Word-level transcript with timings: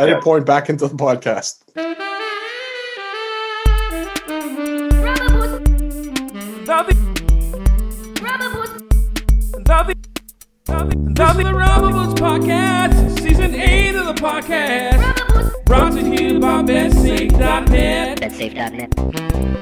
Edit 0.00 0.16
Yeah. 0.16 0.20
point 0.22 0.46
back 0.46 0.70
into 0.70 0.88
the 0.88 0.94
podcast. 0.96 1.58
Bobby. 6.64 6.94
Bobby. 9.66 9.94
This 11.12 11.36
is 11.36 11.42
the 11.44 11.54
Rubber 11.54 11.90
Boots 11.90 12.18
Podcast, 12.18 13.20
Season 13.20 13.54
8 13.54 13.94
of 13.94 14.06
the 14.06 14.14
podcast. 14.14 15.64
Brought 15.66 15.92
to 15.92 16.00
you 16.00 16.40
by 16.40 16.62
BetSafe.net. 16.62 18.20
BetSafe.net. 18.20 18.94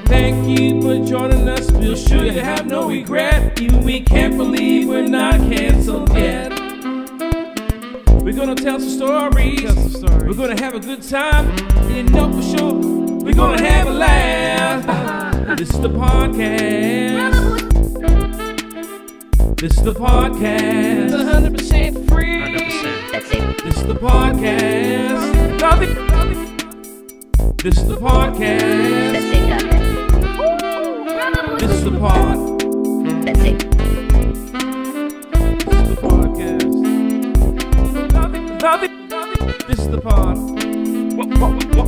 Thank 0.07 0.57
you 0.57 0.81
for 0.81 1.05
joining 1.05 1.49
us. 1.49 1.69
We'll 1.71 1.97
sure 1.97 2.23
you 2.23 2.39
have 2.39 2.65
no 2.65 2.87
regret. 2.87 3.59
Even 3.59 3.83
we 3.83 3.99
can't 3.99 4.37
believe 4.37 4.87
we're 4.87 5.05
not 5.05 5.39
canceled 5.51 6.15
yet. 6.15 6.58
We're 8.23 8.33
gonna 8.33 8.55
tell 8.55 8.79
some 8.79 8.89
stories. 8.89 9.63
We're 10.03 10.33
gonna 10.33 10.59
have 10.61 10.75
a 10.75 10.79
good 10.79 11.01
time. 11.01 11.47
You 11.89 12.03
know 12.03 12.31
for 12.33 12.41
sure. 12.57 12.73
We're 13.23 13.33
gonna 13.33 13.61
have 13.67 13.87
a 13.87 13.91
laugh. 13.91 15.25
This 15.57 15.71
is 15.71 15.79
the 15.81 15.89
podcast. 15.89 17.33
This 19.59 19.73
is 19.77 19.83
the 19.83 19.93
podcast. 19.93 21.09
100% 21.09 22.07
free. 22.07 22.55
100%. 22.55 23.09
BetSafe. 23.11 23.63
This 23.63 23.77
is 23.77 23.83
the 23.87 23.95
podcast. 23.95 25.59
Love 25.61 25.81
it. 25.81 25.97
Love 26.11 26.31
it. 26.31 26.37
This 27.63 27.77
is 27.77 27.87
the 27.87 27.97
podcast. 27.97 29.15
BetSafe.net. 29.15 29.83
This 31.59 31.71
is 31.71 31.83
the 31.83 31.91
pod. 31.97 32.37
BetSafe. 33.25 33.59
This 35.65 35.77
is 35.81 35.89
the 35.89 35.95
podcast. 36.07 36.68
This 39.49 39.79
is 39.79 39.89
the 39.89 39.99
pod. 39.99 40.37
What? 41.17 41.27
What? 41.39 41.65
What? 41.75 41.87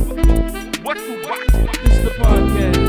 What? 0.82 0.98
what? 1.28 1.38
This 1.84 1.92
is 1.92 2.02
the 2.02 2.10
podcast. 2.18 2.82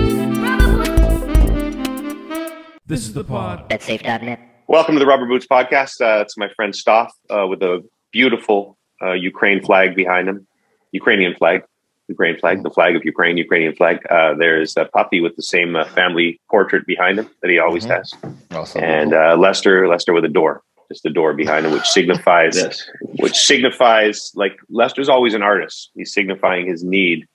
This 2.87 3.01
is 3.05 3.13
the 3.13 3.23
pod. 3.23 3.69
BetSafe.net. 3.69 4.39
Welcome 4.67 4.95
to 4.95 4.99
the 4.99 5.05
Rubber 5.05 5.27
Boots 5.27 5.45
Podcast. 5.45 6.01
Uh, 6.01 6.21
it's 6.21 6.35
my 6.37 6.49
friend 6.55 6.75
Stoff 6.75 7.13
uh, 7.29 7.45
with 7.47 7.61
a 7.61 7.87
beautiful 8.11 8.75
uh, 8.99 9.11
Ukraine 9.11 9.63
flag 9.63 9.95
behind 9.95 10.27
him. 10.27 10.47
Ukrainian 10.91 11.35
flag. 11.35 11.61
Ukraine 12.07 12.39
flag, 12.39 12.63
the 12.63 12.71
flag 12.71 12.95
of 12.95 13.05
Ukraine, 13.05 13.37
Ukrainian 13.37 13.75
flag. 13.75 13.99
Uh, 14.09 14.33
there's 14.33 14.75
a 14.75 14.85
puppy 14.85 15.21
with 15.21 15.35
the 15.35 15.43
same 15.43 15.75
uh, 15.75 15.85
family 15.85 16.41
portrait 16.49 16.87
behind 16.87 17.19
him 17.19 17.29
that 17.41 17.51
he 17.51 17.59
always 17.59 17.85
has. 17.85 18.11
Awesome. 18.51 18.83
And 18.83 19.13
uh, 19.13 19.37
Lester, 19.37 19.87
Lester 19.87 20.13
with 20.13 20.25
a 20.25 20.29
door, 20.29 20.63
just 20.93 21.05
a 21.05 21.09
door 21.09 21.33
behind 21.33 21.65
him, 21.65 21.71
which 21.71 21.87
signifies, 21.87 22.55
Yes. 22.55 22.87
which 23.19 23.35
signifies, 23.35 24.31
like 24.35 24.55
Lester's 24.69 25.09
always 25.09 25.33
an 25.33 25.41
artist. 25.41 25.89
He's 25.95 26.13
signifying 26.13 26.67
his 26.67 26.83
need 26.83 27.25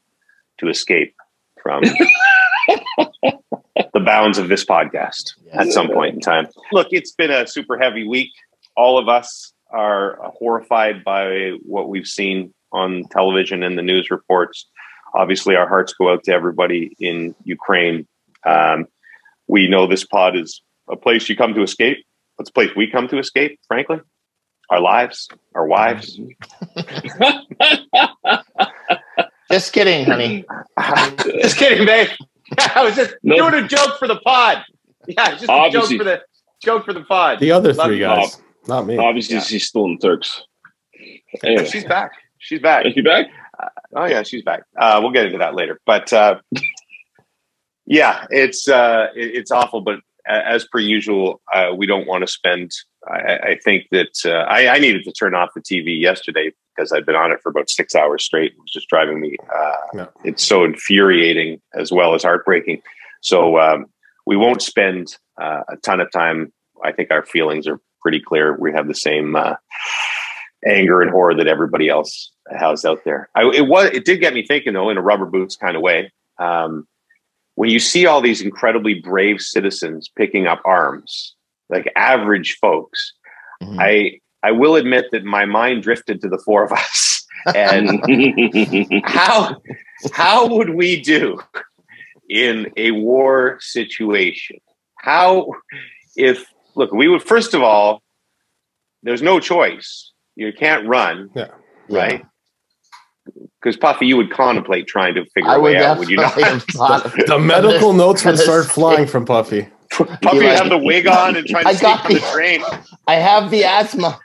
to 0.58 0.68
escape 0.68 1.14
from 1.62 1.82
the 2.96 4.00
bounds 4.04 4.38
of 4.38 4.48
this 4.48 4.64
podcast 4.64 5.32
at 5.52 5.68
some 5.72 5.88
point 5.88 6.14
in 6.14 6.20
time. 6.20 6.46
Look, 6.72 6.88
it's 6.92 7.12
been 7.12 7.30
a 7.30 7.46
super 7.46 7.78
heavy 7.78 8.06
week. 8.06 8.30
All 8.76 8.98
of 8.98 9.08
us 9.08 9.52
are 9.70 10.18
horrified 10.38 11.02
by 11.04 11.52
what 11.62 11.88
we've 11.88 12.06
seen 12.06 12.54
on 12.72 13.04
television 13.10 13.62
and 13.62 13.76
the 13.76 13.82
news 13.82 14.10
reports. 14.10 14.66
Obviously, 15.14 15.56
our 15.56 15.68
hearts 15.68 15.94
go 15.94 16.12
out 16.12 16.22
to 16.24 16.32
everybody 16.32 16.94
in 17.00 17.34
Ukraine. 17.44 18.06
Um, 18.46 18.86
we 19.48 19.66
know 19.68 19.86
this 19.86 20.04
pod 20.04 20.36
is 20.36 20.62
a 20.90 20.96
place 20.96 21.28
you 21.28 21.36
come 21.36 21.54
to 21.54 21.62
escape. 21.62 21.98
It's 22.39 22.50
a 22.50 22.53
place 22.53 22.70
we 22.77 22.91
come 22.91 23.08
to 23.08 23.19
escape, 23.19 23.58
frankly. 23.67 24.00
Our 24.70 24.81
lives, 24.81 25.28
our 25.55 25.67
wives. 25.67 26.20
Just 29.50 29.72
kidding, 29.72 30.05
honey. 30.05 30.44
just 31.41 31.56
kidding, 31.56 31.86
babe. 31.86 32.09
I 32.75 32.84
was 32.84 32.94
just 32.97 33.14
No. 33.22 33.36
doing 33.50 33.64
a 33.64 33.69
joke 33.69 33.98
for 33.98 34.06
the 34.06 34.16
pod. 34.20 34.62
Yeah, 35.06 35.31
it's 35.31 35.41
just 35.41 35.48
a 35.48 35.53
Obviously. 35.53 35.97
joke 35.97 35.98
for 35.98 36.04
the 36.04 36.21
joke 36.62 36.84
for 36.84 36.93
the 36.93 37.00
pod. 37.03 37.41
The 37.41 37.53
other 37.53 37.72
Love 37.72 37.87
three 37.87 37.97
you, 37.97 38.03
guys, 38.03 38.37
not 38.66 38.84
me. 38.87 38.98
Obviously, 38.98 39.37
Yeah. 39.37 39.43
she's 39.43 39.66
still 39.66 39.87
in 39.87 39.98
Turks. 39.98 40.43
Anyway, 41.43 41.65
She's 41.66 41.84
back. 41.84 42.12
She's 42.38 42.60
back. 42.60 42.84
is 42.87 42.93
she 42.93 43.00
back? 43.00 43.27
Oh 43.97 44.04
yeah, 44.04 44.22
she's 44.22 44.43
back. 44.43 44.65
Uh, 44.78 44.98
we'll 45.03 45.12
get 45.12 45.25
into 45.27 45.38
that 45.38 45.54
later. 45.54 45.81
But 45.87 46.12
uh, 46.12 46.41
yeah, 47.87 48.27
it's 48.31 48.69
uh, 48.69 49.06
it- 49.16 49.34
it's 49.34 49.50
awful. 49.50 49.81
But 49.81 49.94
a- 49.94 50.00
as 50.28 50.66
per 50.66 50.78
usual, 50.78 51.41
uh, 51.53 51.71
we 51.77 51.87
don't 51.87 52.06
want 52.06 52.22
to 52.22 52.33
spend. 52.33 52.72
I, 53.09 53.37
I 53.37 53.59
think 53.65 53.87
that 53.91 54.12
uh, 54.25 54.44
I, 54.50 54.69
I 54.69 54.78
needed 54.78 55.05
to 55.05 55.12
turn 55.12 55.34
off 55.34 55.50
the 55.55 55.61
TV 55.61 55.99
yesterday 56.00 56.53
because 56.77 56.93
I'd 56.93 57.06
been 57.06 57.16
on 57.16 57.33
it 57.33 57.41
for 57.43 57.49
about 57.49 57.71
six 57.71 57.94
hours 57.94 58.25
straight. 58.25 58.53
It 58.53 58.59
was 58.59 58.71
just 58.71 58.89
driving 58.89 59.21
me. 59.21 59.37
Uh, 59.55 59.72
Yeah. 59.94 60.06
It's 60.25 60.44
so 60.44 60.65
infuriating 60.65 61.61
as 61.75 61.91
well 61.91 62.15
as 62.15 62.22
heartbreaking. 62.22 62.83
So 63.22 63.59
um, 63.59 63.87
we 64.27 64.37
won't 64.37 64.62
spend 64.62 65.16
uh, 65.41 65.62
a 65.69 65.77
ton 65.78 66.00
of 66.00 66.11
time. 66.12 66.53
I 66.84 66.93
think 66.93 67.10
our 67.10 67.25
feelings 67.25 67.66
are 67.66 67.81
pretty 68.00 68.21
clear. 68.21 68.56
We 68.59 68.72
have 68.72 68.87
the 68.87 68.95
same 68.95 69.34
uh, 69.34 69.55
anger 70.66 71.03
and 71.03 71.10
horror 71.10 71.34
that 71.34 71.47
everybody 71.47 71.89
else 71.89 72.31
has 72.56 72.84
out 72.84 73.05
there. 73.05 73.28
I, 73.34 73.43
it 73.55 73.66
was 73.66 73.91
it 73.93 74.05
did 74.05 74.19
get 74.19 74.34
me 74.34 74.45
thinking 74.47 74.75
though, 74.75 74.91
in 74.91 74.97
a 74.97 75.03
rubber 75.03 75.27
boots 75.27 75.56
kind 75.56 75.77
of 75.77 75.83
way. 75.83 76.12
Um, 76.39 76.87
when 77.58 77.70
you 77.70 77.80
see 77.80 78.06
all 78.06 78.20
these 78.20 78.41
incredibly 78.41 78.94
brave 78.94 79.41
citizens 79.41 80.08
picking 80.16 80.46
up 80.46 80.60
arms, 80.64 81.34
like 81.69 81.86
average 81.96 82.50
folks, 82.60 83.00
Mhm. 83.62 83.76
I 83.88 84.20
I 84.48 84.52
will 84.52 84.76
admit 84.76 85.06
that 85.12 85.24
my 85.24 85.44
mind 85.44 85.82
drifted 85.82 86.20
to 86.22 86.28
the 86.28 86.38
four 86.47 86.62
of 86.64 86.72
us. 86.72 86.97
And 87.54 87.84
how 89.04 89.56
how 90.12 90.38
would 90.54 90.70
we 90.70 91.00
do 91.00 91.24
in 92.28 92.56
a 92.76 92.91
war 92.92 93.58
situation? 93.60 94.58
How 94.97 95.47
if 96.16 96.38
look, 96.78 96.91
we 96.92 97.06
would 97.08 97.22
first 97.34 97.54
of 97.54 97.62
all, 97.62 98.02
there's 99.04 99.22
no 99.22 99.41
choice. 99.41 100.12
You 100.36 100.52
can't 100.52 100.86
run, 100.86 101.30
Yeah. 101.34 101.52
right? 101.88 102.22
Because 103.61 103.77
Puffy, 103.77 104.06
you 104.06 104.16
would 104.16 104.31
contemplate 104.31 104.87
trying 104.87 105.15
to 105.15 105.25
figure 105.34 105.50
I 105.50 105.56
a 105.56 105.61
would 105.61 105.75
way 105.77 105.83
out, 105.84 105.99
would 105.99 106.09
you 106.09 106.16
not? 106.16 106.33
have 106.41 106.62
thought 106.65 107.03
The 107.27 107.39
medical 107.39 107.93
notes 107.93 108.25
would 108.25 108.39
start 108.39 108.66
flying 108.66 109.06
from 109.06 109.25
Puffy. 109.25 109.69
Puffy 109.91 110.16
Be 110.39 110.47
like, 110.47 110.59
have 110.59 110.69
the 110.69 110.78
wig 110.78 111.06
on 111.06 111.34
and 111.37 111.47
try 111.47 111.62
to 111.62 111.69
I 111.69 111.72
escape 111.72 111.87
got 111.99 112.09
the 112.09 112.15
the- 112.15 112.21
train. 112.33 112.62
I 113.06 113.15
have 113.15 113.50
the 113.50 113.65
asthma. 113.65 114.19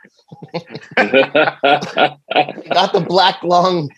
I 0.98 2.18
got 2.74 2.94
the 2.94 3.02
black 3.08 3.42
lung. 3.44 3.90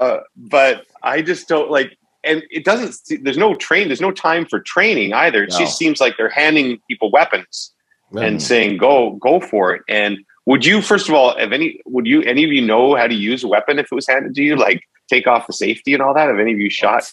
Uh, 0.00 0.20
but 0.36 0.86
I 1.02 1.22
just 1.22 1.46
don't 1.48 1.70
like, 1.70 1.96
and 2.24 2.42
it 2.50 2.64
doesn't. 2.64 3.22
There's 3.22 3.38
no 3.38 3.54
train. 3.54 3.88
There's 3.88 4.00
no 4.00 4.10
time 4.10 4.44
for 4.46 4.60
training 4.60 5.12
either. 5.12 5.44
It 5.44 5.50
No. 5.52 5.58
just 5.58 5.78
seems 5.78 6.00
like 6.00 6.16
they're 6.16 6.28
handing 6.30 6.78
people 6.88 7.10
weapons 7.12 7.72
Yeah. 8.12 8.22
and 8.22 8.42
saying, 8.42 8.78
"Go, 8.78 9.12
go 9.20 9.40
for 9.40 9.74
it." 9.74 9.82
And 9.88 10.18
would 10.46 10.64
you, 10.64 10.82
first 10.82 11.08
of 11.08 11.14
all, 11.14 11.36
have 11.38 11.52
any? 11.52 11.80
Would 11.86 12.06
you, 12.06 12.22
any 12.22 12.44
of 12.44 12.52
you 12.52 12.60
know 12.62 12.94
how 12.96 13.06
to 13.06 13.14
use 13.14 13.44
a 13.44 13.48
weapon 13.48 13.78
if 13.78 13.86
it 13.90 13.94
was 13.94 14.06
handed 14.06 14.34
to 14.34 14.42
you? 14.42 14.56
Like 14.56 14.82
take 15.08 15.26
off 15.26 15.46
the 15.46 15.52
safety 15.52 15.94
and 15.94 16.02
all 16.02 16.14
that. 16.14 16.28
Have 16.28 16.38
any 16.38 16.52
of 16.52 16.58
you 16.58 16.70
shot 16.70 17.10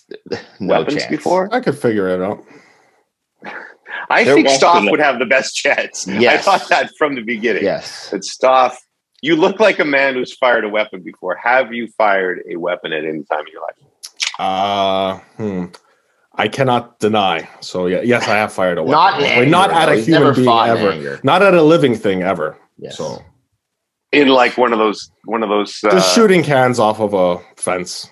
No 0.60 0.78
weapons 0.80 0.98
chance. 1.04 1.10
before? 1.10 1.50
I 1.54 1.60
could 1.60 1.78
figure 1.78 2.10
it 2.10 2.22
out. 2.22 2.44
I 4.10 4.24
They're 4.24 4.36
think 4.36 4.48
watching 4.48 4.58
Stoff 4.60 4.84
would 4.90 5.00
have 5.00 5.20
the 5.20 5.26
best 5.26 5.56
chance. 5.56 6.08
Yes. 6.08 6.48
I 6.48 6.58
thought 6.58 6.70
that 6.70 6.92
from 6.98 7.16
the 7.16 7.22
beginning. 7.22 7.64
Yes. 7.64 8.10
But 8.12 8.24
Stoff, 8.24 8.80
you 9.22 9.36
look 9.36 9.60
like 9.60 9.80
a 9.80 9.86
man 9.86 10.16
who's 10.16 10.34
fired 10.34 10.64
a 10.64 10.70
weapon 10.70 11.02
before. 11.02 11.36
Have 11.36 11.74
you 11.74 11.88
fired 11.98 12.42
a 12.50 12.58
weapon 12.58 12.94
at 12.94 13.06
any 13.06 13.24
time 13.24 13.46
in 13.46 13.54
your 13.54 13.62
life? 13.62 13.76
Uh, 14.40 15.18
hmm. 15.38 15.66
I 16.36 16.48
cannot 16.48 17.00
deny. 17.00 17.48
So 17.60 17.88
yeah, 17.88 18.02
yes, 18.02 18.28
I 18.28 18.38
have 18.38 18.54
fired 18.54 18.78
a 18.78 18.84
weapon. 18.84 18.92
Not 18.94 19.20
in 19.20 19.26
anger, 19.26 19.50
not 19.50 19.72
at 19.72 19.90
a 19.90 19.96
human 19.98 20.34
being 20.34 20.48
ever. 20.48 20.92
anger. 20.92 21.20
Not 21.24 21.42
at 21.44 21.54
a 21.54 21.62
living 21.62 21.96
thing 21.96 22.24
ever. 22.24 22.58
Yes. 22.82 22.98
So 22.98 23.20
In 24.12 24.28
like 24.28 24.58
one 24.58 24.74
of 24.74 24.80
those, 24.80 25.10
one 25.26 25.44
of 25.44 25.50
those. 25.50 25.80
Uh, 25.84 25.92
just 25.92 26.14
shooting 26.14 26.44
cans 26.44 26.80
off 26.80 27.00
of 27.00 27.14
a 27.14 27.38
fence. 27.56 28.10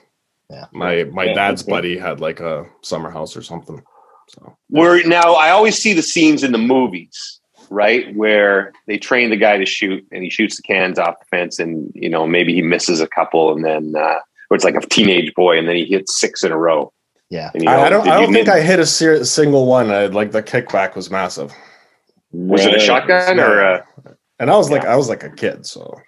Yeah. 0.50 0.66
My 0.72 1.04
my 1.06 1.26
Yeah, 1.26 1.34
dad's 1.34 1.64
okay. 1.64 1.72
buddy 1.72 1.98
had 1.98 2.22
like 2.22 2.40
a 2.40 2.66
summer 2.84 3.10
house 3.10 3.36
or 3.36 3.42
something. 3.42 3.82
So 4.30 4.56
Where 4.70 5.06
now 5.08 5.34
I 5.34 5.50
always 5.50 5.78
see 5.78 5.94
the 5.94 6.02
scenes 6.04 6.44
in 6.44 6.52
the 6.52 6.58
movies, 6.60 7.42
right, 7.70 8.16
where 8.16 8.72
they 8.88 8.98
train 8.98 9.30
the 9.32 9.38
guy 9.38 9.58
to 9.58 9.66
shoot 9.66 10.06
and 10.12 10.24
he 10.24 10.30
shoots 10.30 10.56
the 10.58 10.62
cans 10.64 10.98
off 11.00 11.16
the 11.20 11.26
fence, 11.26 11.60
and 11.60 11.92
you 11.96 12.10
know 12.10 12.26
maybe 12.28 12.54
he 12.54 12.62
misses 12.62 13.02
a 13.02 13.08
couple, 13.08 13.52
and 13.54 13.66
then 13.66 13.94
uh, 13.98 14.20
or 14.50 14.56
it's 14.56 14.64
like 14.64 14.76
a 14.76 14.82
teenage 14.82 15.34
boy, 15.36 15.58
and 15.58 15.68
then 15.68 15.76
he 15.76 15.86
hits 15.86 16.20
six 16.20 16.44
in 16.44 16.52
a 16.52 16.58
row. 16.58 16.94
Yeah. 17.32 17.52
And, 17.54 17.64
you 17.64 17.70
I, 17.70 17.76
know, 17.76 17.82
I 17.84 17.90
don't 17.90 18.08
I 18.08 18.22
don't 18.22 18.34
think 18.34 18.48
min- 18.48 18.56
I 18.56 18.62
hit 18.62 18.80
a 18.80 18.86
ser- 18.86 19.24
single 19.26 19.66
one. 19.68 19.92
I, 19.92 20.06
like 20.08 20.32
the 20.32 20.42
kickback 20.42 20.96
was 20.96 21.12
massive, 21.12 21.52
was 22.32 22.66
it 22.66 22.74
a 22.76 22.80
shotgun 22.80 23.40
or 23.40 23.62
a? 23.62 23.86
And 24.40 24.50
I 24.50 24.58
was 24.58 24.70
like 24.70 24.86
I 24.86 24.96
was 24.96 25.10
like 25.10 25.24
a 25.24 25.30
kid. 25.30 25.66
So 25.66 26.00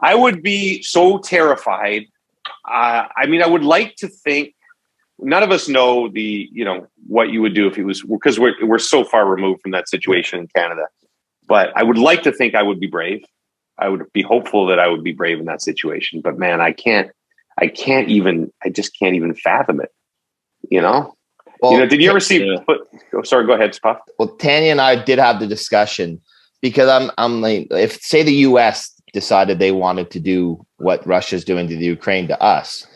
I 0.00 0.14
would 0.14 0.42
be 0.42 0.82
so 0.82 1.18
terrified. 1.18 2.06
Uh, 2.64 3.06
I 3.16 3.26
mean, 3.26 3.42
I 3.42 3.46
would 3.46 3.64
like 3.64 3.96
to 3.96 4.08
think. 4.08 4.54
None 5.18 5.42
of 5.42 5.50
us 5.50 5.66
know 5.66 6.08
the, 6.08 6.46
you 6.52 6.62
know, 6.62 6.88
what 7.06 7.30
you 7.30 7.40
would 7.40 7.54
do 7.54 7.66
if 7.66 7.78
it 7.78 7.84
was 7.84 8.02
because 8.02 8.38
we're 8.38 8.54
we're 8.66 8.78
so 8.78 9.02
far 9.02 9.26
removed 9.26 9.62
from 9.62 9.70
that 9.70 9.88
situation 9.88 10.40
in 10.40 10.48
Canada. 10.48 10.88
But 11.48 11.72
I 11.74 11.82
would 11.82 11.96
like 11.96 12.22
to 12.24 12.32
think 12.32 12.54
I 12.54 12.62
would 12.62 12.78
be 12.78 12.86
brave. 12.86 13.24
I 13.78 13.88
would 13.88 14.12
be 14.12 14.22
hopeful 14.22 14.66
that 14.66 14.78
I 14.78 14.88
would 14.88 15.02
be 15.02 15.12
brave 15.12 15.38
in 15.38 15.46
that 15.46 15.62
situation. 15.62 16.20
But 16.20 16.38
man, 16.38 16.60
I 16.60 16.72
can't. 16.72 17.10
I 17.58 17.68
can't 17.68 18.08
even. 18.08 18.52
I 18.62 18.68
just 18.68 18.98
can't 18.98 19.16
even 19.16 19.34
fathom 19.34 19.80
it. 19.80 19.90
You 20.70 20.82
know. 20.82 21.14
Well, 21.62 21.72
you 21.72 21.78
know. 21.78 21.86
Did 21.86 22.02
you 22.02 22.10
ever 22.10 22.20
see? 22.20 22.44
Yeah. 22.44 22.58
But, 22.66 22.80
oh, 23.14 23.22
sorry. 23.22 23.46
Go 23.46 23.54
ahead, 23.54 23.78
Puff. 23.82 23.98
well, 24.18 24.28
Tanya 24.36 24.70
and 24.70 24.82
I 24.82 25.02
did 25.02 25.18
have 25.18 25.40
the 25.40 25.46
discussion 25.46 26.20
because 26.70 26.88
I'm 26.88 27.10
I'm 27.18 27.40
like 27.40 27.68
if 27.70 28.00
say 28.02 28.22
the 28.22 28.32
US 28.50 28.92
decided 29.12 29.58
they 29.58 29.72
wanted 29.72 30.10
to 30.10 30.20
do 30.20 30.64
what 30.78 31.06
Russia's 31.06 31.44
doing 31.44 31.68
to 31.68 31.76
the 31.76 31.84
Ukraine 31.84 32.26
to 32.28 32.40
us. 32.42 32.86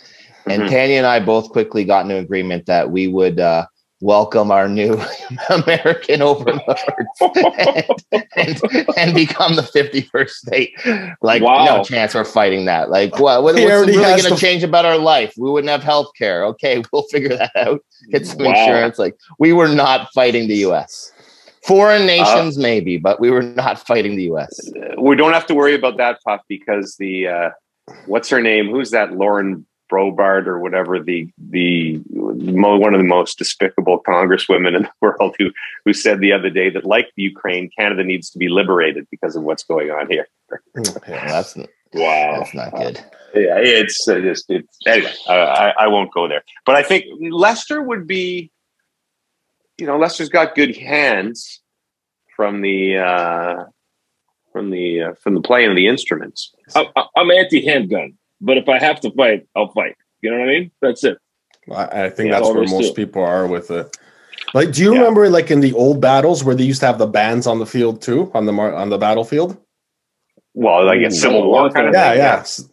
And 0.46 0.62
Mhm. 0.62 0.68
Tanya 0.70 0.96
and 0.98 1.06
I 1.06 1.20
both 1.20 1.50
quickly 1.50 1.84
got 1.84 2.02
into 2.04 2.16
agreement 2.16 2.66
that 2.66 2.90
we 2.90 3.06
would 3.06 3.38
uh, 3.40 3.66
welcome 4.00 4.50
our 4.50 4.68
new 4.68 4.98
American 5.50 6.22
overlords 6.22 7.18
and, 7.20 7.84
and, 8.36 8.62
and 8.96 9.14
become 9.14 9.56
the 9.56 9.62
51st 9.62 10.30
state. 10.30 10.72
Like, 11.22 11.42
Wow. 11.42 11.64
no 11.64 11.84
chance 11.84 12.14
we're 12.14 12.24
fighting 12.24 12.64
that. 12.64 12.90
Like, 12.90 13.18
what, 13.18 13.42
what 13.42 13.54
what's 13.54 13.64
really 13.66 13.92
going 13.92 14.18
to 14.22 14.30
the- 14.30 14.36
change 14.36 14.62
about 14.64 14.84
our 14.86 14.98
life? 14.98 15.32
We 15.36 15.50
wouldn't 15.50 15.70
have 15.70 15.82
health 15.82 16.08
care. 16.18 16.44
Okay, 16.46 16.82
we'll 16.92 17.04
figure 17.04 17.36
that 17.36 17.52
out. 17.56 17.80
Get 18.10 18.26
some 18.26 18.38
Wow. 18.44 18.50
insurance. 18.52 18.98
Like, 18.98 19.14
we 19.38 19.52
were 19.52 19.68
not 19.68 20.08
fighting 20.14 20.48
the 20.48 20.56
US. 20.68 21.12
Foreign 21.64 22.06
nations, 22.06 22.56
maybe, 22.56 22.96
but 22.96 23.20
we 23.20 23.30
were 23.30 23.42
not 23.42 23.78
fighting 23.86 24.16
the 24.16 24.24
US. 24.32 24.70
we 24.98 25.14
don't 25.16 25.32
have 25.32 25.46
to 25.46 25.54
worry 25.54 25.74
about 25.74 25.96
that, 25.98 26.18
Puff, 26.26 26.40
because 26.48 26.96
the 26.98 27.28
uh, 27.28 27.50
what's 28.06 28.28
her 28.30 28.40
name? 28.40 28.70
Who's 28.70 28.90
that? 28.92 29.12
Lauren 29.12 29.66
Brobard 29.92 30.46
or 30.46 30.58
whatever 30.60 31.00
the 31.00 31.28
the 31.50 32.00
mo- 32.12 32.78
one 32.78 32.94
of 32.94 33.00
the 33.00 33.06
most 33.06 33.38
despicable 33.38 34.00
congresswomen 34.06 34.76
in 34.76 34.82
the 34.84 34.90
world 35.00 35.34
who 35.38 35.50
who 35.84 35.92
said 35.92 36.20
the 36.20 36.32
other 36.32 36.48
day 36.50 36.70
that 36.70 36.84
like 36.84 37.10
the 37.16 37.24
Ukraine, 37.24 37.68
Canada 37.76 38.04
needs 38.04 38.30
to 38.30 38.38
be 38.38 38.48
liberated 38.48 39.06
because 39.10 39.36
of 39.36 39.42
what's 39.42 39.64
going 39.64 39.90
on 39.90 40.08
here. 40.08 40.26
Yeah, 40.76 41.26
that's 41.30 41.56
Wow. 41.92 42.36
that's 42.38 42.54
not 42.54 42.72
good. 42.74 43.00
Yeah, 43.34 43.58
it's 43.58 44.08
uh, 44.08 44.20
just 44.20 44.46
it's 44.48 44.78
anyway. 44.86 45.12
Uh, 45.28 45.32
I 45.32 45.70
I 45.84 45.86
won't 45.88 46.12
go 46.12 46.28
there, 46.28 46.42
but 46.64 46.76
I 46.76 46.82
think 46.82 47.04
Lester 47.30 47.82
would 47.82 48.06
be. 48.06 48.50
You 49.80 49.86
know, 49.86 49.96
Lester's 49.98 50.28
got 50.28 50.54
good 50.54 50.76
hands 50.76 51.60
from 52.36 52.60
the 52.60 52.98
uh, 52.98 53.64
from 54.52 54.68
the 54.70 55.02
uh, 55.02 55.14
from 55.14 55.34
the 55.34 55.40
playing 55.40 55.70
of 55.70 55.76
the 55.76 55.86
instruments. 55.88 56.52
I, 56.76 56.86
I- 56.94 57.06
I'm 57.16 57.30
anti 57.30 57.64
handgun, 57.64 58.14
but 58.42 58.58
if 58.58 58.68
I 58.68 58.78
have 58.78 59.00
to 59.00 59.10
fight, 59.12 59.46
I'll 59.56 59.72
fight. 59.72 59.96
You 60.20 60.30
know 60.30 60.38
what 60.38 60.48
I 60.48 60.52
mean? 60.52 60.70
That's 60.82 61.02
it. 61.02 61.18
I, 61.72 62.04
I 62.04 62.10
think 62.10 62.30
Yeah, 62.30 62.40
that's 62.40 62.52
where 62.54 62.66
most 62.66 62.94
do. 62.94 62.94
people 62.94 63.24
are 63.24 63.46
with 63.46 63.70
it. 63.70 63.96
Like, 64.52 64.72
do 64.72 64.82
you 64.82 64.92
Yeah. 64.92 64.98
remember 64.98 65.30
like 65.30 65.50
in 65.50 65.60
the 65.60 65.72
old 65.72 66.00
battles 66.00 66.44
where 66.44 66.54
they 66.54 66.64
used 66.64 66.80
to 66.80 66.86
have 66.86 66.98
the 66.98 67.06
bands 67.06 67.46
on 67.46 67.58
the 67.58 67.66
field 67.66 68.02
too, 68.02 68.30
on 68.34 68.44
the 68.44 68.52
mar- 68.52 68.74
on 68.74 68.90
the 68.90 68.98
battlefield? 68.98 69.56
Well, 70.52 70.84
like 70.84 71.00
a 71.00 71.06
Ooh, 71.06 71.10
Civil 71.10 71.48
War 71.48 71.70
kind 71.70 71.88
of 71.88 71.94
Yeah, 71.94 72.10
thing. 72.10 72.18
yeah. 72.18 72.40
S- 72.40 72.68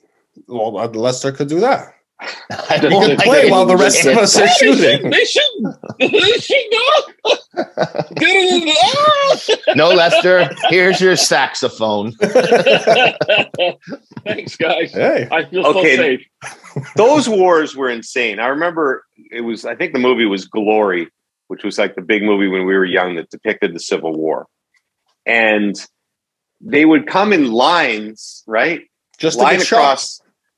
Well, 0.48 0.78
uh, 0.78 0.88
Lester 0.90 1.32
could 1.32 1.48
do 1.48 1.62
that. 1.62 1.94
I 2.20 2.78
He 2.82 2.90
don't 2.90 3.06
can 3.06 3.18
play 3.18 3.50
while 3.52 3.66
the 3.66 3.78
rest 3.78 4.06
of 4.06 4.18
us 4.18 4.38
are 4.38 4.48
shooting. 4.48 5.10
They 5.12 5.24
should. 5.26 5.44
They 6.00 6.32
should 6.40 6.66
not. 6.72 7.14
Get 8.16 8.36
in 8.36 8.66
the 8.66 9.74
No, 9.76 9.90
Lester, 9.90 10.50
here's 10.70 11.00
your 11.00 11.16
saxophone. 11.16 12.12
Thanks, 14.24 14.56
guys. 14.58 14.92
Hey, 14.94 15.28
I 15.32 15.46
feel 15.46 15.66
Okay. 15.68 15.96
so 15.96 16.02
safe. 16.02 16.28
Those 16.96 17.30
wars 17.30 17.76
were 17.76 17.90
insane. 17.90 18.40
I 18.40 18.48
remember 18.48 19.06
it 19.32 19.42
was. 19.42 19.66
I 19.66 19.76
think 19.76 19.94
the 19.94 20.00
movie 20.00 20.26
was 20.26 20.46
Glory, 20.46 21.10
which 21.48 21.64
was 21.64 21.78
like 21.78 21.96
the 21.96 22.02
big 22.02 22.24
movie 22.24 22.48
when 22.48 22.66
we 22.66 22.74
were 22.74 22.86
young 22.86 23.16
that 23.16 23.30
depicted 23.30 23.74
the 23.76 23.80
Civil 23.80 24.14
War, 24.14 24.48
and 25.26 25.76
they 26.62 26.86
would 26.86 27.08
come 27.08 27.34
in 27.34 27.52
lines, 27.52 28.44
right? 28.48 28.82
just 29.20 29.38
to 29.40 29.44
line 29.44 29.58
get 29.58 29.68
shot. 29.68 30.04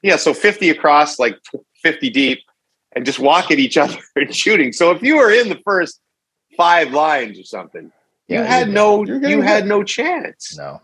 Yeah, 0.02 0.16
so 0.16 0.34
fifty 0.34 0.70
across, 0.70 1.20
like 1.20 1.38
fifty 1.84 2.10
deep, 2.10 2.40
and 2.96 3.06
just 3.06 3.20
walk 3.20 3.52
at 3.52 3.60
each 3.60 3.78
other 3.84 3.98
and 4.16 4.34
shooting. 4.36 4.72
So 4.74 4.92
if 4.92 5.02
you 5.04 5.18
were 5.18 5.32
in 5.32 5.50
the 5.50 5.60
first 5.66 6.00
five 6.58 6.92
lines 6.92 7.40
or 7.40 7.44
something, 7.44 7.92
Yeah, 8.28 8.40
you 8.42 8.46
had 8.46 8.70
no, 8.70 9.04
You're 9.06 9.44
had 9.44 9.66
no 9.68 9.84
chance. 9.84 10.58
No. 10.58 10.82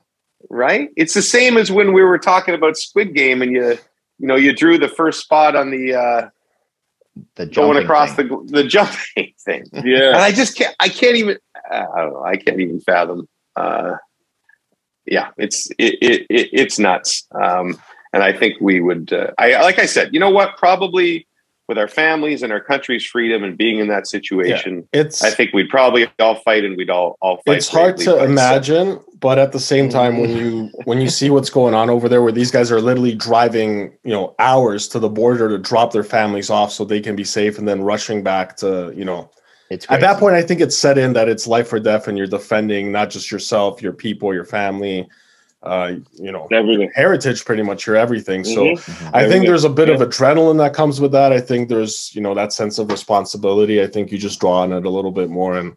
right? 0.49 0.89
It's 0.95 1.13
the 1.13 1.21
same 1.21 1.57
as 1.57 1.71
when 1.71 1.93
we 1.93 2.03
were 2.03 2.17
talking 2.19 2.53
about 2.55 2.77
Squid 2.77 3.13
Game 3.13 3.41
and 3.41 3.51
you 3.51 3.77
you 4.19 4.27
know 4.27 4.35
you 4.35 4.53
drew 4.53 4.77
the 4.77 4.87
first 4.89 5.21
spot 5.21 5.55
on 5.55 5.71
the 5.71 5.93
uh 5.93 6.29
The 7.35 7.45
going 7.45 7.51
jumping 7.75 7.83
across 7.83 8.13
thing. 8.15 8.27
the 8.27 8.61
the 8.61 8.63
jumping 8.75 9.33
thing. 9.45 9.63
Yeah. 9.73 10.07
And. 10.09 10.17
I 10.17 10.31
just 10.31 10.57
can't 10.57 10.75
I 10.79 10.89
can't 10.89 11.15
even 11.17 11.37
uh, 11.71 11.85
I 11.95 12.01
don't 12.01 12.13
know, 12.13 12.23
I 12.23 12.35
can't 12.37 12.59
even 12.59 12.79
fathom 12.81 13.27
uh 13.55 13.95
yeah, 15.05 15.29
it's 15.37 15.69
it, 15.77 15.93
it, 16.01 16.25
it 16.29 16.49
it's 16.51 16.79
nuts. 16.79 17.27
Um 17.31 17.79
and 18.15 18.23
I 18.23 18.31
think 18.31 18.55
we 18.61 18.79
would 18.79 19.11
uh, 19.11 19.31
I 19.37 19.61
like 19.61 19.77
I 19.77 19.85
said, 19.85 20.13
you 20.13 20.19
know 20.19 20.29
what? 20.31 20.57
Probably 20.57 21.27
with 21.67 21.77
our 21.77 21.87
families 21.87 22.43
and 22.43 22.53
our 22.53 22.61
country's 22.61 23.03
freedom 23.05 23.43
and 23.43 23.57
being 23.57 23.79
in 23.79 23.87
that 23.89 24.07
situation, 24.07 24.87
It's 24.93 25.23
I 25.23 25.31
think 25.31 25.51
we'd 25.51 25.67
probably 25.69 26.07
all 26.19 26.35
fight 26.35 26.63
and 26.63 26.77
we'd 26.77 26.89
all 26.91 27.17
all 27.21 27.37
fight. 27.45 27.57
it's 27.57 27.67
hard 27.67 27.97
to 27.97 28.05
but 28.05 28.15
it's- 28.15 28.29
imagine, 28.29 28.99
but 29.19 29.37
at 29.37 29.51
the 29.51 29.59
same 29.59 29.89
time, 29.89 30.17
when 30.21 30.29
you 30.29 30.69
when 30.85 31.01
you 31.01 31.09
see 31.09 31.29
what's 31.29 31.49
going 31.49 31.73
on 31.73 31.89
over 31.89 32.07
there, 32.07 32.21
where 32.21 32.31
these 32.31 32.51
guys 32.51 32.71
are 32.71 32.79
literally 32.79 33.15
driving, 33.15 33.91
you 34.05 34.11
know, 34.11 34.33
hours 34.39 34.87
to 34.89 34.99
the 34.99 35.09
border 35.09 35.49
to 35.49 35.57
drop 35.57 35.91
their 35.91 36.03
families 36.03 36.49
off 36.49 36.71
so 36.71 36.85
they 36.85 37.01
can 37.01 37.17
be 37.17 37.25
safe, 37.25 37.57
and 37.59 37.67
then 37.67 37.81
rushing 37.81 38.23
back 38.23 38.55
to, 38.57 38.93
you 38.95 39.03
know, 39.03 39.29
It's 39.69 39.85
at 39.89 39.99
that 39.99 40.19
point, 40.19 40.35
I 40.35 40.41
think 40.41 40.61
it's 40.61 40.77
set 40.77 40.97
in 40.97 41.11
that 41.13 41.27
it's 41.27 41.47
life 41.47 41.73
or 41.73 41.79
death, 41.81 42.07
and 42.07 42.17
you're 42.17 42.27
defending 42.27 42.93
not 42.93 43.09
just 43.09 43.29
yourself, 43.29 43.81
your 43.81 43.93
people, 43.93 44.33
your 44.33 44.45
family, 44.45 45.05
uh, 45.65 45.93
you 46.13 46.31
know, 46.31 46.47
Everything. 46.51 46.91
heritage, 46.95 47.43
pretty 47.45 47.63
much 47.63 47.87
your 47.87 47.95
everything. 47.95 48.43
So. 48.43 48.63
Mhm. 48.65 48.75
Mhm. 48.77 49.09
I 49.13 49.27
think 49.27 49.45
there's 49.45 49.63
a 49.63 49.69
bit 49.69 49.89
of 49.89 49.99
adrenaline 49.99 50.57
that 50.59 50.73
comes 50.73 51.01
with 51.01 51.11
that. 51.13 51.31
I 51.33 51.39
think 51.41 51.69
there's, 51.69 52.11
you 52.15 52.21
know, 52.21 52.33
that 52.35 52.53
sense 52.53 52.77
of 52.79 52.91
responsibility. 52.91 53.81
I 53.81 53.87
think 53.87 54.11
you 54.11 54.17
just 54.17 54.39
draw 54.39 54.61
on 54.61 54.73
it 54.73 54.85
a 54.85 54.89
little 54.89 55.11
bit 55.11 55.29
more. 55.29 55.57
And 55.57 55.75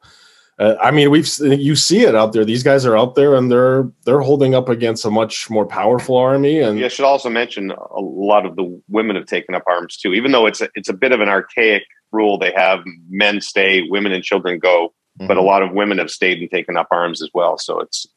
uh, 0.58 0.74
I 0.82 0.90
mean, 0.90 1.10
we've 1.10 1.28
you 1.40 1.76
see 1.76 2.00
it 2.02 2.14
out 2.16 2.32
there. 2.32 2.44
These 2.44 2.64
guys 2.64 2.84
are 2.84 2.96
out 2.98 3.14
there, 3.14 3.34
and 3.36 3.48
they're 3.50 3.88
they're 4.04 4.20
holding 4.22 4.54
up 4.56 4.68
against 4.68 5.04
a 5.04 5.10
much 5.10 5.48
more 5.48 5.64
powerful 5.64 6.16
army. 6.16 6.58
And 6.60 6.84
I 6.84 6.88
should 6.88 7.04
also 7.04 7.30
mention 7.30 7.70
a 7.70 8.00
lot 8.00 8.44
of 8.44 8.56
the 8.56 8.80
women 8.88 9.14
have 9.16 9.26
taken 9.26 9.54
up 9.54 9.62
arms 9.68 9.96
too, 9.96 10.14
even 10.14 10.32
though 10.32 10.46
it's 10.46 10.60
a, 10.60 10.68
it's 10.74 10.88
a 10.88 10.92
bit 10.94 11.12
of 11.12 11.20
an 11.20 11.28
archaic 11.28 11.84
rule. 12.10 12.38
They 12.38 12.52
have 12.56 12.80
men 13.08 13.40
stay, 13.40 13.82
women 13.88 14.10
and 14.12 14.24
children 14.24 14.58
go, 14.58 14.92
but 15.16 15.36
a 15.36 15.40
Mhm. 15.40 15.44
lot 15.46 15.62
of 15.62 15.72
women 15.72 15.98
have 15.98 16.10
stayed 16.10 16.40
and 16.40 16.50
taken 16.50 16.76
up 16.76 16.88
arms 16.90 17.22
as 17.22 17.30
well. 17.32 17.56
So 17.58 17.78
it's 17.80 18.08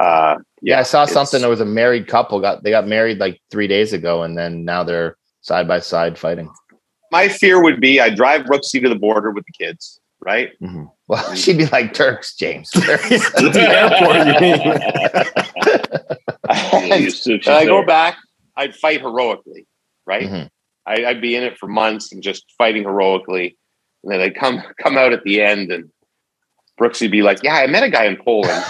uh, 0.00 0.36
yeah, 0.62 0.80
I 0.80 0.82
saw 0.82 1.04
something. 1.04 1.40
There 1.40 1.50
was 1.50 1.60
a 1.60 1.64
married 1.64 2.06
couple 2.08 2.40
got 2.40 2.62
they 2.62 2.70
got 2.70 2.86
married 2.86 3.18
like 3.18 3.40
three 3.50 3.66
days 3.68 3.92
ago, 3.92 4.22
and 4.22 4.36
then 4.36 4.64
now 4.64 4.82
they're 4.82 5.16
side 5.42 5.68
by 5.68 5.80
side 5.80 6.18
fighting. 6.18 6.50
My 7.12 7.28
fear 7.28 7.62
would 7.62 7.80
be 7.80 8.00
I 8.00 8.10
drive 8.10 8.42
Brooksy 8.42 8.82
to 8.82 8.88
the 8.88 8.94
border 8.96 9.30
with 9.30 9.44
the 9.46 9.52
kids, 9.52 10.00
right? 10.20 10.50
Mhm. 10.60 10.90
Well, 11.06 11.34
she'd 11.36 11.58
be 11.58 11.66
like 11.66 11.94
Turks, 11.94 12.34
James. 12.34 12.70
Turks. 12.74 13.08
the 13.08 13.66
airport, 13.68 14.16
you 14.26 14.40
mean? 14.40 14.60
and, 16.92 17.04
You 17.04 17.10
said 17.10 17.44
she's 17.44 17.46
and 17.46 17.56
I 17.56 17.64
go 17.66 17.84
back, 17.84 18.16
I'd 18.56 18.74
fight 18.74 19.00
heroically, 19.00 19.66
right? 20.06 20.28
Mhm. 20.28 20.48
I, 20.86 21.04
I'd 21.06 21.20
be 21.20 21.36
in 21.36 21.42
it 21.44 21.56
for 21.58 21.66
months 21.68 22.12
and 22.12 22.22
just 22.22 22.44
fighting 22.58 22.82
heroically, 22.82 23.56
and 24.02 24.12
then 24.12 24.20
I'd 24.20 24.34
come 24.34 24.62
come 24.82 24.96
out 24.98 25.12
at 25.12 25.22
the 25.24 25.40
end 25.42 25.70
and. 25.70 25.90
Brooksy 26.78 27.10
be 27.10 27.22
like, 27.22 27.42
"Yeah, 27.42 27.54
I 27.54 27.66
met 27.66 27.82
a 27.82 27.90
guy 27.90 28.04
in 28.04 28.16
Poland. 28.16 28.64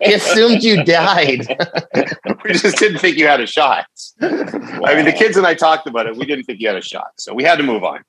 he 0.00 0.14
assumed 0.14 0.62
you 0.62 0.82
died. 0.84 1.46
we 2.44 2.52
just 2.52 2.78
didn't 2.78 2.98
think 2.98 3.16
you 3.18 3.26
had 3.26 3.40
a 3.40 3.46
shot. 3.46 3.86
I 4.20 4.94
mean, 4.94 5.04
the 5.04 5.14
kids 5.16 5.36
and 5.36 5.46
I 5.46 5.54
talked 5.54 5.86
about 5.86 6.06
it. 6.06 6.16
We 6.16 6.24
didn't 6.24 6.44
think 6.44 6.60
you 6.60 6.68
had 6.68 6.76
a 6.76 6.82
shot, 6.82 7.12
so 7.18 7.34
we 7.34 7.42
had 7.44 7.56
to 7.56 7.62
move 7.62 7.84
on. 7.84 8.02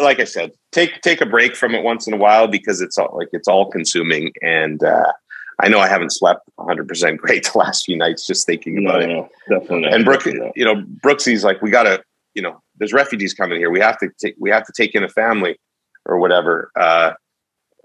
Like 0.00 0.20
I 0.20 0.24
said, 0.24 0.52
take 0.72 1.00
take 1.00 1.20
a 1.20 1.26
break 1.26 1.56
from 1.56 1.74
it 1.74 1.82
once 1.82 2.06
in 2.06 2.12
a 2.12 2.16
while 2.16 2.48
because 2.48 2.80
it's 2.80 2.98
all 2.98 3.16
like 3.16 3.28
it's 3.32 3.48
all 3.48 3.70
consuming. 3.70 4.32
And 4.42 4.82
uh, 4.84 5.12
I 5.60 5.68
know 5.68 5.80
I 5.80 5.88
haven't 5.88 6.12
slept 6.12 6.48
100 6.56 6.86
percent 6.86 7.18
great 7.18 7.44
the 7.52 7.58
last 7.58 7.86
few 7.86 7.96
nights 7.96 8.26
just 8.26 8.46
thinking 8.46 8.82
no, 8.82 8.90
about 8.90 9.02
it. 9.02 9.08
no, 9.08 9.28
definitely. 9.48 9.88
And 9.88 10.04
Brooke, 10.04 10.24
Definitely 10.24 10.52
you 10.54 10.64
know, 10.64 10.84
Brooksy's 11.02 11.44
like, 11.44 11.62
we 11.62 11.70
gotta, 11.70 12.02
you 12.34 12.42
know, 12.42 12.60
there's 12.76 12.92
refugees 12.92 13.34
coming 13.34 13.58
here. 13.58 13.70
We 13.70 13.80
have 13.80 13.98
to 13.98 14.10
take 14.20 14.36
we 14.38 14.50
have 14.50 14.66
to 14.66 14.72
take 14.76 14.94
in 14.94 15.02
a 15.02 15.08
family 15.08 15.58
or 16.04 16.18
whatever. 16.18 16.70
Uh, 16.76 17.12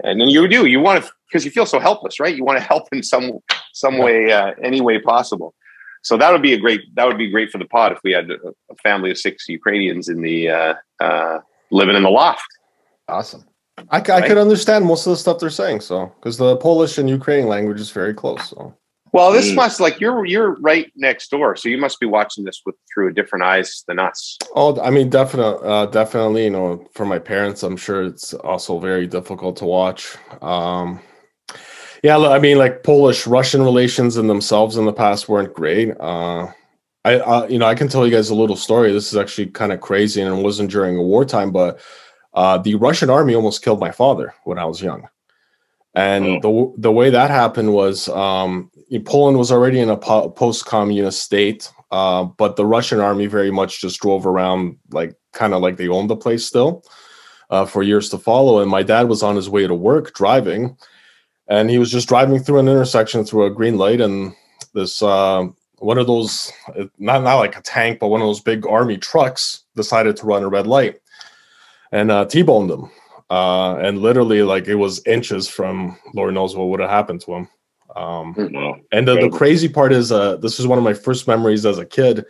and 0.03 0.19
then 0.19 0.29
you 0.29 0.48
do 0.48 0.65
you 0.65 0.79
want 0.79 1.03
to 1.03 1.12
because 1.27 1.45
you 1.45 1.51
feel 1.51 1.65
so 1.65 1.79
helpless, 1.79 2.19
right? 2.19 2.36
You 2.36 2.43
want 2.43 2.60
to 2.60 2.63
help 2.63 2.88
in 2.91 3.01
some 3.01 3.39
some 3.74 3.98
way, 3.98 4.31
uh, 4.31 4.51
any 4.62 4.81
way 4.81 5.00
possible. 5.00 5.53
So 6.03 6.17
that 6.17 6.31
would 6.31 6.41
be 6.41 6.53
a 6.53 6.60
great 6.60 6.81
that 6.95 7.07
would 7.07 7.17
be 7.17 7.29
great 7.29 7.50
for 7.50 7.57
the 7.57 7.65
pod 7.65 7.93
if 7.93 8.00
we 8.03 8.12
had 8.12 8.29
a, 8.29 8.75
family 8.83 9.12
of 9.12 9.17
six 9.17 9.48
Ukrainians 9.48 10.10
in 10.10 10.22
the 10.22 10.50
uh, 10.50 10.74
uh, 11.00 11.39
living 11.72 11.95
in 11.95 12.03
the 12.03 12.10
loft. 12.10 12.48
awesome. 13.07 13.45
I, 13.89 13.98
I 13.98 14.27
could 14.27 14.38
understand 14.38 14.86
most 14.86 15.07
of 15.07 15.12
the 15.12 15.17
stuff 15.17 15.39
they're 15.39 15.50
saying. 15.50 15.81
So, 15.81 16.12
because 16.19 16.38
the 16.38 16.57
Polish 16.57 17.00
and 17.00 17.10
Ukrainian 17.10 17.48
language 17.48 17.79
is 17.79 17.89
very 17.89 18.13
close. 18.13 18.50
So, 18.50 18.75
Well, 19.13 19.32
this 19.32 19.51
Mm. 19.51 19.55
must 19.55 19.79
like 19.79 20.00
you're 20.01 20.25
you're 20.25 20.55
right 20.60 20.91
next 20.96 21.29
door, 21.29 21.55
so 21.55 21.70
you 21.70 21.77
must 21.77 22.00
be 22.00 22.08
watching 22.08 22.43
this 22.43 22.62
with 22.65 22.75
through 22.91 23.10
a 23.10 23.13
different 23.13 23.46
eyes 23.46 23.84
than 23.88 24.00
us. 24.00 24.38
oh, 24.55 24.82
I 24.82 24.89
mean, 24.89 25.10
definitely, 25.10 25.67
uh, 25.67 25.86
definitely. 25.86 26.46
You 26.46 26.50
know, 26.50 26.86
for 26.96 27.05
my 27.05 27.20
parents, 27.20 27.62
I'm 27.63 27.77
sure 27.77 28.03
it's 28.03 28.34
also 28.34 28.79
very 28.79 29.08
difficult 29.08 29.55
to 29.58 29.65
watch. 29.65 30.15
Um, 30.41 31.00
Yeah, 32.03 32.17
look, 32.17 32.32
I 32.32 32.39
mean, 32.39 32.58
like 32.58 32.84
Polish 32.84 33.25
Russian 33.25 33.62
relations 33.62 34.17
in 34.17 34.27
themselves 34.27 34.75
in 34.75 34.86
the 34.86 34.91
past 34.91 35.29
weren't 35.29 35.53
great. 35.53 35.91
Uh, 36.00 36.48
I, 37.05 37.15
uh, 37.15 37.48
you 37.48 37.58
know, 37.60 37.65
I 37.65 37.75
can 37.75 37.88
tell 37.88 38.05
you 38.05 38.12
guys 38.12 38.29
a 38.29 38.36
little 38.36 38.58
story. 38.58 38.91
This 38.91 39.13
is 39.13 39.17
actually 39.17 39.48
kind 39.48 39.72
of 39.72 39.79
crazy, 39.79 40.22
and 40.22 40.38
it 40.38 40.41
wasn't 40.43 40.70
during 40.72 40.98
a 40.98 41.01
wartime, 41.01 41.51
but 41.51 41.79
uh, 42.34 42.58
the 42.58 42.75
Russian 42.75 43.10
army 43.10 43.36
almost 43.36 43.63
killed 43.63 43.79
my 43.79 43.91
father 43.91 44.34
when 44.43 44.58
I 44.60 44.65
was 44.65 44.82
young. 44.82 45.08
And 45.96 46.42
the 46.42 46.74
the 46.78 46.92
way 46.92 47.12
that 47.12 47.30
happened 47.30 47.74
was 47.74 48.10
um, 48.10 48.72
Poland 49.06 49.38
was 49.38 49.52
already 49.52 49.80
in 49.80 49.90
a 49.90 49.98
po- 49.98 50.30
post-communist 50.30 51.22
state, 51.22 51.72
uh, 51.92 52.24
but 52.24 52.56
the 52.56 52.66
Russian 52.66 53.00
army 53.00 53.28
very 53.28 53.52
much 53.52 53.80
just 53.80 54.00
drove 54.00 54.26
around, 54.26 54.78
like 54.90 55.16
kind 55.34 55.54
of 55.54 55.62
like 55.62 55.78
they 55.78 55.88
owned 55.88 56.10
the 56.10 56.16
place 56.16 56.46
still, 56.46 56.84
uh, 57.52 57.66
for 57.66 57.84
years 57.84 58.10
to 58.10 58.18
follow. 58.18 58.60
And 58.60 58.72
my 58.72 58.82
dad 58.82 59.08
was 59.08 59.22
on 59.22 59.36
his 59.36 59.50
way 59.50 59.68
to 59.68 59.76
work 59.76 60.16
driving, 60.16 60.76
and 61.48 61.70
he 61.70 61.78
was 61.78 61.92
just 61.92 62.08
driving 62.08 62.40
through 62.40 62.60
an 62.60 62.68
intersection 62.68 63.24
through 63.24 63.46
a 63.46 63.52
green 63.52 63.78
light, 63.78 64.02
and 64.02 64.34
this 64.74 65.04
uh, 65.04 65.46
one 65.78 66.00
of 66.00 66.08
those 66.08 66.52
not 66.98 67.22
not 67.22 67.36
like 67.36 67.56
a 67.56 67.62
tank, 67.62 68.00
but 68.00 68.08
one 68.08 68.22
of 68.22 68.28
those 68.28 68.42
big 68.42 68.66
army 68.66 68.98
trucks 68.98 69.64
decided 69.76 70.16
to 70.16 70.26
run 70.26 70.42
a 70.42 70.50
red 70.50 70.66
light 70.66 71.00
and 71.92 72.10
uh, 72.10 72.26
t-boned 72.26 72.72
him 72.72 72.90
uh, 73.34 73.78
and 73.78 73.98
literally 73.98 74.44
like 74.44 74.68
it 74.68 74.75
was 74.75 75.02
inches 75.08 75.48
from 75.48 75.98
Lord 76.13 76.36
knows 76.36 76.56
what 76.56 76.68
would 76.68 76.82
have 76.82 76.90
happened 76.92 77.22
to 77.22 77.34
him. 77.34 77.48
Um, 77.96 78.36
Wow. 78.54 78.75
and 78.92 79.08
the, 79.08 79.16
the 79.16 79.30
crazy 79.30 79.68
part 79.68 79.92
is, 79.92 80.12
uh, 80.12 80.38
this 80.38 80.60
is 80.60 80.68
one 80.68 80.78
of 80.78 80.84
my 80.84 80.94
first 80.94 81.28
memories 81.28 81.66
as 81.66 81.80
a 81.80 81.86
kid. 81.86 82.25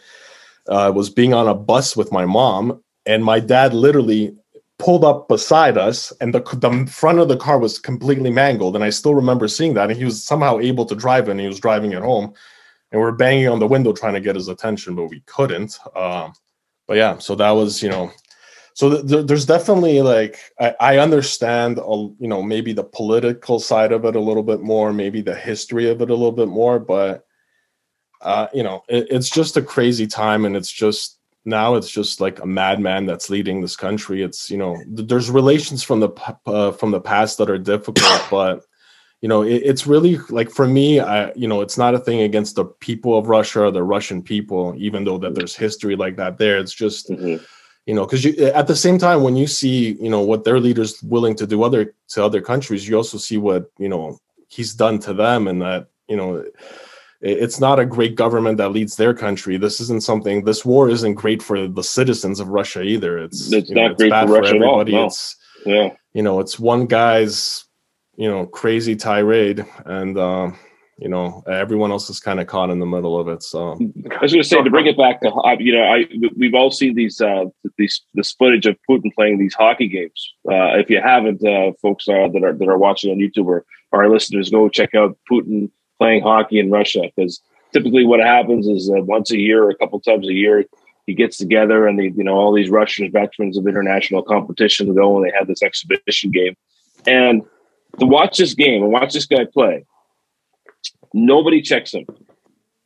Uh, 0.69 0.93
was 0.95 1.09
being 1.09 1.33
on 1.33 1.49
a 1.49 1.53
bus 1.53 1.97
with 1.97 2.09
my 2.13 2.25
mom, 2.25 2.81
and 3.05 3.21
my 3.21 3.37
dad 3.41 3.73
literally 3.73 4.33
pulled 4.79 5.03
up 5.03 5.27
beside 5.27 5.77
us, 5.77 6.13
and 6.21 6.33
the 6.33 6.39
the 6.39 6.89
front 6.89 7.19
of 7.19 7.27
the 7.27 7.35
car 7.35 7.59
was 7.59 7.79
completely 7.79 8.29
mangled. 8.29 8.73
And 8.75 8.83
I 8.83 8.89
still 8.89 9.13
remember 9.13 9.49
seeing 9.49 9.73
that. 9.73 9.89
And 9.89 9.99
he 9.99 10.05
was 10.05 10.23
somehow 10.23 10.59
able 10.59 10.85
to 10.85 10.95
drive 10.95 11.27
it, 11.27 11.31
and 11.31 11.39
he 11.41 11.47
was 11.47 11.59
driving 11.59 11.91
it 11.91 12.01
home. 12.01 12.33
And 12.91 13.01
we 13.01 13.05
are 13.05 13.11
banging 13.11 13.49
on 13.49 13.59
the 13.59 13.67
window 13.67 13.91
trying 13.91 14.13
to 14.13 14.21
get 14.21 14.37
his 14.37 14.47
attention, 14.47 14.95
but 14.95 15.09
we 15.09 15.19
couldn't. 15.25 15.77
Um, 15.97 16.31
but 16.87 16.95
yeah, 16.95 17.17
so 17.17 17.35
that 17.35 17.51
was 17.51 17.83
you 17.83 17.89
know 17.89 18.09
so 18.73 18.89
th- 18.89 19.07
th- 19.07 19.25
there's 19.27 19.45
definitely 19.45 20.01
like 20.01 20.39
I, 20.59 20.75
I 20.79 20.97
understand 20.97 21.77
a, 21.79 21.91
you 22.19 22.27
know 22.27 22.41
maybe 22.41 22.73
the 22.73 22.83
political 22.83 23.59
side 23.59 23.91
of 23.91 24.05
it 24.05 24.15
a 24.15 24.19
little 24.19 24.43
bit 24.43 24.61
more 24.61 24.91
maybe 24.93 25.21
the 25.21 25.35
history 25.35 25.89
of 25.89 26.01
it 26.01 26.09
a 26.09 26.15
little 26.15 26.31
bit 26.31 26.47
more 26.47 26.79
but 26.79 27.25
uh 28.21 28.47
you 28.53 28.63
know 28.63 28.83
it, 28.87 29.07
it's 29.09 29.29
just 29.29 29.57
a 29.57 29.61
crazy 29.61 30.07
time 30.07 30.45
and 30.45 30.55
it's 30.55 30.71
just 30.71 31.19
now 31.45 31.75
it's 31.75 31.89
just 31.91 32.21
like 32.21 32.39
a 32.39 32.45
madman 32.45 33.05
that's 33.05 33.29
leading 33.29 33.59
this 33.59 33.75
country. 33.75 34.23
It's 34.23 34.49
you 34.49 34.57
know 34.57 34.75
th- 34.95 35.09
there's 35.09 35.29
relations 35.29 35.83
from 35.83 35.99
the 35.99 36.09
uh, 36.45 36.71
from 36.71 36.91
the 36.91 37.01
past 37.01 37.37
that 37.37 37.49
are 37.49 37.57
difficult 37.57 38.23
but 38.31 38.63
you 39.19 39.27
know 39.27 39.41
it, 39.41 39.61
it's 39.63 39.85
really 39.85 40.17
like 40.29 40.49
for 40.49 40.67
me 40.67 40.99
i 40.99 41.33
you 41.33 41.47
know 41.47 41.61
it's 41.61 41.77
not 41.77 41.95
a 41.95 41.99
thing 41.99 42.21
against 42.21 42.55
the 42.55 42.65
people 42.65 43.17
of 43.17 43.27
russia 43.27 43.61
or 43.61 43.71
the 43.71 43.83
russian 43.83 44.21
people 44.21 44.73
even 44.77 45.03
though 45.03 45.17
that 45.17 45.35
there's 45.35 45.55
history 45.55 45.95
like 45.95 46.15
that 46.17 46.37
there. 46.37 46.57
It's 46.59 46.73
just 46.73 47.09
Mhm. 47.09 47.41
You 47.85 47.93
know 47.93 48.05
because 48.05 48.23
you 48.23 48.31
at 48.55 48.67
the 48.67 48.75
same 48.75 48.97
time 48.97 49.23
when 49.23 49.35
you 49.35 49.47
see 49.47 49.93
you 50.01 50.09
know 50.09 50.21
what 50.21 50.43
their 50.43 50.59
leaders 50.59 51.01
willing 51.03 51.35
to 51.35 51.45
do 51.47 51.63
other 51.63 51.93
to 52.09 52.23
other 52.23 52.41
countries 52.41 52.87
you 52.87 52.95
also 52.95 53.17
see 53.17 53.37
what 53.37 53.69
you 53.77 53.89
know 53.89 54.17
he's 54.47 54.73
done 54.73 54.99
to 54.99 55.13
them 55.13 55.47
and 55.47 55.61
that 55.61 55.87
you 56.07 56.15
know 56.15 56.35
it- 56.35 56.55
it's 57.21 57.59
not 57.59 57.79
a 57.79 57.85
great 57.85 58.15
government 58.15 58.57
that 58.57 58.69
leads 58.73 58.95
their 58.97 59.13
country 59.13 59.55
this 59.57 59.79
isn't 59.79 60.03
something 60.03 60.43
this 60.43 60.65
war 60.65 60.89
isn't 60.89 61.13
great 61.13 61.41
for 61.41 61.67
the 61.67 61.83
citizens 61.83 62.39
of 62.41 62.49
russia 62.49 62.81
either 62.81 63.17
it's 63.17 63.51
It's 63.51 63.69
you 63.69 63.75
know, 63.75 63.87
not 63.87 63.97
great 63.97 64.09
for 64.11 64.27
Russia 64.27 64.55
at 64.57 64.61
all, 64.61 64.83
no. 64.85 65.05
it's 65.05 65.35
Yeah. 65.65 65.89
you 66.13 66.21
know 66.21 66.39
it's 66.41 66.59
one 66.59 66.85
guy's 66.85 67.63
you 68.17 68.29
know 68.29 68.45
crazy 68.45 68.95
tirade 68.97 69.65
and 69.85 70.17
uh 70.17 70.51
you 70.97 71.09
know 71.09 71.43
everyone 71.47 71.91
else 71.91 72.09
is 72.09 72.19
kind 72.19 72.39
of 72.39 72.47
caught 72.47 72.69
in 72.69 72.79
the 72.79 72.85
middle 72.85 73.19
of 73.19 73.27
it 73.27 73.41
so 73.41 73.73
I 74.11 74.21
was 74.21 74.31
going 74.31 74.43
to 74.43 74.47
say 74.47 74.61
to 74.61 74.69
bring 74.69 74.87
it 74.87 74.97
back 74.97 75.21
to 75.21 75.31
you 75.59 75.73
know 75.73 75.83
I 75.83 76.05
we've 76.37 76.53
all 76.53 76.71
seen 76.71 76.95
these 76.95 77.19
uh, 77.21 77.45
these 77.77 78.01
this 78.13 78.31
footage 78.33 78.65
of 78.65 78.77
Putin 78.89 79.13
playing 79.13 79.39
these 79.39 79.53
hockey 79.53 79.87
games. 79.87 80.33
Uh, 80.49 80.77
if 80.77 80.89
you 80.89 81.01
haven't, 81.01 81.43
uh, 81.45 81.71
folks 81.81 82.07
uh, 82.07 82.27
that 82.29 82.43
are 82.43 82.53
that 82.53 82.67
are 82.67 82.77
watching 82.77 83.11
on 83.11 83.17
YouTube 83.17 83.45
or, 83.45 83.65
or 83.91 84.03
our 84.03 84.09
listeners, 84.09 84.49
go 84.49 84.69
check 84.69 84.93
out 84.95 85.17
Putin 85.31 85.69
playing 85.99 86.23
hockey 86.23 86.59
in 86.59 86.71
Russia 86.71 87.01
because 87.15 87.41
typically 87.71 88.05
what 88.05 88.19
happens 88.19 88.67
is 88.67 88.89
uh, 88.89 89.01
once 89.03 89.31
a 89.31 89.37
year, 89.37 89.63
or 89.63 89.69
a 89.69 89.75
couple 89.75 89.99
times 89.99 90.27
a 90.27 90.33
year, 90.33 90.65
he 91.05 91.13
gets 91.13 91.37
together 91.37 91.87
and 91.87 91.99
they 91.99 92.11
you 92.15 92.23
know 92.23 92.35
all 92.35 92.53
these 92.53 92.69
Russian 92.69 93.11
veterans 93.11 93.57
of 93.57 93.67
international 93.67 94.23
competition 94.23 94.93
go 94.93 95.17
and 95.17 95.25
they 95.25 95.33
have 95.37 95.47
this 95.47 95.63
exhibition 95.63 96.31
game, 96.31 96.55
and 97.05 97.41
to 97.99 98.05
watch 98.05 98.37
this 98.37 98.53
game 98.53 98.83
and 98.83 98.91
watch 98.91 99.13
this 99.13 99.25
guy 99.25 99.45
play, 99.45 99.85
nobody 101.13 101.61
checks 101.61 101.93
him. 101.93 102.05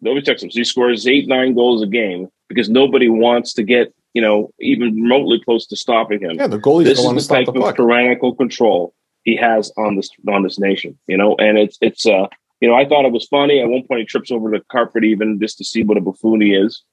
Nobody 0.01 0.25
checks 0.25 0.43
him. 0.43 0.51
So 0.51 0.59
he 0.59 0.63
scores 0.63 1.07
eight, 1.07 1.27
nine 1.27 1.55
goals 1.55 1.81
a 1.81 1.87
game 1.87 2.27
because 2.49 2.69
nobody 2.69 3.09
wants 3.09 3.53
to 3.53 3.63
get, 3.63 3.93
you 4.13 4.21
know, 4.21 4.51
even 4.59 4.93
remotely 4.95 5.41
close 5.43 5.65
to 5.67 5.75
stopping 5.75 6.19
him. 6.19 6.35
yeah 6.35 6.47
the 6.47 6.59
goalies 6.59 6.85
this 6.85 7.01
don't 7.01 7.17
is 7.17 7.27
the 7.27 7.35
type 7.35 7.47
the 7.47 7.59
of 7.59 7.75
tyrannical 7.75 8.35
control 8.35 8.93
he 9.23 9.35
has 9.35 9.71
on 9.77 9.95
this 9.95 10.09
on 10.29 10.43
this 10.43 10.59
nation, 10.59 10.97
you 11.07 11.17
know, 11.17 11.35
and 11.39 11.57
it's 11.57 11.77
it's 11.81 12.05
uh 12.05 12.27
you 12.61 12.67
know, 12.67 12.75
I 12.75 12.87
thought 12.87 13.05
it 13.05 13.11
was 13.11 13.27
funny. 13.27 13.59
At 13.59 13.69
one 13.69 13.83
point 13.87 14.01
he 14.01 14.05
trips 14.05 14.31
over 14.31 14.49
the 14.49 14.61
carpet 14.71 15.03
even 15.03 15.39
just 15.39 15.57
to 15.59 15.63
see 15.63 15.83
what 15.83 15.97
a 15.97 16.01
buffoon 16.01 16.41
he 16.41 16.53
is. 16.53 16.83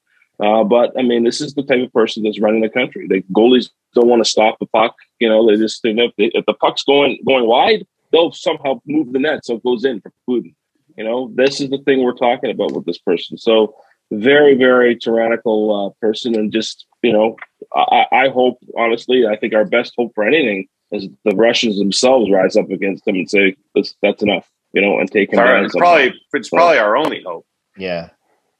Uh, 0.40 0.64
but 0.64 0.92
I 0.98 1.02
mean, 1.02 1.24
this 1.24 1.40
is 1.40 1.54
the 1.54 1.62
type 1.62 1.82
of 1.82 1.92
person 1.92 2.22
that's 2.22 2.40
running 2.40 2.60
the 2.60 2.68
country. 2.68 3.06
The 3.06 3.22
goalies 3.32 3.70
don't 3.94 4.08
want 4.08 4.22
to 4.22 4.28
stop 4.28 4.58
the 4.58 4.66
puck. 4.66 4.94
You 5.20 5.28
know, 5.28 5.46
they 5.46 5.56
just 5.56 5.80
think 5.80 5.98
if, 6.00 6.12
if 6.16 6.44
the 6.46 6.54
puck's 6.54 6.82
going 6.82 7.18
going 7.24 7.46
wide, 7.46 7.86
they'll 8.10 8.32
somehow 8.32 8.80
move 8.86 9.12
the 9.12 9.20
net 9.20 9.44
so 9.44 9.54
it 9.54 9.62
goes 9.62 9.84
in 9.84 10.00
for 10.00 10.12
Putin. 10.28 10.54
You 10.96 11.04
know, 11.04 11.30
this 11.34 11.60
is 11.60 11.70
the 11.70 11.78
thing 11.78 12.02
we're 12.02 12.12
talking 12.12 12.50
about 12.50 12.72
with 12.72 12.86
this 12.86 12.98
person. 12.98 13.36
So 13.38 13.74
very, 14.12 14.54
very 14.54 14.96
tyrannical 14.96 15.86
uh, 15.86 15.90
person, 16.00 16.34
and 16.38 16.52
just 16.52 16.86
you 17.02 17.12
know, 17.12 17.36
I, 17.74 18.06
I 18.12 18.28
hope 18.28 18.58
honestly, 18.78 19.26
I 19.26 19.36
think 19.36 19.54
our 19.54 19.64
best 19.64 19.94
hope 19.96 20.12
for 20.14 20.24
anything 20.24 20.68
is 20.92 21.08
the 21.24 21.34
Russians 21.34 21.78
themselves 21.78 22.30
rise 22.30 22.56
up 22.56 22.70
against 22.70 23.06
him 23.06 23.16
and 23.16 23.28
say 23.28 23.56
that's 23.74 23.94
that's 24.02 24.22
enough. 24.22 24.48
You 24.72 24.82
know, 24.82 24.98
and 24.98 25.10
take 25.10 25.32
him 25.32 25.38
down. 25.38 25.64
It's 25.64 25.74
probably 25.74 26.14
it's 26.32 26.48
probably 26.48 26.78
our 26.78 26.96
only 26.96 27.22
hope, 27.24 27.46
Yeah. 27.76 28.10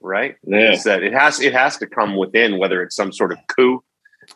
right? 0.01 0.37
Yeah. 0.47 0.73
Is 0.73 0.85
that 0.85 1.03
it 1.03 1.13
has 1.13 1.41
it 1.41 1.53
has 1.53 1.77
to 1.79 1.87
come 1.87 2.17
within, 2.17 2.59
whether 2.59 2.83
it's 2.83 2.95
some 2.95 3.13
sort 3.13 3.33
of 3.33 3.39
coup, 3.49 3.83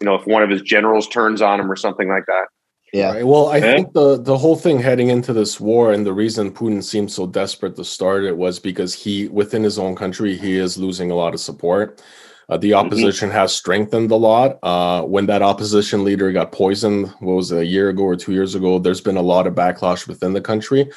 you 0.00 0.04
know, 0.04 0.16
if 0.16 0.26
one 0.26 0.42
of 0.42 0.50
his 0.50 0.62
generals 0.62 1.06
turns 1.08 1.40
on 1.40 1.60
him 1.60 1.70
or 1.70 1.76
something 1.76 2.08
like 2.08 2.26
that. 2.26 2.46
Yeah. 2.92 3.12
Right. 3.12 3.26
Well, 3.26 3.48
I 3.48 3.60
think 3.60 3.92
the 3.92 4.16
the 4.20 4.38
whole 4.38 4.56
thing 4.56 4.80
heading 4.80 5.08
into 5.08 5.32
this 5.32 5.60
war 5.60 5.92
and 5.92 6.06
the 6.06 6.12
reason 6.12 6.50
Putin 6.50 6.82
seemed 6.82 7.12
so 7.12 7.26
desperate 7.26 7.76
to 7.76 7.84
start 7.84 8.24
it 8.24 8.36
was 8.36 8.58
because 8.58 8.94
he 8.94 9.28
within 9.28 9.62
his 9.62 9.78
own 9.78 9.94
country 9.94 10.36
he 10.36 10.56
is 10.56 10.78
losing 10.78 11.10
a 11.10 11.14
lot 11.14 11.34
of 11.34 11.40
support. 11.40 12.02
Uh, 12.48 12.56
the 12.56 12.72
opposition 12.72 13.30
has 13.30 13.54
strengthened 13.54 14.10
a 14.10 14.16
lot. 14.16 14.58
Uh, 14.62 15.02
when 15.02 15.26
that 15.26 15.42
opposition 15.42 16.02
leader 16.02 16.32
got 16.32 16.50
poisoned, 16.50 17.08
what 17.20 17.34
was 17.34 17.52
it, 17.52 17.58
a 17.58 17.66
year 17.66 17.90
ago 17.90 18.04
or 18.04 18.16
two 18.16 18.32
years 18.32 18.54
ago? 18.54 18.78
There's 18.78 19.02
been 19.02 19.18
a 19.18 19.22
lot 19.22 19.46
of 19.46 19.54
backlash 19.54 20.08
within 20.08 20.32
the 20.32 20.40
country. 20.40 20.90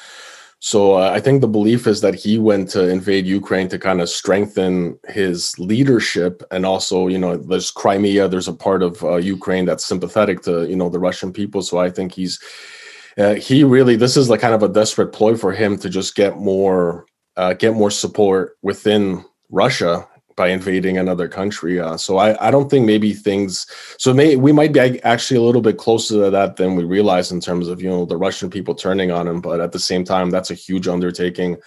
So 0.63 0.94
uh, 0.94 1.10
I 1.10 1.20
think 1.20 1.41
the 1.41 1.48
belief 1.48 1.88
is 1.88 2.01
that 2.01 2.13
he 2.13 2.38
went 2.38 2.70
to 2.70 2.88
invade 2.88 3.25
Ukraine 3.25 3.68
to 3.70 3.80
kind 3.80 4.00
of 4.00 4.08
strengthen 4.10 5.00
his 5.08 5.58
leadership, 5.58 6.44
and 6.51 6.68
also, 6.68 7.08
you 7.08 7.18
know, 7.18 7.36
there's 7.36 7.72
Crimea. 7.72 8.27
There's 8.27 8.48
a 8.48 8.53
part 8.53 8.84
of 8.84 9.03
uh, 9.03 9.15
Ukraine 9.15 9.65
that's 9.65 9.84
sympathetic 9.84 10.44
to 10.44 10.70
you 10.70 10.75
know 10.75 10.88
the 10.88 11.00
Russian 11.00 11.34
people. 11.34 11.63
So 11.63 11.80
I 11.80 11.89
think 11.89 12.12
he's 12.12 12.39
uh, 13.18 13.34
he 13.34 13.63
really 13.63 13.96
this 13.96 14.15
is 14.15 14.30
like 14.30 14.41
kind 14.41 14.53
of 14.53 14.62
a 14.62 14.70
desperate 14.70 15.13
ploy 15.13 15.36
for 15.36 15.51
him 15.51 15.80
to 15.80 15.89
just 15.89 16.13
get 16.13 16.38
more 16.38 17.08
uh, 17.38 17.53
get 17.53 17.74
more 17.74 17.89
support 17.89 18.56
within 18.62 19.25
Russia 19.50 20.08
by 20.36 20.50
invading 20.50 20.98
another 20.98 21.28
country. 21.28 21.80
Uh, 21.80 21.98
so 21.98 22.18
I, 22.18 22.48
I 22.48 22.52
don't 22.52 22.70
think 22.70 22.86
maybe 22.86 23.14
things. 23.14 23.66
So 23.98 24.14
may, 24.14 24.36
we 24.36 24.52
might 24.52 24.74
be 24.74 25.02
actually 25.04 25.38
a 25.38 25.44
little 25.44 25.62
bit 25.62 25.78
closer 25.78 26.16
to 26.16 26.30
that 26.30 26.56
than 26.56 26.76
we 26.76 26.84
realize 26.84 27.32
in 27.32 27.40
terms 27.40 27.68
of 27.68 27.82
you 27.82 27.90
know 27.90 28.06
the 28.06 28.18
Russian 28.18 28.50
people 28.50 28.76
turning 28.76 29.12
on 29.12 29.28
him. 29.28 29.42
But 29.42 29.60
at 29.62 29.72
the 29.72 29.80
same 29.80 30.04
time, 30.04 30.30
that's 30.30 30.52
a 30.52 30.56
huge 30.56 30.88
undertaking. 30.88 31.58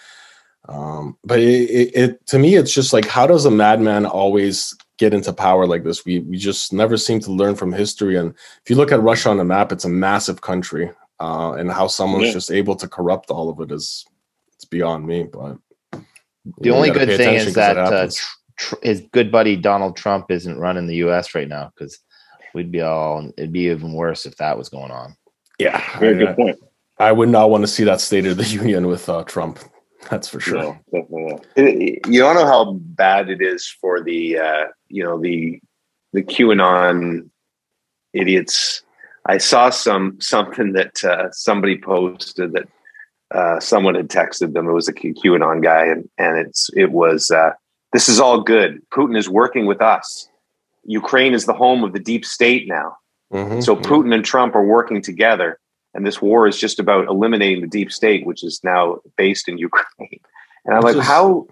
Um, 0.67 1.17
but 1.23 1.39
it, 1.39 1.69
it, 1.69 1.95
it 1.95 2.25
to 2.27 2.39
me, 2.39 2.55
it's 2.55 2.73
just 2.73 2.93
like 2.93 3.05
how 3.05 3.27
does 3.27 3.45
a 3.45 3.51
madman 3.51 4.05
always 4.05 4.75
get 4.97 5.13
into 5.13 5.33
power 5.33 5.67
like 5.67 5.83
this? 5.83 6.05
We 6.05 6.19
we 6.19 6.37
just 6.37 6.73
never 6.73 6.97
seem 6.97 7.19
to 7.21 7.31
learn 7.31 7.55
from 7.55 7.71
history. 7.71 8.17
And 8.17 8.31
if 8.63 8.69
you 8.69 8.75
look 8.75 8.91
at 8.91 9.01
Russia 9.01 9.29
on 9.29 9.37
the 9.37 9.45
map, 9.45 9.71
it's 9.71 9.85
a 9.85 9.89
massive 9.89 10.41
country, 10.41 10.91
uh, 11.19 11.53
and 11.53 11.71
how 11.71 11.87
someone's 11.87 12.27
Yeah. 12.27 12.33
just 12.33 12.51
able 12.51 12.75
to 12.77 12.87
corrupt 12.87 13.29
all 13.29 13.49
of 13.49 13.59
it 13.59 13.71
is 13.71 14.05
it's 14.55 14.65
beyond 14.65 15.05
me. 15.05 15.23
But 15.23 15.57
The 16.59 16.71
only 16.71 16.89
good 16.89 17.15
thing 17.17 17.35
is 17.35 17.53
that 17.53 17.77
uh. 17.77 18.09
Tr- 18.57 18.75
his 18.83 19.01
good 19.11 19.31
buddy 19.31 19.55
Donald 19.55 19.97
Trump 19.97 20.31
isn't 20.31 20.59
running 20.59 20.87
the 20.87 20.95
U.S. 20.97 21.33
right 21.35 21.47
now 21.47 21.71
because 21.75 21.99
we'd 22.53 22.71
be 22.71 22.81
all. 22.81 23.31
It'd 23.37 23.51
be 23.51 23.67
even 23.69 23.93
worse 23.93 24.25
if 24.25 24.35
that 24.37 24.57
was 24.57 24.69
going 24.69 24.91
on. 24.91 25.15
yeah, 25.59 25.81
Very 25.99 26.15
I, 26.15 26.25
good 26.27 26.35
point. 26.35 26.59
I 26.97 27.11
would 27.11 27.29
not 27.29 27.49
want 27.49 27.63
to 27.63 27.67
see 27.67 27.83
that 27.83 28.01
State 28.01 28.25
of 28.25 28.37
the 28.37 28.45
Union 28.61 28.87
with 28.87 29.07
uh, 29.09 29.23
Trump. 29.23 29.59
That's 30.09 30.27
for 30.27 30.39
sure. 30.39 30.57
No, 30.57 30.77
definitely. 30.93 31.39
It- 31.55 32.07
you 32.07 32.19
don't 32.19 32.35
know 32.35 32.45
how 32.45 32.73
bad 32.73 33.29
it 33.29 33.41
is 33.41 33.67
for 33.81 34.01
the 34.01 34.37
uh, 34.37 34.65
you 34.87 35.03
know 35.03 35.19
the 35.19 35.59
the 36.13 36.21
QAnon 36.23 37.29
idiots. 38.13 38.81
I 39.27 39.37
saw 39.39 39.69
some 39.71 40.19
something 40.21 40.73
that 40.73 41.03
uh, 41.03 41.31
somebody 41.31 41.79
posted 41.81 42.53
that 42.53 42.67
uh, 43.31 43.59
someone 43.59 43.95
had 43.95 44.07
texted 44.09 44.53
them. 44.53 44.67
It 44.69 44.73
was 44.73 44.87
a 44.87 44.93
QAnon 44.93 45.63
guy, 45.63 45.85
and 45.85 46.07
and 46.17 46.37
it's 46.37 46.69
it 46.75 46.91
was 46.91 47.31
uh, 47.31 47.51
this 47.95 48.09
is 48.09 48.19
all 48.19 48.41
good. 48.41 48.81
Putin 48.91 49.17
is 49.17 49.29
working 49.29 49.65
with 49.65 49.81
us. 49.81 50.27
Ukraine 50.83 51.33
is 51.33 51.45
the 51.45 51.53
home 51.53 51.81
of 51.85 51.93
the 51.93 51.99
deep 52.11 52.25
state 52.25 52.67
now. 52.67 52.97
Mhm. 53.33 53.63
So 53.63 53.73
Putin 53.77 54.13
and 54.13 54.25
Trump 54.25 54.53
are 54.53 54.65
working 54.65 55.01
together, 55.01 55.59
and 55.93 56.05
this 56.05 56.21
war 56.21 56.45
is 56.45 56.57
just 56.59 56.77
about 56.77 57.07
eliminating 57.07 57.61
the 57.61 57.67
deep 57.67 57.93
state, 57.93 58.25
which 58.25 58.43
is 58.43 58.59
now 58.65 58.97
based 59.15 59.47
in 59.47 59.57
Ukraine. 59.69 60.19
And 60.65 60.75
I'm 60.75 60.81
like, 60.81 60.97
is- 60.97 61.05
how 61.05 61.47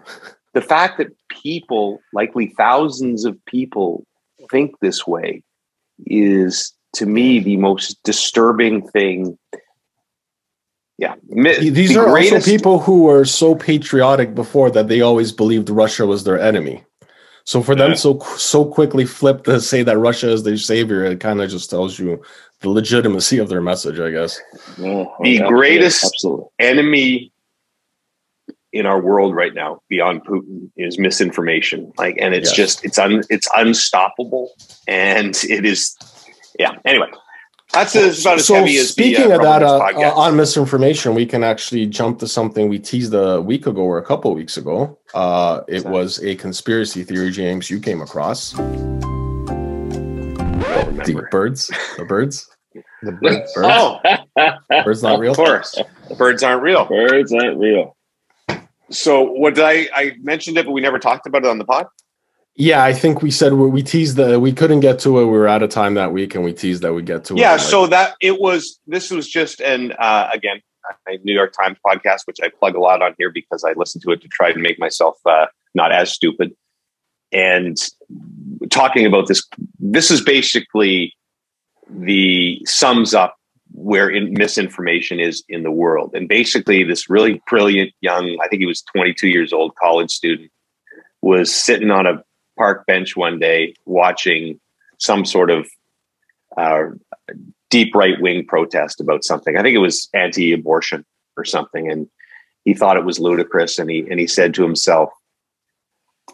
the 0.52 0.60
fact 0.60 0.98
that 0.98 1.08
people, 1.30 2.02
likely 2.12 2.48
thousands 2.58 3.24
of 3.24 3.42
people, 3.46 4.04
think 4.50 4.78
this 4.80 5.06
way 5.06 5.42
is 6.06 6.74
to 6.92 7.06
me 7.06 7.38
the 7.40 7.56
most 7.56 8.02
disturbing 8.02 8.86
thing. 8.88 9.38
Yeah, 11.04 11.14
Mi- 11.28 11.70
These 11.80 11.92
the 11.94 12.00
are 12.00 12.10
greatest- 12.10 12.32
also 12.34 12.50
people 12.54 12.76
who 12.86 12.96
were 13.08 13.24
so 13.26 13.48
patriotic 13.70 14.34
before 14.34 14.68
that 14.76 14.86
they 14.88 15.00
always 15.02 15.30
believed 15.32 15.68
Russia 15.68 16.04
was 16.06 16.24
their 16.24 16.40
enemy. 16.50 16.76
So 17.44 17.56
for 17.62 17.74
them 17.74 17.90
Yeah. 17.90 17.96
so 18.04 18.10
so 18.52 18.64
quickly 18.78 19.04
flip 19.18 19.38
to 19.44 19.60
say 19.60 19.80
that 19.88 19.98
Russia 20.08 20.28
is 20.36 20.42
their 20.44 20.56
savior, 20.72 21.00
it 21.04 21.20
kind 21.20 21.42
of 21.42 21.50
just 21.50 21.68
tells 21.68 21.98
you 22.00 22.10
the 22.62 22.70
legitimacy 22.70 23.36
of 23.42 23.48
their 23.50 23.60
message, 23.70 23.98
I 24.00 24.10
guess. 24.16 24.32
No, 24.78 24.86
oh, 24.88 25.16
The 25.22 25.34
absolutely, 25.36 25.48
greatest- 25.54 26.04
absolutely. 26.04 26.46
enemy 26.72 27.32
in 28.72 28.86
our 28.86 29.00
world 29.08 29.32
right 29.42 29.54
now 29.54 29.80
beyond 29.94 30.24
Putin 30.24 30.70
is 30.76 30.98
misinformation. 30.98 31.92
Like, 31.98 32.16
and 32.18 32.34
it's 32.34 32.50
Yes. 32.50 32.56
just 32.60 32.76
it's 32.86 32.98
un 32.98 33.22
it's 33.28 33.48
unstoppable, 33.54 34.46
and 34.88 35.32
it 35.56 35.64
is. 35.72 35.80
Yeah. 36.58 36.72
Anyway, 36.86 37.10
that's 37.74 37.96
as 37.96 38.20
about 38.24 38.38
as 38.38 38.46
so 38.46 38.54
heavy 38.54 38.76
as 38.78 38.90
speaking 38.90 39.28
the, 39.28 39.34
uh, 39.34 39.36
of 39.36 39.42
that, 39.42 39.62
uh, 39.62 39.78
uh, 39.78 40.12
on 40.14 40.36
misinformation, 40.36 41.14
we 41.14 41.26
can 41.26 41.42
actually 41.44 41.86
jump 41.86 42.18
to 42.20 42.28
something 42.28 42.68
we 42.68 42.78
teased 42.78 43.12
a 43.14 43.40
week 43.42 43.66
ago 43.66 43.82
or 43.82 43.98
a 43.98 44.04
couple 44.04 44.30
of 44.30 44.36
weeks 44.36 44.56
ago. 44.56 44.98
Uh, 45.14 45.60
it 45.68 45.84
What's 45.84 45.94
was 46.18 46.22
a 46.24 46.34
conspiracy 46.36 47.04
theory, 47.04 47.30
James, 47.30 47.70
you 47.70 47.80
came 47.80 48.00
across. 48.02 48.52
Don't. 48.52 48.94
Deep 51.04 51.18
birds, 51.30 51.70
the 51.98 52.04
birds, 52.04 52.48
The 53.02 53.12
birds. 53.12 53.52
birds, 53.54 53.56
Oh, 53.56 54.00
birds 54.84 55.02
not 55.02 55.18
real. 55.20 55.32
of 55.32 55.36
course, 55.36 55.74
the 56.08 56.14
birds 56.14 56.42
aren't 56.42 56.62
real. 56.62 56.84
Birds 56.86 57.32
aren't 57.32 57.58
real. 57.58 57.96
So, 58.90 59.22
what 59.22 59.54
did 59.54 59.64
I? 59.64 59.88
I 59.94 60.12
mentioned 60.22 60.58
it, 60.58 60.66
but 60.66 60.72
we 60.72 60.80
never 60.80 60.98
talked 60.98 61.26
about 61.26 61.44
it 61.44 61.48
on 61.48 61.58
the 61.58 61.64
pod. 61.64 61.86
Yeah, 62.56 62.84
I 62.84 62.92
think 62.92 63.20
we 63.20 63.30
said 63.30 63.54
we, 63.54 63.68
we 63.68 63.82
teased 63.82 64.16
the 64.16 64.38
we 64.38 64.52
couldn't 64.52 64.80
get 64.80 65.00
to 65.00 65.18
it. 65.18 65.24
We 65.24 65.30
were 65.30 65.48
out 65.48 65.62
of 65.62 65.70
time 65.70 65.94
that 65.94 66.12
week, 66.12 66.34
and 66.34 66.44
we 66.44 66.52
teased 66.52 66.82
that 66.82 66.94
we 66.94 67.02
get 67.02 67.24
to 67.24 67.34
it. 67.34 67.40
Yeah. 67.40 67.56
So 67.56 67.88
that 67.88 68.14
it 68.20 68.40
was. 68.40 68.78
This 68.86 69.10
was 69.10 69.28
just 69.28 69.60
an 69.60 69.92
uh, 69.98 70.30
again 70.32 70.60
a 71.08 71.18
New 71.24 71.34
York 71.34 71.52
Times 71.52 71.78
podcast, 71.84 72.26
which 72.26 72.38
I 72.42 72.48
plug 72.48 72.74
a 72.74 72.80
lot 72.80 73.02
on 73.02 73.14
here 73.18 73.30
because 73.30 73.64
I 73.64 73.72
listen 73.72 74.00
to 74.02 74.10
it 74.10 74.22
to 74.22 74.28
try 74.28 74.52
to 74.52 74.58
make 74.58 74.78
myself 74.78 75.16
uh, 75.26 75.46
not 75.74 75.92
as 75.92 76.12
stupid. 76.12 76.54
And 77.32 77.76
talking 78.70 79.06
about 79.06 79.26
this, 79.26 79.46
this 79.78 80.10
is 80.10 80.22
basically 80.22 81.14
the 81.90 82.62
sums 82.66 83.14
up 83.14 83.36
where 83.72 84.08
in, 84.08 84.32
misinformation 84.34 85.18
is 85.18 85.42
in 85.48 85.62
the 85.62 85.70
world. 85.70 86.14
And 86.14 86.28
basically, 86.28 86.84
this 86.84 87.10
really 87.10 87.42
brilliant 87.48 87.92
young, 88.00 88.38
I 88.42 88.48
think 88.48 88.60
he 88.60 88.66
was 88.66 88.82
22 88.94 89.28
years 89.28 89.52
old, 89.52 89.74
college 89.76 90.12
student, 90.12 90.50
was 91.22 91.52
sitting 91.52 91.90
on 91.90 92.06
a 92.06 92.22
park 92.56 92.86
bench 92.86 93.16
one 93.16 93.38
day 93.38 93.74
watching 93.84 94.60
some 94.98 95.24
sort 95.24 95.50
of 95.50 95.66
uh, 96.56 96.84
deep 97.70 97.94
right 97.94 98.20
wing 98.20 98.46
protest 98.46 99.00
about 99.00 99.24
something. 99.24 99.56
I 99.56 99.62
think 99.62 99.74
it 99.74 99.80
was 99.80 100.08
anti 100.14 100.52
abortion 100.52 101.04
or 101.36 101.44
something. 101.44 101.90
And 101.90 102.08
he 102.64 102.74
thought 102.74 102.96
it 102.96 103.04
was 103.04 103.18
ludicrous. 103.18 103.78
And 103.78 103.90
he, 103.90 104.06
and 104.10 104.20
he 104.20 104.26
said 104.26 104.54
to 104.54 104.62
himself, 104.62 105.10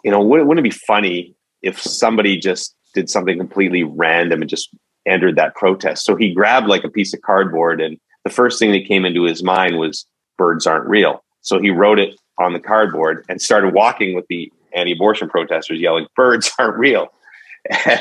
you 0.04 0.10
know, 0.10 0.20
wouldn't, 0.20 0.48
wouldn't 0.48 0.66
it 0.66 0.70
be 0.70 0.78
funny 0.86 1.34
if 1.62 1.80
somebody 1.80 2.38
just 2.38 2.74
did 2.94 3.10
something 3.10 3.38
completely 3.38 3.84
random 3.84 4.40
and 4.40 4.50
just 4.50 4.70
entered 5.06 5.36
that 5.36 5.54
protest? 5.54 6.04
So 6.04 6.16
he 6.16 6.32
grabbed 6.32 6.68
like 6.68 6.84
a 6.84 6.90
piece 6.90 7.12
of 7.12 7.22
cardboard, 7.22 7.80
and 7.80 7.98
the 8.24 8.30
first 8.30 8.58
thing 8.58 8.72
that 8.72 8.86
came 8.86 9.04
into 9.04 9.24
his 9.24 9.42
mind 9.42 9.78
was 9.78 10.06
birds 10.38 10.66
aren't 10.66 10.88
real. 10.88 11.24
So 11.42 11.60
he 11.60 11.70
wrote 11.70 11.98
it 11.98 12.14
on 12.38 12.52
the 12.52 12.60
cardboard 12.60 13.24
and 13.28 13.42
started 13.42 13.74
walking 13.74 14.14
with 14.14 14.26
the 14.28 14.52
anti-abortion 14.74 15.28
protesters, 15.28 15.80
yelling, 15.80 16.06
"Birds 16.16 16.52
aren't 16.58 16.78
real," 16.78 17.08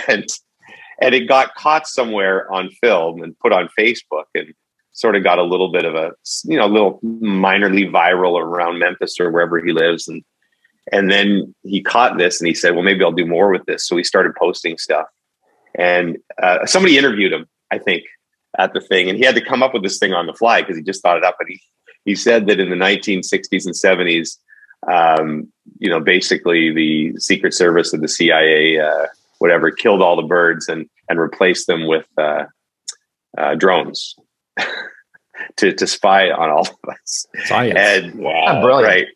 and 0.08 0.26
and 1.02 1.16
it 1.16 1.28
got 1.28 1.56
caught 1.56 1.88
somewhere 1.88 2.52
on 2.52 2.70
film 2.82 3.24
and 3.24 3.38
put 3.40 3.54
on 3.54 3.70
Facebook 3.78 4.26
and 4.36 4.54
sort 4.94 5.16
of 5.16 5.24
got 5.24 5.40
a 5.40 5.44
little 5.44 5.72
bit 5.72 5.86
of 5.86 5.96
a 5.96 6.12
you 6.44 6.58
know 6.58 6.66
a 6.66 6.68
little 6.68 7.00
minorly 7.04 7.90
viral 7.90 8.40
around 8.40 8.80
Memphis 8.80 9.20
or 9.20 9.32
wherever 9.32 9.64
he 9.64 9.72
lives. 9.72 10.08
And 10.08 10.24
and 10.92 11.10
then 11.10 11.54
he 11.64 11.82
caught 11.82 12.18
this 12.18 12.40
and 12.40 12.48
he 12.48 12.54
said 12.54 12.74
well 12.74 12.84
maybe 12.84 13.04
I'll 13.04 13.12
do 13.12 13.26
more 13.26 13.50
with 13.50 13.66
this. 13.66 13.88
So 13.88 13.96
he 13.98 14.04
started 14.04 14.34
posting 14.36 14.78
stuff. 14.78 15.06
And 15.76 16.18
uh, 16.42 16.66
somebody 16.66 16.98
interviewed 16.98 17.34
him 17.34 17.48
I 17.72 17.78
think 17.78 18.04
at 18.58 18.74
the 18.74 18.82
thing. 18.82 19.10
And 19.10 19.18
he 19.18 19.24
had 19.24 19.36
to 19.36 19.46
come 19.46 19.64
up 19.64 19.74
with 19.74 19.84
this 19.84 20.00
thing 20.00 20.14
on 20.14 20.26
the 20.26 20.34
fly 20.34 20.62
because 20.62 20.76
he 20.76 20.84
just 20.84 21.02
thought 21.02 21.18
it 21.18 21.24
up 21.24 21.36
but 21.40 21.48
he 21.48 21.62
he 22.06 22.16
said 22.16 22.48
that 22.48 22.60
in 22.60 22.70
the 22.70 22.76
1960s 22.76 23.66
and 23.66 23.76
70s 23.76 24.38
um, 24.92 25.48
you 25.80 25.90
know 25.90 26.00
basically 26.00 26.72
the 26.72 27.18
secret 27.20 27.54
service 27.54 27.94
of 27.94 28.02
the 28.02 28.08
CIA 28.08 28.80
uh, 28.80 29.08
whatever 29.40 29.72
killed 29.72 30.02
all 30.02 30.16
the 30.16 30.22
birds 30.24 30.68
and 30.68 30.90
and 31.10 31.20
replaced 31.20 31.68
them 31.68 31.88
with 31.88 32.06
uh, 32.18 32.46
uh, 33.38 33.56
drones 33.56 34.16
to 35.58 35.74
to 35.74 35.88
spy 35.88 36.30
on 36.32 36.50
all 36.50 36.68
of 36.68 36.90
us. 36.90 37.26
science. 37.46 37.78
And 37.78 38.26
Ah, 38.26 38.62
brilliant. 38.62 38.88
right, 38.88 39.08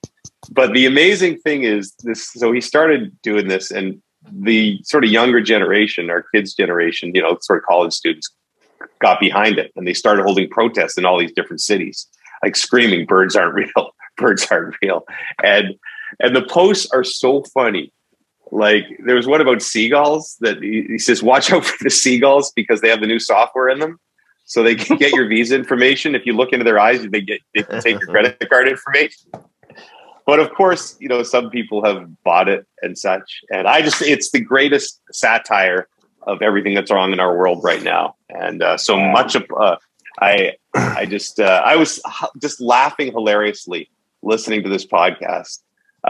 but 0.51 0.73
the 0.73 0.85
amazing 0.85 1.39
thing 1.39 1.63
is 1.63 1.93
this. 2.03 2.31
So 2.33 2.51
he 2.51 2.61
started 2.61 3.19
doing 3.21 3.47
this, 3.47 3.71
and 3.71 4.01
the 4.31 4.79
sort 4.83 5.03
of 5.03 5.09
younger 5.11 5.41
generation, 5.41 6.09
our 6.09 6.23
kids' 6.33 6.53
generation, 6.53 7.11
you 7.13 7.21
know, 7.21 7.37
sort 7.41 7.59
of 7.59 7.65
college 7.65 7.93
students, 7.93 8.29
got 8.99 9.19
behind 9.19 9.57
it, 9.59 9.71
and 9.75 9.85
they 9.87 9.93
started 9.93 10.23
holding 10.23 10.49
protests 10.49 10.97
in 10.97 11.05
all 11.05 11.19
these 11.19 11.33
different 11.33 11.61
cities, 11.61 12.07
like 12.43 12.55
screaming, 12.55 13.05
"Birds 13.05 13.35
aren't 13.35 13.53
real! 13.53 13.92
Birds 14.17 14.47
aren't 14.51 14.75
real!" 14.81 15.05
and 15.43 15.75
and 16.19 16.35
the 16.35 16.43
posts 16.43 16.89
are 16.91 17.03
so 17.03 17.43
funny. 17.53 17.91
Like 18.51 18.85
there 19.05 19.15
was 19.15 19.27
one 19.27 19.41
about 19.41 19.61
seagulls 19.61 20.37
that 20.41 20.61
he, 20.61 20.85
he 20.87 20.99
says 20.99 21.23
watch 21.23 21.51
out 21.51 21.65
for 21.65 21.83
the 21.83 21.89
seagulls 21.89 22.51
because 22.55 22.81
they 22.81 22.89
have 22.89 23.01
the 23.01 23.07
new 23.07 23.19
software 23.19 23.69
in 23.69 23.79
them. 23.79 23.99
So 24.45 24.61
they 24.61 24.75
can 24.75 24.97
get 24.97 25.13
your 25.13 25.27
visa 25.27 25.55
information. 25.55 26.15
If 26.15 26.25
you 26.25 26.33
look 26.33 26.51
into 26.51 26.63
their 26.63 26.79
eyes 26.79 27.05
they 27.07 27.21
get 27.21 27.41
they 27.55 27.63
can 27.63 27.81
take 27.81 27.99
your 27.99 28.09
credit 28.09 28.47
card 28.49 28.67
information. 28.67 29.31
But 30.25 30.39
of 30.39 30.53
course 30.53 30.95
you 30.99 31.07
know 31.07 31.23
some 31.23 31.49
people 31.49 31.83
have 31.83 32.07
bought 32.23 32.47
it 32.49 32.67
and 32.81 32.97
such. 32.97 33.41
And 33.51 33.67
i 33.67 33.81
just 33.81 34.01
it's 34.01 34.31
the 34.31 34.41
greatest 34.41 35.01
satire 35.11 35.87
of 36.25 36.41
everything 36.41 36.73
that's 36.73 36.91
wrong 36.91 37.11
in 37.11 37.19
our 37.19 37.37
world 37.37 37.63
right 37.63 37.81
now. 37.81 38.15
And 38.29 38.61
uh, 38.61 38.77
so 38.77 38.97
much 38.99 39.35
of 39.35 39.45
uh, 39.59 39.77
i 40.19 40.53
i 40.75 41.05
just 41.05 41.39
uh, 41.39 41.61
i 41.65 41.75
was 41.75 41.99
just 42.39 42.61
laughing 42.61 43.11
hilariously 43.11 43.89
listening 44.23 44.63
to 44.63 44.69
this 44.69 44.85
podcast 44.85 45.59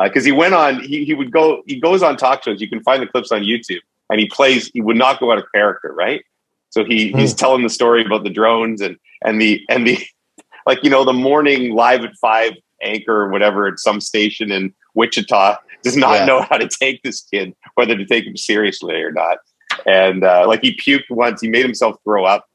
because 0.04 0.26
he 0.26 0.32
went 0.32 0.54
on 0.54 0.80
he, 0.82 1.06
he 1.06 1.14
would 1.14 1.32
go 1.32 1.62
he 1.68 1.80
goes 1.80 2.02
on 2.04 2.18
talk 2.18 2.44
shows. 2.44 2.62
You 2.62 2.70
can 2.70 2.82
find 2.84 3.02
the 3.02 3.08
clips 3.08 3.32
on 3.32 3.42
youtube 3.42 3.82
and 4.10 4.20
he 4.20 4.28
plays 4.28 4.72
he 4.74 4.82
would 4.82 4.98
not 4.98 5.20
go 5.20 5.32
out 5.32 5.38
of 5.38 5.46
character 5.54 5.94
right? 5.94 6.24
So 6.70 6.84
he 6.84 7.12
he's 7.12 7.34
telling 7.34 7.62
the 7.64 7.70
story 7.70 8.04
about 8.06 8.24
the 8.24 8.30
drones 8.32 8.82
and 8.82 8.98
and 9.24 9.40
the 9.42 9.62
and 9.70 9.86
the 9.88 10.00
like 10.66 10.84
you 10.84 10.90
know 10.90 11.04
the 11.06 11.14
morning 11.14 11.74
live 11.76 12.04
at 12.04 12.16
five 12.22 12.54
anchor 12.82 13.16
or 13.24 13.30
whatever 13.30 13.68
at 13.68 13.80
some 13.80 14.02
station 14.02 14.52
in 14.52 14.74
wichita 14.96 15.58
does 15.84 15.96
not 15.96 16.16
Yeah. 16.16 16.26
know 16.26 16.42
how 16.42 16.58
to 16.58 16.68
take 16.68 17.02
this 17.04 17.22
kid 17.22 17.54
whether 17.76 17.96
to 17.96 18.06
take 18.06 18.26
him 18.26 18.36
seriously 18.38 18.96
or 18.96 19.12
not. 19.12 19.38
And 19.86 20.24
uh, 20.24 20.46
like 20.48 20.62
he 20.62 20.76
puked 20.76 21.10
once. 21.10 21.42
He 21.42 21.50
made 21.50 21.66
himself 21.66 21.98
throw 22.04 22.26
up 22.26 22.48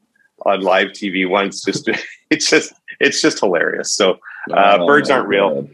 on 0.46 0.60
live 0.62 0.88
tv 0.88 1.28
once 1.28 1.62
just 1.64 1.88
it's 2.30 2.48
just 2.50 2.72
it's 3.00 3.20
just 3.22 3.40
hilarious. 3.40 3.92
So 3.92 4.18
uh, 4.52 4.78
Oh, 4.80 4.86
birds 4.86 5.10
aren't 5.10 5.28
real 5.28 5.54
God. 5.62 5.68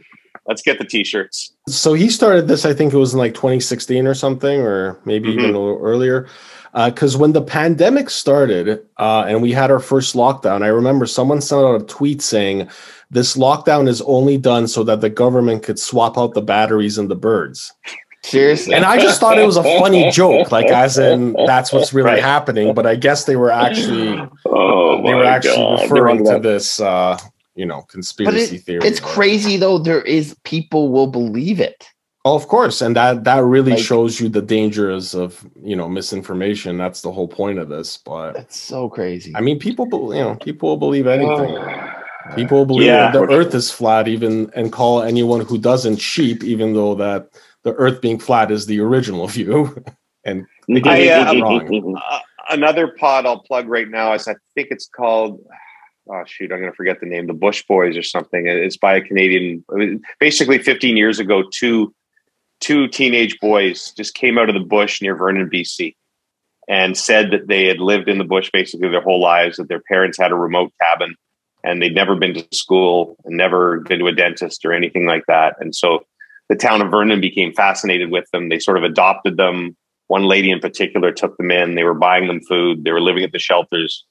let's 0.47 0.63
get 0.63 0.79
the 0.79 0.85
t-shirts 0.85 1.53
So 1.69 1.95
he 1.95 2.09
started 2.11 2.49
this, 2.49 2.65
I 2.65 2.73
think 2.75 2.93
it 2.93 2.97
was 2.99 3.13
in 3.15 3.19
like 3.19 3.35
2016 3.35 4.07
or 4.07 4.15
something, 4.15 4.61
or 4.61 4.99
maybe 5.05 5.29
Mhm. 5.31 5.33
even 5.35 5.55
a 5.55 5.59
little 5.59 5.81
earlier. 5.83 6.27
Because 6.75 7.17
when 7.17 7.33
the 7.33 7.41
pandemic 7.41 8.11
started 8.11 8.81
uh, 8.99 9.25
and 9.29 9.41
we 9.41 9.53
had 9.53 9.71
our 9.71 9.79
first 9.79 10.17
lockdown, 10.17 10.63
I 10.65 10.67
remember 10.69 11.07
someone 11.07 11.41
sent 11.41 11.63
out 11.65 11.81
a 11.81 11.85
tweet 11.85 12.21
saying, 12.21 12.69
This 13.13 13.37
lockdown 13.37 13.87
is 13.87 14.03
only 14.03 14.37
done 14.39 14.67
so 14.67 14.83
that 14.83 15.01
the 15.01 15.09
government 15.11 15.63
could 15.63 15.79
swap 15.79 16.19
out 16.19 16.35
the 16.35 16.43
batteries 16.43 16.99
in 16.99 17.07
the 17.07 17.15
birds. 17.15 17.73
Seriously. 18.25 18.75
And 18.75 18.85
I 18.85 18.99
just 18.99 19.21
thought 19.21 19.39
it 19.39 19.47
was 19.47 19.57
a 19.59 19.63
funny 19.63 20.11
joke, 20.11 20.51
like, 20.51 20.67
as 20.67 20.99
in 20.99 21.35
that's 21.47 21.73
what's 21.73 21.93
really 21.95 22.09
Right. 22.11 22.23
happening. 22.23 22.75
But 22.75 22.87
I 22.87 22.97
guess 22.97 23.25
they 23.25 23.37
were 23.37 23.53
actually 23.53 24.19
Oh, 24.47 25.01
they 25.05 25.15
were 25.15 25.25
actually 25.25 25.55
God. 25.77 25.83
referring 25.83 26.25
to 26.25 26.39
this, 26.41 26.81
uh, 26.81 27.19
you 27.55 27.67
know, 27.67 27.83
conspiracy 27.83 28.59
theory. 28.59 28.81
it's 28.87 29.01
but- 29.01 29.09
crazy 29.09 29.57
though. 29.57 29.79
There 29.79 30.03
is 30.03 30.37
people 30.45 30.91
will 30.91 31.07
believe 31.07 31.61
it. 31.61 31.89
Oh, 32.27 32.35
of 32.35 32.49
course, 32.49 32.81
and 32.81 32.97
that 32.97 33.25
that 33.25 33.45
really 33.45 33.73
Like- 33.73 33.81
shows 33.83 34.19
you 34.19 34.29
the 34.31 34.41
dangers 34.43 35.15
of 35.15 35.47
you 35.63 35.77
know 35.77 35.89
misinformation. 35.89 36.79
That's 36.79 37.03
the 37.03 37.13
whole 37.13 37.29
point 37.29 37.59
of 37.59 37.69
this. 37.69 37.99
But 37.99 38.33
That's 38.33 38.59
so 38.59 38.89
crazy. 38.89 39.33
I 39.37 39.41
mean, 39.43 39.59
people, 39.59 39.85
bel- 39.87 40.15
you 40.15 40.21
know, 40.23 40.35
people 40.37 40.71
will 40.71 40.77
believe 40.79 41.07
anything. 41.07 41.59
People 42.37 42.65
believe 42.65 42.87
Yeah. 42.87 43.11
the 43.11 43.25
Earth 43.25 43.55
is 43.55 43.71
flat, 43.71 44.09
even 44.09 44.51
and 44.57 44.73
call 44.73 45.03
anyone 45.03 45.43
who 45.43 45.59
doesn't 45.59 45.97
sheep, 45.99 46.43
even 46.43 46.73
though 46.73 46.95
that 46.95 47.29
the 47.65 47.75
Earth 47.75 48.01
being 48.01 48.19
flat 48.19 48.51
is 48.51 48.65
the 48.65 48.81
original 48.81 49.27
view. 49.27 49.77
and 50.25 50.47
I, 50.87 50.97
it 50.97 51.11
uh, 51.11 51.35
wrong. 51.43 52.01
Uh, 52.03 52.19
another 52.49 52.97
pod 52.99 53.27
I'll 53.27 53.41
plug 53.41 53.69
right 53.69 53.91
now 53.91 54.15
is 54.15 54.27
I 54.27 54.37
think 54.55 54.69
it's 54.71 54.89
called. 54.89 55.39
Oh 56.09 56.23
shoot, 56.27 56.53
I'm 56.53 56.61
going 56.61 56.71
to 56.71 56.77
forget 56.77 57.01
the 57.01 57.07
name. 57.07 57.27
The 57.27 57.33
Bush 57.33 57.65
Boys 57.67 57.97
or 57.97 58.03
something. 58.03 58.47
It's 58.47 58.77
by 58.77 58.97
a 58.97 59.01
Canadian. 59.01 59.65
Basically, 60.21 60.59
15 60.59 60.97
years 60.97 61.19
ago, 61.19 61.45
two 61.53 61.95
two 62.61 62.89
teenage 62.89 63.39
boys 63.41 63.93
just 63.97 64.15
came 64.15 64.39
out 64.39 64.49
of 64.49 64.55
the 64.55 64.61
bush 64.61 65.03
near 65.03 65.17
Vernon, 65.17 65.51
BC, 65.51 65.95
and 66.69 66.97
said 66.97 67.31
that 67.31 67.49
they 67.49 67.67
had 67.67 67.79
lived 67.79 68.09
in 68.09 68.19
the 68.19 68.25
bush 68.25 68.51
basically 68.53 68.89
their 68.89 69.03
whole 69.03 69.21
lives. 69.21 69.57
That 69.57 69.69
their 69.69 69.81
parents 69.81 70.19
had 70.19 70.31
a 70.31 70.37
remote 70.37 70.73
cabin, 70.81 71.15
and 71.63 71.81
they'd 71.81 71.95
never 71.95 72.17
been 72.17 72.35
to 72.35 72.47
school 72.53 73.17
and 73.25 73.37
never 73.37 73.81
been 73.81 74.01
to 74.01 74.07
a 74.07 74.13
dentist 74.13 74.65
or 74.65 74.73
anything 74.73 75.07
like 75.07 75.25
that. 75.27 75.57
And 75.59 75.75
so 75.75 76.05
the 76.51 76.57
town 76.57 76.83
of 76.83 76.91
Vernon 76.91 77.21
became 77.21 77.55
fascinated 77.55 78.11
with 78.11 78.31
them. 78.31 78.51
They 78.51 78.59
sort 78.59 78.77
of 78.77 78.85
adopted 78.85 79.39
them 79.39 79.77
one 80.09 80.25
lady 80.25 80.51
in 80.51 80.61
particular 80.61 81.13
took 81.13 81.37
them 81.37 81.51
in. 81.51 81.75
They 81.75 81.85
were 81.85 81.95
buying 81.95 82.29
them 82.29 82.41
food. 82.43 82.85
They 82.85 82.93
were 82.93 83.01
living 83.01 83.25
at 83.25 83.33
the 83.33 83.39
shelters, 83.39 84.05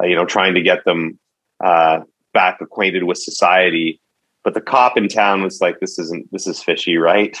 uh, 0.00 0.06
you 0.06 0.16
know, 0.16 0.24
trying 0.24 0.54
to 0.54 0.62
get 0.62 0.84
them 0.84 1.18
uh, 1.64 2.00
back 2.32 2.60
acquainted 2.60 3.04
with 3.04 3.18
society. 3.18 4.00
But 4.42 4.54
the 4.54 4.60
cop 4.60 4.98
in 4.98 5.08
town 5.08 5.42
was 5.42 5.60
like, 5.60 5.80
"This 5.80 5.98
isn't. 5.98 6.30
This 6.30 6.46
is 6.46 6.62
fishy, 6.62 6.98
right?" 6.98 7.36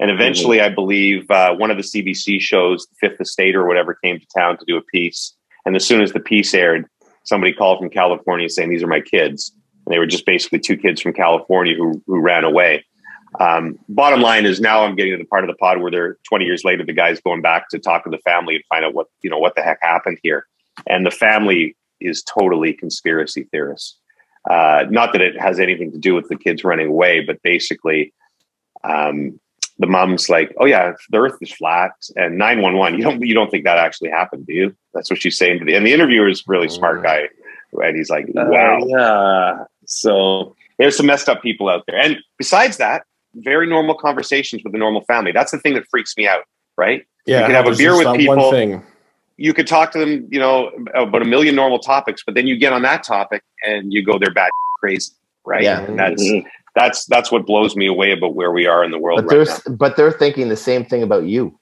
And 0.00 0.10
eventually, 0.10 0.60
I 0.60 0.68
believe 0.68 1.30
uh, 1.30 1.54
one 1.54 1.70
of 1.70 1.76
the 1.76 1.82
CBC 1.82 2.40
shows, 2.40 2.86
Fifth 3.00 3.20
Estate 3.20 3.54
or 3.54 3.66
whatever, 3.66 3.94
came 3.94 4.18
to 4.18 4.26
town 4.36 4.58
to 4.58 4.64
do 4.66 4.76
a 4.76 4.82
piece. 4.82 5.34
And 5.66 5.76
as 5.76 5.86
soon 5.86 6.00
as 6.00 6.12
the 6.12 6.20
piece 6.20 6.54
aired, 6.54 6.86
somebody 7.24 7.52
called 7.52 7.80
from 7.80 7.90
California 7.90 8.48
saying, 8.48 8.70
"These 8.70 8.82
are 8.82 8.88
my 8.88 9.00
kids." 9.00 9.52
And 9.84 9.92
they 9.92 9.98
were 9.98 10.06
just 10.06 10.24
basically 10.24 10.60
two 10.60 10.76
kids 10.76 11.00
from 11.00 11.12
California 11.12 11.74
who 11.74 12.02
who 12.06 12.20
ran 12.20 12.44
away. 12.44 12.84
Um, 13.40 13.78
bottom 13.88 14.20
line 14.20 14.46
is 14.46 14.60
now 14.60 14.84
I'm 14.84 14.94
getting 14.94 15.12
to 15.12 15.18
the 15.18 15.24
part 15.24 15.42
of 15.42 15.48
the 15.48 15.56
pod 15.56 15.80
where 15.80 15.90
they're 15.90 16.18
20 16.28 16.44
years 16.44 16.62
later, 16.64 16.84
the 16.84 16.92
guy's 16.92 17.20
going 17.20 17.42
back 17.42 17.68
to 17.70 17.80
talk 17.80 18.04
to 18.04 18.10
the 18.10 18.18
family 18.18 18.54
and 18.54 18.64
find 18.68 18.84
out 18.84 18.94
what, 18.94 19.08
you 19.22 19.30
know, 19.30 19.38
what 19.38 19.56
the 19.56 19.62
heck 19.62 19.78
happened 19.82 20.18
here. 20.22 20.46
And 20.86 21.04
the 21.04 21.10
family 21.10 21.76
is 22.06 22.22
totally 22.22 22.72
conspiracy 22.72 23.44
theorists. 23.50 23.98
Uh, 24.48 24.84
not 24.90 25.12
that 25.12 25.22
it 25.22 25.40
has 25.40 25.58
anything 25.58 25.90
to 25.90 25.98
do 25.98 26.14
with 26.14 26.28
the 26.28 26.36
kids 26.36 26.64
running 26.64 26.88
away, 26.88 27.20
but 27.20 27.40
basically, 27.42 28.12
um, 28.84 29.38
the 29.78 29.86
mom's 29.86 30.28
like, 30.28 30.54
"Oh 30.58 30.66
yeah, 30.66 30.92
the 31.10 31.18
Earth 31.18 31.38
is 31.40 31.50
flat," 31.52 31.92
and 32.16 32.38
nine 32.38 32.60
one 32.60 32.76
one. 32.76 32.94
You 32.96 33.02
don't 33.02 33.20
you 33.22 33.34
don't 33.34 33.50
think 33.50 33.64
that 33.64 33.78
actually 33.78 34.10
happened, 34.10 34.46
do 34.46 34.52
you? 34.52 34.76
That's 34.92 35.10
what 35.10 35.20
she's 35.20 35.36
saying 35.36 35.60
to 35.60 35.64
the. 35.64 35.74
And 35.74 35.86
the 35.86 35.92
interviewer 35.92 36.28
is 36.28 36.40
a 36.40 36.44
really 36.46 36.68
smart 36.68 37.02
guy, 37.02 37.28
and 37.72 37.96
he's 37.96 38.10
like, 38.10 38.26
"Wow, 38.28 38.84
yeah." 38.86 39.64
So 39.86 40.54
there's 40.78 40.96
some 40.96 41.06
messed 41.06 41.28
up 41.28 41.42
people 41.42 41.68
out 41.68 41.84
there, 41.86 41.98
and 41.98 42.18
besides 42.38 42.76
that, 42.76 43.04
very 43.34 43.66
normal 43.66 43.94
conversations 43.94 44.62
with 44.62 44.74
a 44.74 44.78
normal 44.78 45.02
family. 45.04 45.32
That's 45.32 45.50
the 45.50 45.58
thing 45.58 45.74
that 45.74 45.86
freaks 45.90 46.16
me 46.16 46.28
out, 46.28 46.44
right? 46.76 47.04
Yeah, 47.26 47.40
you 47.40 47.46
can 47.46 47.54
have 47.54 47.66
a 47.66 47.76
beer 47.76 47.96
with 47.96 48.16
people. 48.16 48.36
One 48.36 48.52
thing. 48.52 48.82
You 49.36 49.52
could 49.52 49.66
talk 49.66 49.90
to 49.92 49.98
them, 49.98 50.28
you 50.30 50.38
know, 50.38 50.70
about 50.94 51.22
a 51.22 51.24
million 51.24 51.54
normal 51.56 51.78
topics, 51.80 52.22
but 52.24 52.34
then 52.34 52.46
you 52.46 52.56
get 52.56 52.72
on 52.72 52.82
that 52.82 53.02
topic 53.02 53.42
and 53.66 53.92
you 53.92 54.04
go, 54.04 54.18
they're 54.18 54.32
bad 54.32 54.50
crazy, 54.80 55.12
right? 55.44 55.62
Yeah. 55.62 55.84
And 55.84 55.98
that's 55.98 56.22
Mhm. 56.22 56.44
that's 56.76 57.04
that's 57.06 57.30
what 57.32 57.46
blows 57.46 57.74
me 57.76 57.86
away 57.86 58.12
about 58.12 58.34
where 58.34 58.52
we 58.52 58.66
are 58.66 58.84
in 58.84 58.90
the 58.90 58.98
world 58.98 59.24
But 59.26 59.36
right 59.36 59.46
they're 59.64 59.76
but 59.76 59.96
they're 59.96 60.12
thinking 60.12 60.48
the 60.48 60.56
same 60.56 60.84
thing 60.84 61.02
about 61.02 61.24
you. 61.24 61.58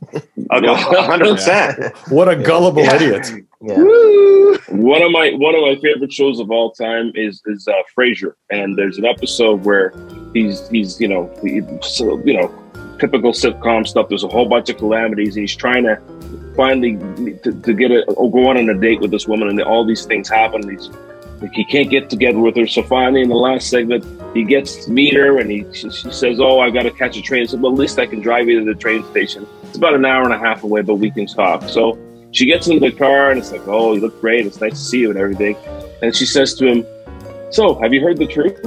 now. 0.36 0.74
hundred 1.02 1.34
percent. 1.34 1.96
What 2.08 2.28
a 2.28 2.36
gullible 2.36 2.82
Yeah. 2.84 2.94
idiot. 2.96 3.26
Yeah. 3.60 3.82
One 4.68 5.02
of 5.02 5.10
my 5.10 5.30
one 5.32 5.54
of 5.56 5.62
my 5.62 5.76
favorite 5.82 6.12
shows 6.12 6.38
of 6.38 6.50
all 6.50 6.70
time 6.72 7.10
is 7.16 7.42
is 7.46 7.66
uh, 7.66 7.72
Frasier, 7.96 8.34
and 8.50 8.76
there's 8.78 8.98
an 8.98 9.04
episode 9.04 9.64
where 9.64 9.92
he's 10.34 10.68
he's 10.68 11.00
you 11.00 11.08
know 11.08 11.28
he, 11.42 11.62
so, 11.82 12.20
you 12.24 12.34
know 12.34 12.48
typical 13.00 13.32
sitcom 13.32 13.86
stuff. 13.86 14.08
There's 14.08 14.24
a 14.24 14.28
whole 14.28 14.48
bunch 14.48 14.68
of 14.70 14.76
calamities, 14.76 15.34
and 15.36 15.42
he's 15.42 15.56
trying 15.56 15.84
to 15.84 16.00
finally 16.58 16.92
to, 17.44 17.52
to 17.66 17.72
get 17.72 17.90
a 17.92 18.04
or 18.20 18.30
go 18.30 18.48
on 18.48 18.56
a 18.56 18.74
date 18.74 19.00
with 19.00 19.12
this 19.12 19.26
woman, 19.26 19.48
and 19.48 19.62
all 19.62 19.86
these 19.86 20.04
things 20.04 20.28
happen. 20.28 20.68
He's 20.68 20.90
he 21.54 21.64
can't 21.64 21.88
get 21.88 22.10
together 22.10 22.40
with 22.40 22.56
her, 22.56 22.66
so 22.66 22.82
finally 22.82 23.22
in 23.22 23.28
the 23.28 23.42
last 23.48 23.70
segment 23.70 24.02
he 24.34 24.42
gets 24.42 24.84
to 24.84 24.90
meet 24.90 25.14
her, 25.14 25.38
and 25.38 25.48
he 25.50 25.64
she, 25.72 25.88
says, 25.90 26.40
"Oh, 26.40 26.58
I've 26.58 26.74
got 26.74 26.82
to 26.82 26.90
catch 26.90 27.16
a 27.16 27.22
train." 27.22 27.46
Said, 27.46 27.62
"Well, 27.62 27.72
at 27.72 27.78
least 27.78 27.98
I 27.98 28.06
can 28.06 28.20
drive 28.20 28.48
you 28.48 28.58
to 28.58 28.66
the 28.66 28.78
train 28.78 29.04
station. 29.12 29.46
It's 29.62 29.78
about 29.78 29.94
an 29.94 30.04
hour 30.04 30.24
and 30.24 30.34
a 30.34 30.38
half 30.38 30.64
away, 30.64 30.82
but 30.82 30.96
we 30.96 31.10
can 31.12 31.26
talk." 31.26 31.62
So 31.68 31.96
she 32.32 32.46
gets 32.46 32.66
into 32.66 32.90
the 32.90 32.94
car 32.94 33.30
and 33.30 33.38
it's 33.38 33.52
like, 33.52 33.66
oh, 33.66 33.94
you 33.94 34.00
look 34.00 34.20
great. 34.20 34.46
It's 34.46 34.60
nice 34.60 34.72
to 34.72 34.84
see 34.90 35.00
you 35.00 35.10
and 35.10 35.18
everything. 35.18 35.56
And 36.02 36.14
she 36.14 36.26
says 36.26 36.54
to 36.56 36.66
him, 36.66 36.86
so 37.50 37.74
have 37.80 37.94
you 37.94 38.02
heard 38.02 38.18
the 38.18 38.26
truth? 38.26 38.60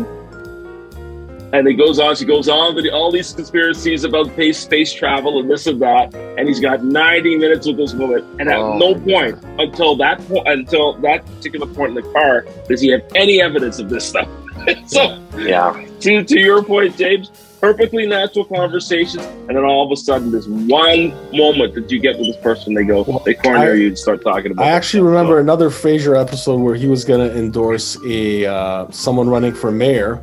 And 1.54 1.68
it 1.68 1.74
goes 1.74 2.00
on. 2.00 2.16
She 2.16 2.24
goes 2.26 2.48
on 2.48 2.76
with 2.76 2.86
all 2.94 3.12
these 3.12 3.34
conspiracies 3.34 4.04
about 4.06 4.28
space, 4.32 4.60
space 4.60 4.94
travel 4.94 5.40
and 5.40 5.50
this 5.52 5.68
and 5.68 5.82
that. 5.82 6.14
And 6.16 6.48
he's 6.48 6.60
got 6.62 6.84
90 6.84 7.36
minutes 7.38 7.68
with 7.68 7.78
this 7.78 7.94
woman. 7.94 8.26
And 8.40 8.50
at 8.50 8.58
Oh. 8.58 8.78
no 8.78 8.96
point 8.96 9.38
until 9.60 9.96
that 9.98 10.26
point, 10.28 10.48
until 10.48 10.94
that 11.02 11.26
particular 11.26 11.68
point 11.68 11.90
in 11.98 12.04
the 12.04 12.10
car, 12.14 12.46
does 12.70 12.80
he 12.80 12.90
have 12.90 13.02
any 13.16 13.42
evidence 13.42 13.80
of 13.80 13.90
this 13.90 14.06
stuff. 14.08 14.30
so 14.86 15.18
Yeah. 15.38 15.76
to, 16.00 16.24
to 16.24 16.40
your 16.40 16.64
point, 16.64 16.96
James, 16.98 17.32
perfectly 17.60 18.08
natural 18.08 18.46
conversations, 18.46 19.24
and 19.48 19.50
then 19.50 19.64
all 19.64 19.86
of 19.86 19.92
a 19.92 19.96
sudden, 19.96 20.32
this 20.32 20.48
one 20.48 21.14
moment 21.36 21.76
that 21.76 21.92
you 21.92 22.00
get 22.00 22.18
with 22.18 22.28
this 22.28 22.38
person, 22.38 22.74
they 22.74 22.84
go, 22.84 23.22
they 23.26 23.34
corner 23.36 23.72
I- 23.72 23.74
you 23.74 23.88
and 23.90 23.98
start 23.98 24.24
talking 24.24 24.52
about. 24.52 24.66
I 24.66 24.70
it. 24.70 24.74
actually 24.74 25.04
remember 25.04 25.40
another 25.40 25.70
Frasier 25.70 26.20
episode 26.20 26.60
where 26.62 26.76
he 26.76 26.88
was 26.88 27.04
going 27.06 27.28
to 27.30 27.38
endorse 27.38 27.98
a 28.06 28.46
uh, 28.46 28.90
someone 28.90 29.30
running 29.30 29.54
for 29.54 29.70
mayor, 29.72 30.20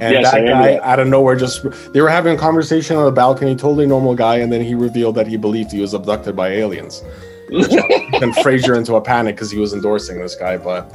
and 0.00 0.12
Yes, 0.14 0.30
that 0.32 0.38
remember 0.40 0.62
guy 0.64 0.72
that. 0.72 0.82
out 0.82 0.98
of 1.00 1.08
nowhere 1.08 1.36
just 1.36 1.62
they 1.92 2.00
were 2.00 2.08
having 2.08 2.34
a 2.34 2.38
conversation 2.38 2.96
on 2.96 3.06
a 3.06 3.12
balcony, 3.12 3.54
totally 3.54 3.86
normal 3.86 4.14
guy, 4.14 4.36
and 4.38 4.52
then 4.52 4.62
he 4.62 4.74
revealed 4.74 5.14
that 5.16 5.26
he 5.26 5.36
believed 5.36 5.70
he 5.72 5.80
was 5.80 5.94
abducted 5.94 6.34
by 6.36 6.48
aliens. 6.48 7.02
and 7.50 8.34
Frasier 8.36 8.76
into 8.76 8.94
a 8.96 9.00
panic 9.00 9.36
because 9.36 9.50
he 9.50 9.58
was 9.58 9.72
endorsing 9.74 10.18
this 10.18 10.34
guy. 10.34 10.56
But 10.56 10.90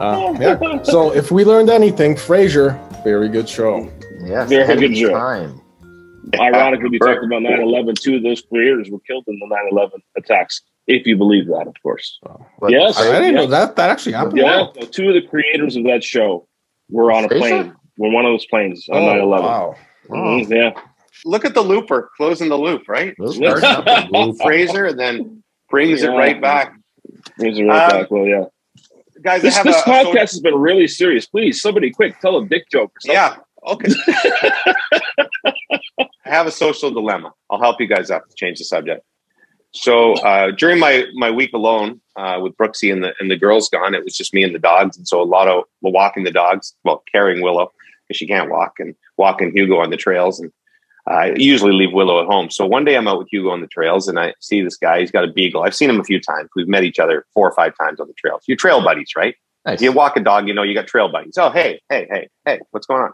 uh, 0.00 0.34
yeah, 0.40 0.82
so 0.82 1.12
if 1.14 1.30
we 1.30 1.44
learned 1.44 1.70
anything, 1.70 2.14
Frasier, 2.16 2.78
very 3.04 3.28
good 3.28 3.48
show. 3.48 3.88
Yes. 4.24 4.48
Very 4.48 4.74
good 4.76 4.90
its 4.92 5.00
job. 5.00 5.12
time. 5.12 5.60
Ironically, 6.40 6.88
we 6.88 6.98
talked 6.98 7.22
about 7.22 7.42
9 7.42 7.60
11. 7.60 7.94
Two 7.96 8.16
of 8.16 8.22
those 8.22 8.40
creators 8.40 8.90
were 8.90 8.98
killed 9.00 9.24
in 9.28 9.38
the 9.38 9.46
9 9.46 9.58
11 9.70 10.00
attacks, 10.16 10.62
if 10.86 11.06
you 11.06 11.16
believe 11.16 11.46
that, 11.48 11.66
of 11.68 11.74
course. 11.82 12.18
But 12.58 12.70
Yes. 12.72 12.98
I, 12.98 13.16
I 13.16 13.20
didn't 13.20 13.34
know 13.34 13.46
that 13.46 13.76
that 13.76 13.90
actually 13.90 14.12
happened. 14.12 14.38
Yeah, 14.38 14.66
so 14.80 14.86
two 14.86 15.08
of 15.08 15.14
the 15.14 15.22
creators 15.28 15.76
of 15.76 15.84
that 15.84 16.02
show 16.02 16.48
were 16.88 17.12
on 17.12 17.26
a 17.26 17.28
Frasier? 17.28 17.38
plane, 17.38 17.74
were 17.98 18.10
one 18.10 18.24
of 18.24 18.32
those 18.32 18.46
planes 18.46 18.88
on 18.88 18.96
Oh, 19.02 19.06
9 19.06 19.18
11. 19.20 19.46
wow. 19.46 19.76
Mhm, 20.08 20.50
yeah. 20.50 20.80
Look 21.24 21.44
at 21.44 21.54
the 21.54 21.62
looper 21.62 22.10
closing 22.16 22.48
the 22.48 22.58
loop, 22.58 22.88
right? 22.88 23.14
Those 23.18 23.38
Yeah. 23.38 23.56
start 23.56 23.86
something. 23.86 24.36
Frasier 24.44 24.90
and 24.90 24.98
then 24.98 25.42
brings 25.70 26.02
it 26.02 26.08
right 26.08 26.40
back. 26.40 26.74
Brings 27.38 27.58
it 27.58 27.64
right 27.64 27.92
Um, 27.92 28.00
back. 28.00 28.10
Well, 28.10 28.26
yeah. 28.26 28.44
Guys, 29.22 29.40
This, 29.42 29.56
this 29.62 29.76
a, 29.76 29.78
a 29.78 29.82
podcast 29.82 30.02
social- 30.04 30.20
has 30.20 30.40
been 30.40 30.56
really 30.56 30.86
serious. 30.88 31.26
Please, 31.26 31.62
somebody 31.62 31.90
quick, 31.90 32.18
tell 32.20 32.36
a 32.36 32.44
dick 32.46 32.68
joke 32.70 32.92
or. 33.08 33.12
Yeah. 33.12 33.36
Okay. 33.66 33.88
I 35.98 36.08
have 36.24 36.46
a 36.46 36.50
social 36.50 36.90
dilemma. 36.90 37.32
I'll 37.50 37.60
help 37.60 37.80
you 37.80 37.86
guys 37.86 38.10
out 38.10 38.28
to 38.28 38.34
change 38.36 38.58
the 38.58 38.64
subject. 38.64 39.02
So 39.72 40.14
uh, 40.14 40.50
during 40.52 40.78
my 40.78 41.04
my 41.14 41.30
week 41.30 41.52
alone 41.52 42.00
uh, 42.16 42.38
with 42.42 42.56
Brooksy 42.56 42.92
and 42.92 43.02
the 43.02 43.12
and 43.18 43.30
the 43.30 43.36
girls 43.36 43.68
gone, 43.68 43.94
it 43.94 44.04
was 44.04 44.16
just 44.16 44.32
me 44.34 44.42
and 44.44 44.54
the 44.54 44.58
dogs, 44.58 44.96
and 44.96 45.06
so 45.08 45.20
a 45.20 45.24
lot 45.24 45.48
of 45.48 45.64
walking 45.80 46.22
the 46.24 46.30
dogs, 46.30 46.74
well, 46.84 47.02
carrying 47.10 47.42
Willow 47.42 47.72
because 48.06 48.18
she 48.18 48.26
can't 48.26 48.50
walk, 48.50 48.74
and 48.78 48.94
walking 49.16 49.52
Hugo 49.52 49.78
on 49.78 49.90
the 49.90 49.96
trails, 49.96 50.40
and 50.40 50.52
I 51.06 51.34
usually 51.36 51.72
leave 51.72 51.92
Willow 51.92 52.20
at 52.20 52.26
home. 52.26 52.50
So 52.50 52.64
one 52.64 52.84
day 52.84 52.96
I'm 52.96 53.06
out 53.06 53.18
with 53.18 53.28
Hugo 53.30 53.50
on 53.50 53.60
the 53.60 53.66
trails, 53.66 54.08
and 54.08 54.18
I 54.18 54.34
see 54.40 54.62
this 54.62 54.76
guy. 54.76 55.00
He's 55.00 55.10
got 55.10 55.24
a 55.24 55.32
beagle. 55.32 55.62
I've 55.62 55.74
seen 55.74 55.90
him 55.90 56.00
a 56.00 56.04
few 56.04 56.20
times. 56.20 56.48
We've 56.56 56.68
met 56.68 56.84
each 56.84 56.98
other 56.98 57.26
four 57.34 57.48
or 57.48 57.54
five 57.54 57.76
times 57.76 58.00
on 58.00 58.06
the 58.06 58.14
trails. 58.14 58.42
You're 58.46 58.56
trail 58.56 58.82
buddies, 58.82 59.10
right? 59.16 59.34
Nice. 59.66 59.80
You 59.80 59.92
walk 59.92 60.16
a 60.16 60.20
dog, 60.20 60.46
you 60.46 60.54
know, 60.54 60.62
you 60.62 60.74
got 60.74 60.86
trail 60.86 61.08
buddies. 61.10 61.38
Oh, 61.38 61.50
hey, 61.50 61.80
hey, 61.88 62.06
hey, 62.10 62.28
hey, 62.44 62.60
what's 62.70 62.86
going 62.86 63.02
on? 63.02 63.12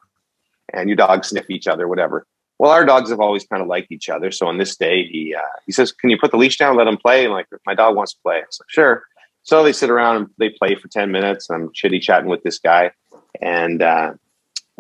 And 0.73 0.89
your 0.89 0.97
dogs 0.97 1.29
sniff 1.29 1.49
each 1.49 1.67
other, 1.67 1.89
whatever. 1.89 2.27
Well, 2.59 2.71
our 2.71 2.85
dogs 2.85 3.09
have 3.11 3.21
always 3.21 3.45
kind 3.47 3.63
of 3.63 3.69
liked 3.69 3.91
each 3.91 4.09
other. 4.09 4.31
So 4.31 4.47
on 4.47 4.59
this 4.59 4.77
day, 4.77 5.07
he 5.07 5.35
uh, 5.35 5.41
he 5.65 5.73
says, 5.73 5.93
"Can 5.93 6.11
you 6.11 6.19
put 6.19 6.31
the 6.31 6.37
leash 6.37 6.59
down, 6.59 6.77
let 6.77 6.87
him 6.87 6.99
play?" 6.99 7.25
And 7.25 7.33
like, 7.33 7.47
my 7.65 7.75
dog 7.75 7.97
wants 7.97 8.13
to 8.13 8.21
play. 8.23 8.37
I 8.37 8.41
was 8.41 8.61
like, 8.61 8.69
"Sure." 8.69 9.03
So 9.45 9.63
they 9.63 9.73
sit 9.73 9.89
around 9.89 10.17
and 10.17 10.27
they 10.39 10.51
play 10.51 10.75
for 10.75 10.87
ten 10.89 11.11
minutes. 11.11 11.49
And 11.49 11.63
I'm 11.63 11.73
chitty 11.73 12.01
chatting 12.01 12.29
with 12.29 12.43
this 12.43 12.59
guy, 12.59 12.91
and 13.41 13.81
uh, 13.81 14.13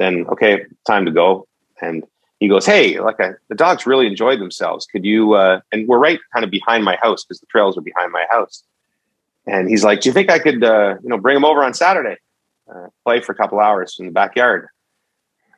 then 0.00 0.26
okay, 0.28 0.64
time 0.86 1.04
to 1.04 1.12
go. 1.12 1.46
And 1.80 2.04
he 2.38 2.48
goes, 2.48 2.66
"Hey, 2.66 2.98
like 3.00 3.20
I, 3.20 3.32
the 3.48 3.54
dogs 3.54 3.86
really 3.86 4.06
enjoyed 4.06 4.40
themselves. 4.40 4.86
Could 4.86 5.04
you?" 5.04 5.34
Uh, 5.34 5.60
and 5.72 5.86
we're 5.86 5.98
right 5.98 6.18
kind 6.32 6.44
of 6.44 6.50
behind 6.50 6.84
my 6.84 6.96
house 7.02 7.24
because 7.24 7.40
the 7.40 7.46
trails 7.46 7.76
are 7.76 7.82
behind 7.82 8.12
my 8.12 8.24
house. 8.30 8.64
And 9.46 9.68
he's 9.68 9.84
like, 9.84 10.00
"Do 10.00 10.08
you 10.08 10.12
think 10.12 10.30
I 10.30 10.38
could, 10.38 10.62
uh, 10.64 10.96
you 11.02 11.08
know, 11.08 11.18
bring 11.18 11.34
them 11.34 11.44
over 11.44 11.62
on 11.62 11.74
Saturday, 11.74 12.16
uh, 12.72 12.88
play 13.04 13.20
for 13.20 13.32
a 13.32 13.34
couple 13.34 13.60
hours 13.60 13.96
in 13.98 14.06
the 14.06 14.12
backyard?" 14.12 14.68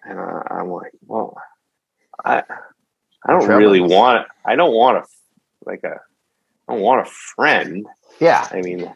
And 0.04 0.18
uh, 0.18 0.42
I'm 0.50 0.68
like, 0.68 0.92
"Well, 1.06 1.36
I, 2.24 2.42
I 3.24 3.32
don't 3.32 3.44
Trail 3.44 3.58
really 3.58 3.80
want. 3.80 4.26
I 4.44 4.56
don't 4.56 4.74
want 4.74 4.98
a 4.98 5.04
like 5.64 5.84
a, 5.84 6.00
I 6.68 6.72
don't 6.72 6.82
want 6.82 7.06
a 7.06 7.10
friend. 7.10 7.86
Yeah. 8.20 8.46
I 8.50 8.60
mean, 8.60 8.92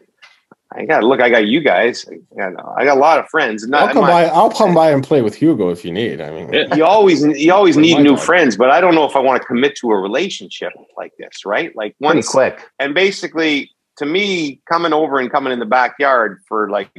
I 0.75 0.85
got 0.85 1.03
look. 1.03 1.21
I 1.21 1.29
got 1.29 1.47
you 1.47 1.61
guys. 1.61 2.05
I 2.09 2.17
got, 2.51 2.77
I 2.77 2.83
got 2.83 2.97
a 2.97 2.99
lot 2.99 3.19
of 3.19 3.29
friends. 3.29 3.65
Not, 3.67 3.83
I'll 3.89 3.93
come 3.93 4.03
I'm 4.03 4.09
by. 4.09 4.25
I'll 4.25 4.49
come 4.51 4.73
by 4.73 4.91
and 4.91 5.01
play 5.03 5.21
with 5.21 5.33
Hugo 5.35 5.69
if 5.69 5.85
you 5.85 5.91
need. 5.91 6.19
I 6.19 6.29
mean, 6.31 6.51
Yeah. 6.51 6.75
you 6.75 6.83
always 6.83 7.23
you 7.23 7.53
always 7.53 7.77
need 7.77 7.97
new 7.99 8.15
dog. 8.15 8.19
friends, 8.25 8.57
but 8.57 8.69
I 8.69 8.81
don't 8.81 8.93
know 8.93 9.05
if 9.05 9.15
I 9.15 9.19
want 9.19 9.41
to 9.41 9.47
commit 9.47 9.75
to 9.77 9.91
a 9.91 9.95
relationship 9.97 10.73
like 10.97 11.13
this, 11.17 11.45
right? 11.45 11.73
Like 11.75 11.95
Pretty 11.99 12.15
once 12.17 12.29
quick. 12.29 12.61
and 12.79 12.93
basically 12.93 13.71
to 13.97 14.05
me, 14.05 14.61
coming 14.69 14.93
over 14.93 15.19
and 15.19 15.31
coming 15.31 15.53
in 15.53 15.59
the 15.59 15.65
backyard 15.65 16.41
for 16.47 16.69
like 16.69 16.89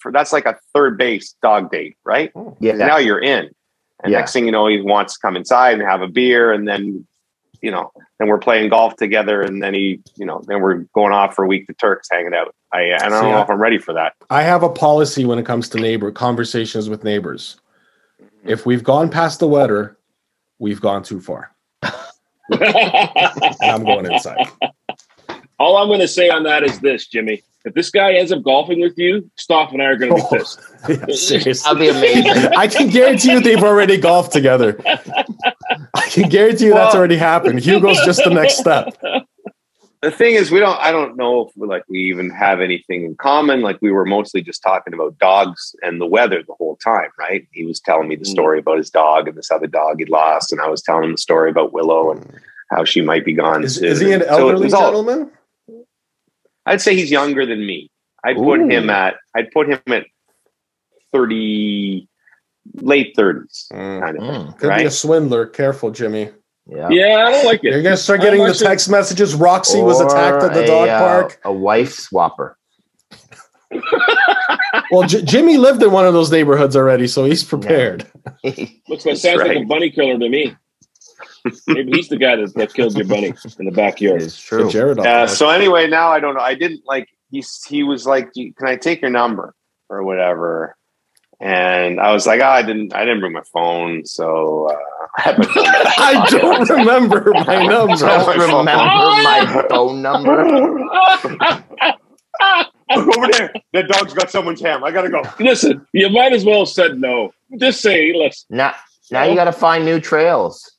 for 0.00 0.10
that's 0.10 0.32
like 0.32 0.44
a 0.46 0.56
third 0.74 0.98
base 0.98 1.34
dog 1.42 1.70
date, 1.70 1.96
right? 2.04 2.32
Hmm. 2.32 2.48
Yeah. 2.60 2.74
Now 2.74 2.96
you're 2.98 3.20
in. 3.22 3.50
And 4.02 4.10
Yeah. 4.12 4.18
next 4.18 4.32
thing 4.32 4.46
you 4.46 4.52
know, 4.52 4.66
he 4.66 4.80
wants 4.80 5.14
to 5.14 5.20
come 5.22 5.36
inside 5.36 5.74
and 5.74 5.82
have 5.82 6.02
a 6.02 6.08
beer, 6.08 6.52
and 6.52 6.66
then 6.66 7.06
you 7.62 7.70
know, 7.70 7.90
then 8.18 8.28
we're 8.28 8.38
playing 8.38 8.68
golf 8.70 8.96
together, 8.96 9.40
and 9.40 9.62
then 9.62 9.72
he, 9.72 10.00
you 10.16 10.26
know, 10.26 10.42
then 10.46 10.60
we're 10.60 10.78
going 10.94 11.12
off 11.12 11.34
for 11.34 11.44
a 11.44 11.46
week 11.48 11.66
to 11.68 11.74
Turks 11.74 12.08
hanging 12.10 12.34
out. 12.34 12.54
I, 12.72 12.92
I 12.92 13.08
don't 13.08 13.22
See, 13.22 13.30
know 13.30 13.38
I- 13.38 13.42
if 13.42 13.50
I'm 13.50 13.60
ready 13.60 13.78
for 13.78 13.94
that. 13.94 14.14
I 14.30 14.42
have 14.42 14.62
a 14.62 14.68
policy 14.68 15.24
when 15.24 15.38
it 15.38 15.46
comes 15.46 15.68
to 15.70 15.78
neighbor 15.78 16.10
conversations 16.10 16.88
with 16.90 17.04
neighbors. 17.04 17.58
If 18.44 18.66
we've 18.66 18.82
gone 18.82 19.08
past 19.10 19.38
the 19.40 19.46
weather, 19.48 19.96
we've 20.58 20.80
gone 20.80 21.02
too 21.04 21.20
far. 21.20 21.54
I'm 22.52 23.84
going 23.84 24.06
inside. 24.10 24.48
All 25.58 25.76
I'm 25.76 25.88
going 25.88 26.00
to 26.00 26.08
say 26.08 26.28
on 26.28 26.42
that 26.44 26.64
is 26.64 26.80
this, 26.80 27.06
Jimmy. 27.06 27.42
If 27.64 27.74
this 27.74 27.90
guy 27.90 28.14
ends 28.14 28.32
up 28.32 28.42
golfing 28.42 28.80
with 28.80 28.98
you, 28.98 29.30
Stoff 29.36 29.72
and 29.72 29.80
I 29.80 29.84
are 29.84 29.96
going 29.96 30.10
to 30.10 30.16
be 30.16 30.22
Oh. 30.22 30.36
pissed. 30.36 30.60
Yeah, 30.88 31.14
seriously. 31.14 31.52
That'd 31.62 31.78
be 31.78 31.88
amazing. 31.88 32.52
I 32.56 32.66
can 32.66 32.88
guarantee 32.88 33.30
you 33.32 33.40
they've 33.40 33.62
already 33.62 33.96
golfed 33.98 34.32
together. 34.32 34.76
I 35.94 36.08
can 36.08 36.28
guarantee 36.28 36.66
you 36.66 36.74
that's 36.74 36.94
already 36.94 37.16
happened. 37.16 37.60
Hugo's 37.60 38.00
just 38.04 38.22
the 38.24 38.30
next 38.30 38.58
step. 38.58 38.94
The 40.02 40.10
thing 40.10 40.34
is, 40.34 40.50
we 40.50 40.58
don't. 40.58 40.78
I 40.80 40.90
don't 40.90 41.16
know 41.16 41.46
if 41.46 41.52
like 41.56 41.84
we 41.88 42.00
even 42.10 42.28
have 42.30 42.60
anything 42.60 43.04
in 43.04 43.14
common. 43.14 43.60
Like 43.60 43.78
we 43.80 43.92
were 43.92 44.04
mostly 44.04 44.42
just 44.42 44.60
talking 44.60 44.94
about 44.94 45.16
dogs 45.18 45.76
and 45.82 46.00
the 46.00 46.06
weather 46.06 46.42
the 46.42 46.54
whole 46.54 46.76
time, 46.82 47.10
right? 47.18 47.46
He 47.52 47.64
was 47.64 47.78
telling 47.78 48.08
me 48.08 48.16
the 48.16 48.24
Mm. 48.24 48.32
story 48.32 48.58
about 48.58 48.78
his 48.78 48.90
dog 48.90 49.28
and 49.28 49.36
this 49.38 49.50
other 49.52 49.68
dog 49.68 50.00
he'd 50.00 50.08
lost, 50.08 50.50
and 50.50 50.60
I 50.60 50.68
was 50.68 50.82
telling 50.82 51.04
him 51.04 51.12
the 51.12 51.18
story 51.18 51.50
about 51.50 51.72
Willow 51.72 52.10
and 52.10 52.40
how 52.70 52.84
she 52.84 53.00
might 53.00 53.24
be 53.24 53.32
gone. 53.32 53.62
Is, 53.62 53.80
is 53.80 54.00
he 54.00 54.10
an 54.12 54.22
So 54.22 54.26
it 54.26 54.30
elderly 54.30 54.64
was 54.64 54.74
all- 54.74 54.82
gentleman? 54.90 55.30
I'd 56.66 56.80
say 56.80 56.96
he's 56.96 57.10
younger 57.12 57.46
than 57.46 57.64
me. 57.64 57.88
I'd 58.24 58.36
put 58.36 58.60
him 58.60 58.90
at. 58.90 59.14
I'd 59.36 59.50
put 59.52 59.68
him 59.68 59.80
at 59.86 60.06
thirty, 61.12 62.08
late 62.74 63.12
thirties, 63.16 63.66
Mm. 63.72 64.00
kind 64.00 64.16
of 64.16 64.22
thing. 64.22 64.30
Mm, 64.52 64.58
Could 64.58 64.76
be 64.76 64.84
a 64.84 64.90
swindler. 64.90 65.46
Careful, 65.46 65.90
Jimmy. 65.90 66.30
yeah. 66.66 66.88
Yeah, 66.90 67.24
I 67.26 67.30
don't 67.32 67.44
like 67.44 67.60
it. 67.64 67.72
You're 67.72 67.82
gonna 67.82 67.96
start 67.96 68.20
getting 68.20 68.40
the 68.42 68.50
actually- 68.50 68.66
text 68.66 68.88
messages. 68.90 69.34
Roxy 69.34 69.80
was 69.80 70.00
attacked 70.00 70.42
at 70.42 70.54
the 70.54 70.62
Or 70.62 70.66
dog 70.66 70.88
a, 70.88 70.92
uh, 70.92 70.98
park. 71.00 71.40
A 71.44 71.52
wife 71.52 71.96
swapper. 71.96 72.54
Well, 74.90 75.06
J- 75.08 75.22
Jimmy 75.22 75.56
lived 75.56 75.82
in 75.82 75.90
one 75.90 76.06
of 76.06 76.12
those 76.12 76.30
neighborhoods 76.30 76.76
already, 76.76 77.06
so 77.06 77.24
he's 77.24 77.42
prepared. 77.42 78.06
Looks 78.88 79.06
like 79.06 79.16
sounds 79.16 79.40
like 79.40 79.56
a 79.56 79.64
bunny 79.64 79.90
killer 79.90 80.18
to 80.18 80.28
me. 80.28 80.54
Maybe 81.66 81.92
he's 81.92 82.08
the 82.08 82.16
guy 82.18 82.36
that, 82.36 82.54
that 82.54 82.74
killed 82.74 82.94
your 82.96 83.06
bunny 83.06 83.32
in 83.58 83.64
the 83.64 83.70
backyard. 83.72 84.22
It's 84.22 84.38
true. 84.38 84.70
Jared, 84.70 84.98
Uh, 84.98 85.26
so 85.26 85.48
anyway, 85.48 85.86
now 85.88 86.08
I 86.10 86.20
don't 86.20 86.34
know. 86.34 86.40
I 86.40 86.54
didn't 86.54 86.82
like. 86.86 87.08
He's 87.30 87.64
he 87.64 87.82
was 87.82 88.06
like, 88.06 88.32
"Can 88.34 88.52
I 88.64 88.76
take 88.76 89.00
your 89.00 89.10
number 89.10 89.54
or 89.88 90.02
whatever?" 90.04 90.76
And 91.42 91.98
I 92.00 92.12
was 92.12 92.24
like, 92.24 92.40
oh, 92.40 92.46
"I 92.46 92.62
didn't. 92.62 92.94
I 92.94 93.00
didn't 93.00 93.18
bring 93.18 93.32
my 93.32 93.42
phone, 93.52 94.06
so 94.06 94.68
uh, 94.70 94.76
I 95.18 95.22
had 95.22 95.38
my 95.38 95.44
phone. 95.44 95.64
I 95.66 96.26
don't 96.30 96.70
remember 96.70 97.32
my 97.34 97.66
number. 97.66 98.06
I 98.06 98.18
don't 98.18 98.26
phone. 98.26 98.38
remember 98.38 98.62
my 99.24 99.66
phone 99.68 100.02
number. 100.02 100.40
over 102.90 103.28
there. 103.32 103.52
That 103.72 103.88
dog's 103.88 104.14
got 104.14 104.30
someone's 104.30 104.60
ham. 104.60 104.84
I 104.84 104.92
gotta 104.92 105.10
go. 105.10 105.22
Listen, 105.40 105.84
you 105.92 106.08
might 106.10 106.32
as 106.32 106.44
well 106.44 106.60
have 106.60 106.68
said 106.68 107.00
no. 107.00 107.32
Just 107.58 107.80
say, 107.80 108.12
listen. 108.14 108.46
Now, 108.56 108.74
now 109.10 109.24
you 109.24 109.34
got 109.34 109.44
to 109.44 109.52
find 109.52 109.84
new 109.84 109.98
trails. 109.98 110.70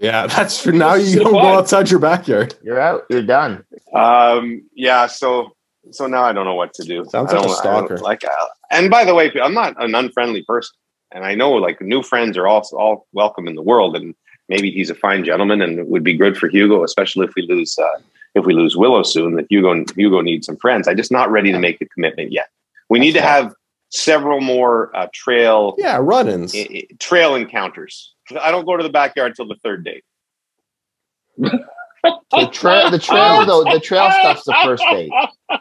Yeah, 0.00 0.26
that's 0.26 0.62
true. 0.62 0.72
Now 0.72 0.94
you 0.94 1.20
don't 1.20 1.32
go 1.32 1.54
outside 1.54 1.90
your 1.90 2.00
backyard. 2.00 2.56
You're 2.62 2.80
out. 2.80 3.04
You're 3.08 3.22
done. 3.22 3.64
Um, 3.94 4.68
yeah. 4.74 5.06
So 5.06 5.56
so 5.90 6.06
now 6.06 6.22
I 6.24 6.32
don't 6.32 6.44
know 6.44 6.54
what 6.54 6.74
to 6.74 6.84
do. 6.84 7.04
Sounds 7.06 7.32
I 7.32 7.36
like 7.36 7.44
a 7.44 7.48
don't- 7.48 7.66
I 7.66 7.72
don't- 7.72 7.86
stalker. 7.86 7.98
Like, 7.98 8.24
uh, 8.24 8.46
and 8.70 8.90
by 8.90 9.04
the 9.04 9.14
way, 9.14 9.30
I'm 9.42 9.54
not 9.54 9.82
an 9.82 9.94
unfriendly 9.94 10.42
person, 10.42 10.74
and 11.12 11.24
I 11.24 11.34
know 11.34 11.52
like 11.52 11.80
new 11.80 12.02
friends 12.02 12.36
are 12.36 12.46
also 12.46 12.76
all 12.76 13.06
welcome 13.12 13.48
in 13.48 13.54
the 13.54 13.62
world, 13.62 13.96
and 13.96 14.14
maybe 14.48 14.70
he's 14.70 14.90
a 14.90 14.94
fine 14.94 15.24
gentleman, 15.24 15.60
and 15.62 15.78
it 15.78 15.86
would 15.88 16.04
be 16.04 16.14
good 16.16 16.36
for 16.36 16.48
Hugo, 16.48 16.84
especially 16.84 17.26
if 17.26 17.34
we 17.34 17.42
lose 17.42 17.78
uh, 17.78 17.98
if 18.34 18.44
we 18.44 18.52
lose 18.54 18.76
Willow 18.76 19.02
soon. 19.02 19.34
That 19.36 19.46
Hugo 19.50 19.84
Hugo 19.96 20.20
needs 20.20 20.46
some 20.46 20.56
friends. 20.56 20.86
I'm 20.88 20.96
just 20.96 21.12
not 21.12 21.30
ready 21.30 21.52
to 21.52 21.58
make 21.58 21.78
the 21.78 21.86
commitment 21.86 22.32
yet. 22.32 22.48
We 22.88 22.98
need 22.98 23.12
to 23.12 23.22
have 23.22 23.54
several 23.90 24.40
more 24.42 24.94
uh, 24.94 25.06
trail 25.14 25.74
Yeah, 25.78 25.98
run-ins. 26.00 26.54
i- 26.54 26.68
i- 26.70 26.86
trail 26.98 27.34
encounters. 27.34 28.12
I 28.38 28.50
don't 28.50 28.66
go 28.66 28.76
to 28.76 28.82
the 28.82 28.90
backyard 28.90 29.34
till 29.34 29.48
the 29.48 29.56
third 29.64 29.84
date. 29.84 30.04
The 32.30 32.46
trail, 32.52 32.90
the 32.90 32.98
trail, 32.98 33.44
though, 33.44 33.64
the 33.64 33.80
trail 33.80 34.08
stuff's 34.12 34.44
the 34.44 34.54
first 34.62 34.84
date. 34.90 35.10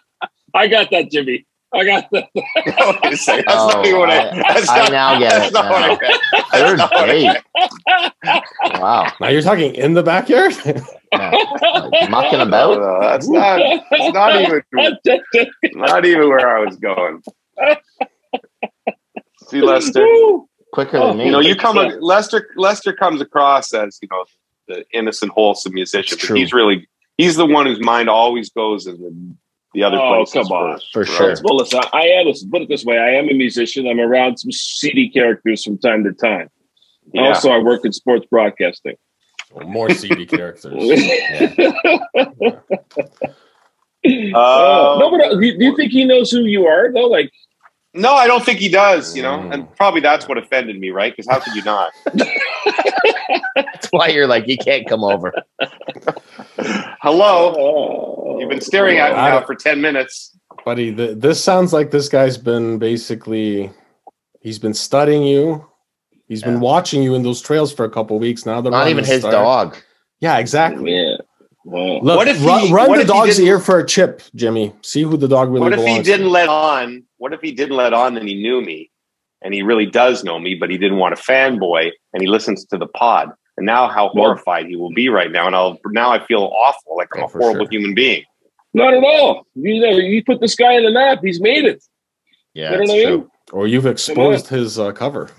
I 0.53 0.67
got 0.67 0.89
that, 0.91 1.11
Jimmy. 1.11 1.45
I 1.73 1.83
got 1.83 2.07
that. 2.11 2.29
Wait 2.35 2.47
a. 2.67 2.99
That's 3.03 3.27
Oh, 3.49 3.69
not 3.73 3.85
even 3.85 3.99
what 3.99 4.09
I. 4.09 4.29
I- 4.29 4.53
That's 4.53 4.69
I 4.69 4.77
not, 4.77 4.91
now 4.91 5.19
get 5.19 5.29
that's 5.31 5.47
it 5.49 5.53
not 5.53 5.69
what 5.69 5.83
I 5.83 5.87
now. 6.33 6.43
Third 6.51 6.77
not 6.77 6.91
what 6.91 7.09
I 7.09 7.13
date. 7.13 8.79
Wow. 8.79 9.11
Now 9.19 9.27
you're 9.27 9.41
talking 9.41 9.75
in 9.75 9.93
the 9.93 10.03
backyard. 10.03 10.53
Yeah. 11.13 11.31
Like, 11.31 12.09
mucking 12.09 12.41
about. 12.41 12.79
no, 12.79 12.99
that's 12.99 13.29
not. 13.29 13.59
That's 13.89 14.13
not 14.13 14.41
even. 14.41 14.61
Not 15.73 16.03
even 16.05 16.27
where 16.27 16.57
I 16.57 16.65
was 16.65 16.75
going. 16.75 17.23
See, 19.47 19.61
Lester. 19.61 20.05
Quicker 20.73 20.97
Oh, 20.97 21.07
than 21.09 21.19
me. 21.19 21.25
You 21.27 21.31
know, 21.31 21.39
you 21.39 21.55
come. 21.55 21.77
Lester. 22.01 22.49
Lester 22.57 22.91
comes 22.91 23.21
across 23.21 23.73
as 23.73 23.97
you 24.01 24.09
know 24.11 24.25
the 24.67 24.83
innocent, 24.91 25.31
wholesome 25.31 25.73
musician, 25.73 26.17
but 26.27 26.35
he's 26.37 26.51
really 26.51 26.89
he's 27.17 27.37
the 27.37 27.45
one 27.45 27.65
whose 27.67 27.79
mind 27.79 28.09
always 28.09 28.49
goes 28.49 28.85
in 28.85 28.97
the, 29.01 29.35
the 29.77 29.83
other 29.83 29.97
Oh, 29.97 30.15
places 30.15 30.33
come 30.33 30.47
on. 30.47 30.73
first, 30.73 30.91
For 30.91 31.01
right? 31.01 31.37
sure. 31.37 31.43
Well, 31.43 31.57
listen, 31.57 31.79
I 31.93 32.01
am. 32.17 32.25
Listen, 32.25 32.49
put 32.49 32.63
it 32.63 32.67
this 32.67 32.83
way: 32.83 32.97
I 32.97 33.11
am 33.11 33.29
a 33.29 33.33
musician. 33.33 33.87
I'm 33.87 33.99
around 33.99 34.37
some 34.37 34.51
seedy 34.51 35.07
characters 35.09 35.63
from 35.63 35.77
time 35.77 36.03
to 36.05 36.13
time. 36.13 36.49
Yeah. 37.13 37.27
Also, 37.27 37.51
I 37.51 37.59
work 37.59 37.85
in 37.85 37.91
sports 37.93 38.25
broadcasting. 38.29 38.95
More 39.65 39.89
seedy 39.91 40.25
characters. 40.25 40.73
Uh, 44.05 44.95
no, 44.99 45.11
but 45.11 45.19
uh, 45.21 45.35
do 45.35 45.45
you, 45.45 45.57
do 45.57 45.65
you 45.65 45.75
think 45.75 45.91
he 45.91 46.05
knows 46.05 46.31
who 46.31 46.41
you 46.45 46.65
are? 46.65 46.93
though? 46.93 47.07
like, 47.07 47.29
No, 47.93 48.13
I 48.13 48.25
don't 48.27 48.45
think 48.45 48.59
he 48.59 48.69
does. 48.69 49.15
You 49.17 49.23
know, 49.23 49.37
Mm. 49.39 49.53
and 49.53 49.75
probably 49.75 49.99
that's 50.01 50.27
what 50.29 50.37
offended 50.37 50.79
me, 50.79 50.91
right? 50.91 51.11
Because 51.13 51.29
how 51.29 51.39
could 51.39 51.53
you 51.55 51.63
not? 51.63 51.91
That's 53.55 53.87
why 53.89 54.07
you're 54.09 54.27
like, 54.27 54.47
you 54.47 54.55
can't 54.57 54.87
come 54.87 55.03
over. 55.03 55.33
Hello, 57.01 57.53
oh, 57.57 58.39
you've 58.39 58.49
been 58.49 58.61
staring 58.61 58.97
at 58.97 59.11
me 59.11 59.17
now 59.17 59.45
for 59.45 59.55
ten 59.55 59.81
minutes. 59.81 60.35
Buddy, 60.65 60.93
th- 60.93 61.17
this 61.19 61.43
sounds 61.43 61.71
like 61.73 61.91
this 61.91 62.09
guy's 62.09 62.37
been 62.37 62.79
basically 62.79 63.69
he's 64.41 64.59
been 64.59 64.73
studying 64.73 65.23
you. 65.23 65.65
He's 66.27 66.43
been 66.43 66.59
watching 66.59 67.03
you 67.03 67.15
in 67.15 67.23
those 67.23 67.39
trails 67.41 67.71
for 67.73 67.85
a 67.85 67.89
couple 67.89 68.19
weeks 68.19 68.45
now. 68.45 68.59
The 68.59 68.69
Not 68.69 68.89
even 68.89 69.05
his 69.05 69.21
started. 69.21 69.37
dog. 69.37 69.77
Yeah, 70.19 70.37
exactly. 70.39 70.93
Yeah. 70.93 71.17
Wow. 71.63 71.99
Look, 72.01 72.17
What 72.17 72.27
if 72.27 72.43
run, 72.45 72.61
he- 72.61 72.73
run 72.73 72.89
what 72.89 72.95
the 72.95 73.01
if 73.03 73.07
dog's 73.07 73.35
didn't- 73.37 73.47
ear 73.47 73.59
for 73.59 73.79
a 73.79 73.85
chip, 73.85 74.21
Jimmy. 74.35 74.73
See 74.81 75.03
who 75.03 75.15
the 75.17 75.27
dog 75.27 75.49
really 75.49 75.61
what 75.61 75.73
if 75.73 75.85
he 75.85 76.01
didn't 76.01 76.25
to. 76.25 76.31
let 76.31 76.49
on? 76.49 77.03
What 77.17 77.33
if 77.33 77.39
he 77.41 77.51
didn't 77.51 77.77
let 77.77 77.93
on 77.93 78.17
and 78.17 78.27
he 78.27 78.35
knew 78.35 78.59
me, 78.61 78.89
and 79.41 79.53
he 79.53 79.61
really 79.61 79.85
does 79.85 80.23
know 80.23 80.37
me, 80.39 80.55
but 80.55 80.69
he 80.69 80.77
didn't 80.77 80.97
want 80.97 81.13
a 81.13 81.17
fanboy, 81.17 81.91
and 82.13 82.21
he 82.21 82.27
listens 82.27 82.65
to 82.65 82.77
the 82.77 82.87
pod, 82.87 83.29
and 83.57 83.65
now 83.65 83.87
how 83.87 84.05
Well- 84.13 84.25
horrified 84.25 84.67
he 84.67 84.75
will 84.75 84.93
be 84.93 85.09
right 85.09 85.31
now, 85.31 85.47
and 85.47 85.55
I'll 85.55 85.79
now 85.87 86.11
I 86.11 86.25
feel 86.25 86.43
awful, 86.43 86.95
like 86.97 87.09
I'm 87.15 87.23
Oh, 87.23 87.25
a 87.25 87.29
horrible 87.29 87.65
sure. 87.65 87.69
human 87.71 87.93
being. 87.93 88.23
Not 88.73 88.93
at 88.93 89.03
all. 89.03 89.45
You 89.55 89.81
know, 89.81 89.89
you 89.97 90.23
put 90.23 90.39
this 90.41 90.55
guy 90.55 90.73
in 90.73 90.83
the 90.83 90.91
map. 90.91 91.19
He's 91.23 91.41
made 91.41 91.65
it. 91.65 91.83
Yeah, 92.53 92.71
you 92.71 92.77
know 92.85 92.93
I 92.93 93.03
true. 93.03 93.17
mean? 93.17 93.29
Or 93.51 93.67
you've 93.67 93.85
exposed 93.85 94.47
his 94.47 94.77
uh, 94.77 94.91
cover. 94.91 95.29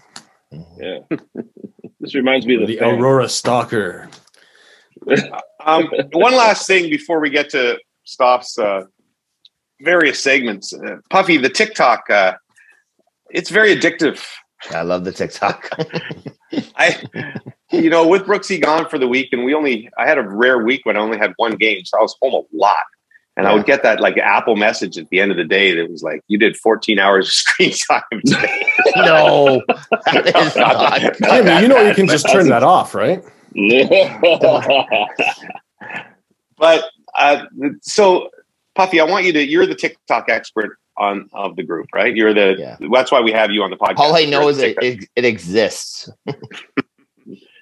Yeah. 0.79 1.01
this 2.01 2.15
reminds 2.15 2.47
me 2.47 2.55
of 2.55 2.67
the, 2.67 2.77
The. 2.77 2.85
Aurora 2.87 3.29
Stalker. 3.29 4.09
Um, 5.67 5.91
one 6.13 6.33
last 6.35 6.67
thing 6.67 6.89
before 6.89 7.21
we 7.21 7.29
get 7.29 7.51
to 7.51 7.79
Stoff's 8.05 8.59
uh, 8.59 8.85
various 9.83 10.23
segments, 10.23 10.73
uh, 10.73 10.97
Puffy, 11.11 11.37
the 11.37 11.51
TikTok, 11.51 12.09
uh, 12.09 12.35
it's 13.31 13.51
very 13.51 13.77
addictive. 13.77 14.25
I 14.71 14.81
love 14.83 15.05
the 15.05 15.13
TikTok. 15.13 15.69
I, 16.77 17.03
you 17.71 17.91
know, 17.91 18.07
with 18.07 18.23
Brooksy 18.23 18.61
gone 18.61 18.89
for 18.89 18.99
the 18.99 19.09
week, 19.09 19.29
and 19.33 19.45
we 19.45 19.55
only, 19.55 19.91
I 19.99 20.07
had 20.07 20.19
a 20.19 20.29
rare 20.29 20.59
week 20.59 20.83
when 20.85 20.97
I 20.97 21.01
only 21.01 21.19
had 21.19 21.33
one 21.37 21.57
game, 21.57 21.85
so 21.85 21.99
I 21.99 22.03
was 22.03 22.17
home 22.23 22.35
a 22.35 22.57
lot. 22.57 22.77
And 23.37 23.47
I 23.47 23.55
would 23.55 23.67
get 23.67 23.85
that 23.85 24.01
like 24.01 24.19
Apple 24.19 24.57
message 24.57 24.99
at 24.99 25.09
the 25.11 25.21
end 25.21 25.31
of 25.31 25.37
the 25.37 25.45
day 25.45 25.73
that 25.77 25.89
was 25.89 26.03
like, 26.03 26.23
"You 26.27 26.39
did 26.39 26.57
14 26.57 26.99
hours 26.99 27.29
of 27.29 27.33
screen 27.33 27.73
time 27.89 28.03
today." 28.27 28.67
no, 28.97 29.63
that 30.07 30.37
is 30.37 30.57
not. 30.57 31.01
Jimmy, 31.01 31.63
you 31.63 31.69
know 31.69 31.81
you 31.81 31.95
can 31.95 32.09
just 32.09 32.29
turn 32.29 32.49
that 32.49 32.65
off, 32.65 32.97
right? 32.97 33.23
But 36.61 36.83
uh, 37.15 37.45
so, 37.83 38.31
Puffy, 38.75 38.99
I 38.99 39.05
want 39.05 39.25
you 39.25 39.33
to. 39.35 39.47
You're 39.49 39.65
the 39.67 39.77
TikTok 39.77 40.29
expert. 40.29 40.77
on 40.97 41.29
of 41.33 41.55
the 41.55 41.63
group, 41.63 41.87
right? 41.95 42.17
You're 42.17 42.35
the. 42.35 42.57
Yeah. 42.59 42.77
That's 42.93 43.13
why 43.13 43.21
we 43.21 43.31
have 43.31 43.53
you 43.53 43.63
on 43.63 43.71
the 43.71 43.77
podcast. 43.77 43.99
All 43.99 44.17
I 44.17 44.25
know 44.25 44.49
is 44.49 44.59
it, 44.59 44.77
it, 44.83 45.05
it 45.15 45.25
exists. 45.25 46.11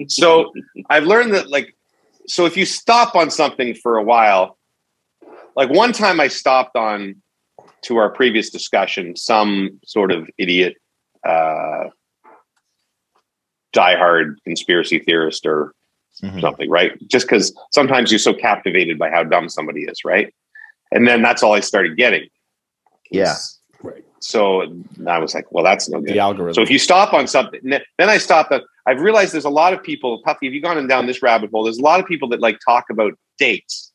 So 0.08 0.52
I've 0.90 1.04
learned 1.04 1.34
that 1.34 1.50
like 1.50 1.74
so 2.26 2.44
if 2.44 2.56
you 2.56 2.66
stop 2.66 3.14
on 3.14 3.30
something 3.30 3.74
for 3.74 3.96
a 3.98 4.02
while, 4.02 4.58
like 5.54 5.70
one 5.70 5.92
time 5.92 6.20
I 6.20 6.28
stopped 6.28 6.76
on 6.76 7.22
to 7.82 7.96
our 7.98 8.10
previous 8.10 8.50
discussion, 8.50 9.16
some 9.16 9.80
sort 9.84 10.10
of 10.12 10.28
idiot 10.38 10.74
uh 11.26 11.84
diehard 13.74 14.36
conspiracy 14.44 14.98
theorist 14.98 15.44
or 15.46 15.72
Mhm. 16.22 16.40
something, 16.40 16.70
right? 16.70 16.92
Just 17.08 17.26
because 17.26 17.54
sometimes 17.72 18.10
you're 18.10 18.18
so 18.18 18.32
captivated 18.32 18.98
by 18.98 19.10
how 19.10 19.22
dumb 19.22 19.48
somebody 19.48 19.84
is, 19.84 20.04
right? 20.04 20.32
And 20.92 21.06
then 21.06 21.20
that's 21.20 21.42
all 21.42 21.52
I 21.52 21.60
started 21.60 21.96
getting. 21.96 22.28
Yeah. 23.10 23.34
Right. 23.82 24.04
So 24.26 24.62
I 25.06 25.18
was 25.18 25.34
like, 25.34 25.52
well, 25.52 25.62
that's 25.62 25.88
no 25.88 26.00
good. 26.00 26.14
The 26.14 26.18
algorithm. 26.18 26.54
So 26.54 26.62
if 26.62 26.68
you 26.70 26.80
stop 26.80 27.14
on 27.14 27.28
something, 27.28 27.60
then 27.62 27.80
I 28.00 28.18
stopped. 28.18 28.50
At, 28.50 28.62
I've 28.84 29.00
realized 29.00 29.32
there's 29.32 29.44
a 29.44 29.50
lot 29.50 29.72
of 29.72 29.82
people, 29.82 30.20
Puffy, 30.24 30.48
if 30.48 30.52
you've 30.52 30.64
gone 30.64 30.84
down 30.88 31.06
this 31.06 31.22
rabbit 31.22 31.50
hole, 31.52 31.62
there's 31.62 31.78
a 31.78 31.82
lot 31.82 32.00
of 32.00 32.06
people 32.06 32.28
that 32.30 32.40
like 32.40 32.58
talk 32.64 32.86
about 32.90 33.12
dates. 33.38 33.92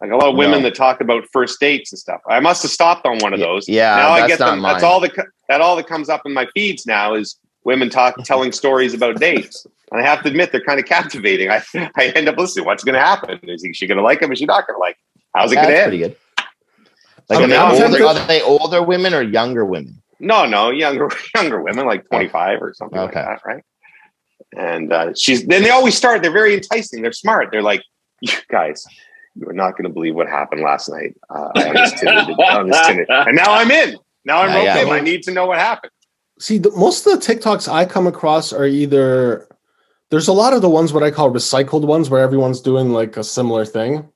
Like 0.00 0.12
a 0.12 0.16
lot 0.16 0.28
of 0.28 0.36
women 0.36 0.58
No. 0.58 0.64
that 0.68 0.76
talk 0.76 1.00
about 1.00 1.24
first 1.32 1.58
dates 1.58 1.92
and 1.92 1.98
stuff. 1.98 2.20
I 2.28 2.38
must 2.38 2.62
have 2.62 2.70
stopped 2.70 3.04
on 3.04 3.18
one 3.18 3.32
of 3.32 3.40
those. 3.40 3.68
yeah, 3.68 3.96
Now 3.96 4.10
I 4.10 4.28
get 4.28 4.38
them. 4.38 4.62
That's 4.62 4.84
all 4.84 5.00
that 5.00 5.12
that 5.48 5.60
all 5.60 5.74
that 5.76 5.88
comes 5.88 6.08
up 6.08 6.22
in 6.24 6.32
my 6.32 6.46
feeds 6.54 6.86
now 6.86 7.14
is 7.14 7.36
women 7.64 7.90
talk 7.90 8.14
telling 8.24 8.52
stories 8.52 8.94
about 8.94 9.18
dates. 9.18 9.66
And 9.90 10.00
I 10.00 10.04
have 10.06 10.22
to 10.22 10.28
admit 10.28 10.52
they're 10.52 10.60
kind 10.60 10.78
of 10.78 10.86
captivating. 10.86 11.50
I 11.50 11.62
I 11.96 12.12
end 12.14 12.28
up 12.28 12.36
listening. 12.36 12.64
What's 12.64 12.84
going 12.84 12.94
to 12.94 13.00
happen? 13.00 13.40
Is 13.42 13.66
she 13.72 13.86
going 13.88 13.98
to 13.98 14.04
like 14.04 14.22
him? 14.22 14.30
Is 14.30 14.38
she 14.38 14.46
not 14.46 14.66
going 14.68 14.76
to 14.76 14.80
like? 14.80 14.96
him? 14.96 15.22
How's 15.34 15.50
it 15.52 15.56
going 15.56 15.68
to 15.68 15.76
end? 15.76 15.84
pretty 15.90 15.98
good. 15.98 16.16
Like, 17.28 17.40
Okay, 17.40 17.44
are, 17.44 17.48
they 17.48 17.82
older, 17.84 17.98
tempted- 17.98 18.02
are 18.22 18.26
they 18.26 18.42
older 18.42 18.82
women 18.82 19.14
or 19.14 19.22
younger 19.22 19.64
women? 19.64 20.02
No, 20.20 20.44
no, 20.46 20.70
younger 20.70 21.08
younger 21.34 21.62
women, 21.62 21.86
like 21.86 22.06
25 22.08 22.62
or 22.62 22.74
something 22.74 22.98
Okay. 22.98 23.20
like 23.24 23.26
that, 23.26 23.40
right? 23.44 23.62
And 24.56 24.92
uh, 24.92 25.14
she's 25.14 25.44
then 25.46 25.62
they 25.62 25.70
always 25.70 25.96
start. 25.96 26.22
They're 26.22 26.30
very 26.32 26.54
enticing. 26.54 27.02
They're 27.02 27.12
smart. 27.12 27.48
They're 27.50 27.62
like, 27.62 27.82
you 28.20 28.30
guys, 28.48 28.84
you 29.34 29.48
are 29.48 29.52
not 29.52 29.72
going 29.72 29.84
to 29.84 29.88
believe 29.90 30.14
what 30.14 30.28
happened 30.28 30.62
last 30.62 30.88
night 30.88 31.14
uh, 31.30 31.50
on, 31.54 31.74
this 31.74 31.92
Tinder, 32.00 32.32
on 32.32 32.68
this 32.68 32.86
Tinder. 32.86 33.06
And 33.10 33.34
now 33.36 33.52
I'm 33.52 33.70
in. 33.70 33.96
Now 34.24 34.42
I'm 34.42 34.50
Yeah, 34.50 34.74
roped 34.76 34.88
yeah. 34.88 34.94
I 34.94 35.00
need 35.00 35.22
to 35.24 35.32
know 35.32 35.46
what 35.46 35.58
happened. 35.58 35.90
See, 36.38 36.58
the, 36.58 36.70
most 36.72 37.06
of 37.06 37.12
the 37.20 37.34
TikToks 37.34 37.70
I 37.72 37.84
come 37.84 38.06
across 38.06 38.52
are 38.52 38.64
either 38.66 39.48
there's 40.10 40.28
a 40.28 40.32
lot 40.32 40.52
of 40.52 40.62
the 40.62 40.70
ones 40.70 40.92
what 40.92 41.02
I 41.02 41.10
call 41.10 41.30
recycled 41.32 41.84
ones 41.86 42.08
where 42.10 42.20
everyone's 42.20 42.60
doing 42.60 42.92
like 42.92 43.16
a 43.16 43.24
similar 43.24 43.64
thing, 43.64 44.08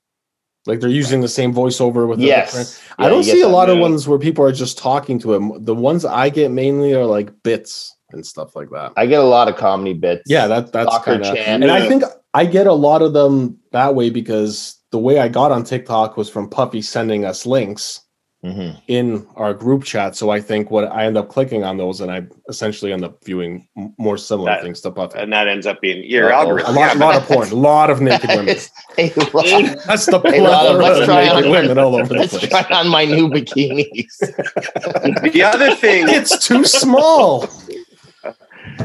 like 0.69 0.79
they're 0.79 0.89
using 0.89 1.21
the 1.21 1.27
same 1.27 1.53
voiceover 1.53 2.07
with 2.07 2.19
a 2.19 2.25
different. 2.25 2.67
Yes. 2.69 2.81
I 2.97 3.09
don't 3.09 3.23
see 3.23 3.41
a 3.41 3.45
that. 3.45 3.51
lot 3.51 3.69
of 3.69 3.75
yeah. 3.75 3.81
ones 3.81 4.07
where 4.07 4.19
people 4.19 4.45
are 4.45 4.51
just 4.51 4.77
talking 4.77 5.19
to 5.19 5.33
him. 5.33 5.65
The 5.65 5.75
ones 5.75 6.05
I 6.05 6.29
get 6.29 6.51
mainly 6.51 6.93
are 6.93 7.05
like 7.05 7.31
bits 7.43 7.95
and 8.11 8.25
stuff 8.25 8.55
like 8.55 8.69
that. 8.69 8.93
I 8.95 9.05
get 9.05 9.19
a 9.19 9.23
lot 9.23 9.47
of 9.47 9.57
comedy 9.57 9.93
bits. 9.93 10.23
Yeah, 10.25 10.47
that 10.47 10.71
that's 10.71 10.97
kind 10.99 11.25
of, 11.25 11.35
and 11.35 11.69
I 11.69 11.87
think 11.87 12.03
I 12.33 12.45
get 12.45 12.67
a 12.67 12.73
lot 12.73 13.01
of 13.01 13.13
them 13.13 13.57
that 13.71 13.95
way 13.95 14.09
because 14.09 14.77
the 14.91 14.99
way 14.99 15.19
I 15.19 15.27
got 15.27 15.51
on 15.51 15.63
TikTok 15.63 16.17
was 16.17 16.29
from 16.29 16.49
Puffy 16.49 16.81
sending 16.81 17.25
us 17.25 17.45
links 17.45 18.01
Mhm. 18.43 18.81
in 18.87 19.27
our 19.35 19.53
group 19.53 19.83
chat. 19.83 20.15
So 20.15 20.29
I 20.29 20.39
think 20.39 20.71
what 20.71 20.85
I 20.85 21.03
end 21.05 21.17
up 21.17 21.27
clicking 21.27 21.65
on 21.65 21.75
those, 21.75 21.99
and 21.99 22.09
I 22.09 22.23
essentially 22.47 22.93
end 22.93 23.03
up 23.03 23.21
viewing 23.25 23.67
more 23.97 24.17
similar 24.17 24.51
That- 24.51 24.63
things 24.63 24.79
to 24.81 24.91
Puffy. 24.91 25.19
And 25.19 25.33
that 25.33 25.49
ends 25.49 25.67
up 25.67 25.81
being 25.81 26.03
your 26.09 26.31
Uh-oh. 26.31 26.53
A 26.53 26.71
lot, 26.71 26.95
Yeah, 26.95 27.05
lot 27.05 27.15
of 27.17 27.23
porn, 27.23 27.51
a 27.51 27.55
lot 27.71 27.89
of 27.89 27.99
naked 27.99 28.29
women. 28.29 28.45
Look, 28.47 29.31
That's 29.85 30.05
the 30.05 30.19
plethora 30.23 30.71
let's 30.71 30.99
of 30.99 31.05
try 31.05 31.25
naked 31.25 31.45
on- 31.45 31.51
women 31.51 31.77
all 31.77 31.95
over 31.95 32.13
the 32.13 32.27
place. 32.29 32.47
try 32.49 32.65
on 32.71 32.87
my 32.87 33.03
new 33.03 33.27
bikinis. 33.29 34.17
the 35.33 35.43
other 35.43 35.75
thing 35.75 36.05
It's 36.07 36.47
too 36.47 36.63
small. 36.63 37.49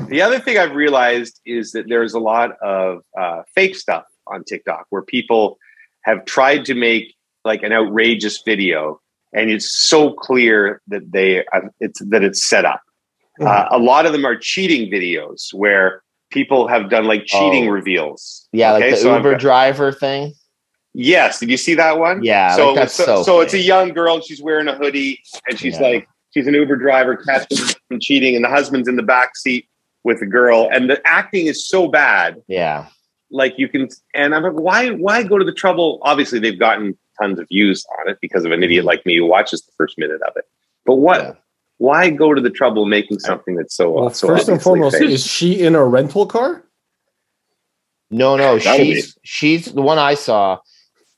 The 0.08 0.20
other 0.20 0.40
thing 0.40 0.58
I've 0.58 0.74
realized 0.74 1.40
is 1.46 1.72
that 1.72 1.88
there's 1.88 2.14
a 2.14 2.18
lot 2.18 2.52
of 2.60 3.02
uh, 3.18 3.42
fake 3.54 3.76
stuff 3.76 4.04
on 4.26 4.42
TikTok 4.44 4.86
where 4.90 5.02
people 5.02 5.58
have 6.02 6.24
tried 6.24 6.64
to 6.66 6.74
make 6.74 7.14
like 7.44 7.62
an 7.62 7.72
outrageous 7.72 8.42
video, 8.44 9.00
and 9.34 9.50
it's 9.50 9.70
so 9.70 10.12
clear 10.12 10.80
that 10.88 11.12
they 11.12 11.44
uh, 11.46 11.60
it's 11.80 12.00
that 12.06 12.22
it's 12.24 12.44
set 12.44 12.64
up. 12.64 12.80
Uh, 13.40 13.66
a 13.70 13.78
lot 13.78 14.06
of 14.06 14.12
them 14.12 14.24
are 14.24 14.36
cheating 14.36 14.90
videos 14.90 15.52
where 15.52 16.02
people 16.30 16.68
have 16.68 16.88
done 16.88 17.04
like 17.04 17.24
cheating 17.26 17.68
Oh. 17.68 17.72
reveals. 17.72 18.48
Yeah, 18.52 18.72
like 18.72 18.90
the 18.90 18.96
so 18.96 19.16
Uber 19.16 19.34
driver 19.36 19.90
thing. 19.92 20.32
Yes, 20.94 21.40
did 21.40 21.50
you 21.50 21.56
see 21.56 21.74
that 21.74 21.98
one? 21.98 22.22
Yeah, 22.22 22.54
So 22.54 22.72
like 22.72 22.88
so, 22.88 23.04
so 23.04 23.22
so 23.24 23.40
it's 23.40 23.52
a 23.54 23.58
young 23.58 23.88
girl. 23.92 24.20
She's 24.20 24.40
wearing 24.40 24.68
a 24.68 24.74
hoodie, 24.76 25.20
and 25.48 25.58
she's 25.58 25.74
Yeah. 25.74 25.86
like 25.88 26.08
she's 26.32 26.46
an 26.46 26.54
Uber 26.54 26.76
driver 26.76 27.16
catching 27.16 27.58
them 27.90 27.98
cheating, 28.00 28.36
and 28.36 28.44
the 28.44 28.48
husband's 28.48 28.86
in 28.88 28.94
the 28.96 29.02
back 29.02 29.36
seat 29.36 29.68
with 30.04 30.20
the 30.20 30.26
girl, 30.26 30.68
and 30.72 30.88
the 30.88 31.00
acting 31.04 31.46
is 31.46 31.66
so 31.66 31.88
bad. 31.88 32.40
Yeah. 32.46 32.86
Like 33.30 33.54
you 33.58 33.68
can, 33.68 33.88
and 34.14 34.32
I'm 34.34 34.44
like, 34.44 34.52
why 34.52 34.90
why 34.90 35.24
go 35.24 35.38
to 35.38 35.44
the 35.44 35.52
trouble? 35.52 35.98
Obviously, 36.02 36.38
they've 36.38 36.58
gotten 36.58 36.96
tons 37.20 37.38
of 37.38 37.48
views 37.48 37.84
on 38.00 38.08
it 38.10 38.18
because 38.20 38.44
of 38.44 38.52
an 38.52 38.62
idiot 38.62 38.84
like 38.84 39.04
me 39.06 39.16
who 39.16 39.26
watches 39.26 39.62
the 39.62 39.72
first 39.76 39.98
minute 39.98 40.20
of 40.22 40.36
it. 40.36 40.44
But 40.86 40.96
what? 40.96 41.20
Yeah. 41.20 41.32
Why 41.78 42.10
go 42.10 42.34
to 42.34 42.40
the 42.40 42.50
trouble 42.50 42.84
of 42.84 42.88
making 42.88 43.18
something 43.18 43.56
that's 43.56 43.74
so? 43.74 43.90
Well, 43.90 44.10
so 44.10 44.28
first 44.28 44.48
and 44.48 44.62
foremost, 44.62 44.96
fake? 44.98 45.10
is 45.10 45.26
she 45.26 45.60
in 45.60 45.74
a 45.74 45.84
rental 45.84 46.26
car? 46.26 46.62
No, 48.10 48.36
no, 48.36 48.58
That 48.58 48.76
she's 48.76 49.18
she's 49.24 49.66
the 49.66 49.82
one 49.82 49.98
I 49.98 50.14
saw. 50.14 50.58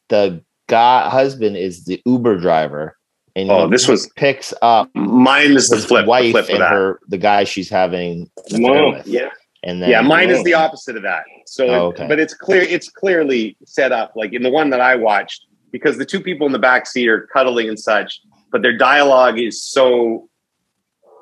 The 0.09 0.43
guy 0.69 1.09
husband 1.11 1.57
is 1.57 1.85
the 1.85 2.01
Uber 2.07 2.39
driver, 2.39 2.97
and 3.35 3.51
Oh, 3.51 3.69
this 3.69 3.87
was- 3.87 4.09
picks 4.17 4.55
up 4.63 4.89
mine 4.95 5.53
is 5.53 5.69
the 5.69 5.77
his 5.77 5.85
flip. 5.85 6.05
The 6.05 6.09
wife 6.09 6.31
flip 6.31 6.49
and 6.49 6.61
that. 6.61 6.71
her 6.71 7.01
the 7.09 7.19
guy 7.19 7.45
she's 7.45 7.69
having 7.69 8.31
Whoa. 8.53 8.93
with. 8.93 9.07
Yeah. 9.07 9.29
and 9.63 9.83
then 9.83 9.91
yeah, 9.91 10.01
mine 10.01 10.31
is 10.31 10.39
oh. 10.39 10.45
the 10.45 10.55
opposite 10.55 10.97
of 10.97 11.03
that. 11.03 11.25
So, 11.47 11.67
Oh, 11.67 11.87
okay. 11.89 12.07
but 12.09 12.19
it's 12.19 12.35
clear. 12.35 12.63
It's 12.63 12.89
clearly 12.89 13.57
set 13.67 13.93
up. 13.93 14.13
Like 14.17 14.33
in 14.33 14.43
the 14.43 14.51
one 14.51 14.71
that 14.71 14.81
I 14.81 14.97
watched, 14.97 15.45
because 15.73 15.99
the 15.99 16.05
two 16.05 16.21
people 16.21 16.47
in 16.47 16.53
the 16.53 16.59
back 16.59 16.87
seat 16.87 17.09
are 17.09 17.23
cuddling 17.33 17.69
and 17.69 17.79
such, 17.79 18.21
but 18.53 18.63
their 18.63 18.77
dialogue 18.77 19.39
is 19.39 19.63
so 19.63 20.29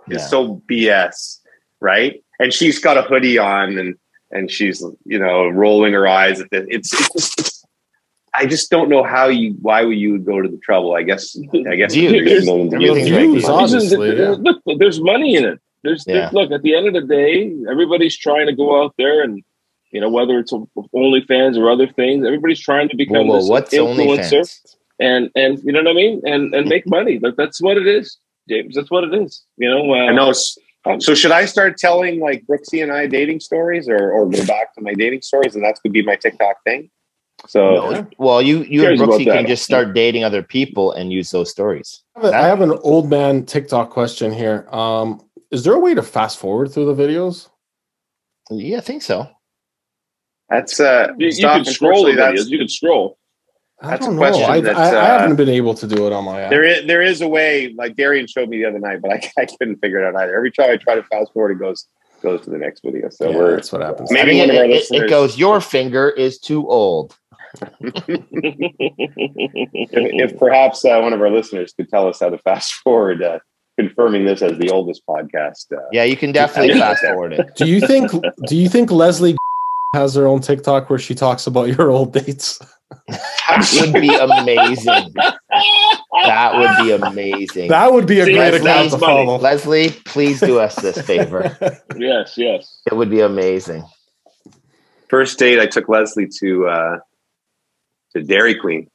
is 0.09 0.21
Yeah. 0.21 0.27
so 0.27 0.63
BS, 0.71 1.39
right? 1.81 2.23
And 2.39 2.53
she's 2.53 2.79
got 2.79 2.99
a 2.99 3.03
hoodie 3.03 3.39
on, 3.39 3.79
and 3.79 3.95
and 4.31 4.51
she's 4.51 4.83
you 5.05 5.19
know 5.19 5.49
rolling 5.49 5.93
her 5.93 6.07
eyes 6.07 6.41
at 6.41 6.51
the. 6.51 6.67
It's, 6.69 6.93
it's, 6.93 7.35
it's 7.39 7.65
I 8.37 8.47
just 8.47 8.69
don't 8.71 8.89
know 8.89 9.03
how 9.05 9.29
you 9.29 9.55
why 9.63 9.85
would 9.85 9.97
you 9.97 10.13
would 10.13 10.25
go 10.25 10.43
to 10.43 10.49
the 10.49 10.59
trouble. 10.59 10.95
I 10.95 11.03
guess 11.05 11.37
I 11.71 11.77
guess 11.77 11.95
Views. 11.95 12.29
there's 12.29 12.45
millions 12.47 12.75
of 12.75 12.81
Everything's 12.83 13.09
views. 13.09 13.17
right. 13.17 13.31
Views, 13.31 13.45
obviously. 13.45 13.97
Listen, 14.11 14.45
yeah. 14.45 14.53
look, 14.67 14.79
there's 14.79 15.01
money 15.01 15.37
in 15.37 15.45
it. 15.45 15.61
There's, 15.85 16.05
Yeah. 16.07 16.15
there's 16.15 16.33
look 16.33 16.51
at 16.51 16.63
the 16.63 16.75
end 16.75 16.89
of 16.89 16.95
the 16.95 17.03
day, 17.03 17.55
everybody's 17.71 18.17
trying 18.17 18.47
to 18.47 18.53
go 18.55 18.83
out 18.83 18.95
there 18.99 19.23
and 19.23 19.43
you 19.95 20.01
know 20.03 20.11
whether 20.11 20.39
it's 20.41 20.53
OnlyFans 20.53 21.57
or 21.59 21.71
other 21.71 21.87
things, 21.87 22.27
everybody's 22.27 22.61
trying 22.61 22.89
to 22.91 22.97
become 22.97 23.29
whoa, 23.29 23.37
this 23.39 23.49
what's 23.49 23.75
influencer 23.75 24.41
OnlyFans? 24.43 24.77
and 25.01 25.31
and 25.35 25.53
you 25.65 25.73
know 25.73 25.83
what 25.83 25.91
I 25.91 25.95
mean, 25.95 26.21
and 26.33 26.55
and 26.55 26.69
make 26.69 26.85
money. 26.87 27.19
Like 27.19 27.37
that's 27.37 27.61
what 27.63 27.77
it 27.79 27.87
is, 27.87 28.19
James. 28.49 28.75
That's 28.75 28.91
what 28.91 29.05
it 29.05 29.15
is. 29.15 29.43
You 29.57 29.71
know, 29.71 29.93
uh, 29.95 30.07
I 30.11 30.13
know. 30.13 30.31
s- 30.31 30.59
So 30.99 31.15
should 31.15 31.31
I 31.33 31.45
start 31.47 31.79
telling 31.79 32.21
like 32.21 32.45
Brooksy 32.49 32.83
and 32.83 32.93
I 32.93 33.07
dating 33.07 33.41
stories, 33.41 33.89
or 33.89 34.03
or 34.13 34.23
go 34.29 34.45
back 34.47 34.75
to 34.75 34.81
my 34.83 34.93
dating 35.03 35.23
stories, 35.23 35.55
and 35.55 35.65
that's 35.65 35.81
could 35.81 35.93
be 35.93 36.03
my 36.03 36.17
TikTok 36.17 36.57
thing? 36.65 36.91
So 37.47 37.61
No. 37.75 38.07
Well, 38.19 38.41
you 38.43 38.57
you 38.75 38.81
and 38.87 38.99
Cares 38.99 39.01
Brooksy 39.01 39.25
can 39.37 39.47
just 39.47 39.65
start 39.65 39.95
dating 39.95 40.25
other 40.25 40.43
people 40.43 40.93
and 40.93 41.13
use 41.13 41.31
those 41.31 41.51
stories. 41.51 42.03
I 42.17 42.21
have 42.21 42.27
a- 42.33 42.37
I 42.37 42.47
have 42.53 42.61
an 42.69 42.73
old 42.83 43.09
man 43.09 43.45
TikTok 43.47 43.91
question 43.91 44.33
here. 44.33 44.67
Um, 44.71 45.21
is 45.51 45.63
there 45.65 45.75
a 45.75 45.79
way 45.87 45.95
to 45.95 46.03
fast 46.03 46.39
forward 46.39 46.73
through 46.73 46.89
the 46.95 47.03
videos? 47.03 47.49
Yeah, 48.51 48.79
I 48.79 48.81
think 48.81 49.03
so. 49.03 49.29
That's 50.49 50.81
uh, 50.81 51.09
you, 51.19 51.27
you 51.27 51.33
stop. 51.33 51.65
can 51.65 51.73
scroll 51.73 52.05
the 52.05 52.13
that's- 52.15 52.45
videos. 52.45 52.49
You 52.51 52.59
can 52.59 52.69
scroll. 52.69 53.19
I 53.83 53.91
That's 53.91 54.07
a 54.07 54.09
don't 54.09 54.17
know. 54.17 54.23
question 54.23 54.51
I, 54.51 54.61
that's, 54.61 54.79
I, 54.79 54.95
I 54.95 55.01
uh, 55.01 55.19
haven't 55.21 55.37
been 55.37 55.49
able 55.49 55.75
to 55.75 55.87
do 55.87 56.07
it 56.07 56.13
on 56.13 56.25
my 56.25 56.43
app. 56.43 56.51
There 56.51 56.65
is 56.65 56.87
there 56.87 57.03
is 57.03 57.21
a 57.21 57.29
way. 57.29 57.75
Like 57.77 57.97
Darian 57.97 58.27
showed 58.29 58.49
me 58.49 58.59
the 58.59 58.67
other 58.67 58.79
night, 58.79 59.01
but 59.03 59.11
I, 59.13 59.21
I 59.43 59.47
couldn't 59.47 59.77
figure 59.81 59.99
it 59.99 60.07
out 60.07 60.15
either. 60.23 60.35
Every 60.35 60.53
time 60.53 60.71
I 60.71 60.77
try 60.77 60.95
to 60.95 61.03
fast 61.03 61.33
forward, 61.35 61.51
it 61.53 61.59
goes 61.59 61.87
goes 62.23 62.41
to 62.43 62.51
the 62.51 62.57
next 62.57 62.83
video. 62.85 63.11
So 63.11 63.31
Yeah, 63.31 63.37
we're 63.37 63.57
that's 63.57 63.73
what 63.73 63.83
happens. 63.83 64.11
Maybe 64.11 64.41
I 64.41 64.47
think 64.47 64.49
one 64.49 64.51
of 64.51 64.57
it, 64.71 64.91
our 64.93 64.97
it- 65.01 65.05
it 65.05 65.11
goes. 65.11 65.37
Your 65.37 65.61
finger 65.61 66.09
is 66.09 66.39
too 66.39 66.67
old. 66.69 67.17
if, 67.81 68.09
if 70.33 70.39
perhaps 70.39 70.85
uh, 70.85 71.01
one 71.01 71.13
of 71.13 71.21
our 71.21 71.31
listeners 71.31 71.73
could 71.77 71.89
tell 71.89 72.09
us 72.09 72.21
how 72.21 72.31
to 72.31 72.39
fast 72.39 72.73
forward, 72.85 73.23
uh, 73.23 73.39
confirming 73.79 74.25
this 74.25 74.43
as 74.43 74.57
the 74.59 74.71
oldest 74.71 75.03
podcast. 75.09 75.73
Uh, 75.77 75.81
Yeah, 75.93 76.05
you 76.05 76.17
can 76.17 76.33
definitely 76.33 76.79
fast 76.79 77.05
forward 77.05 77.33
it. 77.35 77.55
Do 77.57 77.67
you 77.67 77.81
think? 77.81 78.11
do 78.47 78.57
you 78.57 78.69
think 78.69 78.91
Leslie 78.91 79.37
has 79.95 80.15
her 80.15 80.27
own 80.27 80.41
TikTok 80.41 80.91
where 80.91 80.99
she 80.99 81.15
talks 81.15 81.47
about 81.47 81.69
your 81.79 81.91
old 81.91 82.13
dates? 82.13 82.59
That 83.09 83.81
would 83.81 84.01
be 84.01 84.15
amazing. 84.15 85.15
That 86.25 86.55
would 86.55 86.85
be 86.85 86.93
amazing. 86.93 87.69
That 87.69 87.93
would 87.93 88.07
be 88.07 88.21
a 88.21 88.25
See, 88.27 88.35
great 88.35 88.55
account 88.55 88.91
to 88.93 88.99
follow. 88.99 89.39
Leslie, 89.39 89.91
please 90.05 90.41
do 90.41 90.61
us 90.61 90.77
this 90.77 91.01
favor. 91.07 91.57
yes, 91.97 92.35
yes. 92.37 92.81
It 92.91 92.95
would 92.95 93.11
be 93.11 93.21
amazing. 93.21 93.85
first 95.09 95.39
date, 95.39 95.59
I 95.59 95.67
took 95.67 95.89
Leslie 95.89 96.29
to 96.41 96.69
uh, 96.69 96.99
to 98.15 98.23
Dairy 98.23 98.55
Queen. 98.55 98.89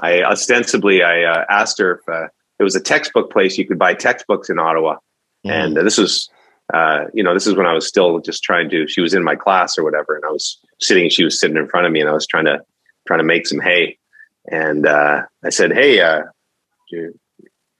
I 0.00 0.22
ostensibly 0.22 1.02
I 1.02 1.24
uh, 1.24 1.44
asked 1.50 1.78
her 1.78 1.96
if 1.96 2.08
uh, 2.08 2.28
there 2.58 2.64
was 2.64 2.76
a 2.76 2.80
textbook 2.80 3.30
place 3.32 3.58
you 3.58 3.66
could 3.66 3.78
buy 3.78 3.94
textbooks 3.94 4.48
in 4.48 4.58
Ottawa, 4.58 4.96
and 5.44 5.76
uh, 5.76 5.82
this 5.82 5.98
was 5.98 6.30
uh, 6.72 7.04
you 7.12 7.22
know 7.22 7.34
this 7.34 7.46
is 7.46 7.54
when 7.54 7.66
I 7.66 7.72
was 7.72 7.86
still 7.86 8.20
just 8.20 8.42
trying 8.42 8.70
to. 8.70 8.86
She 8.88 9.00
was 9.00 9.14
in 9.14 9.22
my 9.22 9.36
class 9.36 9.76
or 9.76 9.84
whatever, 9.84 10.16
and 10.16 10.24
I 10.24 10.30
was 10.30 10.58
sitting. 10.80 11.08
She 11.10 11.24
was 11.24 11.38
sitting 11.38 11.56
in 11.56 11.68
front 11.68 11.86
of 11.86 11.92
me, 11.92 12.00
and 12.00 12.08
I 12.08 12.12
was 12.12 12.26
trying 12.26 12.46
to 12.46 12.60
trying 13.06 13.20
to 13.20 13.24
make 13.24 13.46
some 13.46 13.60
hay. 13.60 13.98
And 14.50 14.86
uh, 14.86 15.22
I 15.44 15.50
said, 15.50 15.72
"Hey," 15.72 16.00
uh, 16.00 16.22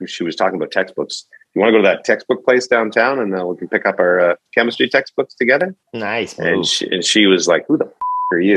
she 0.07 0.25
was 0.25 0.37
talking 0.37 0.57
about 0.57 0.71
textbooks. 0.71 1.27
You 1.55 1.61
want 1.61 1.71
to 1.71 1.79
go 1.79 1.83
to 1.83 1.89
that 1.89 2.05
textbook 2.05 2.45
place 2.45 2.67
downtown, 2.67 3.19
and 3.19 3.39
uh, 3.39 3.47
we 3.47 3.57
can 3.57 3.69
pick 3.69 3.85
up 3.85 3.99
our 3.99 4.33
uh, 4.33 4.35
chemistry 4.55 4.89
textbooks 4.89 5.35
together? 5.35 5.75
nice. 5.93 6.39
And 6.39 6.67
she, 6.67 6.89
and 6.91 7.05
she 7.05 7.27
was 7.27 7.47
like, 7.47 7.67
"Who 7.69 7.79
the 7.79 7.87
f- 7.87 7.93
are 8.33 8.41
you?" 8.41 8.57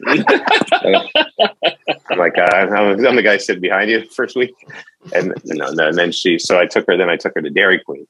I'm 2.10 2.18
like, 2.18 2.38
uh, 2.38 2.48
I'm, 2.54 3.04
I'm 3.04 3.16
the 3.16 3.22
guy 3.22 3.36
sitting 3.36 3.60
behind 3.60 3.90
you 3.90 4.00
the 4.00 4.06
first 4.06 4.36
week, 4.36 4.54
and 5.14 5.34
you 5.44 5.54
know, 5.54 5.68
and 5.68 5.98
then 5.98 6.12
she. 6.12 6.38
So 6.38 6.58
I 6.58 6.66
took 6.66 6.86
her. 6.86 6.96
Then 6.96 7.10
I 7.10 7.16
took 7.16 7.34
her 7.34 7.42
to 7.42 7.50
Dairy 7.50 7.80
Queen, 7.80 8.06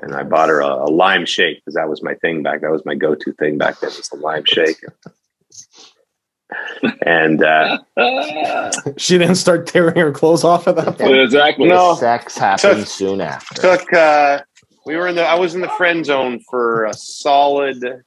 and 0.00 0.14
I 0.14 0.22
bought 0.22 0.48
her 0.48 0.60
a, 0.60 0.66
a 0.84 0.90
lime 0.90 1.26
shake 1.26 1.58
because 1.58 1.74
that 1.74 1.88
was 1.88 2.02
my 2.02 2.14
thing 2.14 2.42
back. 2.42 2.60
That 2.62 2.70
was 2.70 2.84
my 2.84 2.94
go-to 2.94 3.32
thing 3.34 3.58
back 3.58 3.80
then. 3.80 3.90
Was 3.90 4.08
the 4.08 4.16
lime 4.16 4.44
shake. 4.44 4.78
And 7.02 7.42
uh, 7.44 7.78
She 8.96 9.18
didn't 9.18 9.34
start 9.34 9.66
tearing 9.66 9.96
her 9.96 10.12
clothes 10.12 10.44
off 10.44 10.66
at 10.66 10.76
that 10.76 10.96
point. 10.98 11.18
exactly. 11.20 11.68
No. 11.68 11.94
Sex 11.96 12.38
happened 12.38 12.78
Took- 12.78 12.86
soon 12.86 13.20
after. 13.20 13.60
took. 13.60 13.92
Uh, 13.92 14.40
we 14.86 14.96
were 14.96 15.06
in 15.08 15.14
the. 15.16 15.24
I 15.26 15.34
was 15.34 15.54
in 15.54 15.60
the 15.60 15.68
friend 15.68 16.06
zone 16.06 16.40
for 16.50 16.86
a 16.86 16.94
solid. 16.94 18.02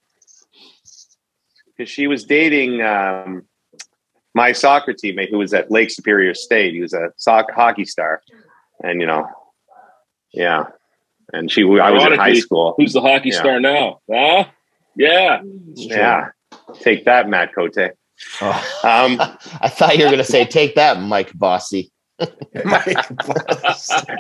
Because 1.78 1.92
she 1.92 2.08
was 2.08 2.24
dating 2.24 2.82
um, 2.82 3.44
my 4.34 4.52
soccer 4.54 4.94
teammate 4.94 5.30
who 5.30 5.38
was 5.38 5.54
at 5.54 5.70
Lake 5.70 5.92
Superior 5.92 6.34
State. 6.34 6.74
He 6.74 6.82
was 6.82 6.94
a 6.94 7.12
soccer 7.18 7.54
hockey 7.54 7.86
star, 7.86 8.22
and 8.84 9.00
you 9.02 9.06
know, 9.08 9.28
yeah. 10.34 10.64
And 11.34 11.52
she, 11.52 11.62
I 11.64 11.92
was 11.92 12.04
in 12.06 12.14
high 12.14 12.34
school. 12.34 12.74
Who's 12.78 12.94
the 12.94 13.02
hockey 13.02 13.30
Yeah. 13.30 13.40
star 13.40 13.60
now? 13.60 14.00
Huh? 14.12 14.46
Yeah. 14.96 15.42
Yeah, 15.76 16.28
take 16.82 17.06
that, 17.06 17.30
Matt 17.30 17.54
Cote. 17.56 17.78
Oh. 18.42 18.82
Um, 18.84 19.20
I 19.62 19.70
thought 19.70 19.98
you 19.98 20.04
were 20.04 20.10
going 20.12 20.18
to 20.18 20.24
say, 20.24 20.46
"Take 20.46 20.76
that, 20.76 21.02
Mike 21.02 21.32
Bossy." 21.34 21.92
Mike 22.66 23.16
Boss. 23.16 23.92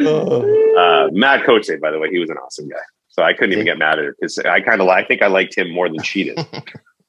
Oh. 0.00 0.76
uh, 0.78 1.10
Matt 1.12 1.44
Cote, 1.44 1.68
by 1.80 1.90
the 1.90 1.98
way, 1.98 2.10
he 2.10 2.18
was 2.18 2.30
an 2.30 2.36
awesome 2.38 2.68
guy. 2.68 2.76
So 3.08 3.22
I 3.22 3.34
couldn't 3.34 3.52
even 3.52 3.66
get 3.66 3.76
mad 3.78 3.98
at 3.98 4.04
her 4.06 4.16
because 4.18 4.38
I 4.38 4.60
kind 4.62 4.80
of, 4.80 4.88
I 4.88 5.04
think 5.04 5.20
I 5.20 5.26
liked 5.26 5.56
him 5.56 5.70
more 5.70 5.86
than 5.88 6.02
she 6.02 6.24
did. 6.24 6.38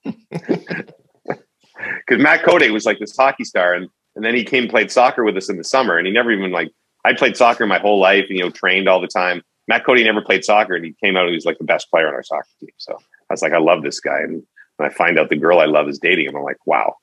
Because 0.03 2.19
Matt 2.21 2.43
Cote 2.43 2.69
was 2.71 2.85
like 2.85 2.99
this 2.99 3.15
hockey 3.15 3.45
star, 3.45 3.73
and 3.73 3.87
and 4.15 4.25
then 4.25 4.35
he 4.35 4.43
came 4.43 4.63
and 4.63 4.69
played 4.69 4.91
soccer 4.91 5.23
with 5.23 5.37
us 5.37 5.49
in 5.49 5.57
the 5.57 5.63
summer, 5.63 5.97
and 5.97 6.05
he 6.05 6.11
never 6.11 6.29
even 6.31 6.51
like 6.51 6.71
I 7.05 7.13
played 7.13 7.37
soccer 7.37 7.65
my 7.65 7.79
whole 7.79 7.99
life, 7.99 8.25
and 8.29 8.37
you 8.37 8.43
know 8.43 8.49
trained 8.49 8.87
all 8.87 9.01
the 9.01 9.07
time. 9.07 9.41
Matt 9.67 9.85
Cody 9.85 10.03
never 10.03 10.21
played 10.21 10.43
soccer, 10.43 10.75
and 10.75 10.85
he 10.85 10.95
came 11.03 11.15
out 11.15 11.23
and 11.23 11.29
he 11.29 11.35
was 11.35 11.45
like 11.45 11.57
the 11.57 11.63
best 11.63 11.89
player 11.89 12.07
on 12.07 12.13
our 12.13 12.23
soccer 12.23 12.47
team. 12.59 12.69
So 12.77 12.93
I 12.95 13.33
was 13.33 13.41
like, 13.41 13.53
I 13.53 13.59
love 13.59 13.83
this 13.83 13.99
guy, 13.99 14.19
and 14.19 14.43
when 14.77 14.89
I 14.89 14.93
find 14.93 15.19
out 15.19 15.29
the 15.29 15.35
girl 15.35 15.59
I 15.59 15.65
love 15.65 15.87
is 15.87 15.99
dating 15.99 16.27
him, 16.27 16.35
I'm 16.35 16.43
like, 16.43 16.65
wow, 16.65 16.95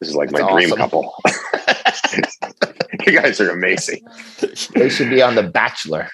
this 0.00 0.08
is 0.08 0.16
like 0.16 0.30
That's 0.30 0.42
my 0.42 0.52
dream 0.52 0.70
couple. 0.70 1.14
you 3.06 3.20
guys 3.20 3.40
are 3.40 3.50
amazing. 3.50 4.06
They 4.74 4.88
should 4.88 5.10
be 5.10 5.22
on 5.22 5.34
The 5.34 5.42
Bachelor. 5.42 6.08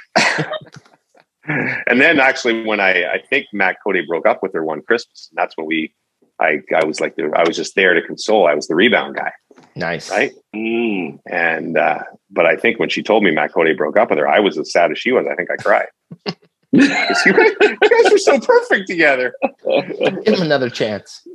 and 1.46 2.00
then 2.00 2.18
actually 2.18 2.64
when 2.64 2.80
I, 2.80 3.04
I 3.04 3.22
think 3.28 3.46
Matt 3.52 3.76
Cody 3.84 4.04
broke 4.06 4.26
up 4.26 4.42
with 4.42 4.54
her 4.54 4.64
one 4.64 4.82
Christmas, 4.82 5.28
and 5.30 5.36
that's 5.36 5.56
when 5.56 5.66
we 5.66 5.94
I 6.40 6.60
I 6.74 6.84
was 6.84 7.00
like 7.00 7.14
I 7.18 7.44
was 7.46 7.56
just 7.56 7.74
there 7.74 7.94
to 7.94 8.02
console. 8.02 8.46
I 8.46 8.54
was 8.54 8.66
the 8.66 8.74
rebound 8.74 9.16
guy, 9.16 9.32
Nice. 9.76 10.10
right? 10.10 10.32
Mm. 10.54 11.18
And 11.30 11.76
uh, 11.76 12.02
but 12.30 12.46
I 12.46 12.56
think 12.56 12.78
when 12.78 12.88
she 12.88 13.02
told 13.02 13.24
me 13.24 13.30
Matt 13.30 13.52
Cody 13.52 13.74
broke 13.74 13.98
up 13.98 14.10
with 14.10 14.18
her, 14.18 14.28
I 14.28 14.40
was 14.40 14.56
as 14.58 14.70
sad 14.72 14.90
as 14.90 14.98
she 14.98 15.12
was. 15.12 15.26
I 15.30 15.34
think 15.34 15.50
I 15.50 15.56
cried. 15.56 15.86
you, 16.72 16.88
guys, 16.88 17.26
you 17.26 17.32
guys 17.32 18.12
were 18.12 18.18
so 18.18 18.38
perfect 18.40 18.86
together. 18.88 19.34
Give 19.64 20.34
him 20.34 20.42
another 20.42 20.70
chance. 20.70 21.26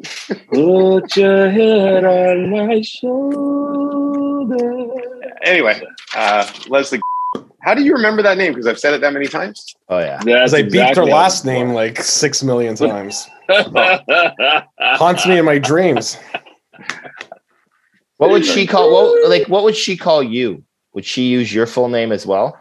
Put 0.52 1.16
your 1.16 1.50
head 1.50 2.06
on 2.06 2.50
my 2.50 2.82
shoulder. 2.82 4.60
Anyway, 5.42 5.82
uh, 6.16 6.52
Leslie, 6.68 7.00
how 7.62 7.74
do 7.74 7.84
you 7.84 7.94
remember 7.94 8.22
that 8.22 8.38
name? 8.38 8.54
Because 8.54 8.68
I've 8.68 8.80
said 8.80 8.94
it 8.94 9.02
that 9.02 9.14
many 9.14 9.28
times. 9.28 9.76
Oh 9.90 10.00
yeah. 10.00 10.20
That's 10.24 10.26
Because 10.26 10.54
I 10.54 10.64
beeped 10.64 10.96
her 10.96 11.06
last 11.06 11.46
name 11.46 11.74
like 11.74 12.02
six 12.02 12.42
million 12.44 12.76
times. 12.76 13.28
Haunts 14.80 15.28
me 15.28 15.38
in 15.38 15.46
my 15.46 15.60
dreams. 15.60 16.18
What 18.20 18.32
would 18.32 18.46
she 18.46 18.68
call? 18.68 18.92
What 18.92 19.30
like? 19.30 19.48
What 19.48 19.64
would 19.64 19.78
she 19.78 19.96
call 19.96 20.22
you? 20.22 20.62
Would 20.94 21.06
she 21.06 21.24
use 21.24 21.54
your 21.54 21.66
full 21.66 21.88
name 21.88 22.12
as 22.12 22.26
well? 22.26 22.58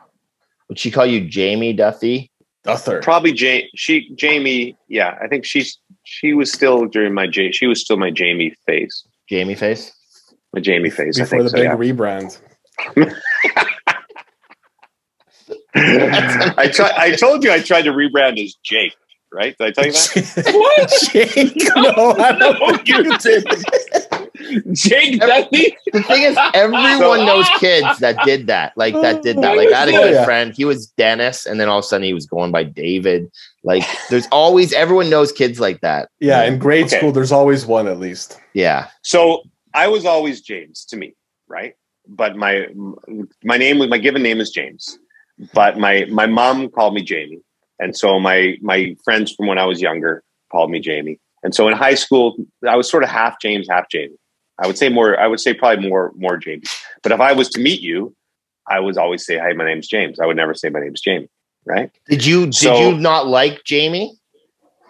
Would 0.68 0.78
she 0.78 0.90
call 0.92 1.04
you 1.04 1.28
Jamie 1.28 1.72
Duthie? 1.72 2.30
Duther. 2.62 3.00
Probably 3.02 3.32
Jane. 3.32 3.68
She 3.74 4.14
Jamie. 4.14 4.76
Yeah, 4.86 5.18
I 5.20 5.26
think 5.26 5.44
she's 5.44 5.76
she 6.04 6.32
was 6.32 6.52
still 6.52 6.86
during 6.86 7.12
my 7.12 7.26
J. 7.26 7.50
She 7.50 7.66
was 7.66 7.80
still 7.80 7.96
my 7.96 8.10
Jamie 8.12 8.54
phase. 8.66 9.04
Jamie 9.28 9.56
face? 9.56 9.92
My 10.52 10.60
Jamie 10.60 10.90
phase. 10.90 11.18
I 11.18 11.24
Before 11.24 11.38
think 11.40 11.50
the 11.50 11.50
so. 11.50 11.56
big 11.56 11.64
Yeah. 11.64 11.76
rebrand. 11.76 12.40
I 15.74 16.68
tried. 16.72 16.92
I 16.96 17.16
told 17.16 17.42
you 17.42 17.50
I 17.50 17.60
tried 17.60 17.82
to 17.82 17.90
rebrand 17.92 18.42
as 18.42 18.54
Jake. 18.64 18.94
Right? 19.32 19.56
Did 19.58 19.66
I 19.66 19.70
tell 19.72 19.86
you 19.86 19.92
that? 19.92 20.50
what? 20.54 20.92
Jake? 21.12 21.56
No, 21.76 22.12
I 22.12 22.32
don't 22.38 22.58
think 22.58 22.88
you 22.88 23.18
did. 23.18 23.44
Jake 24.72 25.20
Duthie. 25.20 25.76
The 25.92 26.02
thing 26.02 26.22
is, 26.22 26.38
everyone 26.54 27.24
knows 27.26 27.48
kids 27.58 27.98
that 27.98 28.18
did 28.24 28.46
that. 28.46 28.72
Like 28.76 28.94
that 28.94 29.22
did 29.22 29.38
that. 29.38 29.56
Like 29.56 29.72
I 29.72 29.80
had 29.80 29.88
a 29.88 29.92
good 29.92 30.14
yeah. 30.14 30.24
friend. 30.24 30.54
He 30.54 30.64
was 30.64 30.86
Dennis, 30.86 31.46
and 31.46 31.58
then 31.58 31.68
all 31.68 31.78
of 31.78 31.84
a 31.84 31.88
sudden 31.88 32.04
he 32.04 32.14
was 32.14 32.26
going 32.26 32.52
by 32.52 32.62
David. 32.62 33.30
Like 33.64 33.84
there's 34.10 34.26
always 34.32 34.72
everyone 34.72 35.10
knows 35.10 35.32
kids 35.32 35.60
like 35.60 35.80
that. 35.80 36.08
Yeah, 36.20 36.44
in 36.44 36.58
grade 36.58 36.86
Okay. 36.86 36.98
school, 36.98 37.12
there's 37.12 37.32
always 37.32 37.66
one 37.66 37.86
at 37.86 37.98
least. 37.98 38.40
Yeah. 38.54 38.88
So 39.02 39.42
I 39.74 39.88
was 39.88 40.04
always 40.04 40.40
James 40.40 40.84
to 40.86 40.96
me, 40.96 41.14
right? 41.48 41.74
But 42.06 42.36
my 42.36 42.66
my 43.44 43.56
name 43.58 43.78
was 43.78 43.88
my 43.88 43.98
given 43.98 44.22
name 44.22 44.40
is 44.40 44.50
James, 44.50 44.98
but 45.52 45.78
my 45.78 46.06
my 46.10 46.26
mom 46.26 46.70
called 46.70 46.94
me 46.94 47.02
Jamie, 47.02 47.40
and 47.78 47.96
so 47.96 48.18
my 48.18 48.56
my 48.60 48.96
friends 49.04 49.32
from 49.34 49.46
when 49.46 49.58
I 49.58 49.64
was 49.64 49.80
younger 49.80 50.22
called 50.50 50.70
me 50.70 50.80
Jamie. 50.80 51.18
And 51.42 51.54
so 51.54 51.68
in 51.68 51.74
high 51.74 51.94
school, 51.94 52.36
I 52.68 52.76
was 52.76 52.90
sort 52.90 53.04
of 53.04 53.08
half 53.08 53.40
James, 53.40 53.68
half 53.68 53.88
Jamie. 53.90 54.16
I 54.60 54.66
would 54.66 54.78
say 54.78 54.88
more. 54.88 55.18
I 55.18 55.26
would 55.26 55.40
say 55.40 55.54
probably 55.54 55.88
more 55.88 56.12
more 56.16 56.36
Jamie. 56.36 56.62
But 57.02 57.12
if 57.12 57.20
I 57.20 57.32
was 57.32 57.48
to 57.50 57.60
meet 57.60 57.80
you, 57.80 58.14
I 58.68 58.80
would 58.80 58.96
always 58.98 59.24
say, 59.24 59.38
"Hi, 59.38 59.52
my 59.52 59.64
name's 59.64 59.86
James." 59.88 60.18
I 60.20 60.26
would 60.26 60.36
never 60.36 60.54
say 60.54 60.68
my 60.68 60.80
name's 60.80 61.00
Jamie, 61.00 61.28
right? 61.64 61.90
Did 62.08 62.24
you 62.24 62.46
did 62.46 62.54
So- 62.54 62.90
you 62.90 62.96
not 62.98 63.26
like 63.28 63.64
Jamie? 63.64 64.14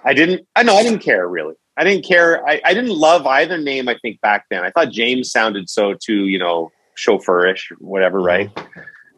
I 0.04 0.14
didn't. 0.14 0.46
I 0.56 0.62
know. 0.62 0.76
I 0.76 0.82
didn't 0.82 1.00
care 1.00 1.28
really. 1.28 1.54
I 1.76 1.84
didn't 1.84 2.04
care. 2.04 2.44
I, 2.48 2.60
I 2.64 2.74
didn't 2.74 2.90
love 2.96 3.24
either 3.26 3.56
name. 3.58 3.88
I 3.88 3.96
think 4.02 4.20
back 4.20 4.46
then, 4.50 4.64
I 4.64 4.70
thought 4.70 4.90
James 4.90 5.30
sounded 5.30 5.68
so 5.70 5.94
too, 5.94 6.26
you 6.26 6.38
know, 6.38 6.72
chauffeurish, 6.96 7.70
whatever, 7.78 8.20
right? 8.20 8.50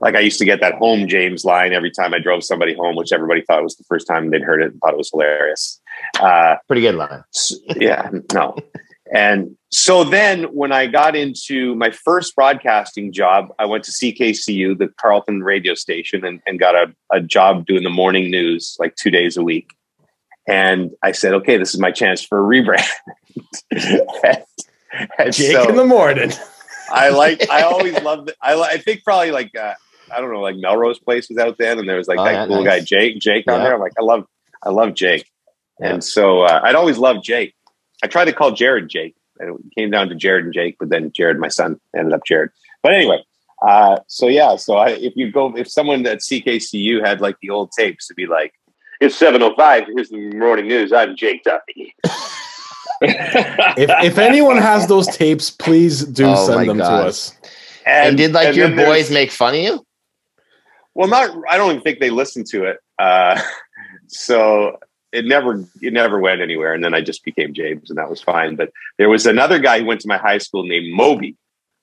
Like 0.01 0.15
I 0.15 0.21
used 0.21 0.39
to 0.41 0.45
get 0.45 0.61
that 0.61 0.75
home 0.75 1.09
James 1.09 1.45
line 1.45 1.73
every 1.73 1.91
time 1.91 2.13
I 2.13 2.19
drove 2.19 2.43
somebody 2.45 2.75
home, 2.75 2.97
which 2.97 3.13
everybody 3.13 3.43
thought 3.43 3.63
was 3.63 3.77
the 3.77 3.85
first 3.85 4.07
time 4.07 4.31
they'd 4.31 4.43
heard 4.43 4.63
it 4.63 4.73
and 4.73 4.81
thought 4.81 4.93
it 4.95 4.99
was 4.99 5.11
hilarious. 5.11 5.81
Uh, 6.19 6.57
Pretty 6.67 6.83
good 6.83 6.97
line. 6.97 7.23
yeah, 7.77 8.11
no. 8.35 8.57
And 9.13 9.57
so 9.71 10.05
then 10.05 10.45
when 10.55 10.73
I 10.73 10.87
got 10.87 11.17
into 11.17 11.75
my 11.75 11.91
first 11.91 12.37
broadcasting 12.37 13.13
job, 13.13 13.49
I 13.59 13.67
went 13.67 13.85
to 13.85 13.91
CKCU, 13.91 14.79
the 14.79 14.89
Carleton 15.01 15.43
radio 15.43 15.75
station, 15.75 16.25
and, 16.25 16.41
and 16.47 16.59
got 16.61 16.75
a, 16.77 16.95
a 17.13 17.21
job 17.21 17.67
doing 17.67 17.83
the 17.83 17.91
morning 17.91 18.31
news 18.31 18.77
like 18.79 18.95
two 18.97 19.11
days 19.11 19.37
a 19.37 19.43
week. 19.43 19.71
And 20.49 20.91
I 21.03 21.13
said, 21.13 21.35
okay, 21.35 21.57
this 21.57 21.75
is 21.75 21.81
my 21.81 21.91
chance 21.91 22.25
for 22.25 22.39
a 22.39 22.43
rebrand. 22.43 22.87
and, 23.71 24.45
and 25.19 25.33
Jake 25.33 25.53
so 25.53 25.69
in 25.69 25.77
the 25.77 25.85
morning. 25.85 26.33
I 26.89 27.11
like, 27.11 27.49
I 27.51 27.63
always 27.63 28.01
loved 28.03 28.31
it. 28.31 28.37
I, 28.41 28.61
I 28.61 28.79
think 28.79 29.05
probably 29.05 29.31
like, 29.31 29.57
uh, 29.57 29.75
I 30.13 30.21
don't 30.21 30.33
know, 30.33 30.41
like 30.41 30.57
Melrose 30.57 30.99
Place 30.99 31.29
was 31.29 31.39
out 31.39 31.57
then, 31.59 31.79
and 31.79 31.89
there 31.89 31.97
was 31.97 32.09
like 32.09 32.19
Oh, 32.19 32.25
that 32.25 32.33
yeah, 32.33 32.47
cool 32.47 32.65
nice. 32.65 32.81
guy 32.81 32.85
Jake, 32.85 33.19
Jake 33.21 33.51
on 33.51 33.63
there. 33.63 33.75
I'm 33.75 33.81
like, 33.81 33.93
I 33.99 34.03
love, 34.03 34.25
I 34.63 34.71
love 34.71 34.95
Jake, 34.95 35.31
Yeah. 35.79 35.91
and 35.95 36.03
so 36.05 36.43
uh, 36.43 36.61
I'd 36.65 36.75
always 36.75 36.99
loved 36.99 37.23
Jake. 37.25 37.55
I 38.03 38.07
tried 38.07 38.27
to 38.27 38.33
call 38.33 38.53
Jared 38.53 38.89
Jake, 38.89 39.15
and 39.39 39.57
it 39.59 39.75
came 39.77 39.91
down 39.91 40.09
to 40.09 40.15
Jared 40.15 40.45
and 40.45 40.55
Jake, 40.55 40.77
but 40.79 40.89
then 40.89 41.13
Jared, 41.13 41.39
my 41.39 41.49
son, 41.49 41.81
ended 41.97 42.13
up 42.15 42.25
Jared. 42.25 42.51
But 42.83 42.95
anyway, 42.95 43.23
uh, 43.67 43.99
so 44.07 44.27
yeah, 44.27 44.57
so 44.57 44.77
I, 44.77 44.91
if 44.91 45.15
you 45.17 45.31
go, 45.31 45.55
if 45.57 45.69
someone 45.69 46.07
at 46.07 46.19
CKCU 46.21 47.05
had 47.05 47.21
like 47.21 47.37
the 47.41 47.51
old 47.51 47.73
tapes, 47.73 48.07
to 48.09 48.15
be 48.15 48.27
like, 48.27 48.55
it's 49.01 49.17
seven 49.17 49.43
oh 49.43 49.55
five. 49.57 49.85
Here's 49.87 50.11
the 50.11 50.31
morning 50.35 50.69
news. 50.69 50.93
I'm 50.93 51.17
Jake 51.17 51.43
Duthie. 51.45 51.95
If, 53.03 53.91
if 54.05 54.19
anyone 54.19 54.59
has 54.59 54.87
those 54.87 55.07
tapes, 55.07 55.51
please 55.51 56.05
do 56.05 56.27
Oh 56.27 56.47
send 56.47 56.69
them 56.69 56.79
God. 56.79 57.01
to 57.03 57.07
us. 57.07 57.33
And, 57.87 58.17
did 58.17 58.33
like 58.33 58.49
and 58.49 58.57
your 58.57 58.77
boys 58.77 59.11
make 59.11 59.31
fun 59.31 59.55
of 59.55 59.61
you? 59.61 59.87
Well, 60.95 61.09
not. 61.09 61.35
I 61.49 61.57
don't 61.57 61.71
even 61.71 61.83
think 61.83 61.99
they 61.99 62.11
listened 62.11 62.47
to 62.49 62.65
it. 62.65 62.79
Uh, 62.99 63.41
so 64.09 64.77
it 65.13 65.25
never, 65.27 65.65
it 65.83 65.93
never 65.93 66.19
went 66.19 66.41
anywhere. 66.41 66.73
And 66.73 66.85
then 66.85 66.95
I 66.95 67.01
just 67.01 67.25
became 67.25 67.53
James, 67.55 67.91
and 67.91 67.99
that 67.99 68.11
was 68.11 68.23
fine. 68.23 68.57
But 68.57 68.71
there 68.99 69.09
was 69.09 69.27
another 69.27 69.59
guy 69.59 69.81
who 69.81 69.87
went 69.87 70.01
to 70.03 70.09
my 70.09 70.19
high 70.19 70.39
school 70.39 70.65
named 70.65 70.95
Moby, 70.95 71.37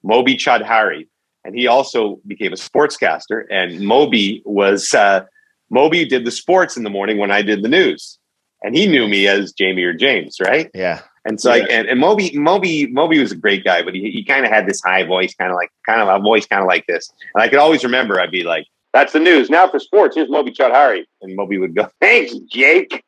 Moby 0.04 0.36
Chadhari, 0.38 1.08
and 1.44 1.56
he 1.56 1.68
also 1.68 2.20
became 2.28 2.54
a 2.54 2.58
sportscaster. 2.58 3.46
And 3.50 3.82
Moby 3.82 4.42
was 4.46 4.94
uh, 4.94 5.26
Moby 5.70 6.06
did 6.06 6.26
the 6.26 6.32
sports 6.32 6.78
in 6.78 6.84
the 6.84 6.90
morning 6.90 7.18
when 7.18 7.32
I 7.32 7.42
did 7.42 7.64
the 7.64 7.70
news, 7.70 8.18
and 8.64 8.76
he 8.76 8.88
knew 8.88 9.08
me 9.08 9.28
as 9.28 9.52
Jamie 9.54 9.84
or 9.84 9.94
James, 9.94 10.38
right? 10.42 10.70
Yeah. 10.74 11.02
And 11.26 11.42
so, 11.42 11.54
Yeah. 11.54 11.64
I, 11.64 11.68
and, 11.68 11.88
and 11.90 12.00
Moby, 12.00 12.38
Moby, 12.38 12.88
Moby 12.88 13.20
was 13.20 13.34
a 13.34 13.36
great 13.36 13.66
guy, 13.66 13.84
but 13.84 13.94
he, 13.94 14.12
he 14.12 14.24
kind 14.24 14.46
of 14.46 14.52
had 14.52 14.66
this 14.66 14.82
high 14.82 15.04
voice, 15.04 15.36
kind 15.36 15.52
of 15.52 15.58
like, 15.58 15.70
kind 15.86 16.02
of 16.02 16.08
a 16.08 16.20
voice, 16.24 16.46
kind 16.46 16.62
of 16.62 16.68
like 16.68 16.86
this. 16.88 17.12
And 17.36 17.44
I 17.44 17.50
could 17.50 17.60
always 17.60 17.84
remember, 17.84 18.18
I'd 18.20 18.32
be 18.32 18.44
like, 18.44 18.66
"That's 18.94 19.12
the 19.12 19.20
news 19.20 19.50
now 19.50 19.68
for 19.70 19.80
sports." 19.80 20.16
Here's 20.16 20.30
Moby 20.30 20.52
Chowdhury, 20.52 21.04
and 21.22 21.36
Moby 21.36 21.58
would 21.58 21.76
go, 21.76 21.90
"Thanks, 22.00 22.34
Jake." 22.50 23.04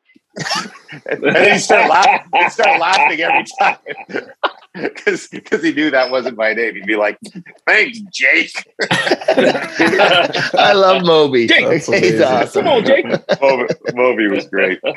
And 1.06 1.22
then 1.22 1.52
he'd 1.52 1.58
start 1.58 1.88
laughing. 1.90 2.28
He'd 2.34 2.50
start 2.52 2.80
laughing 2.80 3.20
every 3.20 3.44
time 3.58 3.76
because 4.74 5.26
because 5.28 5.62
he 5.62 5.72
knew 5.72 5.90
that 5.90 6.10
wasn't 6.10 6.36
my 6.36 6.52
name. 6.54 6.74
He'd 6.74 6.86
be 6.86 6.96
like, 6.96 7.18
"Thanks, 7.66 7.98
Jake." 8.12 8.52
I 8.90 10.72
love 10.74 11.04
Moby. 11.04 11.46
Jake. 11.48 11.82
He's 11.84 12.20
awesome. 12.20 12.64
Come 12.64 12.72
on, 12.72 12.84
Jake. 12.84 13.06
Moby, 13.40 13.74
Moby 13.94 14.28
was 14.28 14.46
great. 14.46 14.82
Look 14.84 14.96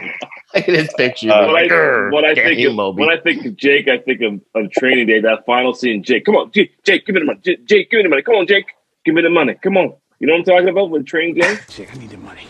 at 0.55 0.65
his 0.65 0.93
picture. 0.95 1.31
Uh, 1.31 1.47
When 1.47 1.55
I, 1.55 1.67
Grr, 1.67 2.11
when 2.13 2.25
I 2.25 2.35
think 2.35 2.59
you, 2.59 2.69
of, 2.69 2.75
Moby. 2.75 3.01
when 3.01 3.09
I 3.09 3.19
think 3.19 3.45
of 3.45 3.55
Jake, 3.57 3.87
I 3.87 3.97
think 3.97 4.21
of, 4.21 4.39
of 4.55 4.71
training 4.71 5.07
day. 5.07 5.19
That 5.21 5.45
final 5.45 5.73
scene, 5.73 6.03
Jake. 6.03 6.25
Come 6.25 6.35
on, 6.35 6.51
Jake. 6.51 6.83
Jake, 6.83 7.05
give 7.05 7.15
me 7.15 7.21
the 7.21 7.25
money. 7.25 7.39
Jake, 7.43 7.65
Jake, 7.65 7.89
give 7.89 7.97
me 7.97 8.03
the 8.03 8.09
money. 8.09 8.21
Come 8.21 8.35
on, 8.35 8.47
Jake. 8.47 8.65
Give 9.05 9.15
me 9.15 9.21
the 9.21 9.29
money. 9.29 9.55
Come 9.61 9.77
on. 9.77 9.93
You 10.19 10.27
know 10.27 10.33
what 10.33 10.39
I'm 10.39 10.45
talking 10.45 10.69
about 10.69 10.89
with 10.91 11.05
training 11.05 11.35
day? 11.35 11.57
Jake, 11.69 11.93
I 11.93 11.97
need 11.97 12.09
the 12.11 12.17
money. 12.17 12.47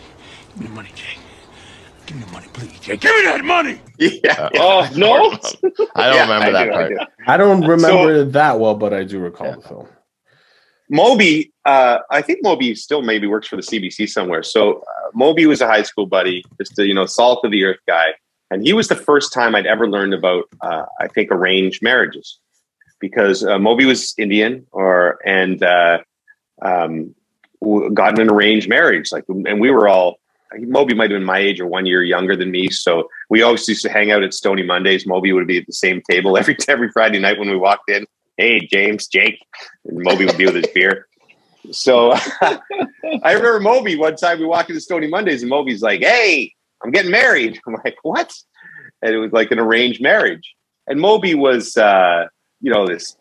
Give 0.54 0.60
me 0.62 0.66
the 0.68 0.74
money, 0.74 0.90
Jake. 0.94 1.18
Give 2.06 2.16
me 2.18 2.24
the 2.24 2.30
money, 2.32 2.46
please, 2.52 2.78
Jake. 2.80 3.00
Give 3.00 3.14
me 3.16 3.22
that 3.24 3.44
money. 3.44 3.80
Yeah. 3.98 4.48
Oh 4.56 4.88
no! 4.96 5.30
I 5.94 6.08
don't 6.08 6.16
Yeah, 6.16 6.22
remember 6.22 6.52
that 6.52 6.64
do, 6.64 6.70
I 6.70 6.74
part. 6.74 6.88
do. 6.90 6.98
I 7.26 7.36
don't 7.36 7.66
remember 7.66 8.12
it 8.14 8.32
that 8.32 8.58
well, 8.60 8.74
but 8.74 8.92
I 8.92 9.04
do 9.04 9.18
recall 9.20 9.46
Yeah. 9.48 9.56
the 9.56 9.62
film. 9.62 9.88
Moby, 10.90 11.52
uh, 11.64 11.98
I 12.10 12.20
think 12.20 12.40
Moby 12.42 12.74
still 12.74 13.00
maybe 13.02 13.26
works 13.26 13.48
for 13.48 13.56
the 13.56 13.62
CBC 13.62 14.08
somewhere. 14.08 14.42
So 14.42 14.80
uh, 14.80 15.10
Moby 15.14 15.46
was 15.46 15.60
a 15.62 15.66
high 15.66 15.82
school 15.82 16.06
buddy, 16.06 16.44
just 16.58 16.78
a 16.78 16.86
you 16.86 16.92
know 16.94 17.06
salt 17.06 17.44
of 17.44 17.50
the 17.52 17.64
earth 17.64 17.80
guy, 17.86 18.08
and 18.50 18.62
he 18.62 18.72
was 18.74 18.88
the 18.88 18.96
first 18.96 19.32
time 19.32 19.54
I'd 19.54 19.66
ever 19.66 19.88
learned 19.88 20.12
about 20.14 20.44
uh, 20.60 20.84
I 21.00 21.08
think 21.08 21.30
arranged 21.30 21.82
marriages, 21.82 22.38
because 23.00 23.44
uh, 23.44 23.58
Moby 23.58 23.86
was 23.86 24.12
Indian 24.18 24.66
or 24.72 25.18
and 25.24 25.62
uh, 25.62 25.98
um, 26.60 27.14
got 27.94 28.18
an 28.18 28.28
arranged 28.30 28.68
marriage, 28.68 29.10
like, 29.12 29.24
and 29.28 29.60
we 29.60 29.70
were 29.70 29.88
all. 29.88 30.18
Moby 30.58 30.94
might 30.94 31.10
have 31.10 31.18
been 31.18 31.24
my 31.24 31.38
age 31.38 31.60
or 31.60 31.66
one 31.66 31.86
year 31.86 32.02
younger 32.02 32.36
than 32.36 32.50
me, 32.50 32.70
so 32.70 33.08
we 33.30 33.42
always 33.42 33.68
used 33.68 33.82
to 33.82 33.90
hang 33.90 34.10
out 34.10 34.22
at 34.22 34.34
Stony 34.34 34.62
Mondays. 34.62 35.06
Moby 35.06 35.32
would 35.32 35.46
be 35.46 35.58
at 35.58 35.66
the 35.66 35.72
same 35.72 36.02
table 36.08 36.36
every 36.38 36.56
every 36.68 36.90
Friday 36.90 37.18
night 37.18 37.38
when 37.38 37.50
we 37.50 37.56
walked 37.56 37.90
in. 37.90 38.06
Hey, 38.36 38.66
James, 38.66 39.06
Jake, 39.06 39.38
and 39.84 40.02
Moby 40.02 40.26
would 40.26 40.36
be 40.36 40.46
with 40.46 40.56
his 40.56 40.66
beer. 40.74 41.06
So 41.70 42.12
I 42.42 43.32
remember 43.32 43.60
Moby 43.60 43.96
one 43.96 44.16
time 44.16 44.38
we 44.38 44.46
walked 44.46 44.70
into 44.70 44.80
Stony 44.80 45.06
Mondays 45.06 45.42
and 45.42 45.48
Moby's 45.48 45.82
like, 45.82 46.00
Hey, 46.00 46.52
I'm 46.82 46.90
getting 46.90 47.10
married. 47.10 47.60
I'm 47.66 47.74
like, 47.84 47.96
What? 48.02 48.32
And 49.02 49.14
it 49.14 49.18
was 49.18 49.32
like 49.32 49.50
an 49.50 49.58
arranged 49.58 50.02
marriage. 50.02 50.54
And 50.86 51.00
Moby 51.00 51.34
was 51.34 51.76
uh, 51.76 52.26
you 52.60 52.72
know, 52.72 52.86
this 52.86 53.16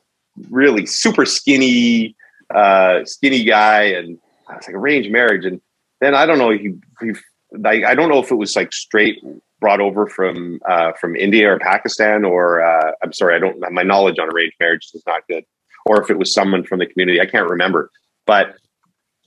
really 0.49 0.85
super 0.85 1.25
skinny, 1.25 2.15
uh, 2.53 3.03
skinny 3.05 3.43
guy, 3.43 3.83
and 3.83 4.17
I 4.47 4.55
was 4.55 4.67
like 4.67 4.75
arranged 4.75 5.11
marriage. 5.11 5.45
And 5.45 5.61
then 6.03 6.15
I 6.15 6.25
don't 6.25 6.37
know, 6.37 6.51
he, 6.51 6.73
he 7.01 7.13
like 7.51 7.83
I 7.83 7.95
don't 7.95 8.09
know 8.09 8.19
if 8.19 8.31
it 8.31 8.35
was 8.35 8.55
like 8.55 8.73
straight 8.73 9.23
brought 9.59 9.79
over 9.79 10.07
from 10.07 10.59
uh, 10.67 10.91
from 10.99 11.15
India 11.15 11.51
or 11.51 11.59
Pakistan 11.59 12.25
or 12.25 12.63
uh, 12.63 12.91
I'm 13.01 13.13
sorry, 13.13 13.35
I 13.35 13.39
don't 13.39 13.59
my 13.71 13.83
knowledge 13.83 14.19
on 14.19 14.27
arranged 14.33 14.55
marriages 14.59 14.91
is 14.93 15.03
not 15.07 15.21
good. 15.29 15.45
Or 15.85 16.01
if 16.01 16.09
it 16.09 16.17
was 16.17 16.33
someone 16.33 16.63
from 16.63 16.79
the 16.79 16.85
community, 16.85 17.19
I 17.19 17.25
can't 17.25 17.49
remember. 17.49 17.91
But 18.25 18.55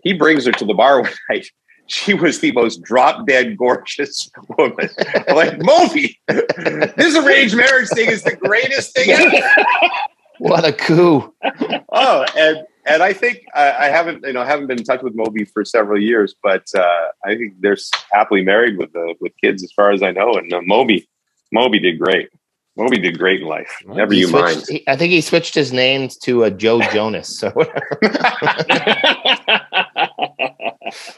he 0.02 0.12
brings 0.12 0.46
her 0.46 0.52
to 0.52 0.64
the 0.64 0.74
bar 0.74 1.00
one 1.02 1.12
night. 1.30 1.48
She 1.88 2.14
was 2.14 2.40
the 2.40 2.50
most 2.52 2.82
drop 2.82 3.26
dead 3.26 3.56
gorgeous 3.56 4.28
woman. 4.58 4.88
I'm 5.28 5.36
like, 5.42 5.62
Moby, 5.62 6.18
this 6.26 7.16
arranged 7.16 7.56
marriage 7.56 7.88
thing 7.90 8.10
is 8.10 8.24
the 8.24 8.34
greatest 8.34 8.94
thing 8.94 9.10
ever. 9.10 9.30
What 10.38 10.66
a 10.66 10.72
coup. 10.72 11.32
Oh, 11.88 12.26
and 12.36 12.66
and 12.86 13.02
I 13.02 13.12
think 13.12 13.44
I, 13.54 13.72
I 13.72 13.88
haven't 13.88 14.24
you 14.26 14.32
know 14.32 14.44
haven't 14.44 14.66
been 14.68 14.78
in 14.78 14.84
touch 14.84 15.02
with 15.02 15.14
Moby 15.14 15.44
for 15.44 15.64
several 15.64 16.00
years, 16.00 16.34
but 16.42 16.64
uh, 16.74 17.08
I 17.24 17.34
think 17.36 17.54
they're 17.60 17.76
happily 18.12 18.42
married 18.42 18.78
with 18.78 18.94
uh, 18.96 19.14
with 19.20 19.32
kids 19.42 19.62
as 19.64 19.72
far 19.72 19.90
as 19.92 20.02
I 20.02 20.12
know. 20.12 20.32
And 20.34 20.52
uh, 20.52 20.60
Moby, 20.62 21.08
Moby 21.52 21.78
did 21.78 21.98
great. 21.98 22.28
Moby 22.78 22.98
did 22.98 23.18
great 23.18 23.40
in 23.40 23.46
life. 23.48 23.72
Never 23.86 24.12
you 24.12 24.26
switched- 24.28 24.44
mind. 24.44 24.64
he- 24.68 24.84
I 24.86 24.96
think 24.96 25.10
he 25.10 25.20
switched 25.22 25.54
his 25.54 25.72
name 25.72 26.08
to 26.24 26.44
a 26.44 26.50
Joe 26.50 26.80
Jonas. 26.92 27.38
So 27.38 27.48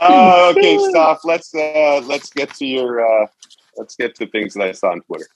Oh, 0.01 0.51
okay, 0.57 0.79
stop. 0.91 1.21
Let's 1.25 1.55
uh, 1.55 2.01
let's 2.05 2.31
get 2.31 2.55
to 2.55 2.65
your 2.67 3.05
uh, 3.05 3.27
let's 3.77 3.97
get 3.97 4.15
to 4.17 4.27
things 4.27 4.55
that 4.55 4.63
I 4.63 4.73
saw 4.73 4.91
on 4.93 5.01
Twitter. 5.03 5.27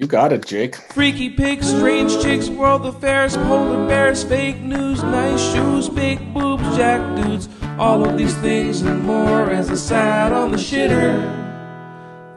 You 0.00 0.06
got 0.06 0.32
it, 0.32 0.46
Jake. 0.46 0.76
Freaky 0.92 1.28
pigs, 1.28 1.68
strange 1.68 2.22
chicks, 2.22 2.48
world 2.48 2.86
affairs, 2.86 3.36
polar 3.36 3.84
bears, 3.88 4.22
fake 4.22 4.60
news, 4.60 5.02
nice 5.02 5.52
shoes, 5.52 5.88
big 5.88 6.32
boobs, 6.32 6.62
jack 6.76 7.00
dudes. 7.16 7.48
All 7.80 8.08
of 8.08 8.16
these 8.16 8.36
things 8.36 8.82
and 8.82 9.02
more 9.02 9.50
as 9.50 9.68
I 9.68 9.74
sat 9.74 10.32
on 10.32 10.52
the 10.52 10.56
shitter. 10.56 11.18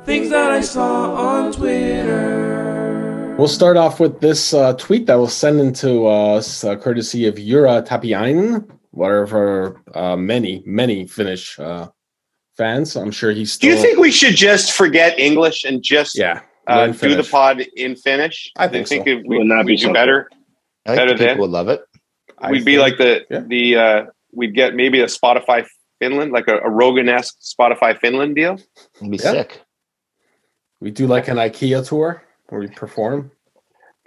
Things 0.06 0.32
that 0.32 0.52
I 0.52 0.62
saw 0.62 1.14
on 1.14 1.52
Twitter. 1.52 3.36
We'll 3.38 3.48
start 3.48 3.78
off 3.78 4.00
with 4.00 4.22
this 4.22 4.56
uh, 4.56 4.74
tweet 4.74 5.06
that 5.06 5.20
was 5.20 5.32
sent 5.32 5.60
into 5.60 6.08
us 6.08 6.64
uh, 6.64 6.76
courtesy 6.78 7.28
of 7.28 7.38
Yura 7.38 7.84
Tapiainen, 7.84 8.68
one 8.90 9.12
of 9.12 9.36
our 9.36 9.80
uh, 9.94 10.16
many, 10.16 10.64
many 10.66 11.06
Finnish 11.06 11.60
uh, 11.60 11.90
fans. 12.58 12.96
I'm 12.96 13.12
sure 13.12 13.30
he's 13.30 13.56
Do 13.60 13.68
you 13.68 13.78
think 13.78 14.00
we 14.00 14.10
should 14.10 14.36
just 14.36 14.72
forget 14.72 15.20
English 15.20 15.64
and 15.64 15.84
just 15.84 16.18
Yeah. 16.18 16.42
Uh, 16.68 16.88
do 16.88 17.16
the 17.16 17.24
pod 17.24 17.62
in 17.76 17.96
Finnish? 17.96 18.52
I 18.58 18.68
think 18.68 18.88
so. 18.88 18.96
if 18.96 19.06
we 19.06 19.38
Would 19.38 19.48
not 19.48 19.66
be 19.66 19.76
do 19.78 19.92
better. 19.94 20.30
I 20.86 20.90
think 20.96 20.98
Better 21.00 21.12
the 21.12 21.18
people 21.18 21.28
than- 21.34 21.40
would 21.42 21.50
love 21.52 21.68
it. 21.70 21.82
I 22.40 22.52
We'd 22.52 22.66
be 22.66 22.78
think- 22.78 22.82
like 22.82 22.98
the 22.98 23.26
yeah. 23.30 23.40
the 23.48 23.76
uh, 23.76 24.06
we'd 24.34 24.56
get 24.56 24.74
maybe 24.76 25.02
a 25.02 25.06
Spotify 25.06 25.68
Finland, 26.00 26.32
like 26.32 26.48
a, 26.48 26.58
a 26.60 26.70
Rogan 26.70 27.08
esque 27.10 27.38
Spotify 27.42 27.98
Finland 28.00 28.36
deal. 28.36 28.60
It'd 28.98 29.12
be 29.12 29.18
Yeah. 29.18 29.32
sick. 29.32 29.62
We 30.80 30.90
do 30.90 31.06
like 31.06 31.28
an 31.28 31.38
IKEA 31.38 31.88
tour 31.88 32.24
where 32.50 32.62
we 32.62 32.68
perform 32.68 33.32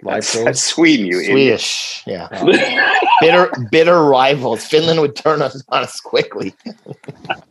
live 0.03 0.15
That's, 0.15 0.33
shows. 0.33 0.43
that's 0.43 0.61
Sweden, 0.61 1.05
you 1.05 1.19
idiot. 1.21 1.61
Swedish. 1.61 2.03
Yeah. 2.05 2.27
bitter 3.21 3.49
bitter 3.71 4.03
rivals. 4.03 4.65
Finland 4.65 4.99
would 4.99 5.15
turn 5.15 5.41
us 5.41 5.63
on 5.69 5.83
us 5.83 6.01
quickly. 6.01 6.53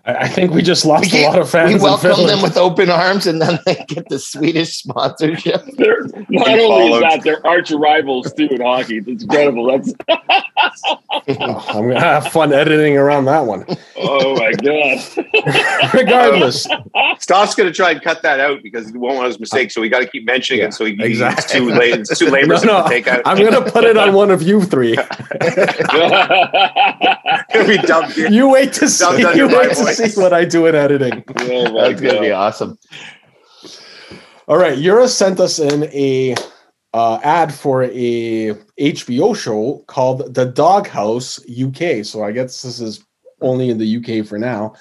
I, 0.07 0.15
I 0.25 0.29
think 0.29 0.53
we 0.53 0.63
just 0.63 0.85
lost 0.85 1.13
We 1.13 1.25
a 1.25 1.29
lot 1.29 1.39
of 1.39 1.49
fans. 1.51 1.69
we 1.71 1.75
in 1.77 1.81
welcome 1.83 2.11
Finland. 2.11 2.29
them 2.31 2.43
with 2.43 2.57
open 2.57 2.91
arms 2.91 3.27
and 3.27 3.41
then 3.41 3.59
they 3.65 3.85
get 3.89 4.09
the 4.09 4.19
Swedish 4.19 4.79
sponsorship. 4.79 5.65
They're, 5.77 6.03
not 6.29 6.49
And 6.49 6.61
only 6.61 6.91
followed. 6.91 6.97
is 6.97 7.01
that, 7.15 7.21
they're 7.25 7.47
arch 7.47 7.71
rivals 7.71 8.33
too 8.35 8.49
in 8.51 8.61
hockey. 8.61 9.03
It's 9.07 9.23
incredible. 9.23 9.67
That's 9.67 9.93
Oh, 11.27 11.65
I'm 11.69 11.89
gonna 11.89 12.01
have 12.01 12.29
fun 12.33 12.53
editing 12.53 12.97
around 12.97 13.27
that 13.27 13.41
one. 13.47 13.65
oh 13.97 14.35
my 14.37 14.53
god. 14.53 14.99
Regardless, 15.95 16.67
Stoff's 17.19 17.55
going 17.55 17.69
to 17.69 17.73
try 17.75 17.93
and 17.93 18.03
cut 18.03 18.23
that 18.23 18.41
out 18.41 18.63
because 18.63 18.89
he 18.91 18.97
won't 18.99 19.17
want 19.17 19.29
his 19.29 19.39
mistake. 19.41 19.71
So 19.71 19.81
we 19.81 19.89
got 19.89 20.01
to 20.01 20.07
keep 20.07 20.25
mentioning 20.27 20.61
Yeah, 20.61 20.69
it. 20.69 20.75
So 20.75 20.85
he, 20.85 20.97
exactly. 21.03 21.43
it's 21.45 21.53
too 21.53 21.71
late. 21.71 21.95
It's 22.01 22.19
too 22.19 22.31
late 22.31 22.47
no, 22.47 22.57
no, 22.63 22.83
to 22.83 22.89
take 22.89 23.07
out. 23.07 23.23
I'm 23.25 23.39
gonna 23.43 23.63
put 23.71 23.85
it 23.85 23.97
on 23.97 24.13
one 24.15 24.31
of 24.31 24.43
you 24.43 24.61
three. 24.63 24.93
It'll 27.55 27.67
be 27.69 27.77
dubbed 27.79 28.19
in. 28.19 28.33
You 28.33 28.49
wait 28.51 28.73
to 28.75 28.89
see. 28.89 29.05
Done 29.23 29.37
You 29.37 29.47
in 29.47 29.53
wait 29.53 29.69
to 29.71 29.75
voice. 29.85 29.94
See 29.95 30.21
what 30.21 30.33
I 30.33 30.45
do 30.45 30.67
in 30.67 30.75
editing. 30.75 31.25
oh 31.41 31.73
my 31.73 31.89
That's 31.89 32.01
gonna 32.01 32.21
be 32.21 32.31
awesome. 32.31 32.79
All 34.47 34.59
right, 34.59 34.77
Yura 34.77 35.09
sent 35.09 35.41
us 35.41 35.59
in 35.59 35.85
a 35.85 36.35
uh, 36.93 37.19
ad 37.23 37.53
for 37.53 37.85
a 37.85 38.55
HBO 38.79 39.37
show 39.37 39.83
called 39.87 40.35
The 40.35 40.45
Doghouse 40.45 41.41
UK. 41.51 42.05
So 42.05 42.23
I 42.23 42.33
guess 42.33 42.63
this 42.63 42.81
is 42.81 43.05
only 43.41 43.71
in 43.71 43.79
the 43.79 43.97
UK 43.97 44.27
for 44.27 44.39
now, 44.39 44.75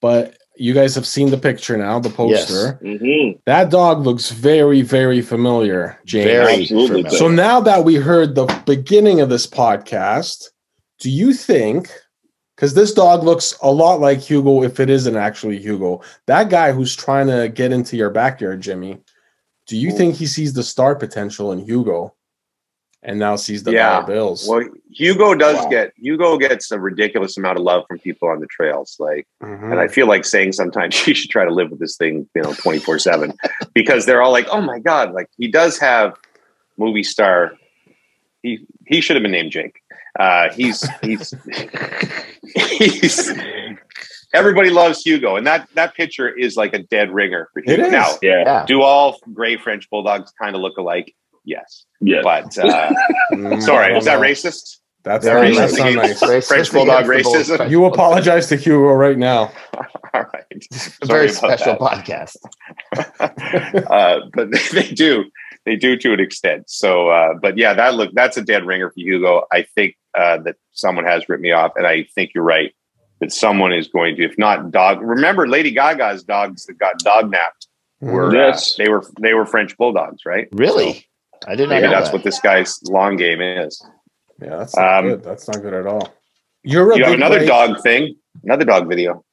but 0.00 0.36
you 0.56 0.72
guys 0.72 0.94
have 0.94 1.06
seen 1.06 1.30
the 1.30 1.36
picture 1.36 1.76
now, 1.76 1.98
the 1.98 2.10
poster. 2.10 2.78
Mhm. 2.82 3.38
That 3.46 3.70
dog 3.70 4.04
looks 4.04 4.30
very, 4.30 4.82
very 4.82 5.20
familiar, 5.20 5.98
James. 6.04 6.26
Very 6.26 6.62
Absolutely. 6.62 7.02
familiar. 7.02 7.18
So 7.18 7.28
now 7.28 7.60
that 7.60 7.84
we 7.84 7.96
heard 7.96 8.34
the 8.34 8.46
beginning 8.66 9.20
of 9.20 9.28
this 9.28 9.46
podcast, 9.46 10.50
do 11.00 11.10
you 11.10 11.32
think? 11.32 11.90
Because 12.56 12.74
this 12.74 12.92
dog 12.94 13.24
looks 13.24 13.56
a 13.62 13.70
lot 13.72 14.00
like 14.00 14.20
Hugo, 14.20 14.62
if 14.62 14.78
it 14.78 14.88
isn't 14.88 15.16
actually 15.16 15.58
Hugo, 15.58 16.02
that 16.26 16.50
guy 16.50 16.72
who's 16.72 16.94
trying 16.94 17.26
to 17.26 17.48
get 17.48 17.72
into 17.72 17.96
your 17.96 18.10
backyard, 18.10 18.60
Jimmy. 18.60 19.00
Do 19.66 19.76
you 19.76 19.90
think 19.90 20.14
he 20.14 20.26
sees 20.26 20.52
the 20.52 20.62
star 20.62 20.94
potential 20.94 21.50
in 21.50 21.58
Hugo, 21.58 22.14
and 23.02 23.18
now 23.18 23.34
sees 23.36 23.62
the 23.64 23.72
Yeah. 23.72 24.02
bills? 24.02 24.46
Well, 24.48 24.62
Hugo 24.92 25.34
does 25.34 25.56
Wow. 25.64 25.68
get 25.68 25.92
Hugo 25.96 26.36
gets 26.38 26.70
a 26.70 26.78
ridiculous 26.78 27.36
amount 27.36 27.58
of 27.58 27.64
love 27.64 27.84
from 27.88 27.98
people 27.98 28.28
on 28.28 28.40
the 28.40 28.46
trails. 28.46 28.96
Like, 29.00 29.26
Mhm. 29.42 29.72
and 29.72 29.80
I 29.80 29.88
feel 29.88 30.06
like 30.06 30.24
saying 30.24 30.52
sometimes 30.52 30.94
you 31.08 31.14
should 31.14 31.30
try 31.30 31.44
to 31.44 31.50
live 31.52 31.70
with 31.70 31.80
this 31.80 31.96
thing, 31.96 32.28
you 32.36 32.42
know, 32.42 32.52
twenty 32.54 32.78
four 32.78 32.98
seven, 32.98 33.32
because 33.74 34.06
they're 34.06 34.22
all 34.22 34.32
like, 34.32 34.46
"Oh 34.50 34.60
my 34.60 34.78
god!" 34.78 35.12
Like 35.12 35.28
he 35.38 35.48
does 35.48 35.78
have 35.78 36.14
movie 36.78 37.02
star. 37.02 37.52
He 38.42 38.66
he 38.86 39.00
should 39.00 39.16
have 39.16 39.22
been 39.22 39.32
named 39.32 39.50
Jake. 39.50 39.80
Uh, 40.18 40.52
he's 40.54 40.86
he's 41.02 41.34
he's 42.54 43.32
everybody 44.32 44.70
loves 44.70 45.02
Hugo, 45.02 45.36
and 45.36 45.46
that 45.46 45.68
that 45.74 45.94
picture 45.94 46.28
is 46.28 46.56
like 46.56 46.74
a 46.74 46.78
dead 46.82 47.10
ringer 47.12 47.48
for 47.52 47.62
Hugo. 47.66 47.84
is. 47.86 47.92
Now, 47.92 48.10
Yeah. 48.22 48.42
Yeah. 48.46 48.64
do 48.66 48.82
all 48.82 49.18
gray 49.32 49.56
French 49.56 49.88
bulldogs 49.90 50.32
kind 50.40 50.54
of 50.54 50.62
look 50.62 50.76
alike? 50.78 51.14
Yes, 51.44 51.84
Yeah. 52.00 52.20
but 52.22 52.56
uh, 52.58 52.90
Mm, 53.32 53.60
sorry, 53.62 53.88
don't 53.88 53.96
was 53.96 54.04
that 54.06 54.20
racist? 54.20 54.78
That's, 55.02 55.22
Very 55.26 55.50
racist 55.50 55.56
that's 55.56 55.76
not 55.78 55.88
against- 55.90 56.22
nice. 56.22 56.30
Racist 56.30 56.48
French 56.48 56.72
bulldog 56.72 57.04
racism. 57.04 57.56
French 57.58 57.70
You 57.70 57.84
apologize 57.84 58.46
to 58.46 58.56
Hugo 58.56 58.92
right 58.94 59.18
now. 59.18 59.52
All 60.14 60.22
right, 60.32 60.66
A 61.02 61.06
very 61.06 61.28
special 61.28 61.76
that. 61.78 61.80
podcast. 61.80 62.36
uh, 63.90 64.20
but 64.32 64.50
they, 64.50 64.58
they 64.82 64.88
do 64.94 65.24
they 65.66 65.76
do 65.76 65.96
to 65.96 66.12
an 66.12 66.20
extent 66.20 66.68
so 66.68 67.08
uh, 67.08 67.34
but 67.40 67.56
yeah 67.58 67.74
that 67.74 67.94
look 67.94 68.10
that's 68.14 68.36
a 68.36 68.42
dead 68.42 68.64
ringer 68.66 68.88
for 68.90 68.94
hugo 68.96 69.44
i 69.50 69.62
think 69.74 69.94
uh, 70.16 70.38
that 70.38 70.56
someone 70.72 71.04
has 71.04 71.28
ripped 71.28 71.42
me 71.42 71.52
off 71.52 71.72
and 71.76 71.86
i 71.86 72.02
think 72.14 72.32
you're 72.34 72.44
right 72.44 72.72
that 73.20 73.32
someone 73.32 73.72
is 73.72 73.88
going 73.88 74.16
to 74.16 74.24
if 74.24 74.36
not 74.38 74.70
dog 74.70 75.00
remember 75.00 75.46
lady 75.48 75.70
gaga's 75.72 76.22
dogs 76.24 76.66
that 76.66 76.74
got 76.78 76.98
dog 76.98 77.30
napped 77.30 77.68
were 78.00 78.34
uh, 78.36 78.58
they 78.78 78.88
were 78.88 79.04
they 79.20 79.34
were 79.34 79.46
french 79.46 79.76
bulldogs 79.76 80.22
right 80.26 80.48
Really? 80.52 81.06
I 81.46 81.56
didn't. 81.56 81.70
maybe 81.70 81.86
know 81.86 81.90
that's 81.92 82.08
that. 82.08 82.14
what 82.14 82.24
this 82.24 82.40
guy's 82.40 82.82
long 82.84 83.16
game 83.16 83.40
is 83.42 83.82
Yeah, 84.42 84.56
that's 84.56 84.76
not 84.76 84.98
Um, 84.98 85.04
good. 85.08 85.22
That's 85.24 85.46
not 85.48 85.60
good 85.62 85.74
at 85.74 85.86
all. 85.86 86.08
You're 86.62 86.92
a 86.92 86.96
you 86.96 87.04
have 87.04 87.12
another 87.14 87.40
Ray- 87.40 87.46
dog 87.46 87.82
thing 87.82 88.16
another 88.44 88.64
dog 88.64 88.88
video 88.88 89.23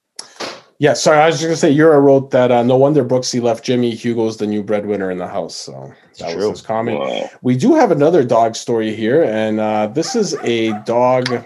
Yeah, 0.81 0.93
sorry, 0.93 1.19
I 1.19 1.27
was 1.27 1.35
just 1.35 1.43
gonna 1.43 1.57
say 1.57 1.69
Yura 1.69 1.99
wrote 1.99 2.31
that 2.31 2.51
uh, 2.51 2.63
no 2.63 2.75
wonder 2.75 3.05
Brooksy 3.05 3.39
left 3.39 3.63
Jimmy. 3.63 3.93
Hugo's 3.93 4.37
the 4.37 4.47
new 4.47 4.63
breadwinner 4.63 5.11
in 5.11 5.19
the 5.19 5.27
house. 5.27 5.55
So 5.55 5.93
that 6.17 6.35
was 6.35 6.43
true. 6.43 6.49
his 6.49 6.61
comment. 6.63 6.97
Wow. 6.97 7.29
We 7.43 7.55
do 7.55 7.75
have 7.75 7.91
another 7.91 8.23
dog 8.23 8.55
story 8.55 8.95
here, 8.95 9.23
and 9.23 9.59
uh, 9.59 9.85
this 9.93 10.15
is 10.15 10.33
a 10.41 10.71
dog. 10.85 11.45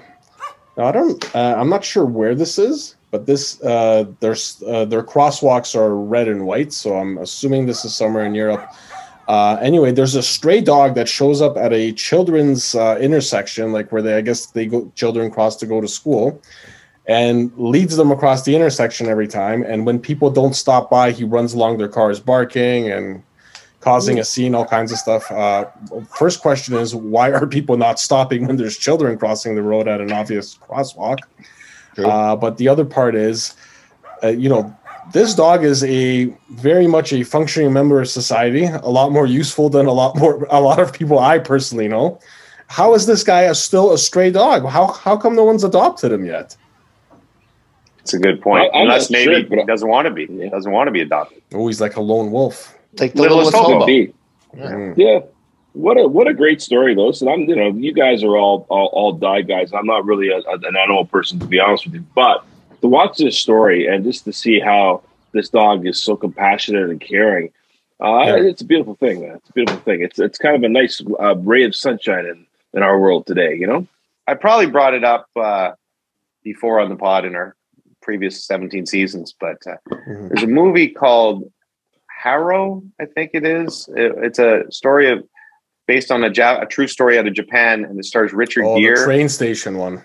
I 0.78 0.90
don't. 0.94 1.36
Uh, 1.36 1.54
I'm 1.58 1.68
not 1.68 1.84
sure 1.84 2.06
where 2.06 2.34
this 2.34 2.58
is, 2.58 2.96
but 3.12 3.26
this 3.26 3.62
uh, 3.62 4.06
there's 4.22 4.64
uh, 4.66 4.86
their 4.86 5.04
crosswalks 5.04 5.76
are 5.76 5.94
red 5.94 6.30
and 6.30 6.46
white, 6.46 6.72
so 6.72 6.96
I'm 6.96 7.18
assuming 7.18 7.66
this 7.66 7.84
is 7.84 7.94
somewhere 7.94 8.24
in 8.24 8.36
Europe. 8.36 8.66
Uh, 9.28 9.58
anyway, 9.62 9.92
there's 9.92 10.16
a 10.16 10.24
stray 10.24 10.62
dog 10.62 10.96
that 10.96 11.10
shows 11.10 11.42
up 11.42 11.58
at 11.58 11.74
a 11.74 11.92
children's 11.92 12.74
uh, 12.74 12.98
intersection, 13.02 13.74
like 13.74 13.92
where 13.92 14.02
they, 14.02 14.16
I 14.16 14.22
guess, 14.22 14.46
they 14.46 14.66
go 14.66 14.90
children 14.96 15.30
cross 15.30 15.58
to 15.58 15.66
go 15.66 15.82
to 15.82 15.90
school, 15.90 16.42
and 17.08 17.51
leads 17.58 17.95
them 17.97 18.12
across 18.12 18.43
the 18.43 18.56
intersection 18.56 19.08
every 19.08 19.28
time. 19.28 19.64
And 19.64 19.86
when 19.86 19.99
people 19.99 20.30
don't 20.30 20.56
stop 20.56 20.89
by, 20.89 21.12
he 21.12 21.24
runs 21.24 21.53
along 21.53 21.78
their 21.78 21.88
cars, 21.88 22.20
barking 22.20 22.91
and 22.91 23.22
causing 23.80 24.18
a 24.18 24.24
scene, 24.24 24.56
all 24.56 24.66
kinds 24.66 24.91
of 24.91 24.97
stuff. 24.97 25.32
Uh, 25.32 25.66
first 26.18 26.41
question 26.41 26.74
is, 26.76 26.95
why 26.95 27.32
are 27.32 27.45
people 27.45 27.78
not 27.78 27.99
stopping 27.99 28.47
when 28.47 28.58
there's 28.58 28.78
children 28.78 29.18
crossing 29.18 29.53
the 29.53 29.62
road 29.62 29.88
at 29.88 30.01
an 30.01 30.12
obvious 30.12 30.58
crosswalk? 30.58 31.20
Uh, 31.97 32.36
but 32.36 32.58
the 32.58 32.68
other 32.68 32.84
part 32.84 33.16
is, 33.16 33.56
uh, 34.24 34.30
you 34.30 34.49
know, 34.49 34.76
this 35.14 35.36
dog 35.36 35.64
is 35.64 35.84
a 35.84 36.26
very 36.49 36.88
much 36.88 37.14
a 37.14 37.24
functioning 37.24 37.72
member 37.72 38.01
of 38.01 38.10
society, 38.10 38.66
a 38.66 38.89
lot 38.89 39.12
more 39.12 39.28
useful 39.28 39.70
than 39.70 39.86
a 39.86 39.91
lot 39.91 40.18
more 40.18 40.47
a 40.49 40.60
lot 40.60 40.80
of 40.80 40.91
people 40.91 41.20
I 41.20 41.38
personally 41.38 41.88
know. 41.88 42.20
How 42.68 42.95
is 42.95 43.06
this 43.06 43.24
guy 43.24 43.41
a, 43.41 43.53
still 43.53 43.93
a 43.93 43.99
stray 43.99 44.32
dog? 44.32 44.66
How 44.66 44.88
how 44.88 45.16
come 45.16 45.36
no 45.36 45.43
one's 45.43 45.64
adopted 45.64 46.12
him 46.12 46.26
yet? 46.26 46.58
It's 48.06 48.14
a 48.14 48.20
good 48.20 48.39
point 48.39 48.70
I- 48.74 48.82
unless 48.84 49.10
maybe 49.10 49.47
sure, 49.47 49.58
he 49.60 49.66
doesn't 49.66 49.89
want 49.89 50.06
to 50.08 50.14
be 50.14 50.28
Yeah. 50.32 50.49
doesn't 50.49 50.72
want 50.72 50.88
to 50.88 50.91
be 50.91 51.01
adopted 51.01 51.41
Oh, 51.56 51.66
he's 51.68 51.82
like 51.82 51.95
a 51.95 52.01
lone 52.01 52.32
wolf. 52.32 52.78
Like 52.99 53.14
the 53.14 53.24
Littlest 53.24 53.47
littlest 53.53 53.58
hobo. 53.58 53.74
hobo. 53.80 53.86
Be. 53.88 54.14
Yeah. 54.56 54.64
Mm. 54.72 54.93
Yeah. 54.95 55.20
What 55.74 55.97
a 55.97 56.08
what 56.08 56.28
a 56.28 56.34
great 56.34 56.62
story 56.62 56.93
though. 56.95 57.12
So 57.12 57.30
I'm 57.34 57.41
you 57.41 57.56
know 57.56 57.70
you 57.70 57.93
guys 57.93 58.24
are 58.24 58.38
all 58.38 58.66
all, 58.70 58.88
all 58.93 59.12
dog 59.14 59.47
guys. 59.47 59.74
I'm 59.74 59.88
not 59.88 60.06
really 60.06 60.30
a, 60.30 60.38
an 60.38 60.76
animal 60.78 61.06
person 61.06 61.39
to 61.39 61.45
be 61.47 61.60
honest 61.60 61.86
with 61.86 61.95
you, 61.95 62.06
but 62.16 62.45
to 62.82 62.88
watch 62.88 63.18
this 63.18 63.38
story 63.38 63.88
and 63.88 64.03
just 64.03 64.24
to 64.26 64.32
see 64.34 64.60
how 64.60 65.01
this 65.34 65.49
dog 65.49 65.86
is 65.88 65.99
so 66.01 66.16
compassionate 66.16 66.89
and 66.89 67.01
caring, 67.01 67.49
uh, 68.01 68.24
Yeah. 68.26 68.36
it's 68.51 68.62
a 68.62 68.66
beautiful 68.66 68.95
thing. 68.95 69.22
Man. 69.22 69.36
It's 69.38 69.49
a 69.49 69.53
beautiful 69.53 69.82
thing. 69.82 70.01
It's 70.01 70.20
it's 70.20 70.38
kind 70.38 70.56
of 70.56 70.64
a 70.64 70.70
nice 70.70 71.01
uh, 71.20 71.36
ray 71.38 71.64
of 71.66 71.76
sunshine 71.76 72.26
in 72.26 72.45
in 72.76 72.82
our 72.84 72.97
world 72.99 73.26
today. 73.28 73.56
You 73.56 73.68
know. 73.68 73.88
I 74.28 74.34
probably 74.36 74.68
brought 74.68 74.93
it 74.93 75.03
up 75.03 75.28
uh, 75.36 75.72
before 76.43 76.80
on 76.80 76.89
the 76.89 76.95
pod 76.95 77.26
in 77.26 77.36
our 77.36 77.56
previous 78.06 78.45
17 78.45 78.86
seasons, 78.86 79.34
but 79.39 79.58
uh, 79.68 79.76
Mhm. 79.91 80.30
there's 80.30 80.43
a 80.43 80.47
movie 80.47 80.89
called 80.89 81.51
Harrow, 82.24 82.84
I 83.01 83.06
think 83.06 83.32
it 83.34 83.45
is. 83.45 83.89
It- 83.95 84.14
it's 84.24 84.39
a 84.39 84.64
story 84.72 85.10
of 85.12 85.24
based 85.88 86.12
on 86.12 86.24
a, 86.24 86.30
ja- 86.32 86.62
a 86.62 86.66
true 86.66 86.88
story 86.88 87.18
out 87.20 87.28
of 87.28 87.34
Japan, 87.34 87.84
and 87.86 87.99
it 87.99 88.06
stars 88.06 88.32
Richard 88.34 88.64
Oh, 88.66 88.76
the 88.76 88.82
Gere. 88.82 89.03
train 89.06 89.30
station 89.30 89.78
one. 89.78 90.01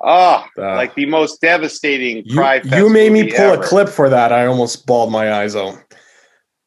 oh, 0.00 0.44
Uh, 0.58 0.74
like 0.74 0.94
the 0.96 1.06
most 1.06 1.40
devastating 1.40 2.22
You, 2.26 2.36
cry. 2.36 2.56
you 2.56 2.62
fest 2.70 2.90
made 2.90 3.10
me 3.12 3.30
pull 3.32 3.52
ever. 3.54 3.62
a 3.62 3.66
clip 3.66 3.88
for 3.88 4.08
that. 4.10 4.32
I 4.32 4.46
almost 4.46 4.86
bawled 4.86 5.10
my 5.10 5.32
eyes 5.32 5.56
out. 5.56 5.78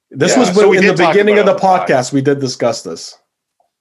This 0.10 0.34
Yeah, 0.34 0.40
was 0.40 0.56
so 0.56 0.74
in 0.74 0.86
the 0.86 0.94
beginning 0.94 1.38
of 1.38 1.46
the 1.46 1.52
about 1.52 1.64
it 1.64 1.76
on 1.76 1.78
the 1.78 1.86
pod. 1.86 1.88
podcast. 1.88 2.14
We 2.14 2.22
did 2.22 2.40
discuss 2.40 2.82
this. 2.82 3.16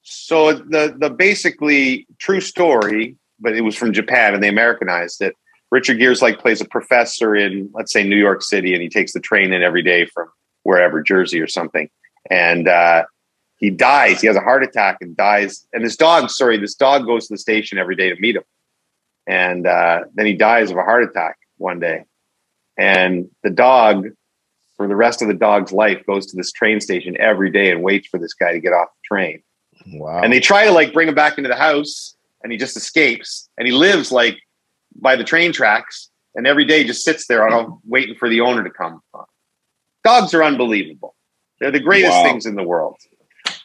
So 0.02 0.52
the 0.52 0.94
the 0.98 1.10
basically 1.10 2.06
true 2.18 2.40
story, 2.40 3.16
but 3.40 3.54
it 3.56 3.62
was 3.62 3.74
from 3.76 3.92
Japan 3.92 4.34
and 4.34 4.42
they 4.42 4.48
Americanized 4.48 5.22
it. 5.22 5.34
Richard 5.70 5.98
Gere's 5.98 6.22
like 6.22 6.38
plays 6.38 6.60
a 6.60 6.64
professor 6.64 7.34
in 7.34 7.70
let's 7.74 7.92
say 7.92 8.02
New 8.04 8.16
York 8.16 8.42
City, 8.42 8.72
and 8.72 8.82
he 8.82 8.88
takes 8.88 9.12
the 9.12 9.20
train 9.20 9.52
in 9.52 9.62
every 9.62 9.82
day 9.82 10.06
from 10.06 10.28
wherever 10.62 11.02
Jersey 11.02 11.40
or 11.40 11.46
something, 11.46 11.88
and 12.30 12.68
uh, 12.68 13.04
he 13.58 13.70
dies. 13.70 14.20
He 14.20 14.26
has 14.26 14.36
a 14.36 14.40
heart 14.40 14.62
attack 14.62 14.98
and 15.00 15.16
dies. 15.16 15.66
And 15.72 15.84
this 15.84 15.96
dog, 15.96 16.30
sorry, 16.30 16.58
this 16.58 16.74
dog 16.74 17.06
goes 17.06 17.26
to 17.28 17.34
the 17.34 17.38
station 17.38 17.78
every 17.78 17.96
day 17.96 18.10
to 18.10 18.20
meet 18.20 18.36
him, 18.36 18.44
and 19.26 19.66
uh, 19.66 20.00
then 20.14 20.26
he 20.26 20.34
dies 20.34 20.70
of 20.70 20.76
a 20.76 20.82
heart 20.82 21.04
attack 21.04 21.36
one 21.58 21.80
day, 21.80 22.04
and 22.76 23.28
the 23.42 23.50
dog. 23.50 24.08
For 24.76 24.86
the 24.86 24.94
rest 24.94 25.22
of 25.22 25.28
the 25.28 25.32
dog's 25.32 25.72
life, 25.72 26.04
goes 26.04 26.26
to 26.26 26.36
this 26.36 26.52
train 26.52 26.82
station 26.82 27.16
every 27.18 27.50
day 27.50 27.70
and 27.70 27.82
waits 27.82 28.08
for 28.08 28.18
this 28.20 28.34
guy 28.34 28.52
to 28.52 28.60
get 28.60 28.74
off 28.74 28.88
the 28.88 29.16
train 29.16 29.42
Wow. 29.94 30.20
and 30.22 30.30
they 30.30 30.38
try 30.38 30.66
to 30.66 30.70
like 30.72 30.92
bring 30.92 31.08
him 31.08 31.14
back 31.14 31.38
into 31.38 31.48
the 31.48 31.56
house 31.56 32.14
and 32.42 32.52
he 32.52 32.58
just 32.58 32.76
escapes 32.76 33.48
and 33.56 33.66
he 33.66 33.72
lives 33.72 34.12
like 34.12 34.36
by 35.00 35.16
the 35.16 35.24
train 35.24 35.52
tracks 35.52 36.10
and 36.34 36.46
every 36.46 36.64
day 36.64 36.84
just 36.84 37.04
sits 37.04 37.26
there 37.26 37.48
on 37.48 37.78
waiting 37.86 38.14
for 38.14 38.28
the 38.28 38.40
owner 38.40 38.62
to 38.64 38.70
come 38.70 39.00
dogs 40.04 40.34
are 40.34 40.42
unbelievable 40.44 41.14
they're 41.60 41.70
the 41.70 41.80
greatest 41.80 42.12
Wow. 42.12 42.22
things 42.24 42.46
in 42.46 42.54
the 42.54 42.62
world 42.62 42.96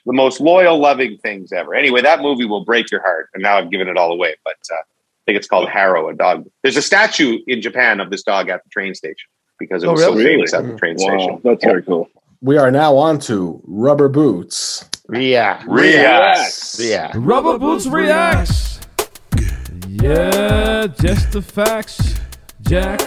the 0.06 0.14
most 0.14 0.40
loyal 0.42 0.78
loving 0.80 1.18
things 1.18 1.52
ever 1.52 1.76
anyway 1.76 2.02
that 2.02 2.22
movie 2.22 2.46
will 2.46 2.66
break 2.66 2.90
your 2.92 3.02
heart 3.02 3.30
and 3.34 3.44
now 3.44 3.58
i've 3.58 3.70
given 3.72 3.88
it 3.88 3.98
all 3.98 4.12
away 4.12 4.36
but 4.44 4.58
uh, 4.72 4.76
i 4.76 4.84
think 5.26 5.38
it's 5.38 5.48
called 5.48 5.70
harrow 5.70 6.10
a 6.10 6.14
dog 6.14 6.46
there's 6.64 6.78
a 6.78 6.82
statue 6.82 7.40
in 7.48 7.62
japan 7.62 8.00
of 8.00 8.10
this 8.10 8.24
dog 8.24 8.50
at 8.50 8.64
the 8.64 8.70
train 8.70 8.96
station 8.96 9.30
because 9.60 9.84
it 9.84 9.88
Oh, 9.88 9.92
was 9.94 10.02
so 10.02 10.12
really? 10.14 10.24
famous 10.26 10.54
at 10.54 10.66
the 10.66 10.76
train 10.78 10.96
Wow, 10.98 11.18
station 11.18 11.42
that's 11.44 11.64
very 11.64 11.84
cool. 11.84 12.10
We 12.44 12.58
are 12.58 12.72
now 12.72 12.98
on 12.98 13.20
to 13.30 13.62
rubber 13.68 14.10
boots. 14.10 14.90
yeah. 15.14 15.64
Yes. 15.78 16.80
Yeah. 16.84 17.12
Rubber 17.14 17.60
Boots 17.60 17.86
reacts. 17.86 18.80
Yeah, 20.02 20.88
just 21.00 21.32
the 21.32 21.44
facts, 21.44 22.20
Jack. 22.64 23.00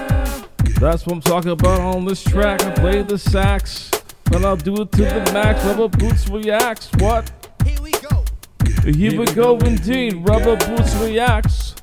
That's 0.79 1.05
what 1.05 1.15
I'm 1.15 1.21
talking 1.23 1.51
about 1.51 1.81
on 1.81 2.05
this 2.05 2.23
track. 2.23 2.63
I 2.63 2.71
play 2.71 3.03
the 3.03 3.19
sax, 3.19 3.91
and 4.33 4.47
I'll 4.47 4.57
do 4.57 4.81
it 4.81 4.93
to 4.93 5.03
the 5.03 5.31
max. 5.33 5.65
Rubber 5.65 5.89
Boots 5.89 6.29
reacts. 6.29 6.91
What? 6.99 7.33
Here 7.65 7.81
we 7.83 7.91
go. 7.91 8.25
Here 8.85 9.19
we 9.19 9.27
go, 9.27 9.59
indeed. 9.59 10.19
Rubber 10.29 10.57
Boots 10.57 10.95
reacts. 10.95 11.75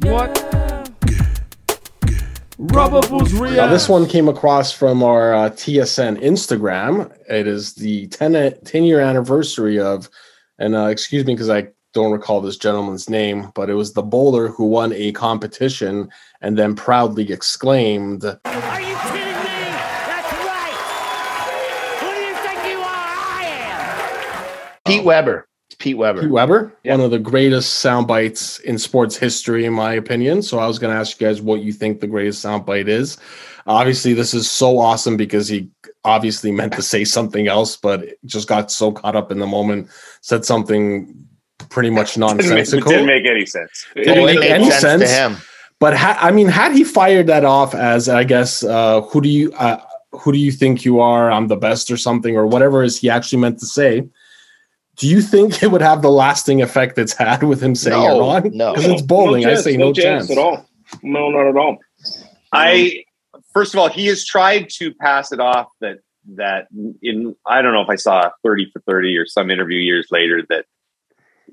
What? 0.00 0.36
Rubber 2.58 3.06
Boots 3.06 3.32
reacts. 3.32 3.56
Now, 3.56 3.68
this 3.68 3.88
one 3.88 4.08
came 4.08 4.28
across 4.28 4.72
from 4.72 5.04
our 5.04 5.32
uh, 5.32 5.50
TSN 5.50 6.20
Instagram. 6.20 7.16
It 7.30 7.46
is 7.46 7.74
the 7.74 8.08
10, 8.08 8.58
10 8.64 8.82
year 8.82 8.98
anniversary 8.98 9.78
of, 9.78 10.10
and 10.58 10.74
uh, 10.74 10.86
excuse 10.86 11.24
me 11.24 11.34
because 11.34 11.50
I 11.50 11.68
don't 11.92 12.12
recall 12.12 12.40
this 12.40 12.56
gentleman's 12.56 13.10
name, 13.10 13.52
but 13.54 13.68
it 13.68 13.74
was 13.74 13.92
the 13.92 14.02
bowler 14.02 14.48
who 14.48 14.64
won 14.64 14.92
a 14.94 15.12
competition 15.12 16.08
and 16.40 16.58
then 16.58 16.74
proudly 16.74 17.30
exclaimed, 17.30 18.24
Are 18.24 18.80
you 18.80 18.96
kidding 18.96 19.36
me? 19.42 19.70
That's 20.08 20.32
right. 20.32 20.76
Who 22.00 22.10
do 22.10 22.20
you 22.20 22.34
think 22.36 22.70
you 22.70 22.78
are? 22.78 22.86
I 22.86 23.44
am. 23.44 24.80
Pete 24.86 25.00
um, 25.00 25.04
Weber. 25.06 25.48
It's 25.68 25.76
Pete 25.76 25.98
Weber. 25.98 26.22
Pete 26.22 26.30
Weber, 26.30 26.72
Yeah. 26.82 26.92
one 26.92 27.02
of 27.02 27.10
the 27.10 27.18
greatest 27.18 27.74
sound 27.80 28.06
bites 28.06 28.58
in 28.60 28.78
sports 28.78 29.16
history, 29.16 29.66
in 29.66 29.74
my 29.74 29.92
opinion. 29.92 30.40
So 30.42 30.58
I 30.58 30.66
was 30.66 30.78
going 30.78 30.94
to 30.94 30.98
ask 30.98 31.20
you 31.20 31.26
guys 31.26 31.42
what 31.42 31.60
you 31.60 31.72
think 31.72 32.00
the 32.00 32.06
greatest 32.06 32.40
sound 32.40 32.64
bite 32.64 32.88
is. 32.88 33.18
Obviously, 33.66 34.12
this 34.14 34.34
is 34.34 34.50
so 34.50 34.78
awesome 34.78 35.16
because 35.16 35.46
he 35.46 35.68
obviously 36.04 36.50
meant 36.50 36.72
to 36.72 36.82
say 36.82 37.04
something 37.04 37.46
else, 37.46 37.76
but 37.76 38.06
just 38.24 38.48
got 38.48 38.72
so 38.72 38.90
caught 38.90 39.14
up 39.14 39.30
in 39.30 39.38
the 39.38 39.46
moment, 39.46 39.88
said 40.20 40.44
something 40.44 41.14
pretty 41.72 41.90
much 41.90 42.14
Didn't 42.14 42.36
make, 42.36 42.44
it 42.44 42.48
nonsensical. 42.50 42.90
didn't 42.90 43.06
make 43.06 43.26
any 43.26 43.46
sense 43.46 43.86
Didn't 43.96 44.18
Oh, 44.18 44.22
it 44.22 44.26
make 44.26 44.40
made 44.40 44.50
any 44.52 44.70
sense, 44.70 44.80
sense. 44.80 45.02
to 45.02 45.08
him. 45.08 45.36
But 45.80 45.96
ha- 45.96 46.18
I 46.20 46.30
mean, 46.30 46.46
had 46.46 46.72
he 46.72 46.84
fired 46.84 47.26
that 47.26 47.44
off 47.44 47.74
as, 47.74 48.08
I 48.08 48.22
guess, 48.24 48.62
uh, 48.62 49.00
who 49.02 49.20
do 49.20 49.28
you 49.28 49.52
uh, 49.54 49.78
who 50.12 50.30
do 50.30 50.38
you 50.38 50.52
think 50.52 50.84
you 50.84 51.00
are? 51.00 51.30
I'm 51.32 51.48
the 51.48 51.56
best, 51.56 51.90
or 51.90 51.96
something, 51.96 52.36
or 52.36 52.46
whatever 52.46 52.82
is 52.84 52.98
he 53.00 53.10
actually 53.10 53.40
meant 53.40 53.58
to 53.60 53.66
say. 53.66 54.06
do 54.96 55.08
you 55.08 55.20
think 55.22 55.62
it 55.62 55.68
would 55.72 55.80
have 55.82 56.02
the 56.02 56.10
lasting 56.10 56.60
effect 56.62 56.98
it's 56.98 57.14
had 57.14 57.42
with 57.42 57.60
him 57.62 57.74
saying 57.74 57.98
No, 58.00 58.16
it 58.16 58.20
wrong? 58.20 58.50
no. 58.54 58.74
because 58.74 58.90
it's 58.92 59.02
bowling. 59.02 59.42
No 59.42 59.48
I 59.48 59.52
chance, 59.54 59.64
say 59.64 59.76
no, 59.76 59.92
chance. 59.92 60.30
at 60.30 60.38
all. 60.38 60.68
No, 61.02 61.30
not 61.30 61.48
at 61.48 61.56
all. 61.56 61.78
I 62.52 63.04
first 63.54 63.74
of 63.74 63.80
all, 63.80 63.88
he 63.88 64.06
has 64.06 64.24
tried 64.24 64.68
to 64.78 64.92
pass 64.94 65.32
it 65.32 65.40
off 65.40 65.68
that 65.80 65.98
that 66.36 66.68
in 67.02 67.34
I 67.46 67.62
don't 67.62 67.72
know 67.72 67.80
if 67.82 67.88
I 67.88 67.96
saw 67.96 68.30
thirty 68.44 68.70
for 68.72 68.80
thirty 68.80 69.16
or 69.16 69.26
some 69.26 69.50
interview 69.50 69.78
years 69.78 70.08
later 70.12 70.42
that 70.50 70.66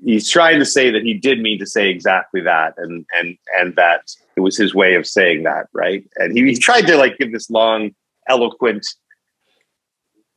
he's 0.04 0.28
trying 0.30 0.58
to 0.58 0.64
say 0.64 0.90
that 0.90 1.02
he 1.02 1.14
did 1.14 1.40
mean 1.40 1.58
to 1.58 1.66
say 1.66 1.88
exactly 1.90 2.40
that 2.40 2.74
and 2.78 3.04
and 3.12 3.36
and 3.58 3.76
that 3.76 4.02
it 4.36 4.40
was 4.40 4.56
his 4.56 4.74
way 4.74 4.94
of 4.94 5.06
saying 5.06 5.42
that 5.42 5.66
right 5.72 6.04
and 6.16 6.36
he, 6.36 6.44
he 6.44 6.56
tried 6.56 6.86
to 6.86 6.96
like 6.96 7.18
give 7.18 7.32
this 7.32 7.50
long 7.50 7.90
eloquent 8.28 8.86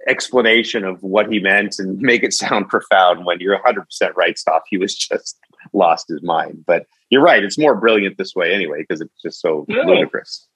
explanation 0.07 0.83
of 0.83 1.01
what 1.01 1.31
he 1.31 1.39
meant 1.39 1.79
and 1.79 1.97
make 2.11 2.23
it 2.23 2.33
sound 2.33 2.67
profound 2.69 3.25
when 3.25 3.39
you're 3.39 3.59
100% 3.59 3.85
right 4.15 4.37
stuff 4.37 4.63
he 4.69 4.77
was 4.77 4.95
just 4.95 5.37
lost 5.73 6.07
his 6.09 6.21
mind 6.21 6.63
but 6.67 6.85
you're 7.09 7.21
right 7.21 7.43
it's 7.43 7.57
more 7.57 7.75
brilliant 7.75 8.17
this 8.17 8.35
way 8.35 8.53
anyway 8.53 8.79
because 8.81 9.01
it's 9.01 9.21
just 9.21 9.39
so 9.39 9.65
Yeah. 9.69 9.83
ludicrous 9.85 10.47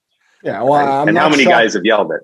Yeah, 0.43 0.61
well, 0.63 0.73
right? 0.85 1.01
I'm 1.01 1.07
and 1.07 1.15
not 1.15 1.23
how 1.23 1.29
many 1.29 1.43
shocked- 1.43 1.53
guys 1.53 1.73
have 1.75 1.85
yelled 1.85 2.11
it 2.11 2.21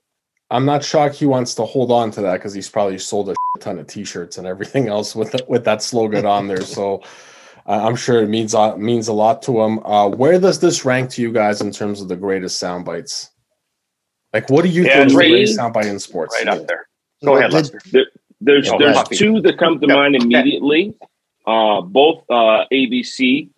I'm 0.49 0.65
not 0.65 0.83
shocked 0.83 1.15
he 1.15 1.25
wants 1.25 1.55
to 1.55 1.63
hold 1.63 1.91
on 1.91 2.11
to 2.11 2.21
that 2.21 2.33
because 2.33 2.53
he's 2.53 2.69
probably 2.69 2.99
sold 2.99 3.29
a 3.29 3.35
ton 3.59 3.79
of 3.79 3.87
T-shirts 3.87 4.37
and 4.37 4.45
everything 4.45 4.87
else 4.95 5.15
with 5.15 5.35
with 5.47 5.65
that 5.65 5.81
slogan 5.81 6.25
on 6.25 6.47
there. 6.47 6.61
So 6.61 7.01
uh, 7.65 7.85
I'm 7.87 7.95
sure 7.95 8.21
it 8.21 8.27
means 8.29 8.53
a, 8.53 8.77
means 8.77 9.07
a 9.07 9.13
lot 9.13 9.41
to 9.43 9.61
him. 9.61 9.79
Uh, 9.85 10.09
where 10.09 10.39
does 10.39 10.59
this 10.59 10.85
rank 10.85 11.09
to 11.11 11.21
you 11.21 11.31
guys 11.31 11.61
in 11.61 11.71
terms 11.71 12.01
of 12.01 12.07
the 12.07 12.15
greatest 12.15 12.59
sound 12.59 12.85
bites? 12.85 13.29
Like, 14.33 14.49
what 14.49 14.63
do 14.63 14.69
you 14.69 14.83
Yeah, 14.83 14.95
think 14.95 15.07
is 15.07 15.13
the 15.13 15.17
greatest 15.17 15.55
sound 15.55 15.73
bite 15.73 15.85
in 15.87 15.99
sports? 15.99 16.35
right 16.37 16.47
up 16.47 16.67
there 16.67 16.87
go 17.23 17.37
ahead 17.37 17.53
Lester. 17.53 17.79
There, 17.91 18.05
there's 18.41 18.69
there's 18.77 18.95
Puffy. 18.95 19.15
two 19.15 19.41
that 19.41 19.57
come 19.57 19.79
to 19.79 19.87
Yep. 19.87 19.95
mind 19.95 20.15
immediately. 20.15 20.93
Uh, 21.45 21.81
both 21.81 22.23
uh, 22.29 22.65
ABC. 22.71 23.49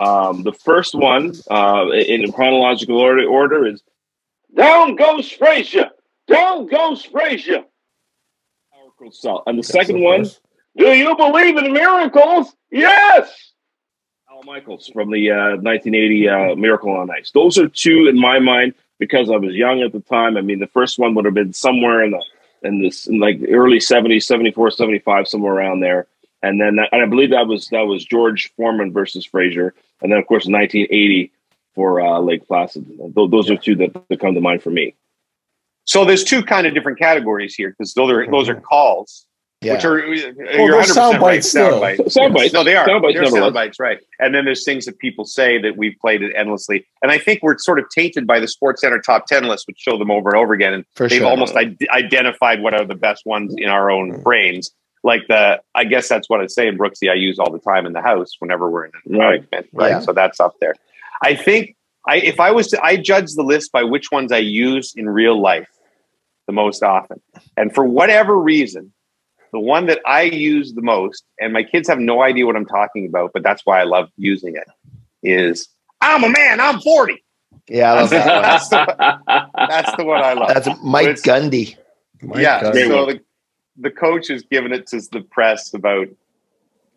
Um, 0.00 0.42
the 0.42 0.52
first 0.52 0.94
one 0.94 1.32
uh, 1.50 1.88
in 1.90 2.30
chronological 2.32 2.98
order, 2.98 3.24
order 3.26 3.66
is 3.66 3.82
"Down 4.54 4.96
Goes 4.96 5.30
Frazier, 5.30 5.90
Down 6.30 6.66
Goes 6.66 7.04
Frazier." 7.04 7.64
Powerful 8.72 9.12
cell. 9.12 9.42
And 9.46 9.58
the 9.58 9.62
Yes, 9.62 9.68
second 9.68 9.96
of 9.96 10.02
one, 10.02 10.26
"Do 10.76 10.86
you 10.92 11.16
believe 11.16 11.56
in 11.56 11.72
miracles?" 11.72 12.54
Yes. 12.70 13.52
Al 14.30 14.42
Michaels 14.44 14.88
from 14.88 15.10
the 15.10 15.30
uh, 15.30 15.56
1980 15.56 16.28
uh, 16.28 16.54
Miracle 16.54 16.92
on 16.92 17.10
Ice. 17.10 17.30
Those 17.32 17.58
are 17.58 17.68
two 17.68 18.06
in 18.08 18.18
my 18.18 18.38
mind 18.38 18.74
because 18.98 19.30
I 19.30 19.36
was 19.36 19.54
young 19.54 19.82
at 19.82 19.92
the 19.92 20.00
time. 20.00 20.36
I 20.36 20.40
mean, 20.40 20.60
the 20.60 20.66
first 20.68 20.98
one 20.98 21.14
would 21.14 21.24
have 21.24 21.34
been 21.34 21.52
somewhere 21.52 22.04
in 22.04 22.12
the 22.12 22.24
in 22.62 22.82
this 22.82 23.06
in 23.06 23.18
like 23.18 23.40
early 23.50 23.78
70s, 23.78 24.22
74, 24.24 24.70
75, 24.70 25.26
somewhere 25.26 25.54
around 25.54 25.80
there. 25.80 26.06
And 26.42 26.60
then 26.60 26.76
that, 26.76 26.88
and 26.92 27.02
I 27.02 27.06
believe 27.06 27.30
that 27.30 27.46
was 27.46 27.68
that 27.68 27.86
was 27.86 28.04
George 28.04 28.52
Foreman 28.56 28.92
versus 28.92 29.26
Frazier. 29.26 29.74
And 30.00 30.12
then 30.12 30.18
of 30.18 30.26
course 30.26 30.46
1980 30.46 31.32
for 31.74 32.00
uh, 32.00 32.20
Lake 32.20 32.46
Placid. 32.46 32.86
Those, 33.14 33.30
those 33.30 33.50
are 33.50 33.56
two 33.56 33.76
that, 33.76 34.08
that 34.08 34.20
come 34.20 34.34
to 34.34 34.40
mind 34.40 34.62
for 34.62 34.70
me. 34.70 34.94
So 35.90 36.04
there's 36.04 36.22
two 36.22 36.44
kind 36.44 36.68
of 36.68 36.72
different 36.74 37.00
categories 37.00 37.52
here 37.56 37.70
because 37.70 37.94
those 37.94 38.12
are 38.12 38.24
those 38.30 38.48
are 38.48 38.54
calls, 38.54 39.26
Yeah. 39.60 39.72
which 39.74 39.84
are 39.84 39.96
Well, 39.96 40.14
you're 40.14 40.76
100 40.76 40.84
sound 40.84 40.84
percent 40.84 41.12
right. 41.14 41.20
bites 41.20 41.48
still. 41.48 41.70
Sound 41.70 41.80
bites. 41.80 42.14
Sound 42.14 42.32
bites. 42.34 42.52
No, 42.54 42.62
they 42.62 42.76
are. 42.76 42.86
Sound 42.86 43.02
bites, 43.02 43.14
They're 43.14 43.22
nevertheless. 43.24 43.42
sound 43.42 43.54
bites, 43.54 43.80
right? 43.80 43.98
And 44.20 44.32
then 44.32 44.44
there's 44.44 44.64
things 44.64 44.84
that 44.84 45.00
people 45.00 45.24
say 45.24 45.58
that 45.60 45.76
we've 45.76 45.96
played 46.00 46.22
it 46.22 46.32
endlessly, 46.36 46.86
and 47.02 47.10
I 47.10 47.18
think 47.18 47.40
we're 47.42 47.58
sort 47.58 47.80
of 47.80 47.86
tainted 47.90 48.24
by 48.24 48.38
the 48.38 48.46
Sports 48.46 48.82
Center 48.82 49.00
top 49.00 49.26
ten 49.26 49.42
list, 49.48 49.66
which 49.66 49.78
show 49.80 49.98
them 49.98 50.12
over 50.12 50.28
and 50.30 50.38
over 50.38 50.54
again, 50.54 50.74
and 50.74 50.84
For 50.94 51.08
they've 51.08 51.18
sure. 51.18 51.28
almost 51.28 51.56
id- 51.56 51.84
identified 51.92 52.62
what 52.62 52.72
are 52.72 52.84
the 52.84 52.94
best 52.94 53.26
ones 53.26 53.52
in 53.58 53.68
our 53.68 53.90
own 53.90 54.12
Mhm. 54.12 54.22
brains. 54.22 54.70
Like 55.02 55.22
the, 55.26 55.60
I 55.74 55.82
guess 55.86 56.08
that's 56.08 56.30
what 56.30 56.40
I 56.40 56.46
say 56.46 56.68
in 56.68 56.78
Brooksy. 56.78 57.10
I 57.10 57.14
use 57.14 57.40
all 57.40 57.50
the 57.50 57.58
time 57.58 57.84
in 57.84 57.94
the 57.94 58.02
house 58.02 58.36
whenever 58.38 58.70
we're 58.70 58.84
in 58.84 58.92
an 59.06 59.18
Right. 59.18 59.24
argument, 59.40 59.66
right? 59.72 59.90
Yeah. 59.90 59.98
So 60.00 60.12
that's 60.12 60.38
up 60.38 60.54
there. 60.60 60.76
I 61.24 61.34
think 61.34 61.74
I, 62.06 62.16
if 62.18 62.38
I 62.38 62.52
was 62.52 62.68
to, 62.68 62.82
I 62.82 62.96
judge 62.96 63.34
the 63.34 63.42
list 63.42 63.72
by 63.72 63.82
which 63.82 64.12
ones 64.12 64.30
I 64.30 64.38
use 64.38 64.94
in 64.96 65.08
real 65.10 65.38
life 65.38 65.66
the 66.50 66.54
most 66.54 66.82
often, 66.82 67.20
and 67.56 67.72
for 67.72 67.84
whatever 67.84 68.36
reason, 68.36 68.92
the 69.52 69.60
one 69.60 69.86
that 69.86 70.00
I 70.04 70.22
use 70.22 70.74
the 70.74 70.82
most, 70.82 71.24
and 71.40 71.52
my 71.52 71.62
kids 71.62 71.88
have 71.88 72.00
no 72.00 72.22
idea 72.22 72.44
what 72.44 72.56
I'm 72.56 72.66
talking 72.66 73.06
about, 73.06 73.30
but 73.32 73.44
that's 73.44 73.64
why 73.64 73.80
I 73.80 73.84
love 73.84 74.08
using 74.16 74.56
it, 74.56 74.66
is 75.22 75.68
I'm 76.00 76.24
a 76.24 76.28
man, 76.28 76.60
I'm 76.60 76.80
40. 76.80 77.22
Yeah, 77.68 77.92
I 77.92 78.00
love 78.00 78.10
that 78.10 78.26
one. 78.26 78.42
That's 78.42 78.68
the, 78.68 79.50
that's 79.68 79.96
the 79.96 80.04
one 80.04 80.24
I 80.24 80.32
love. 80.32 80.48
That's 80.48 80.68
Mike 80.82 81.22
Gundy. 81.22 81.76
My 82.20 82.40
yeah. 82.40 82.62
God. 82.62 82.72
Great 82.72 82.88
So 82.88 83.06
the, 83.06 83.20
the 83.76 83.90
coach 83.92 84.28
is 84.28 84.42
giving 84.50 84.72
it 84.72 84.88
to 84.88 85.00
the 85.12 85.20
press 85.20 85.72
about 85.72 86.08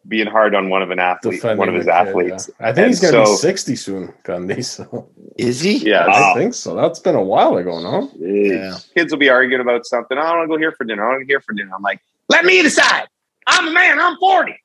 being 0.07 0.27
hard 0.27 0.53
on 0.55 0.69
one 0.69 0.81
of 0.81 0.91
an 0.91 0.99
athlete, 0.99 1.35
Defending 1.35 1.57
one 1.59 1.69
of 1.69 1.75
his 1.75 1.85
kid, 1.85 1.91
athletes. 1.91 2.49
yeah. 2.59 2.67
I 2.67 2.73
think 2.73 2.87
he's 2.87 3.03
And 3.03 3.13
going 3.13 3.23
to 3.25 3.27
so- 3.31 3.33
be 3.35 3.37
60 3.37 3.75
soon, 3.75 4.13
Gundy. 4.23 4.63
So 4.65 5.09
Is 5.37 5.61
he? 5.61 5.77
Yeah. 5.89 6.07
Wow. 6.07 6.33
I 6.33 6.37
think 6.37 6.53
so. 6.53 6.75
That's 6.75 6.99
been 6.99 7.15
a 7.15 7.23
while 7.23 7.55
ago, 7.57 7.79
no? 7.81 8.11
Yeah. 8.17 8.77
Kids 8.95 9.11
will 9.11 9.19
be 9.19 9.29
arguing 9.29 9.61
about 9.61 9.85
something. 9.85 10.17
I 10.17 10.35
want 10.35 10.43
to 10.43 10.47
go 10.53 10.57
here 10.57 10.71
for 10.73 10.83
dinner. 10.83 11.05
I 11.05 11.09
want 11.09 11.21
to 11.21 11.25
go 11.25 11.29
here 11.31 11.39
for 11.41 11.53
dinner. 11.53 11.71
I'm 11.75 11.81
like, 11.81 12.01
let 12.29 12.43
me 12.45 12.61
decide. 12.61 13.07
I'm 13.47 13.67
a 13.67 13.71
man. 13.71 13.99
I'm 13.99 14.17
40. 14.17 14.55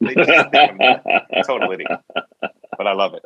They 0.00 0.14
just 0.14 0.50
think 0.50 0.54
I'm 0.54 0.80
a 0.80 1.42
total 1.46 1.72
idiot. 1.72 1.90
But 2.76 2.86
I 2.86 2.92
love 2.92 3.14
it. 3.14 3.22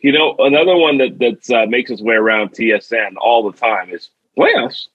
You 0.00 0.12
know, 0.12 0.34
another 0.38 0.76
one 0.76 0.98
that 0.98 1.18
that 1.18 1.50
uh, 1.56 1.66
makes 1.66 1.90
its 1.90 2.02
way 2.02 2.14
around 2.14 2.50
TSN 2.52 3.14
all 3.20 3.48
the 3.50 3.56
time 3.56 3.90
is 3.90 4.10
playoffs. 4.36 4.88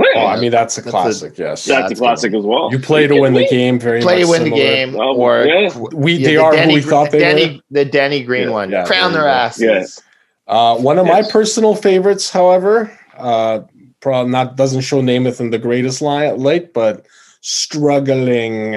Playoffs. 0.00 0.16
Oh, 0.16 0.26
I 0.26 0.40
mean, 0.40 0.50
that's 0.50 0.78
a 0.78 0.82
That's 0.82 0.86
a- 0.86 0.90
classic, 0.90 1.38
yes. 1.38 1.66
Yeah, 1.66 1.80
that's 1.80 1.86
a 1.86 1.88
that's 1.90 2.00
classic 2.00 2.34
as 2.34 2.44
well. 2.44 2.70
You 2.72 2.78
play 2.78 3.06
to 3.06 3.20
win 3.20 3.34
the 3.34 3.46
game, 3.48 3.78
very 3.78 4.00
Play 4.00 4.20
to 4.22 4.26
much 4.26 4.40
win 4.40 4.44
the 4.50 4.56
game, 4.56 4.96
or 4.96 5.44
yeah. 5.44 5.76
We, 5.92 6.14
Yeah, 6.14 6.26
they 6.28 6.34
the 6.36 6.42
are 6.42 6.52
Danny 6.52 6.74
who 6.74 6.80
we 6.80 6.82
thought 6.82 7.10
the 7.10 7.18
they 7.18 7.24
Danny, 7.24 7.56
were. 7.56 7.60
the 7.70 7.84
Danny 7.84 8.22
Green 8.22 8.48
Yeah, 8.48 8.50
one. 8.54 8.70
yeah, 8.70 8.84
Crown 8.86 9.12
their 9.12 9.22
you 9.22 9.26
go. 9.28 9.74
asses. 9.74 10.02
Uh, 10.48 10.76
one 10.78 10.98
of 10.98 11.06
my 11.06 11.22
personal 11.30 11.74
favorites, 11.74 12.30
however, 12.30 12.96
uh, 13.16 13.60
probably 14.00 14.32
not 14.32 14.56
doesn't 14.56 14.80
show 14.80 15.00
Namath 15.02 15.40
in 15.40 15.50
the 15.50 15.58
greatest 15.58 16.00
li- 16.02 16.32
light, 16.32 16.72
but 16.72 17.06
struggling 17.40 18.72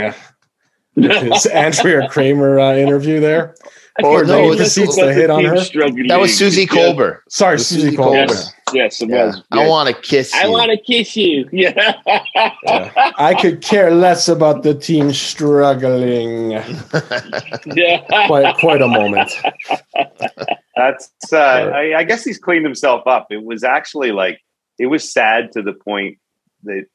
with 0.96 1.22
his 1.32 1.46
Andrea 1.54 2.08
Kremer 2.10 2.60
uh, 2.60 2.76
interview 2.76 3.20
there. 3.20 3.56
Or 4.04 4.24
no, 4.24 4.40
he 4.40 4.46
it 4.46 4.50
was- 4.50 4.58
proceeds 4.58 4.96
to 4.98 5.14
hit 5.14 5.30
on 5.30 5.44
her. 5.46 5.56
That 6.08 6.18
was 6.20 6.36
Suzy 6.36 6.66
Kolber. 6.66 7.20
Sorry, 7.30 7.60
Susie 7.60 7.82
Suzy 7.92 7.98
Kolber. 7.98 8.26
Kolber. 8.28 8.54
Yes, 8.74 9.00
yes, 9.00 9.02
it 9.04 9.10
Yeah. 9.10 9.26
was. 9.28 9.44
I 9.52 9.68
want 9.68 9.88
to 9.96 10.02
kiss 10.02 10.34
you. 10.34 10.40
I 10.42 10.48
want 10.48 10.72
to 10.72 10.78
kiss 10.78 11.16
you. 11.16 11.48
Yeah. 11.52 11.94
Yeah. 12.08 13.12
I 13.18 13.36
could 13.40 13.62
care 13.62 13.92
less 13.92 14.28
about 14.28 14.64
the 14.64 14.74
team 14.74 15.14
struggling. 15.14 16.52
yeah. 17.76 17.98
Quite, 18.28 18.56
quite 18.58 18.82
a 18.82 18.88
moment. 18.88 19.32
That's 20.76 21.12
uh, 21.32 21.38
I, 21.38 21.98
I 22.00 22.04
guess 22.04 22.24
he's 22.24 22.38
cleaned 22.40 22.66
himself 22.66 23.06
up. 23.06 23.28
It 23.30 23.44
was 23.44 23.64
actually 23.64 24.12
like 24.12 24.40
it 24.80 24.88
was 24.88 25.12
sad 25.12 25.52
to 25.54 25.62
the 25.62 25.74
point 25.74 26.18
that 26.64 26.86